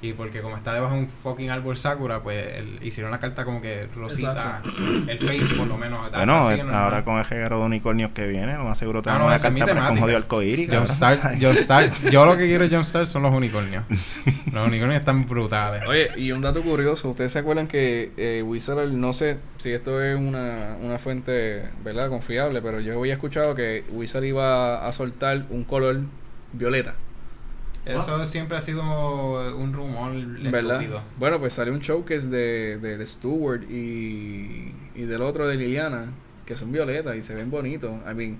Y 0.04 0.14
porque 0.14 0.40
como 0.40 0.56
está 0.56 0.74
debajo 0.74 0.94
de 0.94 1.00
un 1.02 1.08
fucking 1.08 1.50
árbol 1.50 1.76
Sakura, 1.76 2.24
pues 2.24 2.56
el- 2.56 2.80
hicieron 2.84 3.12
la 3.12 3.20
carta 3.20 3.44
como 3.44 3.60
que 3.60 3.86
rosita. 3.94 4.60
El 5.06 5.16
face 5.20 5.54
por 5.56 5.68
lo 5.68 5.76
menos. 5.78 6.10
Bueno, 6.10 6.38
así, 6.48 6.58
eh, 6.60 6.64
¿no? 6.64 6.74
ahora 6.74 7.04
con 7.04 7.18
el 7.18 7.24
reguero 7.24 7.60
de 7.60 7.64
unicornios 7.66 8.10
que 8.10 8.26
viene, 8.26 8.54
lo 8.56 8.64
más 8.64 8.78
seguro 8.78 8.98
Ah, 8.98 9.02
tenemos 9.02 9.20
no, 9.20 9.26
una 9.26 9.36
esa 9.36 9.46
es 9.46 9.54
mi 9.54 9.60
carta 9.60 9.74
para- 9.76 9.88
con 9.90 9.98
jodido 10.00 10.18
arcoíris. 10.18 10.68
Yo 12.10 12.26
lo 12.26 12.36
que 12.36 12.46
quiero 12.46 12.68
Jumpstart 12.68 13.06
son 13.06 13.22
los 13.22 13.32
unicornios. 13.32 13.84
Los 14.52 14.66
unicornios 14.66 14.98
están 14.98 15.26
brutales. 15.28 15.82
Oye, 15.86 16.10
y 16.16 16.32
un 16.32 16.40
dato 16.42 16.62
curioso, 16.62 17.08
ustedes 17.10 17.30
se 17.30 17.38
acuerdan 17.38 17.68
que 17.68 18.10
eh, 18.16 18.42
Wizard, 18.44 18.88
no 18.90 19.12
sé 19.12 19.38
si 19.58 19.70
esto 19.70 20.02
es 20.02 20.16
una, 20.18 20.76
una 20.80 20.98
fuente, 20.98 21.62
¿verdad? 21.84 22.08
Confiable, 22.08 22.60
pero 22.60 22.80
yo 22.80 22.98
había 22.98 23.14
escuchado 23.14 23.54
que 23.54 23.84
Wizard 23.90 24.24
iba 24.24 24.84
a 24.84 24.92
soltar 24.92 25.44
un 25.50 25.62
color 25.62 26.00
violeta. 26.52 26.94
Eso 27.84 28.24
siempre 28.24 28.56
ha 28.56 28.60
sido 28.60 28.82
un 29.56 29.72
rumor 29.72 30.12
¿Verdad? 30.50 30.80
estúpido. 30.80 31.02
Bueno, 31.18 31.40
pues 31.40 31.52
salió 31.52 31.72
un 31.72 31.80
showcase 31.80 32.28
de, 32.28 32.78
del 32.78 33.04
Stewart 33.04 33.62
y, 33.68 34.72
y 34.94 35.02
del 35.02 35.22
otro 35.22 35.48
de 35.48 35.56
Liliana, 35.56 36.06
que 36.46 36.56
son 36.56 36.70
violetas 36.70 37.16
y 37.16 37.22
se 37.22 37.34
ven 37.34 37.50
bonitos. 37.50 37.92
I 38.08 38.14
mean, 38.14 38.38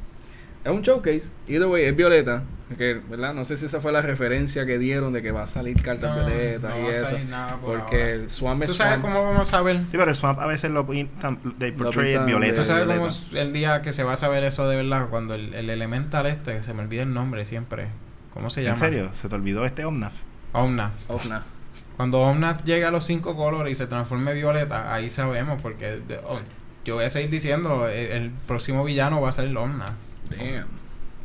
es 0.65 0.71
un 0.71 0.83
showcase, 0.83 1.31
either 1.49 1.67
way, 1.67 1.85
es 1.85 1.97
violeta. 1.97 2.43
Que, 2.79 2.95
¿verdad? 2.95 3.35
No 3.35 3.45
sé 3.45 3.59
si 3.59 3.67
esa 3.67 3.83
fue 3.83 3.93
la 3.93 4.01
referencia 4.01 4.65
que 4.65 4.79
dieron 4.79 5.13
de 5.13 5.21
que 5.21 5.31
va 5.31 5.43
a 5.43 5.47
salir 5.47 5.83
cartas 5.83 6.17
No, 6.17 6.25
violetas 6.27 6.71
no 6.71 6.79
y 6.81 6.83
va 6.85 6.89
a 6.89 6.93
eso. 6.93 7.07
salir 7.07 7.29
nada 7.29 7.57
por 7.59 7.79
Porque 7.81 7.97
ahora. 8.03 8.15
el 8.15 8.31
Swam 8.31 8.63
es 8.63 8.69
¿Tú 8.71 8.75
sabes 8.77 9.01
Swamp. 9.01 9.15
cómo 9.15 9.25
vamos 9.31 9.53
a 9.53 9.61
ver? 9.61 9.77
Sí, 9.77 9.89
pero 9.93 10.05
el 10.11 10.17
swamp 10.17 10.39
a 10.39 10.47
veces 10.47 10.71
lo 10.71 10.87
pintan, 10.87 11.39
they 11.59 11.73
portray 11.73 12.13
pintan 12.13 12.27
violeta. 12.27 12.55
¿Tú 12.55 12.65
sabes 12.65 12.85
cómo 12.85 13.09
violeta. 13.09 13.41
el 13.41 13.53
día 13.53 13.83
que 13.83 13.93
se 13.93 14.05
va 14.05 14.15
a 14.15 14.17
saber 14.17 14.43
eso 14.45 14.67
de 14.69 14.77
verdad? 14.77 15.09
Cuando 15.11 15.35
el, 15.35 15.53
el 15.53 15.69
elemental 15.69 16.25
este, 16.27 16.57
que 16.57 16.63
se 16.63 16.73
me 16.73 16.81
olvida 16.83 17.03
el 17.03 17.13
nombre 17.13 17.45
siempre. 17.45 17.89
¿Cómo 18.33 18.49
se 18.49 18.63
llama? 18.63 18.77
¿En 18.77 18.81
serio? 18.81 19.11
¿Se 19.13 19.29
te 19.29 19.35
olvidó 19.35 19.67
este 19.67 19.85
Omnath? 19.85 20.15
Omnath. 20.55 20.93
Oh, 21.09 21.21
nah. 21.29 21.41
Cuando 21.99 22.21
Omnath 22.23 22.65
llega 22.65 22.89
a 22.89 22.91
los 22.91 23.05
cinco 23.05 23.37
colores 23.37 23.71
y 23.73 23.75
se 23.75 23.87
transforme 23.87 24.33
violeta, 24.33 24.95
ahí 24.95 25.11
sabemos, 25.11 25.61
porque 25.61 26.01
oh, 26.27 26.39
yo 26.87 26.95
voy 26.95 27.05
a 27.05 27.11
seguir 27.11 27.29
diciendo, 27.29 27.87
el, 27.87 28.07
el 28.13 28.31
próximo 28.47 28.83
villano 28.83 29.21
va 29.21 29.29
a 29.29 29.33
ser 29.33 29.45
el 29.49 29.57
Omnath. 29.59 29.93
Damn. 30.37 30.67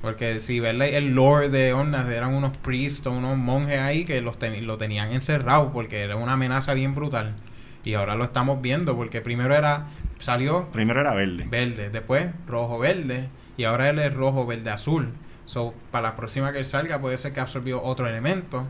Porque 0.01 0.39
si 0.39 0.59
ves 0.59 0.75
el 0.79 1.15
lore 1.15 1.49
de 1.49 1.73
Omnath, 1.73 2.09
eran 2.09 2.33
unos 2.33 2.55
priests 2.57 3.05
o 3.07 3.11
unos 3.11 3.35
monjes 3.37 3.79
ahí 3.79 4.05
que 4.05 4.21
los 4.21 4.39
teni- 4.39 4.61
lo 4.61 4.77
tenían 4.77 5.11
encerrado 5.11 5.71
porque 5.73 6.01
era 6.01 6.15
una 6.15 6.33
amenaza 6.33 6.73
bien 6.75 6.93
brutal. 6.93 7.33
Y 7.83 7.95
ahora 7.95 8.15
lo 8.15 8.23
estamos 8.23 8.61
viendo 8.61 8.95
porque 8.95 9.21
primero 9.21 9.55
era, 9.55 9.87
salió 10.19 10.67
Primero 10.71 11.01
era 11.01 11.13
verde. 11.13 11.45
verde, 11.49 11.89
después 11.89 12.27
rojo 12.47 12.77
verde 12.77 13.27
y 13.57 13.63
ahora 13.63 13.89
él 13.89 13.97
es 13.99 14.13
rojo 14.13 14.45
verde 14.45 14.69
azul. 14.69 15.09
So, 15.45 15.73
para 15.91 16.09
la 16.09 16.15
próxima 16.15 16.51
que 16.51 16.59
él 16.59 16.65
salga 16.65 16.99
puede 16.99 17.17
ser 17.17 17.33
que 17.33 17.39
absorbió 17.39 17.81
otro 17.81 18.07
elemento 18.07 18.65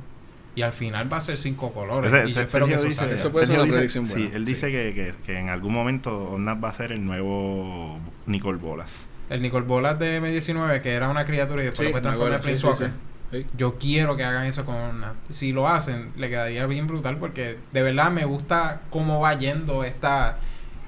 y 0.56 0.62
al 0.62 0.72
final 0.74 1.12
va 1.12 1.18
a 1.18 1.20
ser 1.20 1.38
cinco 1.38 1.74
colores. 1.74 2.14
Ese- 2.14 2.18
y 2.20 2.22
yo 2.22 2.30
ese- 2.30 2.42
espero 2.44 2.68
que 2.68 2.76
eso 2.76 2.84
dice. 2.86 3.12
Eso 3.14 3.32
puede 3.32 3.48
ser 3.48 3.56
una 3.56 3.66
dice- 3.66 3.76
predicción 3.78 4.06
Sí, 4.08 4.14
buena. 4.14 4.36
él 4.38 4.46
Sí. 4.46 4.54
dice 4.54 4.68
que, 4.72 4.94
que, 4.94 5.14
que 5.26 5.40
en 5.40 5.50
algún 5.50 5.74
momento 5.74 6.16
Omnath 6.32 6.64
va 6.64 6.70
a 6.70 6.74
ser 6.74 6.92
el 6.94 7.04
nuevo 7.04 8.00
Nicole 8.28 8.60
Bolas. 8.60 9.07
El 9.30 9.42
Nicol 9.42 9.64
Bolas 9.64 10.00
de 10.00 10.22
M19, 10.22 10.82
que 10.82 10.94
era 10.94 11.10
una 11.10 11.26
criatura 11.26 11.62
y 11.62 11.66
después 11.66 11.88
Sí, 11.88 11.94
lo 11.94 12.02
transformar 12.02 12.36
en 12.38 12.42
Prince 12.44 12.58
sí, 12.62 12.62
sí, 12.62 12.68
Walker. 12.68 12.88
sí. 12.88 12.94
Sí. 13.30 13.46
Yo 13.58 13.76
quiero 13.78 14.16
que 14.16 14.24
hagan 14.24 14.46
eso 14.46 14.64
con 14.66 14.76
Omnath. 14.76 15.16
Si 15.30 15.52
lo 15.52 15.68
hacen, 15.68 16.12
le 16.16 16.30
quedaría 16.30 16.66
bien 16.66 16.88
brutal 16.88 17.18
porque 17.18 17.58
de 17.74 17.82
verdad 17.82 18.10
me 18.10 18.24
gusta 18.24 18.80
cómo 18.90 19.20
va 19.20 19.34
yendo 19.38 19.84
esta 19.84 20.38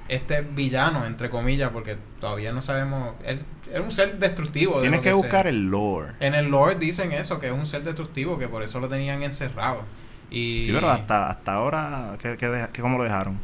este 0.08 0.40
villano, 0.40 1.04
entre 1.06 1.28
comillas, 1.30 1.70
porque 1.70 1.96
todavía 2.18 2.50
no 2.52 2.62
sabemos. 2.62 3.14
Él 3.24 3.40
es 3.72 3.78
un 3.80 3.90
ser 3.92 4.18
destructivo. 4.18 4.76
de 4.76 4.80
Tienes 4.82 5.00
lo 5.00 5.02
que 5.04 5.12
buscar 5.12 5.46
el 5.46 5.70
lore. 5.70 6.14
En 6.18 6.34
el 6.34 6.46
lore 6.50 6.76
dicen 6.76 7.12
eso, 7.12 7.38
que 7.38 7.46
es 7.48 7.52
un 7.52 7.66
ser 7.66 7.84
destructivo, 7.84 8.38
que 8.38 8.48
por 8.48 8.62
eso 8.62 8.80
lo 8.80 8.88
tenían 8.88 9.22
encerrado. 9.22 9.82
Y 10.30 10.64
Sí, 10.66 10.72
pero 10.72 10.90
hasta, 10.90 11.28
hasta 11.30 11.52
ahora, 11.52 12.16
¿qué, 12.20 12.36
qué- 12.36 12.80
¿cómo 12.80 12.96
lo 12.98 13.04
dejaron? 13.04 13.38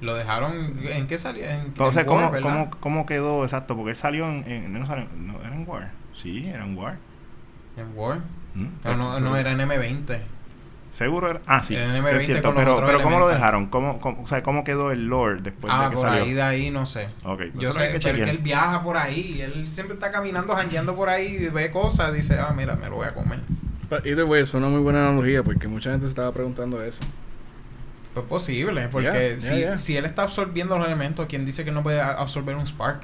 Lo 0.00 0.14
dejaron. 0.14 0.78
¿En 0.84 1.06
qué 1.06 1.18
salía? 1.18 1.54
En, 1.54 1.60
Entonces, 1.62 2.02
en 2.02 2.06
¿cómo, 2.06 2.28
War, 2.28 2.40
cómo, 2.40 2.70
¿cómo 2.80 3.06
quedó 3.06 3.44
exacto? 3.44 3.74
Porque 3.76 3.90
él 3.90 3.96
salió 3.96 4.28
en... 4.28 4.44
en- 4.50 4.72
no, 4.72 4.86
salió- 4.86 5.06
no, 5.16 5.40
¿Era 5.40 5.54
en 5.54 5.68
War? 5.68 5.90
Sí, 6.14 6.48
era 6.48 6.64
en 6.64 6.76
War. 6.76 6.96
En 7.76 7.86
War. 7.96 8.18
¿Mm? 8.54 8.66
No, 8.84 8.96
no, 8.96 9.20
no 9.20 9.36
era 9.36 9.52
en 9.52 9.58
M20. 9.58 10.20
Seguro 10.92 11.30
era... 11.30 11.40
Ah, 11.46 11.62
sí, 11.62 11.76
Era 11.76 11.96
en 11.96 12.02
M20 12.04 12.16
es 12.16 12.26
cierto. 12.26 12.52
con 12.54 12.64
los 12.64 12.74
Pero, 12.74 12.86
pero 12.86 13.02
¿cómo 13.04 13.20
lo 13.20 13.28
dejaron? 13.28 13.66
¿Cómo, 13.66 14.00
cómo, 14.00 14.22
o 14.22 14.26
sea, 14.26 14.42
¿cómo 14.42 14.64
quedó 14.64 14.90
el 14.90 15.06
lore 15.06 15.40
después 15.42 15.72
ah, 15.76 15.84
de 15.84 15.90
que 15.90 15.96
por 15.96 16.06
salió? 16.08 16.24
ahí 16.24 16.32
de 16.32 16.42
ahí 16.42 16.70
no 16.72 16.86
sé. 16.86 17.08
Pues 17.22 17.52
Yo 17.54 17.70
eso 17.70 17.78
sé, 17.78 17.92
que 17.92 18.00
pero 18.00 18.18
es 18.18 18.24
que 18.24 18.30
él 18.30 18.38
viaja 18.38 18.82
por 18.82 18.96
ahí 18.96 19.34
y 19.36 19.40
él 19.42 19.68
siempre 19.68 19.94
está 19.94 20.10
caminando, 20.10 20.56
jangueando 20.56 20.96
por 20.96 21.08
ahí 21.08 21.36
y 21.36 21.48
ve 21.50 21.70
cosas. 21.70 22.12
Dice, 22.12 22.38
ah, 22.40 22.52
mira, 22.56 22.74
me 22.74 22.88
lo 22.88 22.96
voy 22.96 23.06
a 23.06 23.14
comer. 23.14 23.38
But 23.88 24.04
either 24.06 24.24
way, 24.24 24.42
es 24.42 24.52
una 24.54 24.68
muy 24.68 24.80
buena 24.80 25.06
analogía 25.06 25.44
porque 25.44 25.68
mucha 25.68 25.90
gente 25.90 26.06
se 26.06 26.10
estaba 26.10 26.32
preguntando 26.32 26.82
eso. 26.82 27.02
Pues 28.20 28.42
posible, 28.42 28.88
porque 28.88 29.36
Yeah, 29.38 29.40
si, 29.40 29.56
yeah. 29.58 29.78
si 29.78 29.96
él 29.96 30.04
está 30.04 30.22
absorbiendo 30.22 30.76
los 30.78 30.86
elementos, 30.86 31.26
¿quién 31.28 31.44
dice 31.46 31.64
que 31.64 31.70
no 31.70 31.82
puede 31.82 32.00
absorber 32.00 32.56
un 32.56 32.66
spark? 32.66 33.02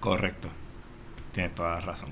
Correcto. 0.00 0.48
Tienes 1.32 1.54
toda 1.54 1.74
la 1.74 1.80
razón. 1.80 2.10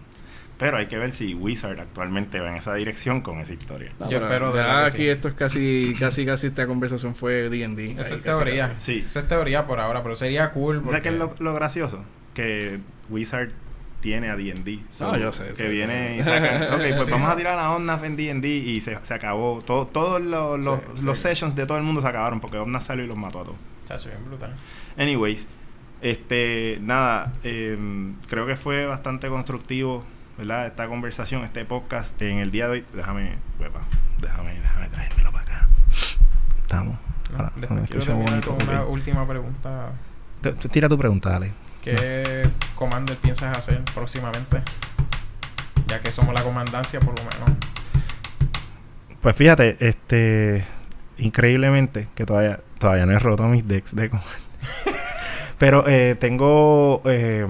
Pero 0.59 0.77
hay 0.77 0.87
que 0.87 0.97
ver 0.97 1.13
si 1.13 1.35
Wizard 1.35 1.81
actualmente 1.81 2.41
va 2.41 2.51
en 2.51 2.57
esa 2.57 2.75
dirección 2.75 3.21
con 3.21 3.41
esa 3.41 3.53
historia. 3.53 3.91
No, 3.99 4.09
Yo 4.09 4.21
pero 4.21 4.27
espero 4.27 4.53
de 4.53 4.63
aquí 4.63 4.97
sí. 4.99 5.09
esto 5.09 5.29
es 5.29 5.35
casi, 5.35 5.95
casi, 5.99 6.25
casi 6.25 6.47
esta 6.49 6.67
conversación 6.69 7.15
fue 7.17 7.49
D&D. 7.49 7.97
Eso 7.99 8.15
Ahí, 8.15 8.19
es 8.19 8.23
teoría. 8.23 8.69
casi. 8.75 9.01
Sí. 9.01 9.07
Eso 9.09 9.19
es 9.21 9.29
teoría 9.29 9.67
por 9.67 9.81
ahora, 9.81 10.03
pero 10.05 10.15
sería 10.15 10.51
cool. 10.51 10.83
¿Sabes 10.87 11.01
qué 11.03 11.09
es 11.09 11.15
lo, 11.17 11.35
lo 11.41 11.55
gracioso? 11.55 12.05
Que 12.35 12.79
Wizard 13.11 13.51
tiene 14.03 14.29
a 14.29 14.37
D&D. 14.37 14.81
Ah, 15.01 15.17
yo 15.17 15.33
sé, 15.33 15.55
Que 15.57 15.69
viene 15.69 16.19
y 16.19 16.23
saca... 16.23 16.69
Ok, 16.75 16.81
pues 16.97 17.05
Sí. 17.07 17.11
vamos 17.13 17.31
a 17.31 17.37
tirar 17.37 17.59
a 17.59 17.71
Omnath 17.71 18.05
en 18.05 18.17
D&D 18.17 18.47
y 18.49 18.81
se, 18.83 18.99
se 19.03 19.15
acabó. 19.15 19.63
Todo, 19.65 19.87
todos 19.87 20.21
los, 20.21 20.63
los, 20.63 20.81
Sí, 20.97 21.05
los 21.07 21.17
sí. 21.17 21.23
sessions 21.23 21.55
de 21.55 21.65
todo 21.67 21.79
el 21.79 21.85
mundo 21.85 22.03
se 22.03 22.09
acabaron 22.09 22.41
porque 22.41 22.59
Omnath 22.59 22.83
salió 22.83 23.05
y 23.05 23.09
los 23.09 23.17
mató 23.17 23.41
a 23.41 23.45
todos. 23.45 23.57
Chacho, 23.87 24.11
bien 24.11 24.25
brutal. 24.27 24.55
Anyways, 24.99 25.47
este, 26.03 26.79
nada, 26.83 27.33
em, 27.45 28.17
creo 28.29 28.47
que 28.47 28.57
fue 28.57 28.87
bastante 28.87 29.29
constructivo, 29.29 30.05
¿verdad? 30.37 30.67
Esta 30.67 30.87
conversación, 30.89 31.45
este 31.45 31.65
podcast 31.65 32.21
en 32.23 32.39
el 32.39 32.51
día 32.51 32.67
de 32.67 32.73
hoy. 32.73 32.85
Déjame, 32.93 33.37
huepa, 33.61 33.81
déjame, 34.21 34.55
déjame 34.61 34.89
traérmelo 34.89 35.31
para 35.33 35.45
acá. 35.45 35.69
Estamos. 36.61 36.97
Ahora, 37.35 37.53
Después 37.57 37.81
quiero 37.89 38.05
terminar 38.05 38.31
bonito, 38.31 38.57
con 38.59 38.69
una 38.69 38.85
última 38.85 39.27
pregunta. 39.29 39.93
Tú 40.43 40.53
Tira 40.69 40.89
tu 40.89 40.99
pregunta, 40.99 41.31
dale. 41.31 41.53
¿Qué 41.83 42.43
commander 42.83 43.17
piensas 43.17 43.57
hacer 43.57 43.81
próximamente? 43.95 44.61
Ya 45.87 46.01
que 46.01 46.11
somos 46.11 46.35
la 46.35 46.43
comandancia, 46.43 46.99
por 46.99 47.17
lo 47.17 47.25
menos. 47.25 47.59
Pues 49.21 49.37
fíjate, 49.37 49.77
este, 49.79 50.65
increíblemente, 51.19 52.09
que 52.17 52.27
todavía, 52.27 52.59
todavía 52.79 53.07
no 53.07 53.13
he 53.13 53.19
roto 53.21 53.45
mis 53.45 53.67
decks 53.69 53.95
de 53.95 54.11
Commander. 54.11 54.33
Pero 55.59 55.85
eh, 55.87 56.17
tengo 56.19 57.03
eh, 57.05 57.47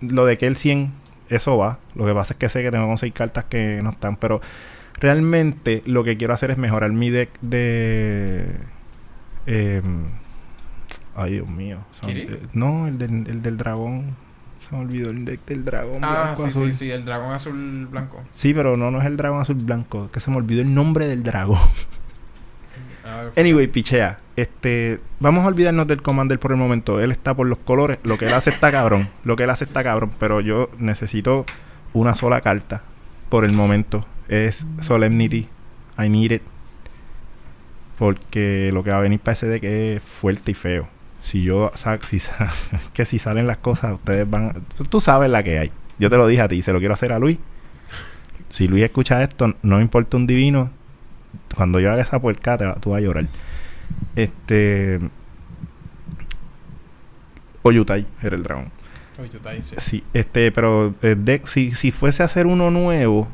lo 0.00 0.26
de 0.26 0.38
que 0.38 0.48
el 0.48 0.56
100, 0.56 0.92
eso 1.28 1.56
va. 1.56 1.78
Lo 1.94 2.04
que 2.04 2.14
pasa 2.14 2.34
es 2.34 2.38
que 2.38 2.48
sé 2.48 2.62
que 2.64 2.72
tengo 2.72 2.86
que 2.86 2.90
conseguir 2.90 3.14
cartas 3.14 3.44
que 3.44 3.80
no 3.80 3.90
están, 3.90 4.16
pero 4.16 4.40
realmente 4.98 5.84
lo 5.86 6.02
que 6.02 6.16
quiero 6.16 6.34
hacer 6.34 6.50
es 6.50 6.58
mejorar 6.58 6.90
mi 6.90 7.10
deck 7.10 7.30
de... 7.42 8.46
eh, 9.46 9.82
ay, 11.16 11.32
Dios 11.32 11.48
mío. 11.48 11.78
no, 12.52 12.86
el 12.86 12.98
del, 12.98 13.26
el 13.28 13.42
del 13.42 13.56
dragón. 13.56 14.16
Se 14.68 14.76
me 14.76 14.82
olvidó 14.82 15.10
el 15.10 15.24
del 15.24 15.64
dragón. 15.64 16.04
Ah, 16.04 16.22
blanco, 16.34 16.42
sí, 16.42 16.48
azul. 16.48 16.68
sí, 16.68 16.74
sí, 16.86 16.90
el 16.90 17.04
dragón 17.04 17.32
azul 17.34 17.86
blanco. 17.90 18.22
Sí, 18.30 18.54
pero 18.54 18.76
no, 18.76 18.90
no 18.90 19.00
es 19.00 19.06
el 19.06 19.16
dragón 19.16 19.40
azul 19.40 19.56
blanco. 19.56 20.08
Que 20.12 20.20
se 20.20 20.30
me 20.30 20.36
olvidó 20.36 20.62
el 20.62 20.72
nombre 20.74 21.06
del 21.06 21.22
dragón. 21.22 21.58
Ah, 23.04 23.24
Anyway, 23.36 23.66
pichea. 23.66 24.20
Este, 24.36 25.00
vamos 25.18 25.44
a 25.44 25.48
olvidarnos 25.48 25.88
del 25.88 26.00
Commander 26.00 26.38
por 26.38 26.52
el 26.52 26.56
momento. 26.56 27.00
Él 27.00 27.10
está 27.10 27.34
por 27.34 27.48
los 27.48 27.58
colores. 27.58 27.98
Lo 28.04 28.16
que 28.16 28.26
él 28.26 28.32
hace 28.32 28.50
está 28.50 28.70
cabrón. 28.70 29.08
Lo 29.24 29.34
que 29.34 29.42
él 29.42 29.50
hace 29.50 29.64
está 29.64 29.82
cabrón. 29.82 30.12
Pero 30.20 30.40
yo 30.40 30.70
necesito 30.78 31.44
una 31.94 32.14
sola 32.14 32.40
carta 32.42 32.82
por 33.28 33.44
el 33.44 33.54
momento. 33.54 34.06
Es 34.28 34.64
Solemnity. 34.80 35.48
I 35.98 36.08
need 36.08 36.30
it. 36.30 36.42
Porque 37.98 38.70
lo 38.72 38.82
que 38.84 38.90
va 38.90 38.98
a 38.98 39.00
venir 39.00 39.18
para 39.20 39.32
ese 39.32 39.48
deck 39.48 39.64
es 39.64 40.00
fuerte 40.02 40.52
y 40.52 40.54
feo. 40.54 40.88
Si 41.22 41.42
yo 41.42 41.70
si 41.76 42.20
que 42.94 43.04
si 43.04 43.18
salen 43.18 43.46
las 43.46 43.58
cosas, 43.58 43.94
ustedes 43.94 44.28
van. 44.28 44.62
Tú 44.90 45.00
sabes 45.00 45.30
la 45.30 45.42
que 45.42 45.58
hay. 45.58 45.72
Yo 45.98 46.10
te 46.10 46.16
lo 46.16 46.26
dije 46.26 46.42
a 46.42 46.48
ti, 46.48 46.62
se 46.62 46.72
lo 46.72 46.78
quiero 46.80 46.94
hacer 46.94 47.12
a 47.12 47.18
Luis. 47.18 47.38
Si 48.50 48.66
Luis 48.68 48.84
escucha 48.84 49.22
esto, 49.22 49.54
no 49.62 49.76
me 49.76 49.82
importa 49.82 50.16
un 50.16 50.26
divino. 50.26 50.70
Cuando 51.54 51.80
yo 51.80 51.90
haga 51.92 52.02
esa 52.02 52.18
puerca, 52.20 52.58
te 52.58 52.66
va- 52.66 52.74
tú 52.74 52.90
vas 52.90 52.98
a 52.98 53.00
llorar. 53.02 53.26
Este. 54.16 55.00
Oyutai 57.62 58.06
era 58.22 58.36
el 58.36 58.42
dragón. 58.42 58.66
Dices. 59.56 59.82
Sí, 59.82 60.02
este, 60.14 60.50
pero 60.50 60.94
deck, 61.00 61.46
si, 61.46 61.72
si 61.72 61.92
fuese 61.92 62.22
a 62.22 62.26
hacer 62.26 62.46
uno 62.46 62.70
nuevo, 62.70 63.28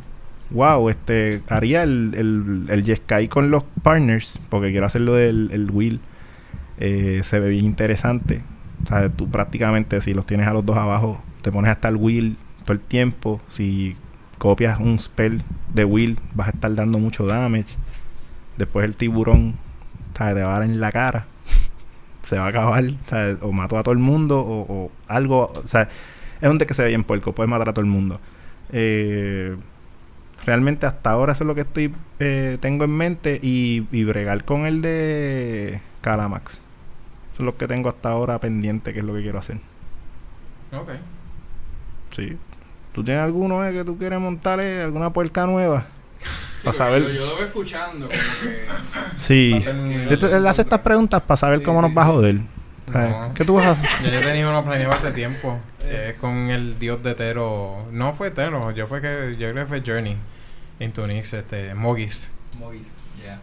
wow, 0.51 0.91
este, 0.91 1.41
haría 1.49 1.82
el, 1.82 2.12
el, 2.14 2.66
el 2.68 2.84
Jeskai 2.84 3.28
con 3.28 3.51
los 3.51 3.62
partners, 3.82 4.39
porque 4.51 4.70
quiero 4.70 4.84
hacerlo 4.86 5.14
del 5.14 5.49
el 5.53 5.70
Will. 5.70 6.01
Eh, 6.81 7.22
se 7.24 7.41
ve 7.41 7.51
bien 7.51 7.64
interesante. 7.64 8.41
O 8.85 8.89
sea, 8.89 9.09
tú 9.09 9.29
prácticamente, 9.29 10.01
si 10.01 10.14
los 10.14 10.26
tienes 10.26 10.47
a 10.47 10.53
los 10.53 10.64
dos 10.64 10.76
abajo, 10.76 11.20
te 11.43 11.51
pones 11.51 11.70
hasta 11.70 11.89
el 11.89 11.97
Will 11.97 12.37
todo 12.64 12.72
el 12.74 12.81
tiempo. 12.81 13.41
Si 13.49 13.97
copias 14.39 14.79
un 14.79 14.99
spell 14.99 15.43
de 15.74 15.85
Will, 15.85 16.18
vas 16.35 16.49
a 16.49 16.51
estar 16.51 16.74
dando 16.74 16.99
mucho 16.99 17.26
damage. 17.26 17.74
Después 18.57 18.85
el 18.85 18.97
tiburón, 18.97 19.55
o 20.14 20.16
sea, 20.16 20.35
te 20.35 20.43
va 20.43 20.57
a 20.57 20.61
dar 20.61 20.62
en 20.68 20.81
la 20.81 20.93
cara 20.93 21.26
se 22.22 22.39
va 22.39 22.47
a 22.47 22.49
acabar, 22.49 22.85
o, 23.43 23.53
mató 23.53 23.79
a 23.79 23.83
todo 23.83 23.93
el 23.93 24.01
mundo, 24.01 24.41
o, 24.41 24.91
algo, 25.07 25.53
o 25.55 25.68
sea, 25.68 25.89
es 26.41 26.49
un 26.49 26.59
deck 26.59 26.68
que 26.68 26.74
se 26.74 26.83
ve 26.83 26.89
bien 26.89 27.05
puerco, 27.05 27.33
puede 27.33 27.49
matar 27.49 27.70
a 27.70 27.72
todo 27.72 27.85
el 27.85 27.91
mundo. 27.91 28.20
Eh, 28.72 29.57
realmente 30.45 30.87
hasta 30.87 31.11
ahora 31.11 31.33
eso 31.33 31.45
es 31.45 31.49
lo 31.49 31.55
que 31.55 31.62
estoy 31.62 31.93
eh, 32.20 32.59
tengo 32.61 32.85
en 32.85 32.91
mente 32.91 33.39
y 33.43 33.81
bregar 34.05 34.45
con 34.45 34.66
el 34.66 34.83
de 34.83 35.81
Calamax. 36.01 36.67
Eso 37.39 37.45
es 37.45 37.47
lo 37.47 37.57
que 37.57 37.68
tengo 37.68 37.89
hasta 37.89 38.09
ahora 38.11 38.41
pendiente, 38.41 38.93
que 38.93 38.99
es 38.99 39.05
lo 39.05 39.14
que 39.14 39.22
quiero 39.22 39.39
hacer. 39.39 39.59
Ok. 40.72 40.91
Sí. 42.16 42.36
¿Tú 42.93 43.05
tienes 43.05 43.22
alguno 43.22 43.64
eh, 43.64 43.72
que 43.72 43.84
tú 43.84 43.97
quieres 43.97 44.18
montarle, 44.18 44.82
alguna 44.82 45.11
puerca 45.11 45.47
nueva? 45.47 45.86
para 46.64 46.76
saber. 46.76 47.03
Yo, 47.03 47.11
yo 47.11 47.26
lo 47.26 47.36
voy 47.36 47.45
escuchando, 47.45 48.09
como 48.09 48.20
que. 48.43 48.66
Sí. 49.14 49.53
Este- 50.11 50.36
Él 50.36 50.45
hace 50.49 50.62
estas 50.62 50.80
preguntas 50.80 51.22
para 51.22 51.36
saber 51.36 51.61
Sí, 51.61 51.64
cómo 51.64 51.80
sí, 51.80 51.86
nos 51.86 51.97
va 51.97 52.03
a 52.03 52.07
joder. 52.07 52.41
No. 52.93 53.34
¿Qué 53.34 53.45
tú 53.45 53.55
vas 53.55 53.66
a 53.66 53.70
hacer? 53.70 54.11
Ya 54.11 54.18
yo 54.18 54.26
tenía 54.26 54.49
uno 54.49 54.64
planeado 54.64 54.93
hace 54.93 55.12
tiempo. 55.12 55.61
Es 55.89 56.14
con 56.14 56.51
el 56.51 56.76
dios 56.80 57.05
de 57.05 57.14
Tero. 57.14 57.86
No 57.93 58.14
fue 58.14 58.32
Tero, 58.32 58.72
yo 58.72 58.89
fue 58.89 59.01
que 59.01 59.36
yo 59.39 59.53
creo 59.53 59.64
que 59.64 59.66
fue 59.66 59.82
Journey 59.86 60.16
en 60.80 60.93
Tunis, 60.93 61.32
este, 61.34 61.72
Mogis, 61.76 62.32
Mogis, 62.59 62.91
yeah. 63.22 63.39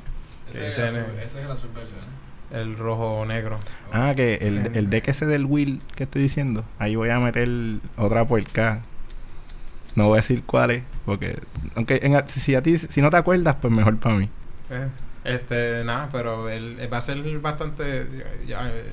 Que 0.52 0.58
Ese, 0.58 0.68
es 0.68 0.78
el 0.80 0.86
azul, 0.88 1.00
ese 1.24 1.40
es 1.40 1.46
el 1.46 1.52
azul 1.52 1.70
verde, 1.74 1.92
¿no? 1.92 2.25
El 2.52 2.78
rojo 2.78 3.26
negro. 3.26 3.60
Ah, 3.92 4.14
que 4.16 4.36
el, 4.36 4.72
el 4.76 4.90
deck 4.90 5.08
ese 5.10 5.26
del 5.26 5.46
Will 5.46 5.82
que 5.96 6.04
estoy 6.04 6.22
diciendo, 6.22 6.64
ahí 6.80 6.96
voy 6.96 7.10
a 7.10 7.20
meter 7.20 7.50
otra 7.98 8.26
puerca. 8.26 8.82
No 9.96 10.08
voy 10.08 10.18
a 10.18 10.22
decir 10.22 10.44
cuál 10.46 10.72
es, 10.72 10.84
porque 11.06 11.40
aunque 11.76 12.00
en- 12.04 12.28
si 12.28 12.54
a 12.56 12.62
ti 12.62 12.78
si 12.78 13.02
no 13.02 13.10
te 13.10 13.18
acuerdas, 13.18 13.56
pues 13.62 13.74
mejor 13.74 13.98
para 13.98 14.16
mí. 14.16 14.30
Eh, 14.70 14.88
Este, 15.24 15.84
nada, 15.84 16.10
pero 16.12 16.50
el, 16.50 16.78
va 16.94 16.98
a 16.98 17.02
ser 17.02 17.18
bastante 17.40 18.08
ya, 18.46 18.68
eh, 18.70 18.92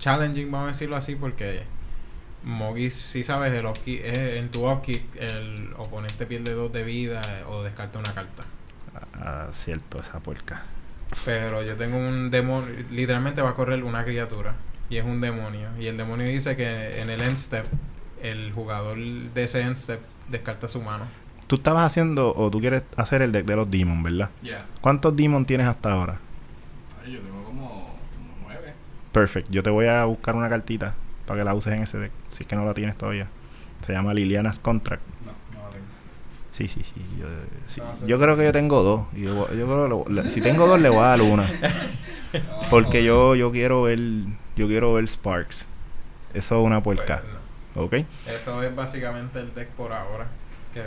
challenging, 0.00 0.50
vamos 0.50 0.70
a 0.70 0.72
decirlo 0.72 0.96
así, 0.96 1.14
porque 1.14 1.62
Mogis, 2.42 2.94
si 2.94 3.22
sabes, 3.22 3.52
el 3.52 3.64
upkeep- 3.66 4.00
eh, 4.02 4.38
en 4.40 4.48
tu 4.50 4.68
upkeep 4.68 5.00
el 5.20 5.70
oponente 5.76 6.26
pierde 6.26 6.52
dos 6.54 6.72
de 6.72 6.82
vida 6.82 7.20
eh, 7.20 7.44
o 7.46 7.62
descarta 7.62 8.00
una 8.00 8.12
carta. 8.12 8.42
Ah, 9.14 9.46
cierto, 9.52 10.00
esa 10.00 10.18
puerca. 10.18 10.62
Pero 11.24 11.62
yo 11.62 11.76
tengo 11.76 11.96
un 11.96 12.30
demonio, 12.30 12.74
literalmente 12.90 13.42
va 13.42 13.50
a 13.50 13.54
correr 13.54 13.84
una 13.84 14.04
criatura 14.04 14.54
y 14.90 14.96
es 14.96 15.04
un 15.04 15.20
demonio. 15.20 15.68
Y 15.78 15.86
el 15.86 15.96
demonio 15.96 16.26
dice 16.26 16.56
que 16.56 17.00
en 17.00 17.10
el 17.10 17.22
end 17.22 17.36
step, 17.36 17.64
el 18.22 18.52
jugador 18.52 18.98
de 18.98 19.44
ese 19.44 19.60
end 19.60 19.76
step 19.76 20.00
descarta 20.28 20.68
su 20.68 20.80
mano. 20.82 21.04
Tú 21.46 21.56
estabas 21.56 21.84
haciendo 21.84 22.34
o 22.34 22.50
tú 22.50 22.60
quieres 22.60 22.82
hacer 22.96 23.22
el 23.22 23.32
deck 23.32 23.44
de 23.44 23.56
los 23.56 23.70
Demons, 23.70 24.02
¿verdad? 24.02 24.30
Yeah. 24.42 24.64
¿Cuántos 24.80 25.14
Demons 25.14 25.46
tienes 25.46 25.66
hasta 25.66 25.92
ahora? 25.92 26.18
Ay, 27.04 27.12
yo 27.12 27.20
tengo 27.20 27.44
como, 27.44 27.68
como 27.68 28.34
nueve. 28.44 28.74
Perfect. 29.12 29.50
Yo 29.50 29.62
te 29.62 29.70
voy 29.70 29.86
a 29.86 30.04
buscar 30.04 30.34
una 30.34 30.48
cartita 30.48 30.94
para 31.26 31.40
que 31.40 31.44
la 31.44 31.54
uses 31.54 31.74
en 31.74 31.82
ese 31.82 31.98
deck, 31.98 32.12
si 32.30 32.44
es 32.44 32.48
que 32.48 32.56
no 32.56 32.64
la 32.64 32.74
tienes 32.74 32.96
todavía. 32.96 33.28
Se 33.86 33.92
llama 33.92 34.14
Liliana's 34.14 34.58
Contract. 34.58 35.02
No, 35.26 35.32
no 35.58 35.64
la 35.66 35.70
tengo. 35.72 35.84
Sí, 36.68 36.82
sí, 36.84 36.92
sí. 36.94 37.16
Yo, 37.20 37.26
sí. 37.94 38.06
Creo 38.06 38.36
que 38.36 38.44
yo 38.44 38.52
tengo 38.52 38.82
dos. 38.82 39.06
Yo, 39.14 39.48
yo 39.54 39.66
creo 39.66 39.82
que 39.84 39.88
lo- 39.88 40.04
la- 40.22 40.30
si 40.30 40.40
tengo 40.40 40.66
dos, 40.66 40.80
le 40.80 40.88
voy 40.88 41.00
a 41.00 41.08
dar 41.08 41.22
una. 41.22 41.48
Porque 42.70 43.04
yo, 43.04 43.34
yo 43.34 43.50
quiero 43.52 43.82
ver 43.82 43.98
yo 44.56 44.66
quiero 44.66 44.92
ver 44.94 45.08
Sparks. 45.08 45.66
Eso 46.34 46.60
es 46.60 46.66
una 46.66 46.82
Pues, 46.82 46.98
puerca. 46.98 47.22
no. 47.74 47.82
¿Ok? 47.84 47.94
Eso 48.26 48.62
es 48.62 48.74
básicamente 48.74 49.40
el 49.40 49.54
deck 49.54 49.68
por 49.70 49.92
ahora. 49.92 50.26
Que 50.74 50.82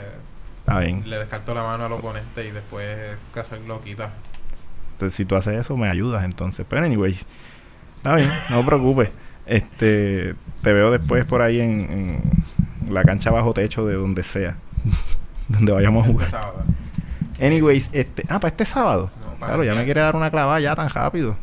Está 0.59 0.79
bien. 0.79 1.07
le 1.09 1.17
descarto 1.17 1.53
la 1.53 1.63
mano 1.63 1.85
al 1.85 1.91
oponente 1.91 2.45
y 2.47 2.51
después 2.51 2.87
lo 3.67 3.81
quita. 3.81 4.11
Entonces, 4.93 5.15
si 5.15 5.25
tú 5.25 5.35
haces 5.35 5.59
eso, 5.59 5.75
me 5.77 5.89
ayudas 5.89 6.23
entonces. 6.23 6.65
Pero, 6.69 6.85
anyways, 6.85 7.25
está 7.97 8.15
bien, 8.15 8.29
no 8.49 8.59
te 8.61 8.65
preocupes. 8.65 9.09
Este, 9.45 10.33
te 10.63 10.73
veo 10.73 10.89
después 10.91 11.25
por 11.25 11.41
ahí 11.41 11.59
en, 11.59 12.21
en 12.87 12.93
la 12.93 13.03
cancha 13.03 13.29
bajo 13.29 13.53
techo 13.53 13.85
de 13.85 13.95
donde 13.95 14.23
sea. 14.23 14.55
Donde 15.47 15.71
vayamos 15.71 16.03
a 16.03 16.05
Este 16.07 16.13
jugar. 16.13 16.29
sábado. 16.29 16.63
Anyways, 17.41 17.89
este, 17.93 18.23
ah, 18.29 18.39
para 18.39 18.49
este 18.51 18.65
sábado. 18.65 19.09
No, 19.19 19.33
para 19.39 19.53
Claro, 19.53 19.63
ya 19.63 19.75
me 19.75 19.83
quiere 19.85 20.01
dar 20.01 20.15
una 20.15 20.31
clavada 20.31 20.59
ya 20.59 20.75
tan 20.75 20.89
rápido. 20.89 21.35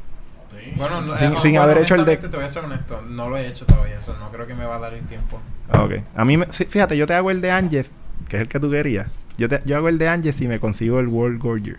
Sí. 0.50 0.72
Bueno, 0.76 1.00
no, 1.02 1.16
Sin- 1.16 1.32
eh, 1.32 1.36
sin 1.40 1.50
bueno, 1.52 1.62
haber 1.62 1.78
hecho 1.78 1.94
el 1.94 2.04
deck. 2.04 2.20
Te 2.20 2.28
voy 2.36 2.44
a 2.44 2.48
ser 2.48 2.64
honesto, 2.64 3.02
no 3.02 3.28
lo 3.28 3.36
he 3.36 3.46
hecho 3.46 3.66
todavía, 3.66 3.98
eso 3.98 4.16
no 4.18 4.30
creo 4.30 4.46
que 4.46 4.54
me 4.54 4.64
va 4.64 4.76
a 4.76 4.78
dar 4.78 4.94
el 4.94 5.02
tiempo. 5.02 5.38
Ah, 5.70 5.82
Ok. 5.82 5.92
A 6.16 6.24
mí, 6.24 6.36
me, 6.36 6.46
fíjate, 6.46 6.96
yo 6.96 7.06
te 7.06 7.14
hago 7.14 7.30
el 7.30 7.40
de 7.40 7.50
Angef, 7.50 7.88
que 8.28 8.36
es 8.36 8.42
el 8.42 8.48
que 8.48 8.58
tú 8.60 8.70
querías. 8.70 9.08
Yo, 9.38 9.48
te, 9.48 9.60
yo 9.64 9.76
hago 9.76 9.88
el 9.88 9.98
de 9.98 10.08
Angef 10.08 10.34
si 10.36 10.46
me 10.48 10.58
consigo 10.60 11.00
el 11.00 11.08
World 11.08 11.40
Gorger. 11.40 11.76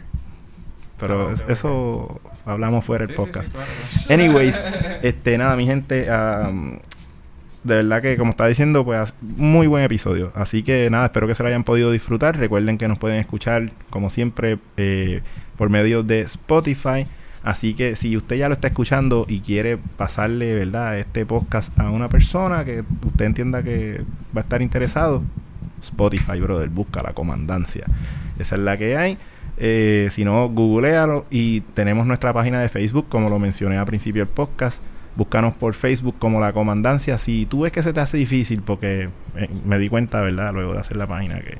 Pero 0.99 1.29
Ah, 1.31 1.43
eso 1.51 2.21
hablamos 2.45 2.85
fuera 2.85 3.05
del 3.07 3.15
Sí, 3.15 3.21
podcast. 3.21 3.45
sí, 3.47 3.51
claro, 3.53 3.67
claro. 4.07 4.23
Anyways, 4.23 4.55
este, 5.01 5.37
nada, 5.37 5.55
mi 5.55 5.65
gente, 5.65 6.09
am, 6.09 6.79
de 7.63 7.75
verdad 7.75 8.01
que 8.01 8.17
como 8.17 8.31
estaba 8.31 8.49
diciendo, 8.49 8.83
pues 8.83 9.13
muy 9.21 9.67
buen 9.67 9.83
episodio. 9.83 10.31
Así 10.35 10.63
que 10.63 10.89
nada, 10.89 11.05
espero 11.05 11.27
que 11.27 11.35
se 11.35 11.43
lo 11.43 11.49
hayan 11.49 11.63
podido 11.63 11.91
disfrutar. 11.91 12.37
Recuerden 12.37 12.77
que 12.77 12.87
nos 12.87 12.97
pueden 12.97 13.19
escuchar, 13.19 13.71
como 13.89 14.09
siempre, 14.09 14.57
eh, 14.77 15.21
por 15.57 15.69
medio 15.69 16.03
de 16.03 16.21
Spotify. 16.21 17.05
Así 17.43 17.73
que 17.73 17.95
si 17.95 18.15
usted 18.15 18.37
ya 18.37 18.47
lo 18.47 18.53
está 18.53 18.67
escuchando 18.67 19.25
y 19.27 19.41
quiere 19.41 19.77
pasarle, 19.77 20.55
¿verdad?, 20.55 20.97
este 20.97 21.25
podcast 21.25 21.77
a 21.77 21.89
una 21.89 22.07
persona 22.07 22.63
que 22.63 22.83
usted 23.05 23.25
entienda 23.25 23.63
que 23.63 24.01
va 24.35 24.41
a 24.41 24.43
estar 24.43 24.61
interesado, 24.61 25.23
Spotify, 25.81 26.39
brother, 26.39 26.69
busca 26.69 27.03
la 27.03 27.13
comandancia. 27.13 27.85
Esa 28.39 28.55
es 28.55 28.61
la 28.61 28.77
que 28.77 28.97
hay. 28.97 29.17
Eh, 29.57 30.07
si 30.11 30.25
no, 30.25 30.49
googlealo 30.49 31.25
y 31.29 31.61
tenemos 31.61 32.07
nuestra 32.07 32.33
página 32.33 32.61
de 32.61 32.69
Facebook, 32.69 33.07
como 33.09 33.29
lo 33.29 33.39
mencioné 33.39 33.77
al 33.77 33.85
principio 33.85 34.25
del 34.25 34.33
podcast. 34.33 34.81
Búscanos 35.15 35.53
por 35.55 35.73
Facebook 35.73 36.15
como 36.17 36.39
la 36.39 36.53
comandancia. 36.53 37.17
Si 37.17 37.45
tú 37.45 37.61
ves 37.61 37.71
que 37.71 37.83
se 37.83 37.93
te 37.93 37.99
hace 37.99 38.17
difícil, 38.17 38.61
porque 38.61 39.09
eh, 39.35 39.49
me 39.65 39.77
di 39.77 39.89
cuenta, 39.89 40.21
¿verdad? 40.21 40.53
Luego 40.53 40.73
de 40.73 40.79
hacer 40.79 40.97
la 40.97 41.07
página, 41.07 41.39
que 41.39 41.57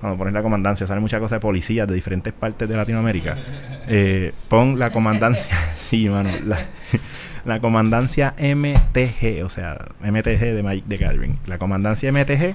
cuando 0.00 0.18
pones 0.18 0.34
la 0.34 0.42
comandancia 0.42 0.86
sale 0.86 1.00
mucha 1.00 1.20
cosa 1.20 1.36
de 1.36 1.40
policías 1.40 1.86
de 1.86 1.94
diferentes 1.94 2.32
partes 2.32 2.68
de 2.68 2.76
Latinoamérica. 2.76 3.36
Eh, 3.92 4.32
pon 4.48 4.78
la 4.78 4.90
comandancia. 4.90 5.56
sí, 5.90 6.08
mano. 6.08 6.30
La, 6.46 6.60
la 7.44 7.60
comandancia 7.60 8.34
MTG, 8.38 9.44
o 9.44 9.48
sea, 9.48 9.86
MTG 10.00 10.54
de 10.54 10.62
Magic 10.62 10.84
the 10.86 10.96
Gathering. 10.96 11.38
La 11.46 11.58
comandancia 11.58 12.12
MTG. 12.12 12.54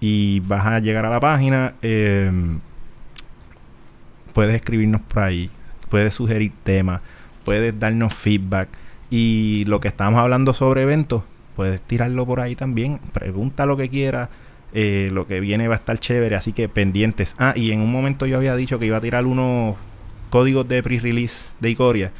Y 0.00 0.40
vas 0.40 0.66
a 0.66 0.80
llegar 0.80 1.06
a 1.06 1.10
la 1.10 1.20
página. 1.20 1.74
eh, 1.82 2.32
puedes 4.32 4.56
escribirnos 4.56 5.00
por 5.02 5.22
ahí, 5.22 5.50
puedes 5.88 6.14
sugerir 6.14 6.52
temas, 6.64 7.00
puedes 7.44 7.78
darnos 7.78 8.14
feedback 8.14 8.68
y 9.12 9.66
lo 9.66 9.78
que 9.78 9.88
estábamos 9.88 10.20
hablando 10.20 10.54
sobre 10.54 10.82
eventos, 10.82 11.22
puedes 11.54 11.82
tirarlo 11.82 12.24
por 12.24 12.40
ahí 12.40 12.56
también, 12.56 12.98
pregunta 13.12 13.66
lo 13.66 13.76
que 13.76 13.90
quieras, 13.90 14.30
eh, 14.72 15.10
lo 15.12 15.26
que 15.26 15.38
viene 15.38 15.68
va 15.68 15.74
a 15.74 15.76
estar 15.76 15.98
chévere, 15.98 16.34
así 16.34 16.54
que 16.54 16.66
pendientes. 16.70 17.34
Ah, 17.38 17.52
y 17.54 17.72
en 17.72 17.82
un 17.82 17.92
momento 17.92 18.24
yo 18.24 18.38
había 18.38 18.56
dicho 18.56 18.78
que 18.78 18.86
iba 18.86 18.96
a 18.96 19.00
tirar 19.02 19.26
unos 19.26 19.76
códigos 20.30 20.66
de 20.66 20.82
pre-release 20.82 21.44
de 21.60 21.68
Icoria. 21.68 22.10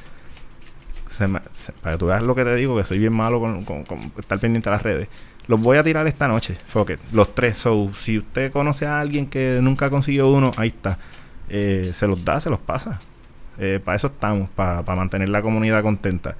Para 1.18 1.94
que 1.94 1.98
tú 1.98 2.06
veas 2.06 2.22
lo 2.22 2.34
que 2.34 2.44
te 2.44 2.54
digo, 2.56 2.76
que 2.76 2.84
soy 2.84 2.98
bien 2.98 3.14
malo 3.14 3.40
con, 3.40 3.64
con- 3.64 3.84
estar 4.18 4.38
pendiente 4.38 4.68
a 4.68 4.72
las 4.72 4.82
redes. 4.82 5.08
Los 5.46 5.60
voy 5.60 5.76
a 5.78 5.82
tirar 5.82 6.06
esta 6.06 6.28
noche, 6.28 6.54
fuck 6.66 6.90
it, 6.90 7.00
los 7.12 7.34
tres. 7.34 7.58
So, 7.58 7.90
si 7.96 8.18
usted 8.18 8.52
conoce 8.52 8.86
a 8.86 9.00
alguien 9.00 9.26
que 9.26 9.60
nunca 9.62 9.88
consiguió 9.90 10.28
uno, 10.28 10.50
ahí 10.56 10.68
está 10.68 10.98
eh, 11.48 11.90
se 11.92 12.06
los 12.06 12.24
da, 12.24 12.38
se 12.40 12.50
los 12.50 12.60
pasa. 12.60 13.00
Eh, 13.58 13.80
para 13.84 13.96
eso 13.96 14.08
estamos, 14.08 14.48
para 14.50 14.82
mantener 14.94 15.28
la 15.30 15.42
comunidad 15.42 15.82
contenta. 15.82 16.36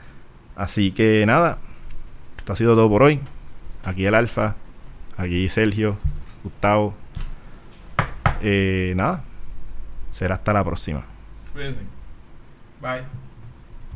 Así 0.57 0.93
que 0.93 1.25
nada, 1.27 1.59
esto 2.39 2.53
ha 2.53 2.57
sido 2.57 2.75
todo 2.75 2.89
por 2.89 3.03
hoy. 3.03 3.21
Aquí 3.85 4.07
el 4.07 4.15
Alfa, 4.15 4.55
aquí 5.17 5.49
Sergio, 5.49 5.97
Gustavo. 6.45 6.95
Eh, 8.41 8.93
nada, 8.97 9.23
será 10.13 10.37
hasta 10.37 10.53
la 10.53 10.65
próxima. 10.65 11.05
Cuídense. 11.53 11.81
Bye. 12.81 13.22